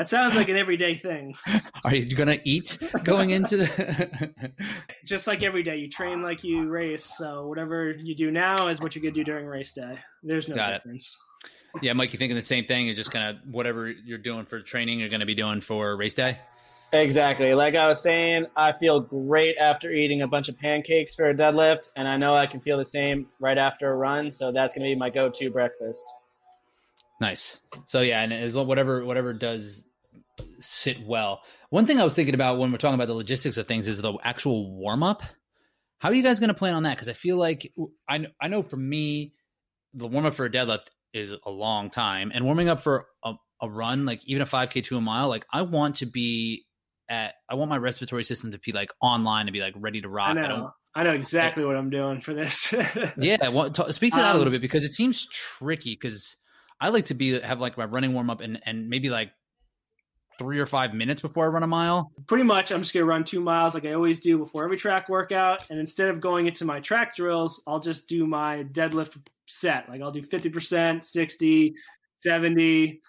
that 0.00 0.08
sounds 0.08 0.34
like 0.34 0.48
an 0.48 0.56
everyday 0.56 0.96
thing. 0.96 1.36
Are 1.84 1.94
you 1.94 2.16
going 2.16 2.30
to 2.30 2.48
eat 2.48 2.78
going 3.04 3.28
into 3.30 3.58
the 3.58 4.54
Just 5.04 5.26
like 5.26 5.42
every 5.42 5.62
day, 5.62 5.76
you 5.76 5.90
train 5.90 6.22
like 6.22 6.42
you 6.42 6.70
race. 6.70 7.04
So 7.04 7.46
whatever 7.48 7.90
you 7.90 8.14
do 8.14 8.30
now 8.30 8.68
is 8.68 8.80
what 8.80 8.94
you're 8.94 9.02
gonna 9.02 9.12
do 9.12 9.24
during 9.24 9.44
race 9.44 9.74
day. 9.74 9.98
There's 10.22 10.48
no 10.48 10.54
Got 10.54 10.72
it. 10.72 10.76
difference. 10.76 11.18
Yeah, 11.82 11.92
Mike, 11.92 12.14
you 12.14 12.18
thinking 12.18 12.34
the 12.34 12.40
same 12.40 12.64
thing? 12.64 12.86
You're 12.86 12.94
just 12.94 13.10
kind 13.10 13.28
of 13.28 13.52
whatever 13.52 13.90
you're 13.90 14.16
doing 14.16 14.46
for 14.46 14.62
training, 14.62 15.00
you're 15.00 15.10
going 15.10 15.20
to 15.20 15.26
be 15.26 15.34
doing 15.34 15.60
for 15.60 15.94
race 15.98 16.14
day. 16.14 16.38
Exactly. 16.94 17.52
Like 17.52 17.74
I 17.74 17.86
was 17.86 18.00
saying, 18.00 18.46
I 18.56 18.72
feel 18.72 19.00
great 19.00 19.58
after 19.58 19.92
eating 19.92 20.22
a 20.22 20.26
bunch 20.26 20.48
of 20.48 20.58
pancakes 20.58 21.14
for 21.14 21.28
a 21.28 21.34
deadlift, 21.34 21.90
and 21.94 22.08
I 22.08 22.16
know 22.16 22.32
I 22.32 22.46
can 22.46 22.58
feel 22.58 22.78
the 22.78 22.86
same 22.86 23.26
right 23.38 23.58
after 23.58 23.92
a 23.92 23.94
run. 23.96 24.30
So 24.30 24.50
that's 24.50 24.72
going 24.74 24.88
to 24.88 24.94
be 24.94 24.98
my 24.98 25.10
go 25.10 25.28
to 25.28 25.50
breakfast. 25.50 26.06
Nice. 27.20 27.60
So 27.84 28.00
yeah, 28.00 28.22
and 28.22 28.32
as 28.32 28.56
lo- 28.56 28.62
whatever 28.62 29.04
whatever 29.04 29.34
does 29.34 29.84
sit 30.60 30.98
well. 31.06 31.42
One 31.70 31.86
thing 31.86 32.00
I 32.00 32.04
was 32.04 32.14
thinking 32.14 32.34
about 32.34 32.58
when 32.58 32.72
we're 32.72 32.78
talking 32.78 32.94
about 32.94 33.08
the 33.08 33.14
logistics 33.14 33.56
of 33.56 33.66
things 33.66 33.86
is 33.88 34.00
the 34.00 34.14
actual 34.22 34.70
warm 34.76 35.02
up. 35.02 35.22
How 35.98 36.08
are 36.08 36.14
you 36.14 36.22
guys 36.22 36.40
going 36.40 36.48
to 36.48 36.54
plan 36.54 36.74
on 36.74 36.84
that? 36.84 36.96
Because 36.96 37.08
I 37.08 37.12
feel 37.12 37.36
like 37.36 37.72
I 38.08 38.26
I 38.40 38.48
know 38.48 38.62
for 38.62 38.76
me, 38.76 39.34
the 39.94 40.06
warm 40.06 40.26
up 40.26 40.34
for 40.34 40.46
a 40.46 40.50
deadlift 40.50 40.86
is 41.12 41.34
a 41.44 41.50
long 41.50 41.90
time, 41.90 42.30
and 42.34 42.44
warming 42.44 42.68
up 42.68 42.80
for 42.80 43.06
a, 43.24 43.34
a 43.60 43.68
run, 43.68 44.06
like 44.06 44.24
even 44.26 44.42
a 44.42 44.46
five 44.46 44.70
k 44.70 44.80
to 44.82 44.96
a 44.96 45.00
mile, 45.00 45.28
like 45.28 45.44
I 45.52 45.62
want 45.62 45.96
to 45.96 46.06
be 46.06 46.64
at 47.08 47.34
I 47.48 47.54
want 47.56 47.68
my 47.70 47.76
respiratory 47.76 48.24
system 48.24 48.52
to 48.52 48.58
be 48.58 48.72
like 48.72 48.90
online 49.02 49.46
and 49.46 49.52
be 49.52 49.60
like 49.60 49.74
ready 49.76 50.00
to 50.00 50.08
rock. 50.08 50.36
I 50.36 50.44
I 50.44 50.48
don't 50.48 50.58
know. 50.58 50.70
I 50.94 51.02
know 51.04 51.12
exactly 51.14 51.64
what 51.64 51.76
I'm 51.76 51.90
doing 51.90 52.20
for 52.20 52.32
this. 52.34 52.72
yeah 53.18 53.48
well, 53.50 53.70
t- 53.70 53.92
speak 53.92 54.12
to 54.14 54.20
that 54.20 54.26
a 54.26 54.30
Um, 54.30 54.38
little 54.38 54.50
bit 54.52 54.62
because 54.62 54.84
it 54.84 54.92
seems 54.92 55.26
tricky 55.26 55.94
because 55.94 56.36
i 56.80 56.88
like 56.88 57.04
to 57.06 57.14
be 57.14 57.38
have 57.38 57.60
like 57.60 57.76
my 57.76 57.84
running 57.84 58.14
warm 58.14 58.30
up 58.30 58.40
and 58.40 58.58
and 58.64 58.88
maybe 58.88 59.10
like 59.10 59.30
three 60.40 60.58
or 60.58 60.66
five 60.66 60.94
minutes 60.94 61.20
before 61.20 61.44
i 61.44 61.48
run 61.48 61.62
a 61.62 61.66
mile 61.66 62.10
Pretty 62.26 62.44
much, 62.44 62.70
I'm 62.70 62.80
just 62.80 62.94
gonna 62.94 63.06
run 63.06 63.24
two 63.24 63.40
miles 63.40 63.74
like 63.74 63.84
I 63.84 63.92
always 63.92 64.20
do 64.20 64.38
before 64.38 64.64
every 64.64 64.76
track 64.76 65.08
workout, 65.08 65.68
and 65.68 65.78
instead 65.78 66.08
of 66.10 66.20
going 66.20 66.46
into 66.46 66.64
my 66.64 66.80
track 66.80 67.16
drills, 67.16 67.60
I'll 67.66 67.80
just 67.80 68.06
do 68.06 68.26
my 68.26 68.64
deadlift 68.72 69.16
set. 69.46 69.88
Like 69.88 70.00
I'll 70.00 70.12
do 70.12 70.22
50%, 70.22 71.02
60, 71.02 71.74
70, 72.22 73.00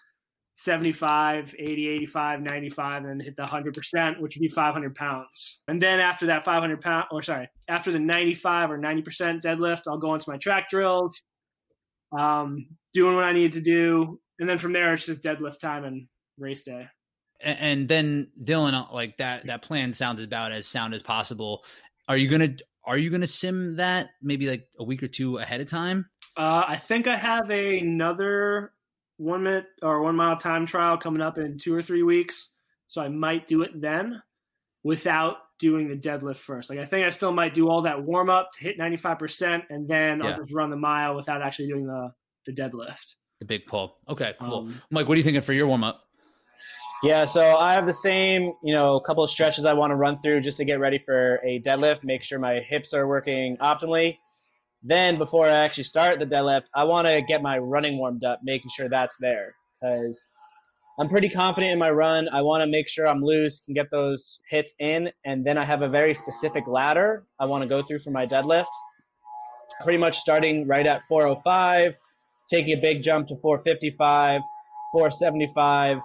75, 0.56 1.56
80, 1.58 1.88
85, 1.88 2.42
95, 2.42 3.04
and 3.04 3.10
then 3.12 3.26
hit 3.26 3.36
the 3.36 3.44
100%, 3.44 4.20
which 4.20 4.36
would 4.36 4.42
be 4.42 4.50
500 4.50 4.96
pounds. 4.96 5.62
And 5.68 5.82
then 5.82 6.00
after 6.00 6.28
that 6.28 6.46
500 6.46 6.82
pound, 6.82 7.06
or 7.12 7.22
sorry, 7.22 7.48
after 7.68 7.92
the 7.92 8.00
95 8.00 8.72
or 8.72 8.78
90% 8.80 9.42
deadlift, 9.42 9.84
I'll 9.88 9.98
go 9.98 10.14
into 10.14 10.30
my 10.30 10.38
track 10.38 10.70
drills, 10.70 11.22
um, 12.18 12.66
doing 12.94 13.16
what 13.16 13.24
I 13.24 13.34
need 13.34 13.54
to 13.54 13.62
do. 13.62 14.20
And 14.40 14.50
then 14.50 14.58
from 14.58 14.74
there, 14.74 14.94
it's 14.94 15.06
just 15.06 15.24
deadlift 15.24 15.60
time 15.60 15.84
and 15.84 16.08
race 16.40 16.64
day. 16.64 16.88
And, 17.44 17.88
then 17.88 18.28
dylan 18.42 18.74
uh, 18.74 18.94
like 18.94 19.18
that 19.18 19.46
that 19.48 19.62
plan 19.62 19.94
sounds 19.94 20.22
about 20.22 20.52
as 20.52 20.68
sound 20.68 20.94
as 20.94 21.02
possible 21.04 21.64
are 22.08 22.18
you 22.18 22.28
gonna 22.30 22.56
are 22.84 22.98
you 22.98 23.10
gonna 23.10 23.28
sim 23.28 23.76
that 23.78 24.10
maybe 24.22 24.48
like 24.48 24.64
a 24.80 24.84
week 24.84 25.04
or 25.04 25.08
two 25.08 25.38
ahead 25.38 25.62
of 25.62 25.68
time 25.68 26.10
Uh, 26.38 26.64
I 26.68 26.78
think 26.78 27.08
I 27.08 27.18
have 27.18 27.50
another 27.50 28.72
one 29.18 29.44
minute 29.44 29.66
or 29.84 30.02
one 30.02 30.16
mile 30.16 30.38
time 30.38 30.66
trial 30.66 30.98
coming 30.98 31.22
up 31.22 31.38
in 31.38 31.58
two 31.58 31.76
or 31.76 31.82
three 31.82 32.04
weeks. 32.04 32.50
So 32.88 33.02
I 33.02 33.10
might 33.10 33.46
do 33.48 33.62
it 33.62 33.80
then 33.80 34.22
without 34.84 35.38
doing 35.60 35.88
the 35.88 35.96
deadlift 35.96 36.38
first. 36.38 36.70
Like 36.70 36.80
I 36.80 36.86
think 36.86 37.06
I 37.06 37.10
still 37.10 37.32
might 37.32 37.54
do 37.54 37.70
all 37.70 37.84
that 37.84 38.02
warm 38.04 38.30
up 38.30 38.52
to 38.54 38.60
hit 38.64 38.80
95% 38.80 39.64
and 39.70 39.88
then 39.88 40.20
Yeah. 40.20 40.32
I'll 40.32 40.38
just 40.42 40.54
run 40.54 40.70
the 40.72 40.78
mile 40.78 41.16
without 41.16 41.42
actually 41.42 41.68
doing 41.68 41.86
the, 41.86 42.12
the 42.48 42.52
deadlift. 42.54 43.14
the 43.40 43.46
big 43.46 43.66
pull 43.68 43.98
okay 44.08 44.34
cool 44.40 44.60
Um, 44.60 44.82
mike 44.92 45.08
what 45.08 45.16
are 45.16 45.18
you 45.18 45.24
thinking 45.24 45.42
for 45.42 45.54
your 45.54 45.68
warm 45.68 45.84
up 45.84 46.02
Yeah, 47.04 47.26
so 47.26 47.58
I 47.58 47.74
have 47.74 47.88
the 47.88 47.94
same, 47.94 48.54
you 48.64 48.74
know, 48.76 49.00
couple 49.00 49.24
of 49.24 49.30
stretches 49.32 49.66
I 49.66 49.74
want 49.74 49.90
to 49.90 49.96
run 49.96 50.18
through 50.18 50.42
just 50.42 50.58
to 50.60 50.66
get 50.66 50.80
ready 50.80 51.00
for 51.00 51.40
a 51.44 51.60
deadlift, 51.60 52.04
make 52.04 52.22
sure 52.22 52.38
my 52.38 52.60
hips 52.60 52.94
are 52.94 53.08
working 53.08 53.58
optimally. 53.58 54.18
Then 54.84 55.18
before 55.18 55.48
I 55.48 55.52
actually 55.52 55.86
start 55.86 56.20
the 56.20 56.28
deadlift, 56.28 56.64
I 56.76 56.84
want 56.84 57.08
to 57.08 57.24
get 57.24 57.42
my 57.42 57.58
running 57.58 57.98
warmed 57.98 58.24
up, 58.24 58.42
making 58.44 58.70
sure 58.70 58.88
that's 58.88 59.18
there 59.18 59.56
because 59.74 60.32
I'm 61.00 61.10
pretty 61.10 61.30
confident 61.30 61.74
in 61.74 61.80
my 61.80 61.90
run. 61.90 62.30
I 62.30 62.44
want 62.44 62.62
to 62.62 62.68
make 62.68 62.88
sure 62.88 63.08
I'm 63.08 63.24
loose, 63.24 63.62
can 63.62 63.74
get 63.74 63.90
those 63.90 64.40
hits 64.48 64.76
in, 64.80 65.12
and 65.26 65.44
then 65.44 65.58
I 65.58 65.66
have 65.66 65.82
a 65.82 65.90
very 65.90 66.14
specific 66.14 66.68
ladder 66.68 67.26
I 67.40 67.46
want 67.46 67.64
to 67.64 67.68
go 67.68 67.82
through 67.82 68.00
for 68.00 68.12
my 68.12 68.28
deadlift. 68.28 68.66
Pretty 69.84 69.98
much 69.98 70.20
starting 70.20 70.68
right 70.68 70.86
at 70.86 71.02
405, 71.08 71.96
taking 72.48 72.78
a 72.78 72.82
big 72.82 73.02
jump 73.02 73.26
to 73.30 73.36
455, 73.38 74.42
475, 74.92 75.98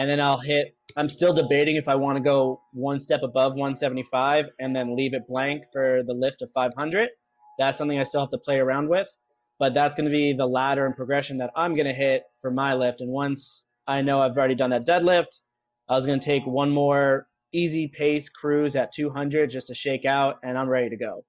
and 0.00 0.08
then 0.08 0.18
I'll 0.18 0.38
hit. 0.38 0.74
I'm 0.96 1.10
still 1.10 1.34
debating 1.34 1.76
if 1.76 1.86
I 1.86 1.96
want 1.96 2.16
to 2.16 2.24
go 2.24 2.62
one 2.72 2.98
step 2.98 3.20
above 3.22 3.52
175 3.52 4.46
and 4.58 4.74
then 4.74 4.96
leave 4.96 5.12
it 5.12 5.28
blank 5.28 5.64
for 5.74 6.02
the 6.06 6.14
lift 6.14 6.40
of 6.40 6.50
500. 6.54 7.10
That's 7.58 7.76
something 7.76 7.98
I 7.98 8.04
still 8.04 8.22
have 8.22 8.30
to 8.30 8.38
play 8.38 8.58
around 8.58 8.88
with, 8.88 9.14
but 9.58 9.74
that's 9.74 9.94
going 9.94 10.06
to 10.06 10.10
be 10.10 10.32
the 10.32 10.46
ladder 10.46 10.86
and 10.86 10.96
progression 10.96 11.36
that 11.38 11.50
I'm 11.54 11.74
going 11.74 11.86
to 11.86 11.92
hit 11.92 12.22
for 12.40 12.50
my 12.50 12.72
lift. 12.74 13.02
And 13.02 13.10
once 13.10 13.66
I 13.86 14.00
know 14.00 14.20
I've 14.22 14.38
already 14.38 14.54
done 14.54 14.70
that 14.70 14.86
deadlift, 14.86 15.42
I 15.86 15.96
was 15.96 16.06
going 16.06 16.18
to 16.18 16.24
take 16.24 16.46
one 16.46 16.70
more 16.70 17.26
easy 17.52 17.88
pace 17.88 18.30
cruise 18.30 18.76
at 18.76 18.92
200 18.92 19.50
just 19.50 19.66
to 19.66 19.74
shake 19.74 20.06
out, 20.06 20.36
and 20.42 20.56
I'm 20.56 20.68
ready 20.68 20.88
to 20.88 20.96
go. 20.96 21.24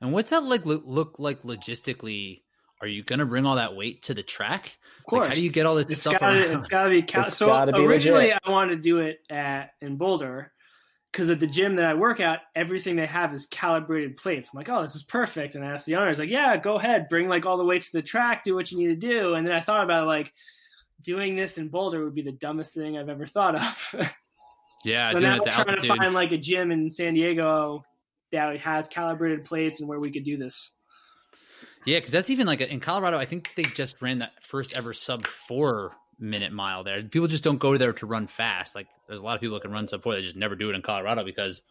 and 0.00 0.12
what's 0.14 0.30
that 0.30 0.42
like 0.44 0.62
look 0.64 1.16
like 1.18 1.42
logistically 1.42 2.42
are 2.82 2.88
you 2.88 3.02
gonna 3.02 3.24
bring 3.24 3.46
all 3.46 3.56
that 3.56 3.74
weight 3.74 4.02
to 4.02 4.14
the 4.14 4.22
track 4.22 4.76
Of 4.98 5.06
course. 5.06 5.20
Like, 5.20 5.28
how 5.30 5.34
do 5.36 5.44
you 5.44 5.50
get 5.50 5.66
all 5.66 5.76
this 5.76 5.90
it's 5.90 6.00
stuff 6.00 6.20
gotta, 6.20 6.52
it's 6.52 6.68
gotta 6.68 6.90
be 6.90 7.02
cal- 7.02 7.26
It's 7.26 7.36
so 7.36 7.66
be 7.66 7.72
originally 7.78 8.26
legit. 8.26 8.38
I 8.44 8.50
wanted 8.50 8.76
to 8.76 8.82
do 8.82 8.98
it 8.98 9.20
at 9.30 9.70
in 9.80 9.96
Boulder 9.96 10.52
because 11.12 11.28
at 11.28 11.40
the 11.40 11.46
gym 11.46 11.76
that 11.76 11.84
I 11.84 11.94
work 11.94 12.20
at, 12.20 12.40
everything 12.56 12.96
they 12.96 13.06
have 13.06 13.34
is 13.34 13.46
calibrated 13.46 14.16
plates. 14.16 14.50
I'm 14.52 14.56
like, 14.56 14.70
oh, 14.70 14.80
this 14.80 14.96
is 14.96 15.02
perfect. 15.02 15.54
And 15.54 15.64
I 15.64 15.68
asked 15.72 15.84
the 15.84 15.96
owners, 15.96 16.18
like, 16.18 16.30
yeah, 16.30 16.56
go 16.56 16.76
ahead, 16.76 17.08
bring 17.10 17.28
like 17.28 17.44
all 17.44 17.58
the 17.58 17.64
weights 17.64 17.90
to 17.90 17.98
the 17.98 18.02
track, 18.02 18.42
do 18.42 18.54
what 18.54 18.72
you 18.72 18.78
need 18.78 19.00
to 19.00 19.08
do. 19.08 19.34
And 19.34 19.46
then 19.46 19.54
I 19.54 19.60
thought 19.60 19.84
about 19.84 20.04
it, 20.04 20.06
like 20.06 20.32
doing 21.02 21.36
this 21.36 21.58
in 21.58 21.68
Boulder 21.68 22.02
would 22.02 22.14
be 22.14 22.22
the 22.22 22.32
dumbest 22.32 22.72
thing 22.72 22.96
I've 22.96 23.10
ever 23.10 23.26
thought 23.26 23.56
of. 23.56 23.94
yeah, 24.84 25.12
so 25.12 25.18
doing 25.18 25.30
now 25.30 25.36
it 25.36 25.40
I'm 25.40 25.44
the 25.44 25.50
trying 25.50 25.80
to 25.80 25.88
find 25.88 26.14
like 26.14 26.32
a 26.32 26.38
gym 26.38 26.72
in 26.72 26.90
San 26.90 27.14
Diego 27.14 27.84
that 28.32 28.56
has 28.58 28.88
calibrated 28.88 29.44
plates 29.44 29.80
and 29.80 29.88
where 29.88 30.00
we 30.00 30.10
could 30.10 30.24
do 30.24 30.38
this. 30.38 30.70
Yeah, 31.84 31.98
because 31.98 32.12
that's 32.12 32.30
even 32.30 32.46
like 32.46 32.60
in 32.60 32.80
Colorado. 32.80 33.18
I 33.18 33.24
think 33.26 33.50
they 33.56 33.64
just 33.64 34.00
ran 34.00 34.18
that 34.20 34.32
first 34.42 34.72
ever 34.74 34.92
sub 34.92 35.26
four 35.26 35.92
minute 36.18 36.52
mile 36.52 36.84
there. 36.84 37.02
People 37.02 37.26
just 37.28 37.42
don't 37.42 37.58
go 37.58 37.76
there 37.76 37.92
to 37.94 38.06
run 38.06 38.26
fast. 38.26 38.74
Like 38.74 38.86
there's 39.08 39.20
a 39.20 39.24
lot 39.24 39.34
of 39.34 39.40
people 39.40 39.54
that 39.54 39.62
can 39.62 39.72
run 39.72 39.88
sub 39.88 40.02
four. 40.02 40.14
They 40.14 40.22
just 40.22 40.36
never 40.36 40.54
do 40.54 40.70
it 40.70 40.74
in 40.74 40.82
Colorado 40.82 41.24
because 41.24 41.62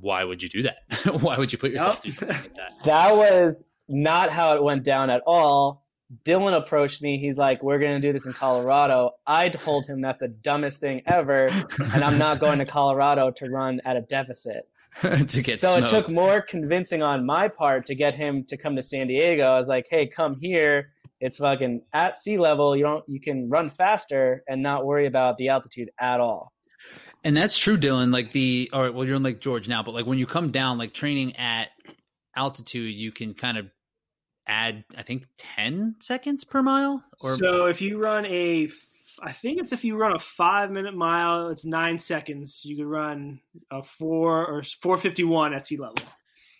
why 0.00 0.22
would 0.24 0.42
you 0.42 0.48
do 0.50 0.62
that? 0.64 0.78
why 1.22 1.38
would 1.38 1.50
you 1.52 1.58
put 1.58 1.70
yourself 1.70 2.00
Yep. 2.04 2.14
through 2.14 2.28
like 2.28 2.54
that? 2.56 2.72
That 2.84 3.16
was 3.16 3.66
not 3.88 4.28
how 4.30 4.54
it 4.54 4.62
went 4.62 4.82
down 4.84 5.08
at 5.08 5.22
all. 5.26 5.84
Dylan 6.24 6.56
approached 6.56 7.02
me. 7.02 7.18
He's 7.18 7.36
like, 7.38 7.62
"We're 7.62 7.78
gonna 7.78 8.00
do 8.00 8.12
this 8.14 8.24
in 8.26 8.32
Colorado." 8.32 9.12
I 9.26 9.50
told 9.50 9.86
him 9.86 10.00
that's 10.00 10.18
the 10.20 10.28
dumbest 10.28 10.78
thing 10.80 11.02
ever, 11.06 11.48
and 11.92 12.02
I'm 12.02 12.16
not 12.18 12.40
going 12.40 12.58
to 12.60 12.64
Colorado 12.66 13.30
to 13.32 13.46
run 13.50 13.80
at 13.84 13.96
a 13.96 14.00
deficit. 14.00 14.66
to 15.28 15.42
get 15.42 15.58
so 15.58 15.78
smoked. 15.78 15.84
it 15.84 15.88
took 15.88 16.12
more 16.12 16.40
convincing 16.42 17.02
on 17.02 17.24
my 17.24 17.48
part 17.48 17.86
to 17.86 17.94
get 17.94 18.14
him 18.14 18.44
to 18.44 18.56
come 18.56 18.76
to 18.76 18.82
San 18.82 19.06
Diego. 19.06 19.44
I 19.44 19.58
was 19.58 19.68
like, 19.68 19.86
"Hey, 19.88 20.06
come 20.06 20.36
here. 20.38 20.90
It's 21.20 21.38
fucking 21.38 21.82
at 21.92 22.16
sea 22.16 22.38
level. 22.38 22.76
You 22.76 22.84
don't. 22.84 23.04
You 23.08 23.20
can 23.20 23.48
run 23.48 23.70
faster 23.70 24.42
and 24.48 24.62
not 24.62 24.84
worry 24.86 25.06
about 25.06 25.36
the 25.38 25.48
altitude 25.48 25.90
at 26.00 26.20
all." 26.20 26.52
And 27.24 27.36
that's 27.36 27.58
true, 27.58 27.76
Dylan. 27.76 28.12
Like 28.12 28.32
the, 28.32 28.70
all 28.72 28.82
right 28.82 28.94
well, 28.94 29.06
you're 29.06 29.16
in 29.16 29.22
Lake 29.22 29.40
George 29.40 29.68
now, 29.68 29.82
but 29.82 29.94
like 29.94 30.06
when 30.06 30.18
you 30.18 30.26
come 30.26 30.50
down, 30.50 30.78
like 30.78 30.92
training 30.92 31.36
at 31.36 31.70
altitude, 32.36 32.94
you 32.94 33.12
can 33.12 33.34
kind 33.34 33.58
of 33.58 33.66
add, 34.46 34.84
I 34.96 35.02
think, 35.02 35.26
10 35.38 35.96
seconds 36.00 36.44
per 36.44 36.62
mile 36.62 37.02
or 37.22 37.36
so 37.36 37.66
if 37.66 37.82
you 37.82 37.98
run 37.98 38.24
a, 38.26 38.64
f- 38.64 38.72
I 39.22 39.32
think 39.32 39.60
it's 39.60 39.72
if 39.72 39.84
you 39.84 39.96
run 39.96 40.14
a 40.14 40.18
five 40.18 40.70
minute 40.70 40.94
mile, 40.94 41.48
it's 41.48 41.64
nine 41.64 41.98
seconds. 41.98 42.62
You 42.64 42.76
could 42.76 42.86
run 42.86 43.40
a 43.70 43.82
four 43.82 44.46
or 44.46 44.62
four 44.80 44.96
fifty 44.98 45.24
one 45.24 45.54
at 45.54 45.66
sea 45.66 45.76
level. 45.76 45.98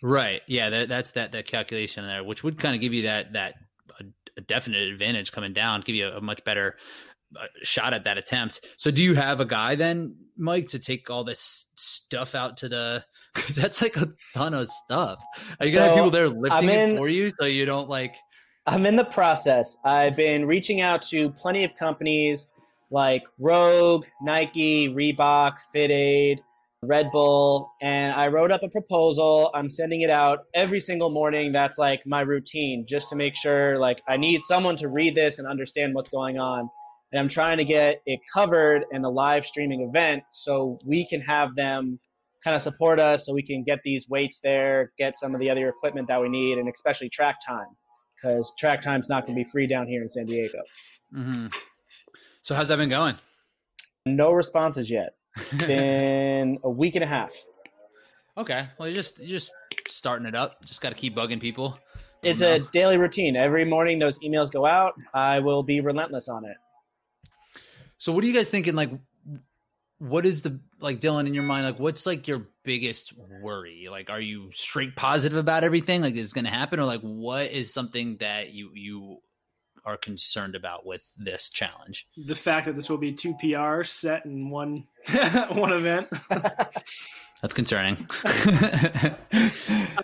right. 0.01 0.41
Yeah. 0.47 0.69
That, 0.69 0.89
that's 0.89 1.11
that, 1.11 1.31
that 1.31 1.45
calculation 1.45 2.05
there, 2.05 2.23
which 2.23 2.43
would 2.43 2.59
kind 2.59 2.75
of 2.75 2.81
give 2.81 2.93
you 2.93 3.03
that, 3.03 3.33
that 3.33 3.55
a, 3.99 4.03
a 4.37 4.41
definite 4.41 4.91
advantage 4.91 5.31
coming 5.31 5.53
down, 5.53 5.81
give 5.81 5.95
you 5.95 6.07
a, 6.07 6.17
a 6.17 6.21
much 6.21 6.43
better 6.43 6.77
uh, 7.39 7.45
shot 7.63 7.93
at 7.93 8.05
that 8.05 8.17
attempt. 8.17 8.65
So 8.77 8.91
do 8.91 9.01
you 9.01 9.15
have 9.15 9.39
a 9.39 9.45
guy 9.45 9.75
then, 9.75 10.15
Mike, 10.37 10.69
to 10.69 10.79
take 10.79 11.09
all 11.09 11.23
this 11.23 11.67
stuff 11.75 12.35
out 12.35 12.57
to 12.57 12.69
the, 12.69 13.05
cause 13.35 13.55
that's 13.55 13.81
like 13.81 13.95
a 13.97 14.11
ton 14.33 14.53
of 14.53 14.67
stuff. 14.67 15.19
Are 15.59 15.67
you 15.67 15.75
gonna 15.75 15.87
have 15.87 15.95
people 15.95 16.11
there 16.11 16.29
lifting 16.29 16.69
I'm 16.69 16.69
it 16.69 16.97
for 16.97 17.07
you 17.07 17.29
so 17.39 17.45
you 17.45 17.65
don't 17.65 17.87
like, 17.87 18.15
I'm 18.71 18.85
in 18.85 18.95
the 18.95 19.03
process. 19.03 19.77
I've 19.83 20.15
been 20.15 20.45
reaching 20.45 20.79
out 20.79 21.01
to 21.09 21.31
plenty 21.31 21.63
of 21.63 21.73
companies 21.73 22.45
like 22.91 23.23
Rogue, 23.39 24.05
Nike, 24.21 24.89
Reebok, 24.89 25.57
FitAid, 25.73 26.37
Red 26.83 27.09
Bull, 27.09 27.71
and 27.81 28.13
I 28.13 28.27
wrote 28.27 28.51
up 28.51 28.61
a 28.61 28.69
proposal. 28.69 29.49
I'm 29.55 29.71
sending 29.71 30.01
it 30.01 30.11
out 30.11 30.41
every 30.53 30.79
single 30.79 31.09
morning. 31.09 31.51
That's 31.51 31.79
like 31.79 32.05
my 32.05 32.21
routine 32.21 32.85
just 32.87 33.09
to 33.09 33.15
make 33.15 33.35
sure 33.35 33.79
like 33.79 34.03
I 34.07 34.17
need 34.17 34.41
someone 34.43 34.75
to 34.75 34.87
read 34.87 35.15
this 35.15 35.39
and 35.39 35.47
understand 35.47 35.95
what's 35.95 36.09
going 36.09 36.37
on. 36.37 36.69
And 37.11 37.19
I'm 37.19 37.27
trying 37.27 37.57
to 37.57 37.65
get 37.65 38.03
it 38.05 38.19
covered 38.31 38.85
in 38.91 39.03
a 39.03 39.09
live 39.09 39.47
streaming 39.47 39.81
event 39.81 40.21
so 40.31 40.77
we 40.85 41.07
can 41.07 41.21
have 41.21 41.55
them 41.55 41.99
kind 42.43 42.55
of 42.55 42.61
support 42.61 42.99
us 42.99 43.25
so 43.25 43.33
we 43.33 43.41
can 43.41 43.63
get 43.63 43.79
these 43.83 44.07
weights 44.07 44.41
there, 44.41 44.91
get 44.99 45.17
some 45.17 45.33
of 45.33 45.39
the 45.39 45.49
other 45.49 45.69
equipment 45.69 46.07
that 46.09 46.21
we 46.21 46.29
need, 46.29 46.59
and 46.59 46.69
especially 46.69 47.09
track 47.09 47.37
time 47.43 47.65
because 48.21 48.53
track 48.57 48.81
time's 48.81 49.09
not 49.09 49.25
going 49.25 49.37
to 49.37 49.43
be 49.43 49.49
free 49.49 49.67
down 49.67 49.87
here 49.87 50.01
in 50.01 50.09
San 50.09 50.25
Diego. 50.25 50.59
hmm 51.13 51.47
so 52.41 52.55
how's 52.55 52.69
that 52.69 52.77
been 52.77 52.89
going? 52.89 53.15
No 54.05 54.31
responses 54.31 54.89
yet. 54.89 55.15
It's 55.35 55.65
been 55.65 56.57
a 56.63 56.69
week 56.69 56.95
and 56.95 57.03
a 57.03 57.07
half. 57.07 57.33
Okay. 58.37 58.67
Well, 58.77 58.87
you're 58.87 58.95
just 58.95 59.19
you're 59.19 59.39
just 59.39 59.53
starting 59.87 60.25
it 60.25 60.35
up. 60.35 60.63
Just 60.65 60.81
got 60.81 60.89
to 60.89 60.95
keep 60.95 61.15
bugging 61.15 61.39
people. 61.39 61.77
It's 62.23 62.41
a 62.41 62.59
daily 62.73 62.97
routine. 62.97 63.35
Every 63.35 63.65
morning 63.65 63.99
those 63.99 64.19
emails 64.19 64.51
go 64.51 64.65
out. 64.65 64.93
I 65.13 65.39
will 65.39 65.63
be 65.63 65.79
relentless 65.79 66.27
on 66.27 66.45
it. 66.45 66.57
So, 67.97 68.13
what 68.13 68.23
are 68.23 68.27
you 68.27 68.33
guys 68.33 68.49
thinking? 68.49 68.75
Like, 68.75 68.89
what 69.99 70.25
is 70.25 70.41
the 70.41 70.59
like 70.79 70.99
Dylan 70.99 71.27
in 71.27 71.33
your 71.33 71.43
mind? 71.43 71.65
Like, 71.65 71.79
what's 71.79 72.05
like 72.05 72.27
your 72.27 72.47
biggest 72.63 73.13
worry? 73.41 73.87
Like, 73.91 74.09
are 74.09 74.21
you 74.21 74.49
straight 74.53 74.95
positive 74.95 75.37
about 75.37 75.63
everything? 75.63 76.01
Like, 76.01 76.15
is 76.15 76.33
going 76.33 76.45
to 76.45 76.51
happen, 76.51 76.79
or 76.79 76.85
like, 76.85 77.01
what 77.01 77.51
is 77.51 77.73
something 77.73 78.17
that 78.17 78.53
you 78.53 78.71
you 78.73 79.17
are 79.85 79.97
concerned 79.97 80.55
about 80.55 80.85
with 80.85 81.03
this 81.17 81.49
challenge? 81.49 82.07
The 82.17 82.35
fact 82.35 82.67
that 82.67 82.75
this 82.75 82.89
will 82.89 82.97
be 82.97 83.13
two 83.13 83.35
PR 83.35 83.83
set 83.83 84.25
in 84.25 84.49
one 84.49 84.87
one 85.51 85.73
event. 85.73 86.09
That's 87.41 87.53
concerning. 87.53 88.07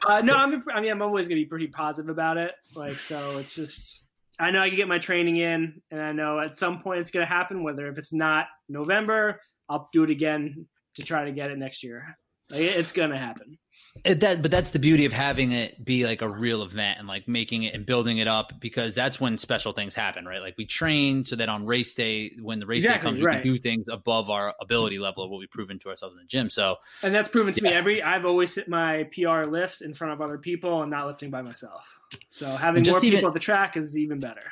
Uh, 0.07 0.21
no, 0.21 0.33
I'm. 0.33 0.63
I 0.71 0.81
mean, 0.81 0.91
I'm 0.91 1.01
always 1.01 1.27
gonna 1.27 1.41
be 1.41 1.45
pretty 1.45 1.67
positive 1.67 2.09
about 2.09 2.37
it. 2.37 2.51
Like, 2.75 2.99
so 2.99 3.37
it's 3.39 3.55
just. 3.55 4.03
I 4.37 4.51
know 4.51 4.59
I 4.59 4.67
can 4.67 4.77
get 4.77 4.87
my 4.87 4.99
training 4.99 5.37
in, 5.37 5.81
and 5.89 6.01
I 6.01 6.11
know 6.11 6.39
at 6.39 6.57
some 6.57 6.79
point 6.79 6.99
it's 6.99 7.09
gonna 7.09 7.25
happen. 7.25 7.63
Whether 7.63 7.87
if 7.87 7.97
it's 7.97 8.13
not 8.13 8.47
November, 8.69 9.39
I'll 9.69 9.89
do 9.93 10.03
it 10.03 10.09
again 10.09 10.67
to 10.95 11.03
try 11.03 11.25
to 11.25 11.31
get 11.31 11.51
it 11.51 11.57
next 11.57 11.83
year. 11.83 12.17
Like, 12.49 12.61
it's 12.61 12.91
gonna 12.91 13.17
happen. 13.17 13.57
It, 14.05 14.19
that, 14.19 14.41
but 14.41 14.51
that's 14.51 14.69
the 14.69 14.79
beauty 14.79 15.05
of 15.05 15.11
having 15.11 15.51
it 15.51 15.83
be 15.83 16.05
like 16.05 16.21
a 16.21 16.29
real 16.29 16.61
event 16.63 16.99
and 16.99 17.07
like 17.07 17.27
making 17.27 17.63
it 17.63 17.73
and 17.73 17.85
building 17.85 18.19
it 18.19 18.27
up 18.27 18.53
because 18.59 18.93
that's 18.93 19.19
when 19.19 19.37
special 19.37 19.73
things 19.73 19.95
happen, 19.95 20.25
right? 20.25 20.41
Like 20.41 20.55
we 20.57 20.65
train 20.65 21.25
so 21.25 21.35
that 21.37 21.49
on 21.49 21.65
race 21.65 21.93
day, 21.93 22.31
when 22.41 22.59
the 22.59 22.67
race 22.67 22.83
Exactly, 22.83 22.99
day 22.99 23.09
comes, 23.09 23.19
we 23.19 23.25
right. 23.25 23.43
can 23.43 23.53
do 23.53 23.57
things 23.59 23.85
above 23.89 24.29
our 24.29 24.53
ability 24.61 24.99
level 24.99 25.23
of 25.23 25.31
what 25.31 25.39
we've 25.39 25.49
proven 25.49 25.79
to 25.79 25.89
ourselves 25.89 26.15
in 26.15 26.21
the 26.21 26.27
gym. 26.27 26.49
So 26.49 26.77
And 27.03 27.13
that's 27.15 27.27
proven 27.27 27.51
to 27.53 27.63
me 27.63 27.69
every. 27.69 28.03
I've 28.03 28.25
always 28.25 28.53
hit 28.53 28.69
my 28.69 29.09
PR 29.11 29.45
lifts 29.45 29.81
in 29.81 29.93
front 29.93 30.13
of 30.13 30.21
other 30.21 30.37
people 30.37 30.83
and 30.83 30.91
not 30.91 31.07
lifting 31.07 31.31
by 31.31 31.41
myself. 31.41 31.83
So 32.29 32.47
having 32.55 32.83
more 32.85 33.01
people 33.01 33.27
at 33.27 33.33
the 33.33 33.39
track 33.39 33.75
is 33.75 33.97
even 33.97 34.19
better. 34.19 34.43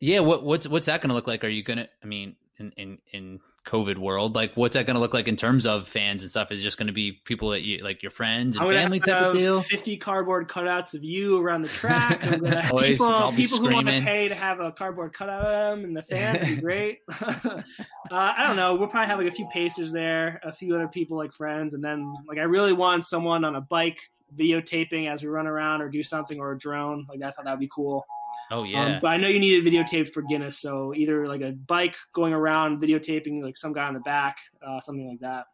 yeah, 0.00 0.18
what 0.20 0.42
what's 0.42 0.66
what's 0.66 0.86
that 0.86 1.00
going 1.00 1.10
to 1.10 1.14
look 1.14 1.28
like? 1.28 1.44
Are 1.44 1.48
you 1.48 1.62
gonna? 1.62 1.88
I 2.02 2.06
mean, 2.06 2.34
in 2.58 2.72
in 2.76 2.98
in 3.12 3.40
COVID 3.66 3.98
world, 3.98 4.34
like 4.34 4.52
what's 4.54 4.74
that 4.74 4.86
going 4.86 4.94
to 4.94 5.00
look 5.00 5.12
like 5.12 5.28
in 5.28 5.36
terms 5.36 5.66
of 5.66 5.86
fans 5.86 6.22
and 6.22 6.30
stuff? 6.30 6.50
Is 6.50 6.60
it 6.60 6.62
just 6.62 6.78
going 6.78 6.86
to 6.86 6.92
be 6.92 7.20
people 7.24 7.50
that 7.50 7.62
you 7.62 7.82
like 7.84 8.02
your 8.02 8.10
friends 8.10 8.56
and 8.56 8.68
family 8.68 9.00
type 9.00 9.22
of 9.22 9.34
deal? 9.34 9.60
50 9.62 9.96
cardboard 9.98 10.48
cutouts 10.48 10.94
of 10.94 11.04
you 11.04 11.38
around 11.38 11.62
the 11.62 11.68
track. 11.68 12.20
I'm 12.22 12.40
gonna 12.40 12.60
have 12.60 12.72
Always, 12.72 12.98
people 12.98 13.32
people 13.32 13.58
who 13.58 13.74
want 13.74 13.86
to 13.86 14.00
pay 14.00 14.28
to 14.28 14.34
have 14.34 14.60
a 14.60 14.72
cardboard 14.72 15.12
cutout 15.12 15.44
of 15.44 15.78
them 15.78 15.84
and 15.84 15.96
the 15.96 16.02
fans 16.02 16.48
be 16.48 16.56
great. 16.56 17.00
uh, 17.22 17.62
I 18.10 18.46
don't 18.46 18.56
know. 18.56 18.74
We'll 18.76 18.88
probably 18.88 19.08
have 19.08 19.18
like 19.18 19.28
a 19.28 19.34
few 19.34 19.46
pacers 19.52 19.92
there, 19.92 20.40
a 20.42 20.52
few 20.52 20.74
other 20.74 20.88
people 20.88 21.18
like 21.18 21.32
friends, 21.32 21.74
and 21.74 21.84
then 21.84 22.12
like 22.26 22.38
I 22.38 22.42
really 22.42 22.72
want 22.72 23.04
someone 23.04 23.44
on 23.44 23.56
a 23.56 23.60
bike 23.60 24.10
videotaping 24.36 25.12
as 25.12 25.22
we 25.22 25.28
run 25.28 25.46
around 25.46 25.82
or 25.82 25.88
do 25.88 26.02
something 26.02 26.40
or 26.40 26.52
a 26.52 26.58
drone. 26.58 27.06
Like 27.08 27.22
I 27.22 27.30
thought 27.30 27.44
that'd 27.44 27.60
be 27.60 27.70
cool. 27.72 28.06
Oh 28.50 28.60
Um, 28.60 28.66
yeah, 28.66 28.98
but 29.00 29.08
I 29.08 29.16
know 29.16 29.28
you 29.28 29.38
need 29.38 29.64
it 29.64 29.72
videotaped 29.72 30.12
for 30.12 30.22
Guinness, 30.22 30.58
so 30.58 30.92
either 30.94 31.26
like 31.28 31.40
a 31.40 31.52
bike 31.52 31.94
going 32.12 32.32
around 32.32 32.80
videotaping 32.82 33.42
like 33.42 33.56
some 33.56 33.72
guy 33.72 33.86
on 33.86 33.94
the 33.94 34.00
back, 34.00 34.38
uh, 34.66 34.80
something 34.80 35.08
like 35.08 35.20
that. 35.20 35.46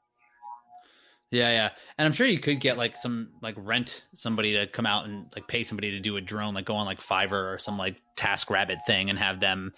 yeah, 1.30 1.50
yeah. 1.50 1.70
And 1.98 2.06
I'm 2.06 2.12
sure 2.12 2.26
you 2.26 2.38
could 2.38 2.60
get 2.60 2.78
like 2.78 2.96
some 2.96 3.30
like 3.42 3.54
rent 3.58 4.04
somebody 4.14 4.54
to 4.54 4.66
come 4.66 4.86
out 4.86 5.04
and 5.06 5.26
like 5.34 5.46
pay 5.48 5.64
somebody 5.64 5.90
to 5.90 6.00
do 6.00 6.16
a 6.16 6.20
drone, 6.20 6.54
like 6.54 6.64
go 6.64 6.74
on 6.76 6.86
like 6.86 7.00
Fiverr 7.00 7.54
or 7.54 7.58
some 7.58 7.76
like 7.76 7.96
Task 8.16 8.48
Rabbit 8.48 8.78
thing 8.86 9.10
and 9.10 9.18
have 9.18 9.40
them 9.40 9.72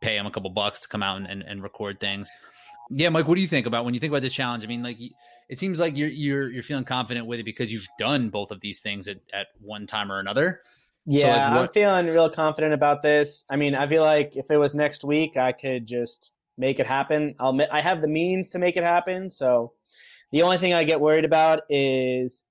pay 0.00 0.16
them 0.16 0.26
a 0.26 0.30
couple 0.30 0.50
bucks 0.50 0.80
to 0.80 0.88
come 0.88 1.02
out 1.02 1.16
and, 1.16 1.26
and, 1.26 1.42
and 1.42 1.62
record 1.62 1.98
things. 1.98 2.30
Yeah, 2.90 3.08
Mike, 3.08 3.26
what 3.26 3.36
do 3.36 3.40
you 3.40 3.48
think 3.48 3.66
about 3.66 3.84
when 3.86 3.94
you 3.94 4.00
think 4.00 4.12
about 4.12 4.22
this 4.22 4.34
challenge? 4.34 4.62
I 4.62 4.66
mean, 4.66 4.82
like 4.82 4.98
it 5.48 5.58
seems 5.58 5.80
like 5.80 5.96
you're 5.96 6.08
you're 6.08 6.50
you're 6.50 6.62
feeling 6.62 6.84
confident 6.84 7.26
with 7.26 7.40
it 7.40 7.44
because 7.44 7.72
you've 7.72 7.86
done 7.98 8.28
both 8.28 8.50
of 8.50 8.60
these 8.60 8.80
things 8.80 9.08
at, 9.08 9.18
at 9.32 9.48
one 9.60 9.86
time 9.86 10.12
or 10.12 10.20
another. 10.20 10.60
Yeah, 11.06 11.50
like, 11.50 11.68
I'm 11.68 11.72
feeling 11.72 12.06
real 12.06 12.30
confident 12.30 12.72
about 12.74 13.02
this. 13.02 13.44
I 13.50 13.56
mean, 13.56 13.74
I 13.74 13.86
feel 13.88 14.02
like 14.02 14.36
if 14.36 14.50
it 14.50 14.56
was 14.56 14.74
next 14.74 15.04
week, 15.04 15.36
I 15.36 15.52
could 15.52 15.86
just 15.86 16.30
make 16.56 16.78
it 16.78 16.86
happen. 16.86 17.34
I'll 17.38 17.58
I 17.70 17.80
have 17.80 18.00
the 18.00 18.08
means 18.08 18.48
to 18.50 18.58
make 18.58 18.76
it 18.76 18.84
happen. 18.84 19.28
So 19.30 19.72
the 20.32 20.42
only 20.42 20.58
thing 20.58 20.72
I 20.72 20.84
get 20.84 21.00
worried 21.00 21.24
about 21.24 21.60
is 21.68 22.44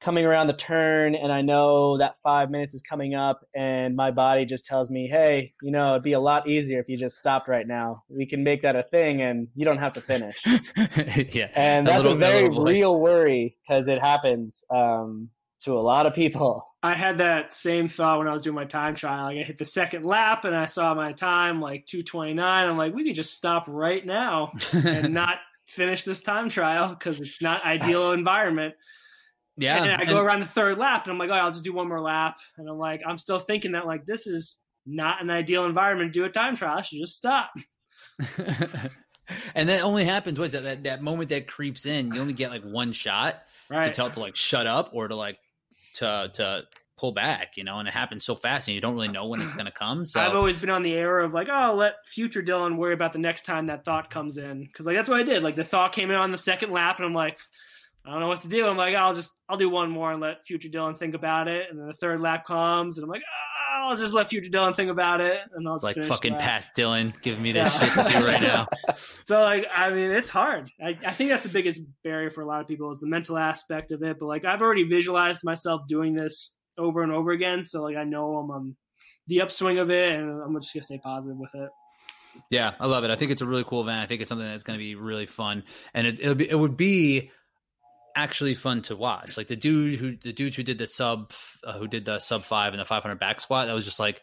coming 0.00 0.24
around 0.24 0.46
the 0.46 0.54
turn 0.54 1.14
and 1.14 1.30
I 1.30 1.42
know 1.42 1.98
that 1.98 2.16
5 2.22 2.50
minutes 2.50 2.72
is 2.72 2.80
coming 2.80 3.14
up 3.14 3.40
and 3.54 3.94
my 3.94 4.10
body 4.10 4.46
just 4.46 4.64
tells 4.64 4.88
me, 4.88 5.06
"Hey, 5.06 5.52
you 5.60 5.70
know, 5.70 5.90
it'd 5.90 6.02
be 6.02 6.14
a 6.14 6.20
lot 6.20 6.48
easier 6.48 6.80
if 6.80 6.88
you 6.88 6.96
just 6.96 7.18
stopped 7.18 7.48
right 7.48 7.66
now. 7.66 8.02
We 8.08 8.24
can 8.24 8.42
make 8.42 8.62
that 8.62 8.76
a 8.76 8.82
thing 8.82 9.20
and 9.20 9.48
you 9.54 9.66
don't 9.66 9.76
have 9.76 9.92
to 9.92 10.00
finish." 10.00 10.42
yeah. 10.46 11.50
And 11.54 11.86
That 11.86 11.92
that's 11.92 12.02
little- 12.02 12.12
a 12.12 12.16
very 12.16 12.48
voice. 12.48 12.78
real 12.78 12.98
worry 12.98 13.58
because 13.62 13.88
it 13.88 14.00
happens 14.00 14.64
um, 14.70 15.28
to 15.60 15.74
a 15.74 15.80
lot 15.80 16.06
of 16.06 16.14
people. 16.14 16.64
I 16.82 16.94
had 16.94 17.18
that 17.18 17.52
same 17.52 17.88
thought 17.88 18.18
when 18.18 18.28
I 18.28 18.32
was 18.32 18.42
doing 18.42 18.56
my 18.56 18.64
time 18.64 18.94
trial. 18.94 19.24
Like 19.24 19.38
I 19.38 19.42
hit 19.42 19.58
the 19.58 19.64
second 19.64 20.04
lap 20.04 20.44
and 20.44 20.54
I 20.54 20.66
saw 20.66 20.94
my 20.94 21.12
time 21.12 21.60
like 21.60 21.86
229. 21.86 22.68
I'm 22.68 22.76
like, 22.76 22.94
we 22.94 23.04
could 23.04 23.14
just 23.14 23.34
stop 23.34 23.66
right 23.68 24.04
now 24.04 24.52
and 24.72 25.14
not 25.14 25.36
finish 25.66 26.04
this 26.04 26.22
time 26.22 26.48
trial 26.48 26.88
because 26.88 27.20
it's 27.20 27.42
not 27.42 27.64
ideal 27.64 28.12
environment. 28.12 28.74
yeah. 29.56 29.82
and 29.82 29.92
I 29.92 30.04
go 30.04 30.18
and- 30.18 30.26
around 30.26 30.40
the 30.40 30.46
third 30.46 30.78
lap 30.78 31.04
and 31.04 31.12
I'm 31.12 31.18
like, 31.18 31.30
oh, 31.30 31.34
I'll 31.34 31.52
just 31.52 31.64
do 31.64 31.72
one 31.72 31.88
more 31.88 32.00
lap. 32.00 32.38
And 32.56 32.68
I'm 32.68 32.78
like, 32.78 33.02
I'm 33.06 33.18
still 33.18 33.38
thinking 33.38 33.72
that 33.72 33.86
like 33.86 34.06
this 34.06 34.26
is 34.26 34.56
not 34.86 35.22
an 35.22 35.30
ideal 35.30 35.66
environment 35.66 36.12
to 36.12 36.20
do 36.20 36.24
a 36.24 36.30
time 36.30 36.56
trial. 36.56 36.78
I 36.78 36.82
should 36.82 37.00
just 37.00 37.16
stop. 37.16 37.50
and 39.54 39.68
that 39.68 39.82
only 39.82 40.04
happens. 40.04 40.38
What 40.38 40.46
is 40.46 40.52
that, 40.52 40.62
that? 40.64 40.82
That 40.84 41.02
moment 41.02 41.28
that 41.28 41.46
creeps 41.46 41.86
in, 41.86 42.14
you 42.14 42.20
only 42.20 42.32
get 42.32 42.50
like 42.50 42.62
one 42.62 42.92
shot 42.92 43.36
to 43.70 43.90
tell 43.90 44.06
it 44.08 44.14
to 44.14 44.20
like 44.20 44.36
shut 44.36 44.66
up 44.66 44.90
or 44.92 45.08
to 45.08 45.14
like 45.14 45.38
to 45.94 46.30
to 46.34 46.62
pull 47.00 47.12
back, 47.12 47.56
you 47.56 47.64
know, 47.64 47.78
and 47.78 47.88
it 47.88 47.94
happens 47.94 48.26
so 48.26 48.34
fast 48.34 48.68
and 48.68 48.74
you 48.74 48.80
don't 48.80 48.94
really 48.94 49.08
know 49.08 49.26
when 49.26 49.40
it's 49.40 49.54
going 49.54 49.64
to 49.64 49.72
come. 49.72 50.04
So 50.04 50.20
I've 50.20 50.36
always 50.36 50.58
been 50.58 50.68
on 50.68 50.82
the 50.82 50.92
era 50.92 51.24
of 51.24 51.32
like, 51.32 51.48
oh, 51.50 51.54
I'll 51.54 51.74
let 51.74 51.94
future 52.06 52.42
Dylan 52.42 52.76
worry 52.76 52.92
about 52.92 53.14
the 53.14 53.18
next 53.18 53.46
time 53.46 53.66
that 53.66 53.86
thought 53.86 54.10
comes 54.10 54.36
in. 54.36 54.68
Cause 54.76 54.84
like, 54.84 54.96
that's 54.96 55.08
what 55.08 55.18
I 55.18 55.22
did. 55.22 55.42
Like 55.42 55.56
the 55.56 55.64
thought 55.64 55.92
came 55.94 56.10
in 56.10 56.16
on 56.16 56.30
the 56.30 56.38
second 56.38 56.72
lap 56.72 56.98
and 56.98 57.06
I'm 57.06 57.14
like, 57.14 57.38
I 58.04 58.10
don't 58.10 58.20
know 58.20 58.28
what 58.28 58.42
to 58.42 58.48
do. 58.48 58.66
I'm 58.66 58.76
like, 58.76 58.94
I'll 58.94 59.14
just, 59.14 59.30
I'll 59.48 59.56
do 59.56 59.70
one 59.70 59.90
more 59.90 60.12
and 60.12 60.20
let 60.20 60.46
future 60.46 60.68
Dylan 60.68 60.98
think 60.98 61.14
about 61.14 61.48
it. 61.48 61.70
And 61.70 61.78
then 61.78 61.86
the 61.86 61.94
third 61.94 62.20
lap 62.20 62.46
comes 62.46 62.98
and 62.98 63.04
I'm 63.04 63.10
like, 63.10 63.22
oh, 63.72 63.88
I'll 63.90 63.96
just 63.96 64.12
let 64.12 64.28
future 64.28 64.50
Dylan 64.50 64.74
think 64.76 64.90
about 64.90 65.20
it. 65.20 65.38
And 65.54 65.66
I'll 65.68 65.76
it's 65.76 65.84
like 65.84 66.02
fucking 66.04 66.32
that. 66.32 66.40
past 66.40 66.72
Dylan 66.76 67.20
giving 67.22 67.42
me 67.42 67.52
this 67.52 67.72
Yeah. 67.74 67.94
shit 67.94 68.06
to 68.06 68.12
do 68.18 68.26
right 68.26 68.42
now. 68.42 68.66
So 69.24 69.40
like, 69.42 69.66
I 69.74 69.90
mean, 69.90 70.10
it's 70.10 70.28
hard. 70.28 70.70
I, 70.84 70.98
I 71.06 71.12
think 71.12 71.30
that's 71.30 71.44
the 71.44 71.48
biggest 71.50 71.80
barrier 72.02 72.30
for 72.30 72.42
a 72.42 72.46
lot 72.46 72.60
of 72.60 72.66
people 72.66 72.90
is 72.90 72.98
the 72.98 73.06
mental 73.06 73.38
aspect 73.38 73.92
of 73.92 74.02
it. 74.02 74.18
But 74.18 74.26
like, 74.26 74.44
I've 74.44 74.60
already 74.60 74.82
visualized 74.82 75.44
myself 75.44 75.82
doing 75.88 76.14
this 76.14 76.52
over 76.76 77.02
and 77.02 77.12
over 77.12 77.30
again. 77.30 77.64
So 77.64 77.82
like, 77.82 77.96
I 77.96 78.04
know 78.04 78.36
I'm 78.36 78.50
on 78.50 78.76
the 79.28 79.42
upswing 79.42 79.78
of 79.78 79.90
it, 79.90 80.14
and 80.14 80.42
I'm 80.42 80.54
just 80.60 80.74
gonna 80.74 80.82
stay 80.84 80.98
positive 80.98 81.36
with 81.38 81.54
it. 81.54 81.70
Yeah, 82.50 82.74
I 82.78 82.86
love 82.86 83.04
it. 83.04 83.10
I 83.10 83.16
think 83.16 83.30
it's 83.30 83.42
a 83.42 83.46
really 83.46 83.64
cool 83.64 83.82
event. 83.82 84.00
I 84.00 84.06
think 84.06 84.20
it's 84.20 84.28
something 84.28 84.46
that's 84.46 84.62
going 84.62 84.78
to 84.78 84.82
be 84.82 84.94
really 84.94 85.26
fun, 85.26 85.64
and 85.94 86.06
it 86.06 86.20
it'll 86.20 86.34
be, 86.36 86.48
it 86.48 86.54
would 86.58 86.76
be 86.76 87.30
actually 88.14 88.54
fun 88.54 88.82
to 88.82 88.96
watch. 88.96 89.36
Like 89.36 89.48
the 89.48 89.56
dude 89.56 89.98
who 89.98 90.16
the 90.16 90.32
dude 90.32 90.54
who 90.54 90.62
did 90.62 90.78
the 90.78 90.86
sub 90.86 91.32
uh, 91.64 91.78
who 91.78 91.88
did 91.88 92.04
the 92.04 92.18
sub 92.18 92.44
five 92.44 92.72
and 92.72 92.80
the 92.80 92.84
500 92.84 93.18
back 93.18 93.40
squat. 93.40 93.66
That 93.66 93.74
was 93.74 93.84
just 93.84 94.00
like 94.00 94.22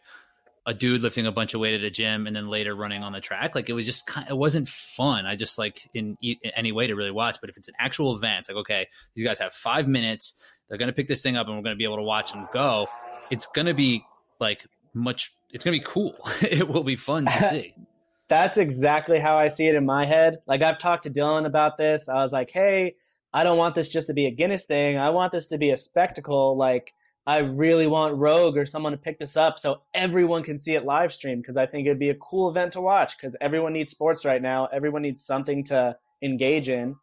a 0.65 0.73
dude 0.73 1.01
lifting 1.01 1.25
a 1.25 1.31
bunch 1.31 1.53
of 1.53 1.61
weight 1.61 1.75
at 1.75 1.81
a 1.81 1.89
gym 1.89 2.27
and 2.27 2.35
then 2.35 2.49
later 2.49 2.75
running 2.75 3.01
on 3.01 3.13
the 3.13 3.21
track. 3.21 3.55
Like 3.55 3.69
it 3.69 3.73
was 3.73 3.85
just 3.85 4.05
kind. 4.05 4.27
It 4.29 4.37
wasn't 4.37 4.67
fun. 4.67 5.25
I 5.25 5.35
just 5.35 5.57
like 5.57 5.89
in, 5.93 6.17
in 6.21 6.35
any 6.55 6.73
way 6.73 6.87
to 6.87 6.95
really 6.95 7.11
watch. 7.11 7.37
But 7.39 7.49
if 7.49 7.57
it's 7.57 7.69
an 7.69 7.75
actual 7.79 8.15
event, 8.15 8.39
it's 8.39 8.49
like 8.49 8.57
okay, 8.57 8.87
these 9.15 9.25
guys 9.25 9.39
have 9.39 9.53
five 9.53 9.87
minutes. 9.87 10.33
They're 10.67 10.77
going 10.77 10.87
to 10.87 10.93
pick 10.93 11.07
this 11.07 11.21
thing 11.21 11.37
up, 11.37 11.47
and 11.47 11.55
we're 11.55 11.63
going 11.63 11.75
to 11.75 11.77
be 11.77 11.85
able 11.85 11.95
to 11.95 12.03
watch 12.03 12.33
them 12.33 12.47
go. 12.51 12.87
It's 13.29 13.45
going 13.45 13.67
to 13.67 13.73
be 13.73 14.03
like 14.39 14.65
much. 14.93 15.33
It's 15.51 15.63
going 15.63 15.79
to 15.79 15.79
be 15.79 15.89
cool. 15.89 16.15
it 16.41 16.67
will 16.67 16.83
be 16.83 16.97
fun 16.97 17.25
to 17.25 17.49
see. 17.49 17.73
That's 18.27 18.57
exactly 18.57 19.19
how 19.19 19.37
I 19.37 19.47
see 19.47 19.67
it 19.67 19.75
in 19.75 19.85
my 19.85 20.05
head. 20.05 20.39
Like 20.45 20.61
I've 20.61 20.79
talked 20.79 21.03
to 21.03 21.09
Dylan 21.09 21.45
about 21.45 21.77
this. 21.77 22.09
I 22.09 22.15
was 22.15 22.33
like, 22.33 22.51
"Hey, 22.51 22.95
I 23.37 23.43
don't 23.43 23.59
want 23.59 23.75
this 23.75 23.87
just 23.87 24.07
to 24.07 24.15
be 24.15 24.25
a 24.25 24.31
Guinness 24.31 24.65
thing. 24.65 24.97
I 24.97 25.11
want 25.11 25.31
this 25.31 25.45
to 25.49 25.59
be 25.59 25.69
a 25.69 25.77
spectacle. 25.77 26.57
Like 26.57 26.91
I 27.27 27.37
really 27.37 27.85
want 27.85 28.17
Rogue 28.17 28.57
or 28.57 28.65
someone 28.65 28.93
to 28.93 28.97
pick 28.97 29.19
this 29.19 29.37
up 29.37 29.59
so 29.59 29.83
everyone 29.93 30.41
can 30.41 30.57
see 30.57 30.73
it 30.73 30.85
live 30.85 31.13
stream 31.13 31.39
because 31.39 31.55
I 31.55 31.67
think 31.67 31.85
it'd 31.85 31.99
be 31.99 32.09
a 32.09 32.15
cool 32.15 32.49
event 32.49 32.73
to 32.73 32.81
watch 32.81 33.15
because 33.15 33.35
everyone 33.39 33.73
needs 33.73 33.91
sports 33.91 34.25
right 34.25 34.41
now. 34.41 34.65
Everyone 34.65 35.03
needs 35.03 35.23
something 35.23 35.65
to 35.65 35.95
engage 36.23 36.67
in, 36.67 36.95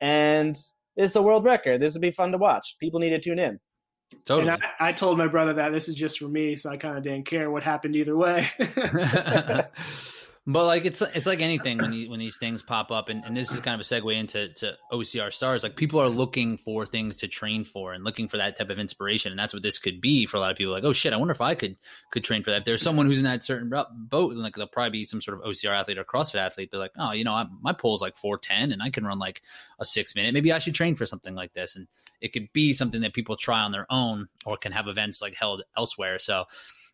and 0.00 0.56
it's 0.94 1.16
a 1.16 1.22
world 1.22 1.44
record. 1.44 1.80
This 1.80 1.94
would 1.94 2.02
be 2.02 2.12
fun 2.12 2.30
to 2.30 2.38
watch. 2.38 2.76
People 2.78 3.00
need 3.00 3.10
to 3.10 3.18
tune 3.18 3.40
in. 3.40 3.58
Totally. 4.24 4.48
And 4.48 4.62
I, 4.78 4.90
I 4.90 4.92
told 4.92 5.18
my 5.18 5.26
brother 5.26 5.54
that 5.54 5.72
this 5.72 5.88
is 5.88 5.96
just 5.96 6.20
for 6.20 6.28
me, 6.28 6.54
so 6.54 6.70
I 6.70 6.76
kind 6.76 6.98
of 6.98 7.02
didn't 7.02 7.26
care 7.26 7.50
what 7.50 7.64
happened 7.64 7.96
either 7.96 8.16
way. 8.16 8.48
but 10.52 10.66
like 10.66 10.84
it's 10.84 11.00
it's 11.02 11.26
like 11.26 11.40
anything 11.40 11.78
when 11.78 11.92
you, 11.92 12.10
when 12.10 12.18
these 12.18 12.36
things 12.36 12.62
pop 12.62 12.90
up 12.90 13.08
and, 13.08 13.24
and 13.24 13.36
this 13.36 13.52
is 13.52 13.60
kind 13.60 13.74
of 13.74 13.80
a 13.80 13.84
segue 13.88 14.14
into 14.14 14.48
to 14.54 14.76
OCR 14.92 15.32
stars 15.32 15.62
like 15.62 15.76
people 15.76 16.00
are 16.00 16.08
looking 16.08 16.56
for 16.56 16.86
things 16.86 17.16
to 17.16 17.28
train 17.28 17.64
for 17.64 17.92
and 17.92 18.04
looking 18.04 18.28
for 18.28 18.36
that 18.36 18.56
type 18.56 18.70
of 18.70 18.78
inspiration 18.78 19.32
and 19.32 19.38
that's 19.38 19.52
what 19.52 19.62
this 19.62 19.78
could 19.78 20.00
be 20.00 20.26
for 20.26 20.36
a 20.36 20.40
lot 20.40 20.50
of 20.50 20.56
people 20.56 20.72
like 20.72 20.84
oh 20.84 20.92
shit 20.92 21.12
I 21.12 21.16
wonder 21.16 21.32
if 21.32 21.40
I 21.40 21.54
could 21.54 21.76
could 22.10 22.24
train 22.24 22.42
for 22.42 22.50
that. 22.50 22.64
There's 22.64 22.82
someone 22.82 23.06
who's 23.06 23.18
in 23.18 23.24
that 23.24 23.44
certain 23.44 23.70
boat 24.08 24.34
like 24.34 24.54
they'll 24.54 24.66
probably 24.66 24.90
be 24.90 25.04
some 25.04 25.20
sort 25.20 25.38
of 25.38 25.44
OCR 25.44 25.78
athlete 25.78 25.98
or 25.98 26.04
CrossFit 26.04 26.36
athlete 26.36 26.70
they're 26.70 26.80
like 26.80 26.92
oh 26.96 27.12
you 27.12 27.24
know 27.24 27.32
I, 27.32 27.46
my 27.60 27.70
is 27.70 28.00
like 28.00 28.16
410 28.16 28.72
and 28.72 28.82
I 28.82 28.90
can 28.90 29.06
run 29.06 29.18
like 29.18 29.42
a 29.78 29.84
six 29.84 30.14
minute 30.14 30.34
maybe 30.34 30.52
I 30.52 30.58
should 30.58 30.74
train 30.74 30.96
for 30.96 31.06
something 31.06 31.34
like 31.34 31.52
this 31.54 31.76
and 31.76 31.86
it 32.20 32.32
could 32.32 32.52
be 32.52 32.72
something 32.72 33.00
that 33.00 33.14
people 33.14 33.36
try 33.36 33.60
on 33.60 33.72
their 33.72 33.86
own 33.90 34.28
or 34.44 34.56
can 34.56 34.72
have 34.72 34.88
events 34.88 35.22
like 35.22 35.34
held 35.34 35.62
elsewhere. 35.76 36.18
So 36.18 36.44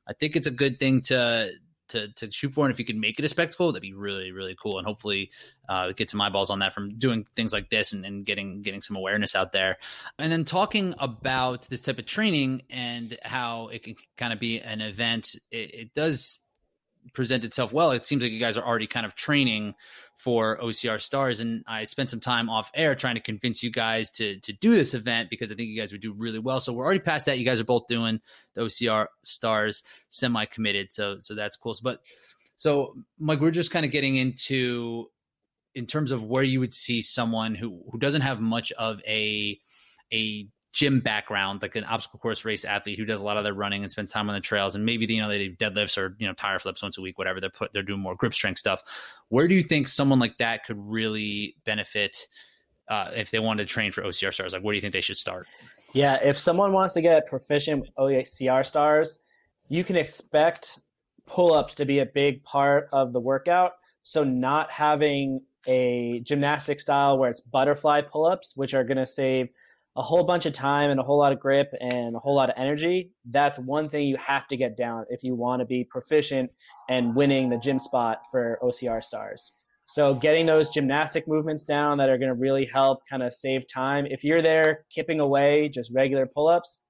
I 0.08 0.12
think 0.12 0.36
it's 0.36 0.46
a 0.46 0.52
good 0.52 0.78
thing 0.78 1.02
to 1.02 1.50
to 1.88 2.12
to 2.14 2.30
shoot 2.30 2.54
for, 2.54 2.64
and 2.64 2.72
if 2.72 2.78
you 2.78 2.84
can 2.84 3.00
make 3.00 3.18
it 3.18 3.24
a 3.24 3.28
spectacle, 3.28 3.72
that'd 3.72 3.82
be 3.82 3.92
really 3.92 4.32
really 4.32 4.56
cool, 4.60 4.78
and 4.78 4.86
hopefully 4.86 5.30
uh, 5.68 5.92
get 5.92 6.10
some 6.10 6.20
eyeballs 6.20 6.50
on 6.50 6.60
that 6.60 6.72
from 6.74 6.98
doing 6.98 7.26
things 7.36 7.52
like 7.52 7.70
this 7.70 7.92
and, 7.92 8.04
and 8.04 8.24
getting 8.24 8.62
getting 8.62 8.80
some 8.80 8.96
awareness 8.96 9.34
out 9.34 9.52
there. 9.52 9.78
And 10.18 10.30
then 10.30 10.44
talking 10.44 10.94
about 10.98 11.68
this 11.68 11.80
type 11.80 11.98
of 11.98 12.06
training 12.06 12.62
and 12.70 13.18
how 13.22 13.68
it 13.68 13.82
can 13.82 13.96
kind 14.16 14.32
of 14.32 14.40
be 14.40 14.60
an 14.60 14.80
event, 14.80 15.36
it, 15.50 15.74
it 15.74 15.94
does 15.94 16.40
present 17.12 17.44
itself 17.44 17.72
well. 17.72 17.92
It 17.92 18.06
seems 18.06 18.22
like 18.22 18.32
you 18.32 18.40
guys 18.40 18.56
are 18.56 18.66
already 18.66 18.86
kind 18.86 19.06
of 19.06 19.14
training 19.14 19.74
for 20.16 20.58
OCR 20.58 21.00
stars, 21.00 21.40
and 21.40 21.62
I 21.66 21.84
spent 21.84 22.10
some 22.10 22.20
time 22.20 22.48
off 22.48 22.70
air 22.74 22.94
trying 22.94 23.16
to 23.16 23.20
convince 23.20 23.62
you 23.62 23.70
guys 23.70 24.10
to 24.12 24.40
to 24.40 24.52
do 24.52 24.74
this 24.74 24.94
event 24.94 25.30
because 25.30 25.52
I 25.52 25.54
think 25.54 25.68
you 25.68 25.78
guys 25.78 25.92
would 25.92 26.00
do 26.00 26.12
really 26.12 26.38
well. 26.38 26.58
So 26.58 26.72
we're 26.72 26.84
already 26.84 27.00
past 27.00 27.26
that. 27.26 27.38
You 27.38 27.44
guys 27.44 27.60
are 27.60 27.64
both 27.64 27.86
doing 27.86 28.20
the 28.54 28.62
OCR 28.62 29.06
stars 29.22 29.82
semi 30.08 30.46
committed, 30.46 30.92
so 30.92 31.18
so 31.20 31.34
that's 31.34 31.56
cool. 31.56 31.76
But 31.82 32.00
so 32.56 32.96
Mike, 33.18 33.40
we're 33.40 33.50
just 33.50 33.70
kind 33.70 33.84
of 33.84 33.92
getting 33.92 34.16
into 34.16 35.10
in 35.74 35.86
terms 35.86 36.10
of 36.10 36.24
where 36.24 36.42
you 36.44 36.60
would 36.60 36.74
see 36.74 37.02
someone 37.02 37.54
who 37.54 37.82
who 37.92 37.98
doesn't 37.98 38.22
have 38.22 38.40
much 38.40 38.72
of 38.72 39.00
a 39.06 39.60
a 40.12 40.48
gym 40.76 41.00
background, 41.00 41.62
like 41.62 41.74
an 41.74 41.84
obstacle 41.84 42.20
course 42.20 42.44
race 42.44 42.66
athlete 42.66 42.98
who 42.98 43.06
does 43.06 43.22
a 43.22 43.24
lot 43.24 43.38
of 43.38 43.44
their 43.44 43.54
running 43.54 43.82
and 43.82 43.90
spends 43.90 44.12
time 44.12 44.28
on 44.28 44.34
the 44.34 44.42
trails, 44.42 44.74
and 44.74 44.84
maybe 44.84 45.06
you 45.06 45.22
know 45.22 45.28
they 45.28 45.48
do 45.48 45.56
deadlifts 45.56 45.96
or 45.96 46.14
you 46.18 46.26
know 46.26 46.34
tire 46.34 46.58
flips 46.58 46.82
once 46.82 46.98
a 46.98 47.00
week, 47.00 47.16
whatever. 47.16 47.40
They're 47.40 47.48
put 47.48 47.72
they're 47.72 47.82
doing 47.82 48.00
more 48.00 48.14
grip 48.14 48.34
strength 48.34 48.58
stuff. 48.58 48.82
Where 49.30 49.48
do 49.48 49.54
you 49.54 49.62
think 49.62 49.88
someone 49.88 50.18
like 50.18 50.36
that 50.36 50.66
could 50.66 50.76
really 50.78 51.56
benefit 51.64 52.28
uh, 52.88 53.10
if 53.16 53.30
they 53.30 53.38
wanted 53.38 53.66
to 53.66 53.72
train 53.72 53.90
for 53.90 54.02
OCR 54.02 54.34
stars? 54.34 54.52
Like, 54.52 54.62
where 54.62 54.74
do 54.74 54.76
you 54.76 54.82
think 54.82 54.92
they 54.92 55.00
should 55.00 55.16
start? 55.16 55.46
Yeah, 55.94 56.22
if 56.22 56.36
someone 56.36 56.74
wants 56.74 56.92
to 56.94 57.00
get 57.00 57.26
proficient 57.26 57.80
with 57.80 57.94
OCR 57.96 58.64
stars, 58.66 59.20
you 59.68 59.82
can 59.82 59.96
expect 59.96 60.78
pull 61.24 61.54
ups 61.54 61.74
to 61.76 61.86
be 61.86 62.00
a 62.00 62.06
big 62.06 62.44
part 62.44 62.90
of 62.92 63.14
the 63.14 63.20
workout. 63.20 63.72
So, 64.02 64.24
not 64.24 64.70
having 64.70 65.40
a 65.66 66.20
gymnastic 66.20 66.80
style 66.80 67.16
where 67.16 67.30
it's 67.30 67.40
butterfly 67.40 68.02
pull 68.02 68.26
ups, 68.26 68.54
which 68.56 68.74
are 68.74 68.84
going 68.84 68.98
to 68.98 69.06
save 69.06 69.48
a 69.96 70.02
whole 70.02 70.24
bunch 70.24 70.44
of 70.44 70.52
time 70.52 70.90
and 70.90 71.00
a 71.00 71.02
whole 71.02 71.18
lot 71.18 71.32
of 71.32 71.40
grip 71.40 71.72
and 71.80 72.14
a 72.14 72.18
whole 72.18 72.34
lot 72.34 72.50
of 72.50 72.54
energy, 72.58 73.12
that's 73.30 73.58
one 73.58 73.88
thing 73.88 74.06
you 74.06 74.16
have 74.18 74.46
to 74.48 74.56
get 74.56 74.76
down 74.76 75.06
if 75.08 75.24
you 75.24 75.34
want 75.34 75.60
to 75.60 75.66
be 75.66 75.84
proficient 75.84 76.50
and 76.88 77.16
winning 77.16 77.48
the 77.48 77.58
gym 77.58 77.78
spot 77.78 78.20
for 78.30 78.58
OCR 78.62 79.02
stars. 79.02 79.54
So 79.86 80.14
getting 80.14 80.46
those 80.46 80.70
gymnastic 80.70 81.26
movements 81.26 81.64
down 81.64 81.98
that 81.98 82.10
are 82.10 82.18
going 82.18 82.28
to 82.28 82.34
really 82.34 82.64
help 82.64 83.00
kind 83.08 83.22
of 83.22 83.32
save 83.32 83.66
time. 83.72 84.04
If 84.06 84.24
you're 84.24 84.42
there 84.42 84.84
kipping 84.94 85.20
away 85.20 85.68
just 85.68 85.92
regular 85.94 86.26
pull-ups, 86.26 86.82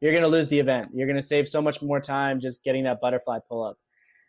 you're 0.00 0.12
going 0.12 0.24
to 0.24 0.28
lose 0.28 0.48
the 0.48 0.58
event. 0.58 0.88
You're 0.92 1.06
going 1.06 1.20
to 1.20 1.26
save 1.26 1.48
so 1.48 1.62
much 1.62 1.80
more 1.80 2.00
time 2.00 2.40
just 2.40 2.64
getting 2.64 2.84
that 2.84 3.00
butterfly 3.00 3.38
pull-up. 3.48 3.76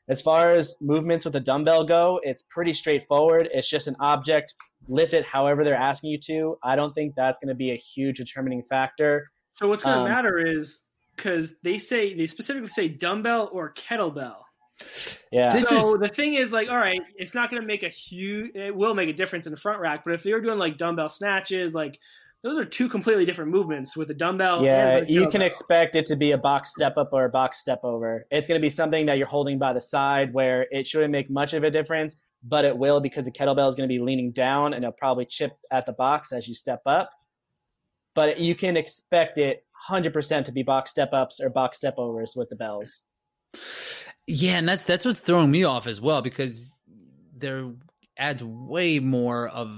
As 0.07 0.21
far 0.21 0.51
as 0.51 0.75
movements 0.79 1.25
with 1.25 1.35
a 1.37 1.39
dumbbell 1.39 1.85
go, 1.85 2.19
it's 2.23 2.43
pretty 2.43 2.73
straightforward. 2.73 3.49
It's 3.51 3.69
just 3.69 3.87
an 3.87 3.95
object, 3.99 4.53
lift 4.87 5.13
it 5.13 5.25
however 5.25 5.63
they're 5.63 5.75
asking 5.75 6.11
you 6.11 6.19
to. 6.19 6.57
I 6.63 6.75
don't 6.75 6.93
think 6.93 7.15
that's 7.15 7.39
going 7.39 7.49
to 7.49 7.55
be 7.55 7.71
a 7.71 7.77
huge 7.77 8.17
determining 8.17 8.63
factor. 8.63 9.25
so 9.55 9.67
what's 9.67 9.83
going 9.83 9.95
to 9.95 10.01
Um, 10.03 10.09
matter 10.09 10.37
is 10.37 10.81
because 11.15 11.53
they 11.63 11.77
say 11.77 12.13
they 12.15 12.25
specifically 12.25 12.69
say 12.69 12.87
dumbbell 12.87 13.49
or 13.53 13.73
kettlebell. 13.73 14.37
Yeah. 15.31 15.51
So 15.59 15.93
is- 15.93 15.99
the 15.99 16.07
thing 16.09 16.33
is, 16.33 16.51
like, 16.51 16.69
all 16.69 16.77
right, 16.77 16.99
it's 17.17 17.35
not 17.35 17.49
going 17.49 17.61
to 17.61 17.67
make 17.67 17.83
a 17.83 17.89
huge. 17.89 18.55
It 18.55 18.75
will 18.75 18.93
make 18.95 19.09
a 19.09 19.13
difference 19.13 19.45
in 19.45 19.51
the 19.51 19.59
front 19.59 19.79
rack, 19.79 20.03
but 20.03 20.13
if 20.13 20.25
you're 20.25 20.41
doing 20.41 20.57
like 20.57 20.77
dumbbell 20.77 21.09
snatches, 21.09 21.73
like 21.75 21.99
those 22.43 22.57
are 22.57 22.65
two 22.65 22.89
completely 22.89 23.23
different 23.23 23.51
movements 23.51 23.95
with 23.95 24.09
a 24.09 24.13
dumbbell. 24.13 24.65
Yeah, 24.65 24.97
and 24.97 25.07
a 25.07 25.11
you 25.11 25.29
can 25.29 25.41
expect 25.41 25.95
it 25.95 26.05
to 26.07 26.15
be 26.15 26.31
a 26.31 26.37
box 26.37 26.71
step 26.71 26.97
up 26.97 27.09
or 27.13 27.25
a 27.25 27.29
box 27.29 27.59
step 27.59 27.79
over. 27.83 28.25
It's 28.31 28.47
going 28.49 28.59
to 28.59 28.61
be 28.65 28.69
something 28.69 29.05
that 29.05 29.17
you're 29.17 29.27
holding 29.27 29.59
by 29.59 29.71
the 29.73 29.79
side 29.81 30.33
where 30.33 30.67
it 30.71 30.85
shouldn't 30.85 31.11
make 31.11 31.29
much 31.29 31.53
of 31.53 31.63
a 31.63 31.71
difference, 31.71 32.17
but 32.43 32.65
it 32.65 32.77
will 32.77 32.99
because 32.99 33.25
the 33.25 33.31
kettlebell 33.31 33.69
is 33.69 33.75
going 33.75 33.87
to 33.87 33.93
be 33.93 33.99
leaning 33.99 34.31
down 34.31 34.73
and 34.73 34.83
it'll 34.83 34.93
probably 34.93 35.25
chip 35.25 35.53
at 35.71 35.85
the 35.85 35.93
box 35.93 36.31
as 36.31 36.47
you 36.47 36.53
step 36.53 36.81
up. 36.85 37.09
But 38.15 38.39
you 38.39 38.53
can 38.53 38.77
expect 38.77 39.37
it 39.37 39.65
100% 39.89 40.45
to 40.45 40.51
be 40.51 40.61
box 40.61 40.91
step 40.91 41.09
ups 41.13 41.39
or 41.39 41.49
box 41.49 41.77
step 41.77 41.95
overs 41.97 42.33
with 42.35 42.49
the 42.49 42.55
bells. 42.55 43.01
Yeah, 44.27 44.57
and 44.57 44.67
that's 44.67 44.83
that's 44.83 45.05
what's 45.05 45.19
throwing 45.19 45.51
me 45.51 45.63
off 45.63 45.87
as 45.87 45.99
well 45.99 46.21
because 46.21 46.77
there 47.35 47.71
adds 48.17 48.43
way 48.43 48.99
more 48.99 49.47
of 49.47 49.69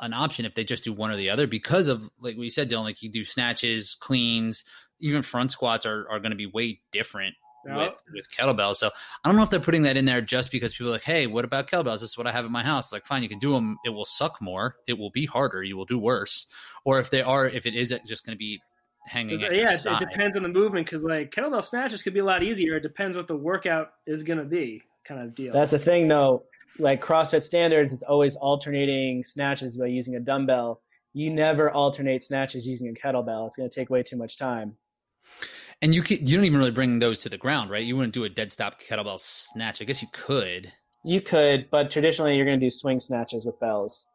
an 0.00 0.12
option 0.12 0.44
if 0.44 0.54
they 0.54 0.64
just 0.64 0.84
do 0.84 0.92
one 0.92 1.10
or 1.10 1.16
the 1.16 1.30
other 1.30 1.46
because 1.46 1.88
of 1.88 2.08
like 2.20 2.36
we 2.36 2.50
said, 2.50 2.70
Dylan, 2.70 2.84
like 2.84 3.02
you 3.02 3.10
do 3.10 3.24
snatches, 3.24 3.96
cleans, 3.98 4.64
even 5.00 5.22
front 5.22 5.50
squats 5.50 5.86
are, 5.86 6.06
are 6.10 6.20
going 6.20 6.30
to 6.30 6.36
be 6.36 6.46
way 6.46 6.80
different 6.92 7.34
Yeah. 7.66 7.76
with 7.76 7.94
with 8.14 8.30
kettlebells. 8.30 8.76
So 8.76 8.90
I 9.22 9.28
don't 9.28 9.36
know 9.36 9.42
if 9.42 9.50
they're 9.50 9.60
putting 9.60 9.82
that 9.82 9.96
in 9.96 10.04
there 10.06 10.20
just 10.20 10.50
because 10.50 10.72
people 10.72 10.88
are 10.88 10.92
like, 10.92 11.02
hey, 11.02 11.26
what 11.26 11.44
about 11.44 11.68
kettlebells? 11.68 12.00
This 12.00 12.10
is 12.10 12.18
what 12.18 12.26
I 12.26 12.32
have 12.32 12.44
in 12.44 12.52
my 12.52 12.62
house. 12.62 12.86
It's 12.86 12.92
like, 12.92 13.06
fine, 13.06 13.22
you 13.22 13.28
can 13.28 13.38
do 13.38 13.52
them. 13.52 13.76
It 13.84 13.90
will 13.90 14.04
suck 14.04 14.40
more. 14.40 14.76
It 14.86 14.98
will 14.98 15.10
be 15.10 15.26
harder. 15.26 15.62
You 15.62 15.76
will 15.76 15.84
do 15.84 15.98
worse. 15.98 16.46
Or 16.84 16.98
if 16.98 17.10
they 17.10 17.20
are, 17.20 17.46
if 17.46 17.66
it 17.66 17.74
is 17.74 17.94
just 18.06 18.24
going 18.24 18.34
to 18.34 18.38
be 18.38 18.60
hanging. 19.06 19.42
at 19.42 19.54
yeah, 19.54 19.72
it, 19.72 19.74
it 19.74 19.78
side. 19.80 19.98
depends 19.98 20.36
on 20.36 20.42
the 20.42 20.48
movement 20.48 20.86
because 20.86 21.04
like 21.04 21.30
kettlebell 21.30 21.64
snatches 21.64 22.02
could 22.02 22.14
be 22.14 22.20
a 22.20 22.24
lot 22.24 22.42
easier. 22.42 22.76
It 22.76 22.82
depends 22.82 23.16
what 23.16 23.26
the 23.26 23.36
workout 23.36 23.88
is 24.06 24.22
going 24.22 24.38
to 24.38 24.44
be, 24.44 24.82
kind 25.06 25.20
of 25.20 25.34
deal. 25.34 25.52
That's 25.52 25.72
the 25.72 25.78
thing 25.78 26.08
though. 26.08 26.44
Like 26.78 27.02
CrossFit 27.02 27.42
standards, 27.42 27.92
it's 27.92 28.04
always 28.04 28.36
alternating 28.36 29.24
snatches 29.24 29.76
by 29.76 29.86
using 29.86 30.14
a 30.14 30.20
dumbbell. 30.20 30.80
You 31.12 31.30
never 31.30 31.70
alternate 31.70 32.22
snatches 32.22 32.66
using 32.66 32.88
a 32.88 32.92
kettlebell. 32.92 33.46
It's 33.46 33.56
going 33.56 33.68
to 33.68 33.74
take 33.74 33.90
way 33.90 34.04
too 34.04 34.16
much 34.16 34.38
time. 34.38 34.76
And 35.82 35.94
you 35.94 36.02
can, 36.02 36.26
you 36.26 36.36
don't 36.36 36.44
even 36.44 36.58
really 36.58 36.70
bring 36.70 36.98
those 36.98 37.20
to 37.20 37.28
the 37.28 37.38
ground, 37.38 37.70
right? 37.70 37.82
You 37.82 37.96
wouldn't 37.96 38.12
do 38.14 38.24
a 38.24 38.28
dead 38.28 38.52
stop 38.52 38.80
kettlebell 38.82 39.18
snatch. 39.18 39.80
I 39.80 39.84
guess 39.84 40.02
you 40.02 40.08
could. 40.12 40.72
You 41.04 41.22
could, 41.22 41.68
but 41.70 41.90
traditionally 41.90 42.36
you're 42.36 42.44
going 42.44 42.60
to 42.60 42.66
do 42.66 42.70
swing 42.70 43.00
snatches 43.00 43.46
with 43.46 43.58
bells. 43.60 44.06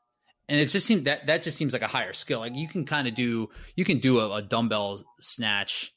And 0.47 0.59
it 0.59 0.67
just 0.67 0.85
seems 0.85 1.05
that 1.05 1.25
that 1.25 1.41
just 1.41 1.57
seems 1.57 1.73
like 1.73 1.81
a 1.81 1.87
higher 1.87 2.13
skill. 2.13 2.39
Like 2.39 2.53
you 2.55 2.67
can 2.67 2.85
kind 2.85 3.07
of 3.07 3.15
do 3.15 3.49
you 3.75 3.83
can 3.83 3.97
do 3.99 4.19
a, 4.19 4.35
a 4.35 4.41
dumbbell 4.43 5.01
snatch 5.19 5.91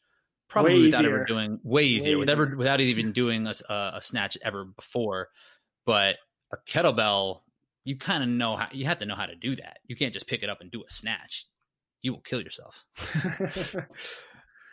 probably 0.49 0.73
Way 0.77 0.81
without 0.86 1.03
easier. 1.03 1.16
ever 1.16 1.24
doing 1.27 1.61
way 1.62 1.82
easier, 1.82 2.15
Way 2.16 2.20
with 2.20 2.31
ever 2.31 2.55
without 2.57 2.81
even 2.81 3.12
doing 3.12 3.47
a- 3.47 3.74
a 3.97 4.01
snatch 4.01 4.39
ever 4.43 4.65
before. 4.65 5.28
But 5.85 6.16
a 6.51 6.57
kettlebell, 6.66 7.40
you 7.85 7.99
kind 7.99 8.23
of 8.23 8.31
know 8.31 8.57
how 8.57 8.69
you 8.73 8.86
have 8.86 8.97
to 8.99 9.07
know 9.07 9.16
how 9.16 9.27
to 9.27 9.36
do 9.36 9.55
that. 9.57 9.81
You 9.86 9.97
can't 9.97 10.15
just 10.15 10.27
pick 10.27 10.43
it 10.43 10.49
up 10.49 10.62
and 10.62 10.70
do 10.73 10.81
a 10.81 10.89
snatch. 10.90 11.45
You 12.01 12.12
will 12.15 12.20
kill 12.23 12.40
yourself. 12.40 12.86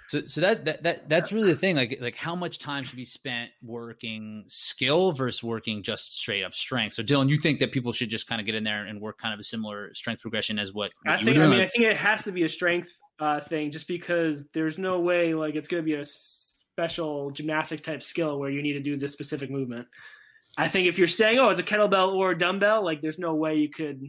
So, 0.08 0.24
so 0.24 0.42
that, 0.42 0.66
that 0.66 0.84
that 0.84 1.10
that's 1.10 1.32
really 1.32 1.52
the 1.52 1.58
thing. 1.58 1.76
Like, 1.76 1.98
like 2.00 2.16
how 2.16 2.36
much 2.36 2.60
time 2.60 2.84
should 2.84 2.96
be 2.96 3.06
spent 3.06 3.50
working 3.64 4.44
skill 4.48 5.12
versus 5.12 5.44
working 5.44 5.82
just 5.82 6.18
straight 6.18 6.44
up 6.44 6.54
strength? 6.54 6.94
So, 6.94 7.04
Dylan, 7.04 7.30
you 7.30 7.38
think 7.38 7.60
that 7.60 7.72
people 7.72 7.92
should 7.92 8.10
just 8.10 8.28
kind 8.28 8.40
of 8.40 8.46
get 8.46 8.56
in 8.56 8.64
there 8.64 8.86
and 8.86 9.02
work 9.02 9.18
kind 9.18 9.34
of 9.34 9.40
a 9.40 9.44
similar 9.44 9.94
strength 9.94 10.22
progression 10.22 10.60
as 10.60 10.74
what, 10.74 10.92
I 11.08 11.24
think. 11.24 11.38
I 11.40 11.48
mean, 11.48 11.62
I 11.62 11.68
think 11.68 11.86
it 11.86 11.98
has 11.98 12.24
to 12.26 12.32
be 12.32 12.44
a 12.44 12.50
strength 12.50 12.92
uh, 13.20 13.40
thing, 13.40 13.72
just 13.72 13.88
because 13.88 14.46
there's 14.54 14.78
no 14.78 15.00
way 15.00 15.34
like 15.34 15.56
it's 15.56 15.68
going 15.68 15.82
to 15.82 15.86
be 15.86 15.96
a 15.96 16.06
special 16.06 17.32
gymnastic 17.32 17.82
type 17.82 18.04
skill 18.04 18.40
where 18.40 18.50
you 18.50 18.62
need 18.62 18.74
to 18.74 18.82
do 18.82 18.98
this 18.98 19.14
specific 19.14 19.50
movement. 19.50 19.88
I 20.58 20.68
think 20.68 20.88
if 20.88 21.00
you're 21.00 21.08
saying, 21.08 21.40
"Oh, 21.40 21.50
it's 21.50 21.60
a 21.60 21.64
kettlebell 21.64 22.14
or 22.14 22.32
a 22.32 22.38
dumbbell," 22.38 22.84
like 22.86 23.02
there's 23.02 23.20
no 23.20 23.34
way 23.34 23.56
you 23.56 23.70
could 23.70 24.02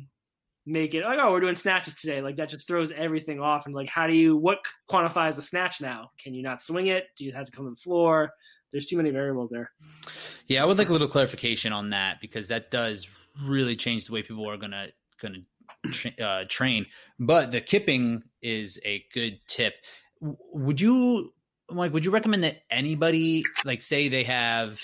make 0.66 0.94
it 0.94 1.04
like, 1.04 1.18
"Oh, 1.20 1.32
we're 1.32 1.40
doing 1.40 1.54
snatches 1.54 1.94
today." 1.94 2.20
Like 2.20 2.36
that 2.36 2.48
just 2.48 2.66
throws 2.66 2.92
everything 2.92 3.40
off. 3.40 3.66
And 3.66 3.74
like, 3.74 3.88
how 3.88 4.06
do 4.06 4.12
you 4.12 4.36
what 4.36 4.58
quantifies 4.90 5.36
the 5.36 5.42
snatch 5.42 5.80
now? 5.80 6.10
Can 6.18 6.34
you 6.34 6.42
not 6.42 6.60
swing 6.60 6.88
it? 6.88 7.06
Do 7.16 7.24
you 7.24 7.32
have 7.32 7.46
to 7.46 7.52
come 7.52 7.64
to 7.66 7.70
the 7.70 7.76
floor? 7.76 8.32
There's 8.72 8.86
too 8.86 8.96
many 8.96 9.10
variables 9.10 9.50
there. 9.50 9.70
yeah, 10.48 10.62
I 10.62 10.66
would 10.66 10.76
like 10.78 10.88
a 10.88 10.92
little 10.92 11.08
clarification 11.08 11.72
on 11.72 11.90
that 11.90 12.20
because 12.20 12.48
that 12.48 12.70
does 12.70 13.06
really 13.44 13.76
change 13.76 14.06
the 14.06 14.12
way 14.12 14.22
people 14.22 14.48
are 14.50 14.56
gonna 14.56 14.88
gonna 15.20 15.38
tra- 15.92 16.18
uh, 16.20 16.44
train. 16.48 16.86
But 17.18 17.52
the 17.52 17.60
kipping 17.60 18.24
is 18.42 18.78
a 18.84 19.04
good 19.12 19.40
tip. 19.46 19.74
Would 20.20 20.80
you, 20.80 21.32
like? 21.68 21.92
Would 21.92 22.04
you 22.04 22.10
recommend 22.10 22.44
that 22.44 22.56
anybody, 22.70 23.44
like, 23.64 23.82
say 23.82 24.08
they 24.08 24.24
have, 24.24 24.82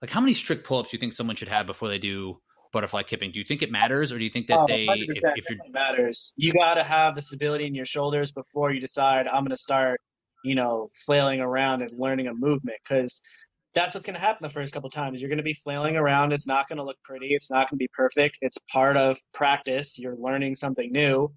like, 0.00 0.10
how 0.10 0.20
many 0.20 0.32
strict 0.32 0.64
pull-ups 0.64 0.90
do 0.90 0.96
you 0.96 1.00
think 1.00 1.12
someone 1.12 1.36
should 1.36 1.48
have 1.48 1.66
before 1.66 1.88
they 1.88 1.98
do 1.98 2.40
butterfly 2.78 3.02
kipping? 3.02 3.32
Do 3.32 3.40
you 3.40 3.44
think 3.44 3.62
it 3.62 3.72
matters, 3.72 4.12
or 4.12 4.18
do 4.18 4.24
you 4.24 4.30
think 4.30 4.46
that 4.46 4.58
Oh, 4.60 4.66
they, 4.68 4.84
if, 4.86 5.20
if 5.36 5.50
you're 5.50 5.58
matters. 5.72 6.32
You 6.36 6.52
got 6.52 6.74
to 6.74 6.84
have 6.84 7.16
the 7.16 7.20
stability 7.20 7.66
in 7.66 7.74
your 7.74 7.84
shoulders 7.84 8.30
before 8.30 8.72
you 8.72 8.80
decide 8.80 9.26
I'm 9.26 9.42
going 9.42 9.50
to 9.50 9.56
start, 9.56 10.00
you 10.44 10.54
know, 10.54 10.90
flailing 11.04 11.40
around 11.40 11.82
and 11.82 11.90
learning 11.98 12.28
a 12.28 12.34
movement 12.34 12.78
because 12.88 13.20
that's 13.74 13.94
what's 13.94 14.06
going 14.06 14.14
to 14.14 14.20
happen 14.20 14.46
the 14.46 14.52
first 14.52 14.72
couple 14.72 14.90
times. 14.90 15.20
You're 15.20 15.28
going 15.28 15.38
to 15.38 15.42
be 15.42 15.54
flailing 15.54 15.96
around. 15.96 16.32
It's 16.32 16.46
not 16.46 16.68
going 16.68 16.76
to 16.76 16.84
look 16.84 16.96
pretty. 17.04 17.34
It's 17.34 17.50
not 17.50 17.68
going 17.68 17.78
to 17.78 17.82
be 17.82 17.90
perfect. 17.92 18.38
It's 18.42 18.58
part 18.72 18.96
of 18.96 19.18
practice. 19.34 19.98
You're 19.98 20.16
learning 20.16 20.54
something 20.54 20.92
new, 20.92 21.32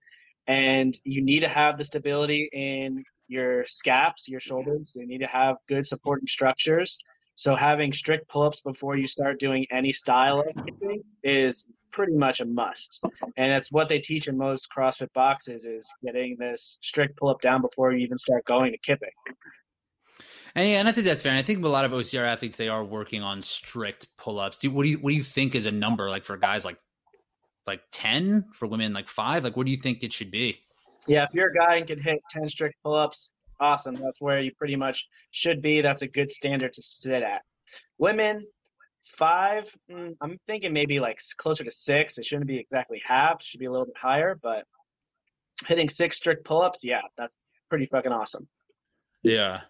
and 0.48 0.96
you 1.04 1.24
need 1.24 1.40
to 1.40 1.50
have 1.50 1.80
the 1.80 1.86
stability 1.86 2.50
in 2.54 3.04
your 3.28 3.66
scaps, 3.66 4.28
your 4.28 4.40
shoulders. 4.40 4.94
You 4.96 5.08
need 5.08 5.20
to 5.20 5.28
have 5.28 5.56
good 5.68 5.88
supporting 5.88 6.28
structures. 6.28 7.00
So 7.36 7.56
having 7.56 7.94
strict 7.94 8.28
pull-ups 8.30 8.62
before 8.62 8.98
you 8.98 9.08
start 9.08 9.40
doing 9.40 9.66
any 9.72 9.94
style 9.94 10.42
of 10.42 10.66
kipping 10.66 11.04
is 11.24 11.66
pretty 11.92 12.14
much 12.14 12.40
a 12.40 12.46
must. 12.46 13.02
And 13.38 13.52
that's 13.52 13.72
what 13.72 13.90
they 13.90 14.00
teach 14.00 14.28
in 14.28 14.38
most 14.38 14.68
CrossFit 14.76 15.12
boxes 15.14 15.66
is 15.66 15.92
getting 16.04 16.38
this 16.38 16.78
strict 16.82 17.18
pull-up 17.18 17.42
down 17.42 17.62
before 17.62 17.92
you 17.92 18.00
even 18.00 18.18
start 18.18 18.46
going 18.46 18.72
to 18.72 18.78
kipping. 18.78 19.10
And 20.56 20.68
yeah, 20.68 20.80
and 20.80 20.88
I 20.88 20.92
think 20.92 21.06
that's 21.06 21.22
fair. 21.22 21.32
And 21.32 21.40
I 21.40 21.44
think 21.44 21.64
a 21.64 21.68
lot 21.68 21.86
of 21.86 21.92
OCR 21.92 22.26
athletes 22.26 22.58
they 22.58 22.68
are 22.68 22.84
working 22.84 23.22
on 23.24 23.42
strict 23.42 24.08
pull-ups. 24.18 24.58
Do 24.58 24.70
what 24.72 24.84
do 24.84 24.90
you 24.90 24.98
what 24.98 25.12
do 25.12 25.16
you 25.16 25.24
think 25.24 25.56
is 25.56 25.66
a 25.66 25.72
number 25.72 26.10
like 26.10 26.26
for 26.26 26.36
guys 26.36 26.66
like 26.66 26.78
like 27.66 27.82
ten 27.92 28.46
for 28.54 28.68
women 28.68 28.92
like 28.92 29.08
five? 29.08 29.46
Like 29.46 29.56
what 29.56 29.66
do 29.66 29.72
you 29.72 29.78
think 29.78 30.04
it 30.04 30.12
should 30.12 30.30
be? 30.30 30.60
Yeah, 31.08 31.24
if 31.24 31.34
you're 31.34 31.50
a 31.50 31.54
guy 31.54 31.76
and 31.78 31.88
can 31.88 32.00
hit 32.00 32.22
10 32.30 32.48
strict 32.50 32.76
pull-ups, 32.84 33.32
awesome. 33.62 33.96
That's 33.96 34.20
where 34.20 34.42
you 34.42 34.52
pretty 34.58 34.76
much 34.76 35.08
should 35.32 35.62
be. 35.62 35.82
That's 35.82 36.02
a 36.02 36.08
good 36.08 36.32
standard 36.32 36.74
to 36.74 36.82
sit 36.82 37.24
at. 37.24 37.44
Women, 37.98 38.46
five, 39.06 39.70
mm, 39.90 40.16
I'm 40.20 40.38
thinking 40.48 40.74
maybe 40.74 41.00
like 41.00 41.20
closer 41.38 41.64
to 41.64 41.72
six. 41.72 42.18
It 42.18 42.26
shouldn't 42.26 42.48
be 42.48 42.58
exactly 42.58 43.02
half. 43.06 43.42
It 43.42 43.46
should 43.46 43.60
be 43.60 43.68
a 43.68 43.72
little 43.72 43.86
bit 43.86 43.98
higher, 43.98 44.38
but 44.42 44.66
hitting 45.68 45.88
six 45.88 46.18
strict 46.18 46.44
pull-ups, 46.44 46.84
yeah, 46.84 47.02
that's 47.18 47.36
pretty 47.70 47.86
fucking 47.86 48.12
awesome. 48.12 48.48
Yeah. 49.24 49.62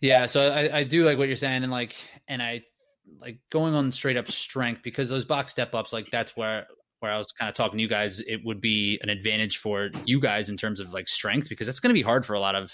Yeah, 0.00 0.26
so 0.26 0.50
I, 0.50 0.78
I 0.78 0.84
do 0.84 1.04
like 1.04 1.18
what 1.18 1.28
you're 1.28 1.36
saying, 1.36 1.62
and 1.62 1.72
like, 1.72 1.94
and 2.28 2.42
I 2.42 2.62
like 3.20 3.38
going 3.50 3.74
on 3.74 3.90
straight 3.92 4.16
up 4.16 4.30
strength 4.30 4.82
because 4.82 5.08
those 5.08 5.24
box 5.24 5.50
step 5.50 5.74
ups, 5.74 5.92
like 5.92 6.10
that's 6.10 6.36
where 6.36 6.66
where 7.00 7.12
I 7.12 7.18
was 7.18 7.32
kind 7.32 7.48
of 7.48 7.54
talking 7.54 7.78
to 7.78 7.82
you 7.82 7.88
guys. 7.88 8.20
It 8.20 8.40
would 8.44 8.60
be 8.60 8.98
an 9.02 9.08
advantage 9.08 9.58
for 9.58 9.90
you 10.04 10.20
guys 10.20 10.48
in 10.48 10.56
terms 10.56 10.80
of 10.80 10.92
like 10.92 11.08
strength 11.08 11.48
because 11.48 11.68
it's 11.68 11.80
going 11.80 11.90
to 11.90 11.98
be 11.98 12.02
hard 12.02 12.24
for 12.24 12.34
a 12.34 12.40
lot 12.40 12.54
of 12.54 12.72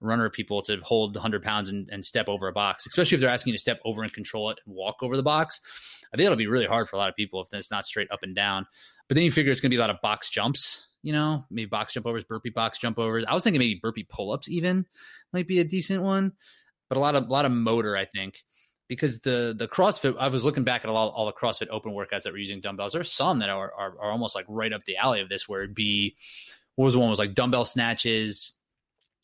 runner 0.00 0.28
people 0.30 0.62
to 0.62 0.78
hold 0.82 1.14
100 1.14 1.42
pounds 1.42 1.68
and, 1.68 1.88
and 1.90 2.04
step 2.04 2.28
over 2.28 2.48
a 2.48 2.52
box, 2.52 2.86
especially 2.86 3.16
if 3.16 3.20
they're 3.20 3.30
asking 3.30 3.52
you 3.52 3.56
to 3.56 3.60
step 3.60 3.80
over 3.84 4.02
and 4.02 4.12
control 4.12 4.50
it 4.50 4.60
and 4.66 4.74
walk 4.74 4.96
over 5.02 5.16
the 5.16 5.22
box. 5.22 5.60
I 6.12 6.16
think 6.16 6.26
it'll 6.26 6.36
be 6.36 6.46
really 6.46 6.66
hard 6.66 6.88
for 6.88 6.96
a 6.96 6.98
lot 6.98 7.08
of 7.08 7.16
people 7.16 7.40
if 7.40 7.52
it's 7.52 7.70
not 7.70 7.84
straight 7.84 8.10
up 8.10 8.22
and 8.22 8.34
down. 8.34 8.66
But 9.08 9.14
then 9.14 9.24
you 9.24 9.32
figure 9.32 9.52
it's 9.52 9.60
going 9.60 9.70
to 9.70 9.74
be 9.74 9.78
a 9.78 9.80
lot 9.80 9.90
of 9.90 10.00
box 10.02 10.30
jumps, 10.30 10.86
you 11.02 11.12
know, 11.12 11.44
maybe 11.50 11.68
box 11.68 11.92
jump 11.92 12.06
overs, 12.06 12.24
burpee 12.24 12.50
box 12.50 12.78
jump 12.78 12.98
overs. 12.98 13.24
I 13.26 13.34
was 13.34 13.44
thinking 13.44 13.58
maybe 13.58 13.80
burpee 13.80 14.06
pull 14.08 14.32
ups 14.32 14.48
even 14.48 14.86
might 15.32 15.48
be 15.48 15.60
a 15.60 15.64
decent 15.64 16.02
one, 16.02 16.32
but 16.88 16.98
a 16.98 17.00
lot 17.00 17.14
of 17.14 17.28
a 17.28 17.32
lot 17.32 17.44
of 17.44 17.52
motor, 17.52 17.96
I 17.96 18.04
think, 18.04 18.42
because 18.88 19.20
the 19.20 19.54
the 19.56 19.68
CrossFit. 19.68 20.16
I 20.18 20.28
was 20.28 20.44
looking 20.44 20.64
back 20.64 20.84
at 20.84 20.90
all, 20.90 21.08
all 21.10 21.26
the 21.26 21.32
CrossFit 21.32 21.68
Open 21.70 21.92
workouts 21.92 22.22
that 22.22 22.32
were 22.32 22.38
using 22.38 22.60
dumbbells. 22.60 22.92
There's 22.92 23.12
some 23.12 23.38
that 23.40 23.48
are, 23.50 23.72
are 23.72 23.94
are 24.00 24.10
almost 24.10 24.34
like 24.34 24.46
right 24.48 24.72
up 24.72 24.84
the 24.84 24.96
alley 24.96 25.20
of 25.20 25.28
this, 25.28 25.48
where 25.48 25.62
it'd 25.62 25.74
be 25.74 26.16
what 26.76 26.84
was 26.86 26.94
the 26.94 27.00
one 27.00 27.10
was 27.10 27.18
like 27.18 27.34
dumbbell 27.34 27.64
snatches 27.64 28.52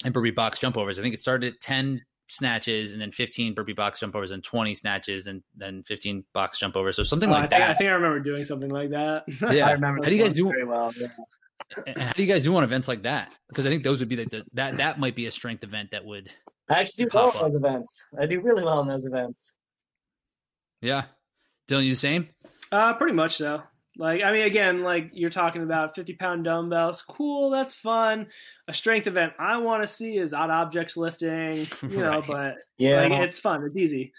and 0.05 0.13
burpee 0.15 0.31
box 0.31 0.59
jump 0.59 0.77
overs. 0.77 0.99
I 0.99 1.03
think 1.03 1.15
it 1.15 1.21
started 1.21 1.55
at 1.55 1.61
ten 1.61 2.03
snatches 2.29 2.93
and 2.95 3.03
then 3.03 3.13
15 3.13 3.53
burpee 3.53 3.75
box 3.75 4.01
jump 4.01 4.15
overs 4.17 4.31
and 4.31 4.43
20 4.43 4.75
snatches 4.75 5.27
and 5.27 5.43
then 5.55 5.83
15 5.83 6.25
box 6.33 6.59
jump 6.59 6.77
overs. 6.77 6.97
So 6.97 7.03
something 7.03 7.29
Oh, 7.29 7.33
like 7.33 7.45
I, 7.45 7.47
think, 7.49 7.61
that. 7.61 7.71
I 7.71 7.75
think 7.75 7.91
I 7.91 7.93
remember 7.93 8.21
doing 8.21 8.43
something 8.43 8.71
like 8.71 8.89
that. 8.91 9.25
Yeah. 9.53 9.67
I 9.69 9.73
remember 9.73 10.03
How 10.03 10.09
do 10.09 10.17
you 10.17 10.23
guys 10.23 10.33
do- 10.33 10.49
very 10.49 10.65
well. 10.65 10.93
Yeah. 10.97 11.09
and 11.87 12.01
how 12.03 12.13
do 12.15 12.23
you 12.23 12.33
guys 12.33 12.43
do 12.45 12.57
on 12.57 12.65
events 12.65 12.89
like 12.89 13.03
that? 13.03 13.31
Because 13.51 13.67
I 13.67 13.69
think 13.69 13.83
those 13.85 14.01
would 14.01 14.09
be 14.09 14.17
like 14.17 14.31
the 14.31 14.47
that 14.55 14.79
that 14.79 14.99
might 14.99 15.15
be 15.15 15.27
a 15.27 15.31
strength 15.31 15.63
event 15.63 15.91
that 15.91 16.07
would 16.07 16.31
I 16.73 16.81
actually 16.81 17.05
do 17.05 17.11
well 17.15 17.31
in 17.33 17.53
those 17.53 17.55
events. 17.57 18.03
I 18.21 18.27
do 18.27 18.41
really 18.41 18.63
well 18.65 18.81
in 18.81 18.89
those 18.89 19.05
events. 19.07 19.53
yeah. 20.81 21.05
Dylan, 21.69 21.85
you 21.85 21.93
the 21.93 21.97
same? 21.97 22.29
Uh, 22.73 22.95
pretty 22.95 23.15
much 23.15 23.37
so. 23.37 23.63
Like, 23.99 24.23
I 24.23 24.33
mean, 24.33 24.43
again, 24.43 24.83
like 24.83 25.11
you're 25.13 25.31
talking 25.31 25.63
about 25.63 25.95
50 25.95 26.15
pound 26.15 26.45
dumbbells. 26.45 27.03
Cool, 27.03 27.51
that's 27.51 27.75
fun. 27.75 28.27
A 28.69 28.73
strength 28.75 29.07
event 29.07 29.35
I 29.39 29.59
want 29.59 29.83
to 29.83 29.87
see 29.87 30.17
is 30.17 30.33
odd 30.35 30.51
objects 30.51 30.97
lifting, 30.97 31.67
you 31.83 31.89
know, 32.01 32.21
Right. 32.21 32.27
but 32.27 32.55
Yeah. 32.79 33.03
like 33.03 33.13
it's 33.13 33.39
fun. 33.39 33.63
It's 33.65 33.77
easy. 33.77 34.13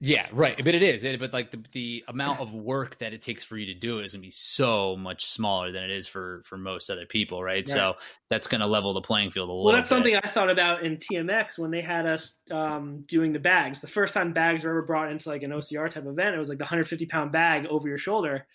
Yeah, 0.00 0.28
right. 0.32 0.56
But 0.56 0.74
it 0.74 0.82
is. 0.82 1.02
It, 1.02 1.18
but 1.18 1.32
like 1.32 1.50
the, 1.50 1.60
the 1.72 2.04
amount 2.06 2.40
of 2.40 2.52
work 2.52 2.98
that 2.98 3.12
it 3.12 3.20
takes 3.20 3.42
for 3.42 3.56
you 3.56 3.66
to 3.66 3.74
do 3.74 3.98
it 3.98 4.04
is 4.04 4.12
gonna 4.12 4.22
be 4.22 4.30
so 4.30 4.96
much 4.96 5.26
smaller 5.26 5.72
than 5.72 5.82
it 5.82 5.90
is 5.90 6.06
for 6.06 6.42
for 6.44 6.56
most 6.56 6.88
other 6.88 7.06
people, 7.06 7.42
right? 7.42 7.66
So 7.68 7.96
that's 8.30 8.46
gonna 8.46 8.66
level 8.66 8.94
the 8.94 9.00
playing 9.00 9.30
field 9.30 9.48
a 9.48 9.52
little. 9.52 9.64
Bit. 9.64 9.66
Well, 9.66 9.76
that's 9.76 9.88
bit. 9.88 9.94
something 9.96 10.16
I 10.16 10.28
thought 10.28 10.50
about 10.50 10.84
in 10.84 10.98
TMX 10.98 11.58
when 11.58 11.70
they 11.70 11.80
had 11.80 12.06
us 12.06 12.34
um, 12.50 13.00
doing 13.06 13.32
the 13.32 13.40
bags. 13.40 13.80
The 13.80 13.88
first 13.88 14.14
time 14.14 14.32
bags 14.32 14.62
were 14.62 14.70
ever 14.70 14.82
brought 14.82 15.10
into 15.10 15.28
like 15.28 15.42
an 15.42 15.50
OCR 15.50 15.90
type 15.90 16.06
event, 16.06 16.34
it 16.34 16.38
was 16.38 16.48
like 16.48 16.58
the 16.58 16.64
150 16.64 17.06
pound 17.06 17.32
bag 17.32 17.66
over 17.66 17.88
your 17.88 17.98
shoulder. 17.98 18.46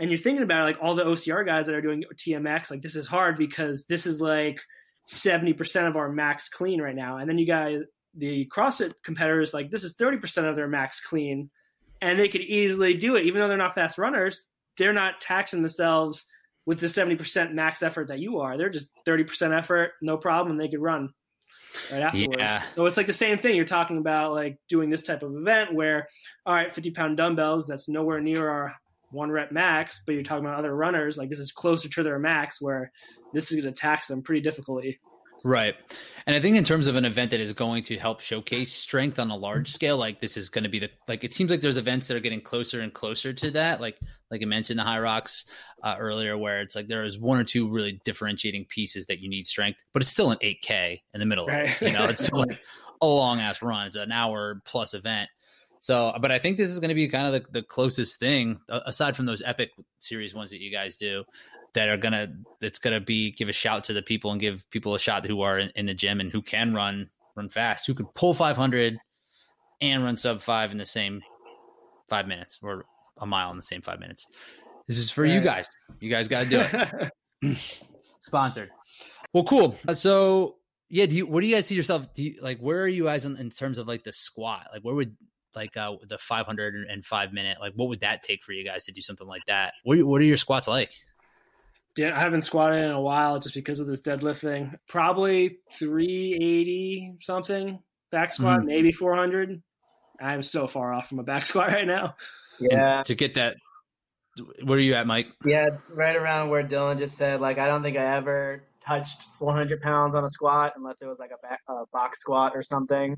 And 0.00 0.10
you're 0.10 0.18
thinking 0.18 0.44
about 0.44 0.64
like 0.64 0.78
all 0.80 0.94
the 0.94 1.04
OCR 1.04 1.44
guys 1.44 1.66
that 1.66 1.74
are 1.74 1.82
doing 1.82 2.04
TMX, 2.14 2.70
like 2.70 2.82
this 2.82 2.96
is 2.96 3.06
hard 3.06 3.36
because 3.36 3.84
this 3.86 4.06
is 4.06 4.20
like 4.20 4.60
70% 5.08 5.88
of 5.88 5.96
our 5.96 6.10
max 6.10 6.48
clean 6.48 6.80
right 6.80 6.94
now. 6.94 7.18
And 7.18 7.28
then 7.28 7.38
you 7.38 7.46
got 7.46 7.72
the 8.14 8.46
CrossFit 8.54 8.92
competitors, 9.04 9.54
like 9.54 9.70
this 9.70 9.84
is 9.84 9.94
30% 9.96 10.48
of 10.48 10.56
their 10.56 10.68
max 10.68 11.00
clean. 11.00 11.50
And 12.00 12.18
they 12.18 12.28
could 12.28 12.42
easily 12.42 12.94
do 12.94 13.16
it, 13.16 13.26
even 13.26 13.40
though 13.40 13.48
they're 13.48 13.56
not 13.56 13.74
fast 13.74 13.98
runners, 13.98 14.44
they're 14.76 14.92
not 14.92 15.20
taxing 15.20 15.62
themselves 15.62 16.26
with 16.64 16.78
the 16.78 16.86
70% 16.86 17.54
max 17.54 17.82
effort 17.82 18.08
that 18.08 18.20
you 18.20 18.38
are. 18.38 18.56
They're 18.56 18.68
just 18.68 18.88
30% 19.06 19.56
effort, 19.56 19.92
no 20.00 20.16
problem, 20.16 20.52
and 20.52 20.60
they 20.60 20.68
could 20.68 20.80
run 20.80 21.12
right 21.90 22.02
afterwards. 22.02 22.36
Yeah. 22.38 22.62
So 22.76 22.86
it's 22.86 22.96
like 22.96 23.06
the 23.06 23.12
same 23.12 23.38
thing. 23.38 23.56
You're 23.56 23.64
talking 23.64 23.98
about 23.98 24.32
like 24.32 24.58
doing 24.68 24.90
this 24.90 25.02
type 25.02 25.22
of 25.22 25.34
event 25.34 25.74
where, 25.74 26.06
all 26.46 26.54
right, 26.54 26.72
50 26.72 26.90
pound 26.92 27.16
dumbbells, 27.16 27.66
that's 27.66 27.88
nowhere 27.88 28.20
near 28.20 28.48
our 28.48 28.74
one 29.10 29.30
rep 29.30 29.50
max, 29.50 30.00
but 30.04 30.14
you're 30.14 30.22
talking 30.22 30.44
about 30.44 30.58
other 30.58 30.76
runners, 30.76 31.16
like 31.16 31.30
this 31.30 31.38
is 31.38 31.50
closer 31.50 31.88
to 31.88 32.02
their 32.02 32.18
max 32.18 32.60
where 32.60 32.92
this 33.32 33.50
is 33.50 33.60
going 33.60 33.72
to 33.72 33.80
tax 33.80 34.06
them 34.06 34.22
pretty 34.22 34.40
difficultly. 34.40 35.00
Right. 35.44 35.74
And 36.26 36.36
I 36.36 36.40
think 36.40 36.56
in 36.56 36.64
terms 36.64 36.86
of 36.88 36.96
an 36.96 37.04
event 37.04 37.30
that 37.30 37.40
is 37.40 37.52
going 37.52 37.84
to 37.84 37.96
help 37.96 38.20
showcase 38.20 38.74
strength 38.74 39.18
on 39.18 39.30
a 39.30 39.36
large 39.36 39.72
scale, 39.72 39.96
like 39.96 40.20
this 40.20 40.36
is 40.36 40.50
going 40.50 40.64
to 40.64 40.70
be 40.70 40.80
the 40.80 40.90
like 41.06 41.24
it 41.24 41.32
seems 41.32 41.50
like 41.50 41.60
there's 41.60 41.76
events 41.76 42.08
that 42.08 42.16
are 42.16 42.20
getting 42.20 42.40
closer 42.40 42.80
and 42.80 42.92
closer 42.92 43.32
to 43.32 43.50
that. 43.52 43.80
Like 43.80 43.98
like 44.30 44.42
I 44.42 44.44
mentioned 44.44 44.78
the 44.78 44.84
HYROX 44.84 45.46
uh, 45.82 45.96
earlier, 45.98 46.36
where 46.36 46.60
it's 46.60 46.76
like 46.76 46.88
there 46.88 47.04
is 47.04 47.18
one 47.18 47.38
or 47.38 47.44
two 47.44 47.68
really 47.68 48.00
differentiating 48.04 48.66
pieces 48.66 49.06
that 49.06 49.20
you 49.20 49.28
need 49.28 49.46
strength, 49.46 49.80
but 49.92 50.02
it's 50.02 50.10
still 50.10 50.30
an 50.30 50.38
8K 50.38 51.00
in 51.14 51.20
the 51.20 51.26
middle 51.26 51.46
right. 51.46 51.70
of 51.70 51.82
it. 51.82 51.92
You 51.92 51.98
know, 51.98 52.04
it's 52.04 52.24
still 52.24 52.40
like 52.40 52.58
a 53.00 53.06
long 53.06 53.40
ass 53.40 53.62
run. 53.62 53.86
It's 53.86 53.96
an 53.96 54.12
hour 54.12 54.60
plus 54.64 54.94
event. 54.94 55.30
So, 55.80 56.12
but 56.20 56.32
I 56.32 56.40
think 56.40 56.56
this 56.56 56.68
is 56.68 56.80
going 56.80 56.88
to 56.88 56.94
be 56.94 57.08
kind 57.08 57.32
of 57.32 57.44
the, 57.44 57.60
the 57.60 57.62
closest 57.62 58.18
thing 58.18 58.58
aside 58.68 59.16
from 59.16 59.26
those 59.26 59.42
epic 59.44 59.70
series 60.00 60.34
ones 60.34 60.50
that 60.50 60.60
you 60.60 60.72
guys 60.72 60.96
do 60.96 61.24
that 61.74 61.88
are 61.88 61.96
gonna 61.96 62.28
that's 62.60 62.78
gonna 62.78 63.00
be 63.00 63.32
give 63.32 63.48
a 63.48 63.52
shout 63.52 63.84
to 63.84 63.92
the 63.92 64.02
people 64.02 64.30
and 64.32 64.40
give 64.40 64.68
people 64.70 64.94
a 64.94 64.98
shot 64.98 65.26
who 65.26 65.42
are 65.42 65.58
in, 65.58 65.70
in 65.76 65.86
the 65.86 65.94
gym 65.94 66.20
and 66.20 66.30
who 66.32 66.42
can 66.42 66.74
run 66.74 67.10
run 67.36 67.48
fast, 67.48 67.86
who 67.86 67.94
could 67.94 68.12
pull 68.14 68.34
500 68.34 68.98
and 69.80 70.04
run 70.04 70.16
sub 70.16 70.42
five 70.42 70.72
in 70.72 70.78
the 70.78 70.86
same 70.86 71.22
five 72.08 72.26
minutes 72.26 72.58
or 72.62 72.84
a 73.18 73.26
mile 73.26 73.50
in 73.50 73.56
the 73.56 73.62
same 73.62 73.82
five 73.82 74.00
minutes. 74.00 74.26
This 74.86 74.98
is 74.98 75.10
for 75.10 75.22
right. 75.22 75.32
you 75.32 75.40
guys. 75.40 75.68
You 76.00 76.10
guys 76.10 76.28
got 76.28 76.44
to 76.44 76.50
do 76.50 77.10
it. 77.42 77.58
Sponsored. 78.20 78.70
Well, 79.32 79.44
cool. 79.44 79.76
So 79.92 80.56
yeah, 80.88 81.06
do 81.06 81.16
you 81.16 81.26
what 81.26 81.42
do 81.42 81.46
you 81.46 81.54
guys 81.54 81.66
see 81.66 81.74
yourself? 81.74 82.12
Do 82.14 82.24
you, 82.24 82.38
like 82.40 82.58
where 82.58 82.80
are 82.82 82.88
you 82.88 83.04
guys 83.04 83.24
in, 83.24 83.36
in 83.36 83.50
terms 83.50 83.78
of 83.78 83.86
like 83.86 84.04
the 84.04 84.12
squat? 84.12 84.68
Like 84.72 84.82
where 84.82 84.94
would 84.94 85.16
like 85.54 85.76
uh 85.76 85.96
the 86.08 86.18
505 86.18 87.32
minute 87.32 87.58
like 87.60 87.72
what 87.74 87.88
would 87.88 88.00
that 88.00 88.22
take 88.22 88.44
for 88.44 88.52
you 88.52 88.64
guys 88.64 88.84
to 88.84 88.92
do 88.92 89.02
something 89.02 89.26
like 89.26 89.42
that? 89.46 89.74
What 89.84 90.02
what 90.02 90.20
are 90.20 90.24
your 90.24 90.36
squats 90.36 90.66
like? 90.66 90.90
Yeah, 91.96 92.16
I 92.16 92.20
haven't 92.20 92.42
squatted 92.42 92.84
in 92.84 92.90
a 92.90 93.00
while 93.00 93.40
just 93.40 93.54
because 93.54 93.80
of 93.80 93.86
this 93.86 94.00
deadlift 94.00 94.38
thing. 94.38 94.74
Probably 94.88 95.58
380 95.72 97.16
something 97.20 97.80
back 98.10 98.32
squat, 98.32 98.60
mm. 98.60 98.66
maybe 98.66 98.92
400. 98.92 99.62
I'm 100.20 100.42
so 100.42 100.66
far 100.66 100.92
off 100.92 101.08
from 101.08 101.18
a 101.18 101.24
back 101.24 101.44
squat 101.46 101.68
right 101.68 101.86
now. 101.86 102.14
Yeah. 102.60 102.98
And 102.98 103.06
to 103.06 103.14
get 103.14 103.34
that, 103.34 103.56
where 104.64 104.78
are 104.78 104.80
you 104.82 104.94
at, 104.94 105.06
Mike? 105.06 105.28
Yeah, 105.44 105.68
right 105.92 106.14
around 106.14 106.50
where 106.50 106.62
Dylan 106.62 106.98
just 106.98 107.16
said. 107.16 107.40
Like, 107.40 107.58
I 107.58 107.66
don't 107.66 107.82
think 107.82 107.96
I 107.96 108.16
ever 108.16 108.64
touched 108.86 109.26
400 109.38 109.80
pounds 109.80 110.14
on 110.14 110.24
a 110.24 110.30
squat 110.30 110.74
unless 110.76 111.02
it 111.02 111.06
was 111.06 111.18
like 111.18 111.30
a, 111.30 111.46
back, 111.46 111.60
a 111.68 111.84
box 111.92 112.20
squat 112.20 112.52
or 112.54 112.62
something. 112.62 113.16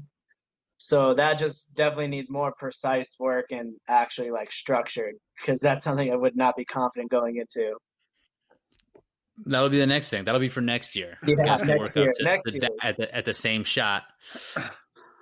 So 0.79 1.13
that 1.15 1.39
just 1.39 1.73
definitely 1.75 2.09
needs 2.09 2.31
more 2.31 2.55
precise 2.59 3.15
work 3.19 3.47
and 3.51 3.75
actually 3.87 4.31
like 4.31 4.51
structured 4.51 5.15
because 5.37 5.61
that's 5.61 5.85
something 5.85 6.11
I 6.11 6.17
would 6.17 6.37
not 6.37 6.57
be 6.57 6.65
confident 6.65 7.11
going 7.11 7.37
into. 7.37 7.75
That'll 9.47 9.69
be 9.69 9.79
the 9.79 9.87
next 9.87 10.09
thing. 10.09 10.25
That'll 10.25 10.41
be 10.41 10.49
for 10.49 10.61
next 10.61 10.95
year. 10.95 11.19
Yeah, 11.27 11.35
next 11.39 11.67
year. 11.67 12.13
To, 12.13 12.25
next 12.25 12.45
to 12.45 12.53
year. 12.53 12.69
At 12.83 12.97
the 12.97 13.15
at 13.15 13.25
the 13.25 13.35
same 13.35 13.65
shot. 13.65 14.05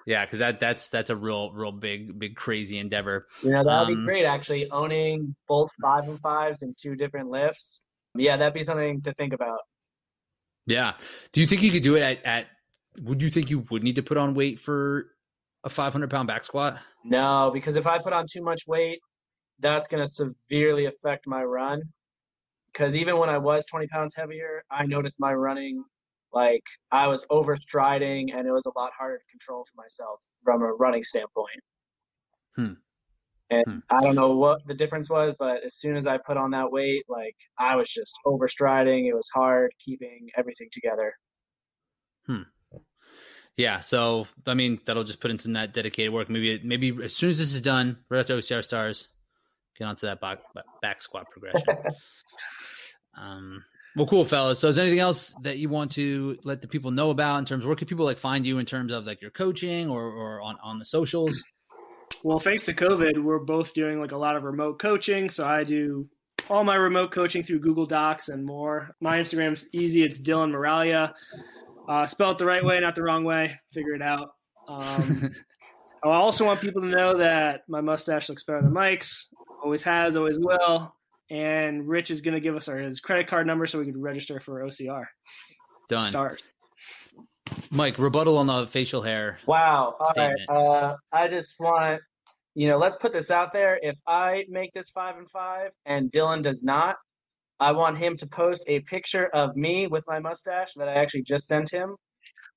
Yeah, 0.07 0.25
because 0.25 0.39
that 0.39 0.59
that's 0.59 0.89
that's 0.89 1.11
a 1.11 1.17
real 1.17 1.53
real 1.53 1.71
big 1.71 2.19
big 2.19 2.35
crazy 2.35 2.79
endeavor. 2.79 3.27
You 3.43 3.51
know 3.51 3.65
that 3.65 3.81
would 3.81 3.95
um, 3.95 4.01
be 4.01 4.05
great. 4.07 4.25
Actually, 4.25 4.71
owning 4.71 5.37
both 5.47 5.71
five 5.83 6.05
and 6.05 6.19
fives 6.21 6.63
and 6.63 6.75
two 6.81 6.97
different 6.97 7.29
lifts. 7.29 7.83
Yeah, 8.15 8.39
that'd 8.39 8.55
be 8.55 8.65
something 8.65 9.03
to 9.03 9.13
think 9.13 9.35
about. 9.35 9.59
Yeah. 10.67 10.95
Do 11.33 11.41
you 11.41 11.47
think 11.47 11.63
you 11.63 11.71
could 11.71 11.83
do 11.83 11.97
it 11.97 12.01
at, 12.01 12.25
at 12.25 12.47
would 13.03 13.23
you 13.23 13.31
think 13.31 13.51
you 13.51 13.67
would 13.71 13.83
need 13.83 13.97
to 13.97 14.03
put 14.03 14.17
on 14.17 14.35
weight 14.35 14.61
for 14.61 15.09
a 15.65 15.69
500 15.69 16.11
pound 16.11 16.29
back 16.29 16.45
squat? 16.45 16.79
No, 17.05 17.51
because 17.53 17.77
if 17.77 17.87
I 17.87 17.99
put 17.99 18.13
on 18.13 18.27
too 18.31 18.43
much 18.43 18.63
weight, 18.67 19.01
that's 19.61 19.87
going 19.87 20.05
to 20.05 20.11
severely 20.11 20.87
affect 20.87 21.27
my 21.27 21.43
run 21.43 21.83
because 22.73 22.97
even 22.97 23.19
when 23.19 23.29
I 23.29 23.39
was 23.39 23.65
20 23.67 23.87
pounds 23.89 24.15
heavier, 24.15 24.63
I 24.71 24.87
noticed 24.87 25.21
my 25.21 25.35
running 25.35 25.85
like 26.33 26.63
I 26.91 27.07
was 27.07 27.25
overstriding 27.31 28.35
and 28.35 28.47
it 28.47 28.53
was 28.53 28.67
a 28.67 28.79
lot 28.79 28.93
harder 28.99 29.19
to 29.19 29.25
control 29.31 29.65
for 29.65 29.83
myself 29.83 30.21
from 30.45 30.63
a 30.63 30.73
running 30.73 31.05
standpoint. 31.05 31.61
Hmm. 32.55 32.73
And 33.51 33.65
hmm. 33.67 33.79
I 33.91 34.01
don't 34.03 34.15
know 34.15 34.37
what 34.37 34.67
the 34.67 34.75
difference 34.75 35.09
was, 35.09 35.35
but 35.39 35.65
as 35.65 35.75
soon 35.77 35.97
as 35.97 36.07
I 36.07 36.19
put 36.19 36.37
on 36.37 36.51
that 36.51 36.71
weight, 36.71 37.05
like 37.09 37.37
I 37.59 37.77
was 37.77 37.89
just 37.89 38.15
overstriding. 38.27 39.09
It 39.09 39.15
was 39.15 39.29
hard 39.35 39.73
keeping 39.83 40.29
everything 40.37 40.69
together. 40.71 41.15
Hmm. 42.27 42.43
Yeah, 43.57 43.81
so 43.81 44.29
I 44.47 44.55
mean 44.55 44.81
that'll 44.85 45.05
just 45.05 45.21
put 45.21 45.31
in 45.31 45.39
some 45.39 45.55
that 45.55 45.73
dedicated 45.73 46.13
work. 46.13 46.29
Maybe 46.29 46.61
maybe 46.63 46.97
as 47.03 47.17
soon 47.17 47.31
as 47.31 47.39
this 47.39 47.55
is 47.55 47.61
done, 47.61 47.99
right 48.09 48.21
after 48.21 48.37
OCR 48.37 48.63
stars, 48.63 49.09
get 49.77 49.87
onto 49.87 50.07
that 50.07 50.21
back 50.21 50.41
back 50.83 51.03
squat 51.03 51.27
progression. 51.31 51.63
Um, 53.21 53.65
well, 53.97 54.07
cool, 54.07 54.25
fellas. 54.25 54.61
So, 54.61 54.69
is 54.69 54.77
there 54.77 54.85
anything 54.85 55.01
else 55.01 55.35
that 55.43 55.59
you 55.59 55.69
want 55.69 55.91
to 55.93 56.39
let 56.45 56.63
the 56.63 56.69
people 56.69 56.91
know 56.91 57.11
about 57.11 57.39
in 57.39 57.45
terms 57.45 57.65
of 57.65 57.69
where 57.69 57.77
can 57.77 57.89
people 57.89 58.05
like 58.05 58.19
find 58.19 58.47
you 58.47 58.59
in 58.59 58.67
terms 58.67 58.93
of 58.93 59.07
like 59.07 59.21
your 59.21 59.31
coaching 59.31 59.91
or, 59.91 60.05
or 60.05 60.41
on, 60.41 60.57
on 60.63 60.79
the 60.79 60.85
socials? 60.85 61.43
Well, 62.23 62.39
thanks 62.39 62.65
to 62.67 62.75
COVID, 62.75 63.23
we're 63.23 63.41
both 63.41 63.75
doing 63.75 64.01
like 64.01 64.13
a 64.13 64.17
lot 64.17 64.37
of 64.37 64.45
remote 64.45 64.79
coaching. 64.79 65.29
So 65.29 65.47
I 65.47 65.65
do 65.65 66.09
all 66.49 66.65
my 66.65 66.77
remote 66.77 67.11
coaching 67.11 67.43
through 67.43 67.61
Google 67.61 67.87
Docs 67.87 68.29
and 68.29 68.45
more. 68.45 68.95
My 69.01 69.19
Instagram's 69.19 69.67
easy. 69.73 70.03
It's 70.03 70.19
Dylan 70.19 70.53
Miraglia. 70.53 71.13
Uh, 71.89 72.07
spell 72.07 72.31
it 72.33 72.39
the 72.39 72.47
right 72.47 72.65
way, 72.65 72.79
not 72.81 72.95
the 72.95 73.03
wrong 73.03 73.25
way. 73.25 73.59
Figure 73.73 73.95
it 73.95 74.03
out. 74.03 74.35
Um, 74.69 75.33
I 76.05 76.09
also 76.09 76.45
want 76.45 76.61
people 76.61 76.83
to 76.83 76.89
know 76.89 77.19
that 77.19 77.63
my 77.69 77.81
mustache 77.81 78.29
looks 78.29 78.45
better 78.45 78.63
than 78.63 78.73
Mike's. 78.73 79.27
Always 79.63 79.83
has, 79.83 80.15
always 80.15 80.39
will 80.39 80.95
and 81.31 81.89
Rich 81.89 82.11
is 82.11 82.21
going 82.21 82.35
to 82.35 82.41
give 82.41 82.57
us 82.57 82.69
our 82.69 82.79
his 82.79 83.01
credit 83.01 83.29
card 83.29 83.47
number 83.47 83.67
so 83.67 83.79
we 83.79 83.87
can 83.87 84.01
register 84.01 84.41
for 84.41 84.63
OCR. 84.63 85.05
Done. 85.89 86.09
Start. 86.09 86.43
Mike, 87.71 87.99
rebuttal 87.99 88.39
on 88.39 88.47
the 88.47 88.67
facial 88.67 89.03
hair. 89.03 89.39
Wow. 89.47 89.97
All 89.99 90.11
statement. 90.11 90.41
right. 90.49 90.57
Uh, 90.57 90.97
I 91.13 91.29
just 91.29 91.55
want, 91.59 92.01
you 92.55 92.69
know, 92.69 92.79
let's 92.79 92.97
put 92.97 93.13
this 93.13 93.31
out 93.31 93.53
there. 93.53 93.79
If 93.83 93.97
I 94.07 94.45
make 94.49 94.73
this 94.75 94.91
five 94.91 95.17
and 95.17 95.31
five 95.31 95.71
and 95.87 96.11
Dylan 96.13 96.43
does 96.43 96.63
not, 96.63 96.97
I 97.61 97.73
want 97.73 97.99
him 97.99 98.17
to 98.19 98.27
post 98.27 98.65
a 98.67 98.81
picture 98.81 99.27
of 99.27 99.57
me 99.57 99.87
with 99.87 100.05
my 100.07 100.21
mustache 100.21 100.73
that 100.77 100.89
I 100.89 100.95
actually 100.95 101.23
just 101.23 101.47
sent 101.47 101.71
him 101.71 101.97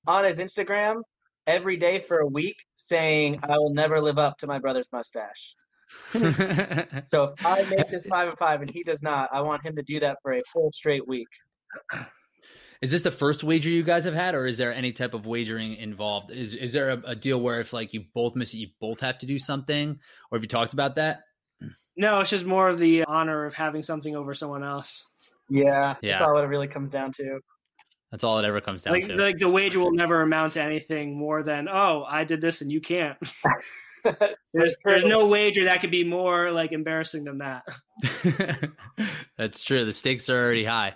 on 0.08 0.26
his 0.26 0.38
Instagram 0.38 1.02
every 1.48 1.78
day 1.78 2.04
for 2.08 2.20
a 2.20 2.28
week 2.28 2.56
saying, 2.76 3.40
I 3.44 3.58
will 3.58 3.74
never 3.74 4.00
live 4.02 4.18
up 4.18 4.38
to 4.40 4.48
my 4.48 4.60
brother's 4.60 4.90
mustache. 4.92 5.56
so 7.08 7.34
if 7.38 7.46
I 7.46 7.66
make 7.70 7.90
this 7.90 8.06
five 8.06 8.30
and 8.30 8.38
five 8.38 8.62
and 8.62 8.70
he 8.70 8.84
does 8.84 9.02
not, 9.02 9.30
I 9.34 9.42
want 9.42 9.66
him 9.66 9.76
to 9.76 9.84
do 9.84 10.00
that 10.02 10.18
for 10.22 10.34
a 10.34 10.42
full 10.52 10.72
straight 10.72 11.08
week. 11.08 11.28
Is 12.82 12.92
this 12.92 13.02
the 13.02 13.12
first 13.12 13.44
wager 13.44 13.70
you 13.70 13.84
guys 13.84 14.06
have 14.06 14.14
had, 14.14 14.34
or 14.34 14.48
is 14.48 14.58
there 14.58 14.74
any 14.74 14.92
type 14.92 15.14
of 15.14 15.26
wagering 15.26 15.76
involved? 15.76 16.32
Is 16.32 16.56
is 16.56 16.74
there 16.74 16.90
a, 16.92 17.02
a 17.08 17.16
deal 17.16 17.40
where 17.40 17.60
if 17.60 17.74
like 17.74 17.94
you 17.94 18.06
both 18.14 18.36
miss 18.36 18.54
it, 18.54 18.58
you 18.58 18.70
both 18.80 19.00
have 19.02 19.20
to 19.20 19.26
do 19.26 19.38
something, 19.38 20.00
or 20.32 20.38
have 20.38 20.44
you 20.44 20.48
talked 20.48 20.74
about 20.74 20.96
that? 20.96 21.20
No, 21.96 22.20
it's 22.20 22.30
just 22.30 22.46
more 22.46 22.70
of 22.70 22.80
the 22.80 23.04
honor 23.04 23.46
of 23.46 23.54
having 23.54 23.84
something 23.84 24.16
over 24.16 24.34
someone 24.34 24.64
else. 24.64 25.06
Yeah, 25.50 25.96
yeah. 26.02 26.20
That's 26.20 26.30
all 26.30 26.38
it 26.38 26.46
really 26.46 26.68
comes 26.68 26.90
down 26.90 27.12
to. 27.14 27.40
That's 28.10 28.24
all 28.24 28.40
it 28.40 28.46
ever 28.46 28.60
comes 28.60 28.84
down 28.84 28.94
like, 28.94 29.08
to. 29.08 29.16
Like 29.16 29.38
the 29.40 29.50
wager 29.50 29.80
will 29.80 29.94
never 29.94 30.22
amount 30.22 30.54
to 30.54 30.62
anything 30.62 31.18
more 31.18 31.44
than, 31.44 31.70
oh, 31.70 32.04
I 32.08 32.26
did 32.26 32.42
this 32.42 32.62
and 32.62 32.72
you 32.72 32.82
can't. 32.82 33.18
there's 34.54 34.76
there's 34.86 35.06
no 35.06 35.28
wager 35.28 35.66
that 35.66 35.82
could 35.82 35.92
be 35.92 36.04
more 36.04 36.52
like 36.52 36.72
embarrassing 36.72 37.24
than 37.24 37.40
that. 37.40 37.64
That's 39.38 39.64
true. 39.64 39.86
The 39.86 39.94
stakes 39.94 40.30
are 40.30 40.44
already 40.44 40.66
high. 40.66 40.96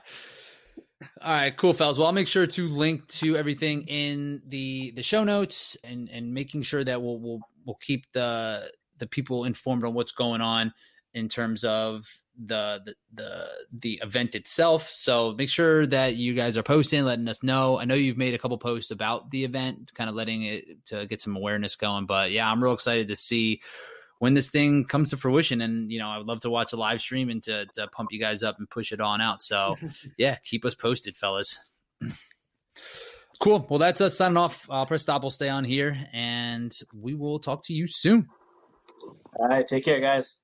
All 1.21 1.33
right, 1.33 1.55
cool, 1.55 1.73
fellas. 1.73 1.97
Well, 1.97 2.07
I'll 2.07 2.13
make 2.13 2.27
sure 2.27 2.47
to 2.47 2.67
link 2.67 3.07
to 3.07 3.35
everything 3.35 3.83
in 3.83 4.41
the 4.47 4.91
the 4.95 5.03
show 5.03 5.23
notes 5.23 5.77
and 5.83 6.09
and 6.09 6.33
making 6.33 6.63
sure 6.63 6.83
that 6.83 7.01
we'll 7.01 7.19
we'll 7.19 7.39
we'll 7.65 7.77
keep 7.81 8.05
the 8.13 8.71
the 8.97 9.07
people 9.07 9.43
informed 9.43 9.83
on 9.83 9.93
what's 9.93 10.13
going 10.13 10.41
on 10.41 10.73
in 11.13 11.27
terms 11.29 11.63
of 11.63 12.05
the, 12.43 12.81
the 12.85 12.95
the 13.13 13.47
the 13.71 13.99
event 14.03 14.35
itself. 14.35 14.89
So 14.89 15.33
make 15.33 15.49
sure 15.49 15.85
that 15.87 16.15
you 16.15 16.33
guys 16.33 16.57
are 16.57 16.63
posting, 16.63 17.03
letting 17.03 17.27
us 17.27 17.43
know. 17.43 17.79
I 17.79 17.85
know 17.85 17.95
you've 17.95 18.17
made 18.17 18.33
a 18.33 18.37
couple 18.37 18.57
posts 18.57 18.91
about 18.91 19.31
the 19.31 19.43
event, 19.43 19.93
kind 19.93 20.09
of 20.09 20.15
letting 20.15 20.43
it 20.43 20.85
to 20.87 21.05
get 21.07 21.21
some 21.21 21.35
awareness 21.35 21.75
going. 21.75 22.05
But 22.05 22.31
yeah, 22.31 22.49
I'm 22.49 22.63
real 22.63 22.73
excited 22.73 23.07
to 23.09 23.15
see 23.15 23.61
when 24.19 24.33
this 24.33 24.49
thing 24.49 24.85
comes 24.85 25.09
to 25.09 25.17
fruition. 25.17 25.61
And 25.61 25.91
you 25.91 25.99
know, 25.99 26.09
I 26.09 26.17
would 26.17 26.27
love 26.27 26.41
to 26.41 26.49
watch 26.49 26.73
a 26.73 26.77
live 26.77 27.01
stream 27.01 27.29
and 27.29 27.41
to, 27.43 27.65
to 27.73 27.87
pump 27.87 28.11
you 28.11 28.19
guys 28.19 28.43
up 28.43 28.57
and 28.59 28.69
push 28.69 28.91
it 28.91 29.01
on 29.01 29.21
out. 29.21 29.43
So 29.43 29.75
yeah, 30.17 30.37
keep 30.43 30.65
us 30.65 30.75
posted, 30.75 31.15
fellas. 31.15 31.57
Cool. 33.39 33.65
Well, 33.69 33.79
that's 33.79 34.01
us 34.01 34.17
signing 34.17 34.37
off. 34.37 34.65
I'll 34.69 34.85
press 34.85 35.01
stop. 35.01 35.21
We'll 35.21 35.31
stay 35.31 35.49
on 35.49 35.65
here, 35.65 36.07
and 36.13 36.73
we 36.93 37.13
will 37.13 37.39
talk 37.39 37.63
to 37.65 37.73
you 37.73 37.85
soon. 37.85 38.27
All 39.37 39.47
right. 39.47 39.67
Take 39.67 39.83
care, 39.83 39.99
guys. 39.99 40.37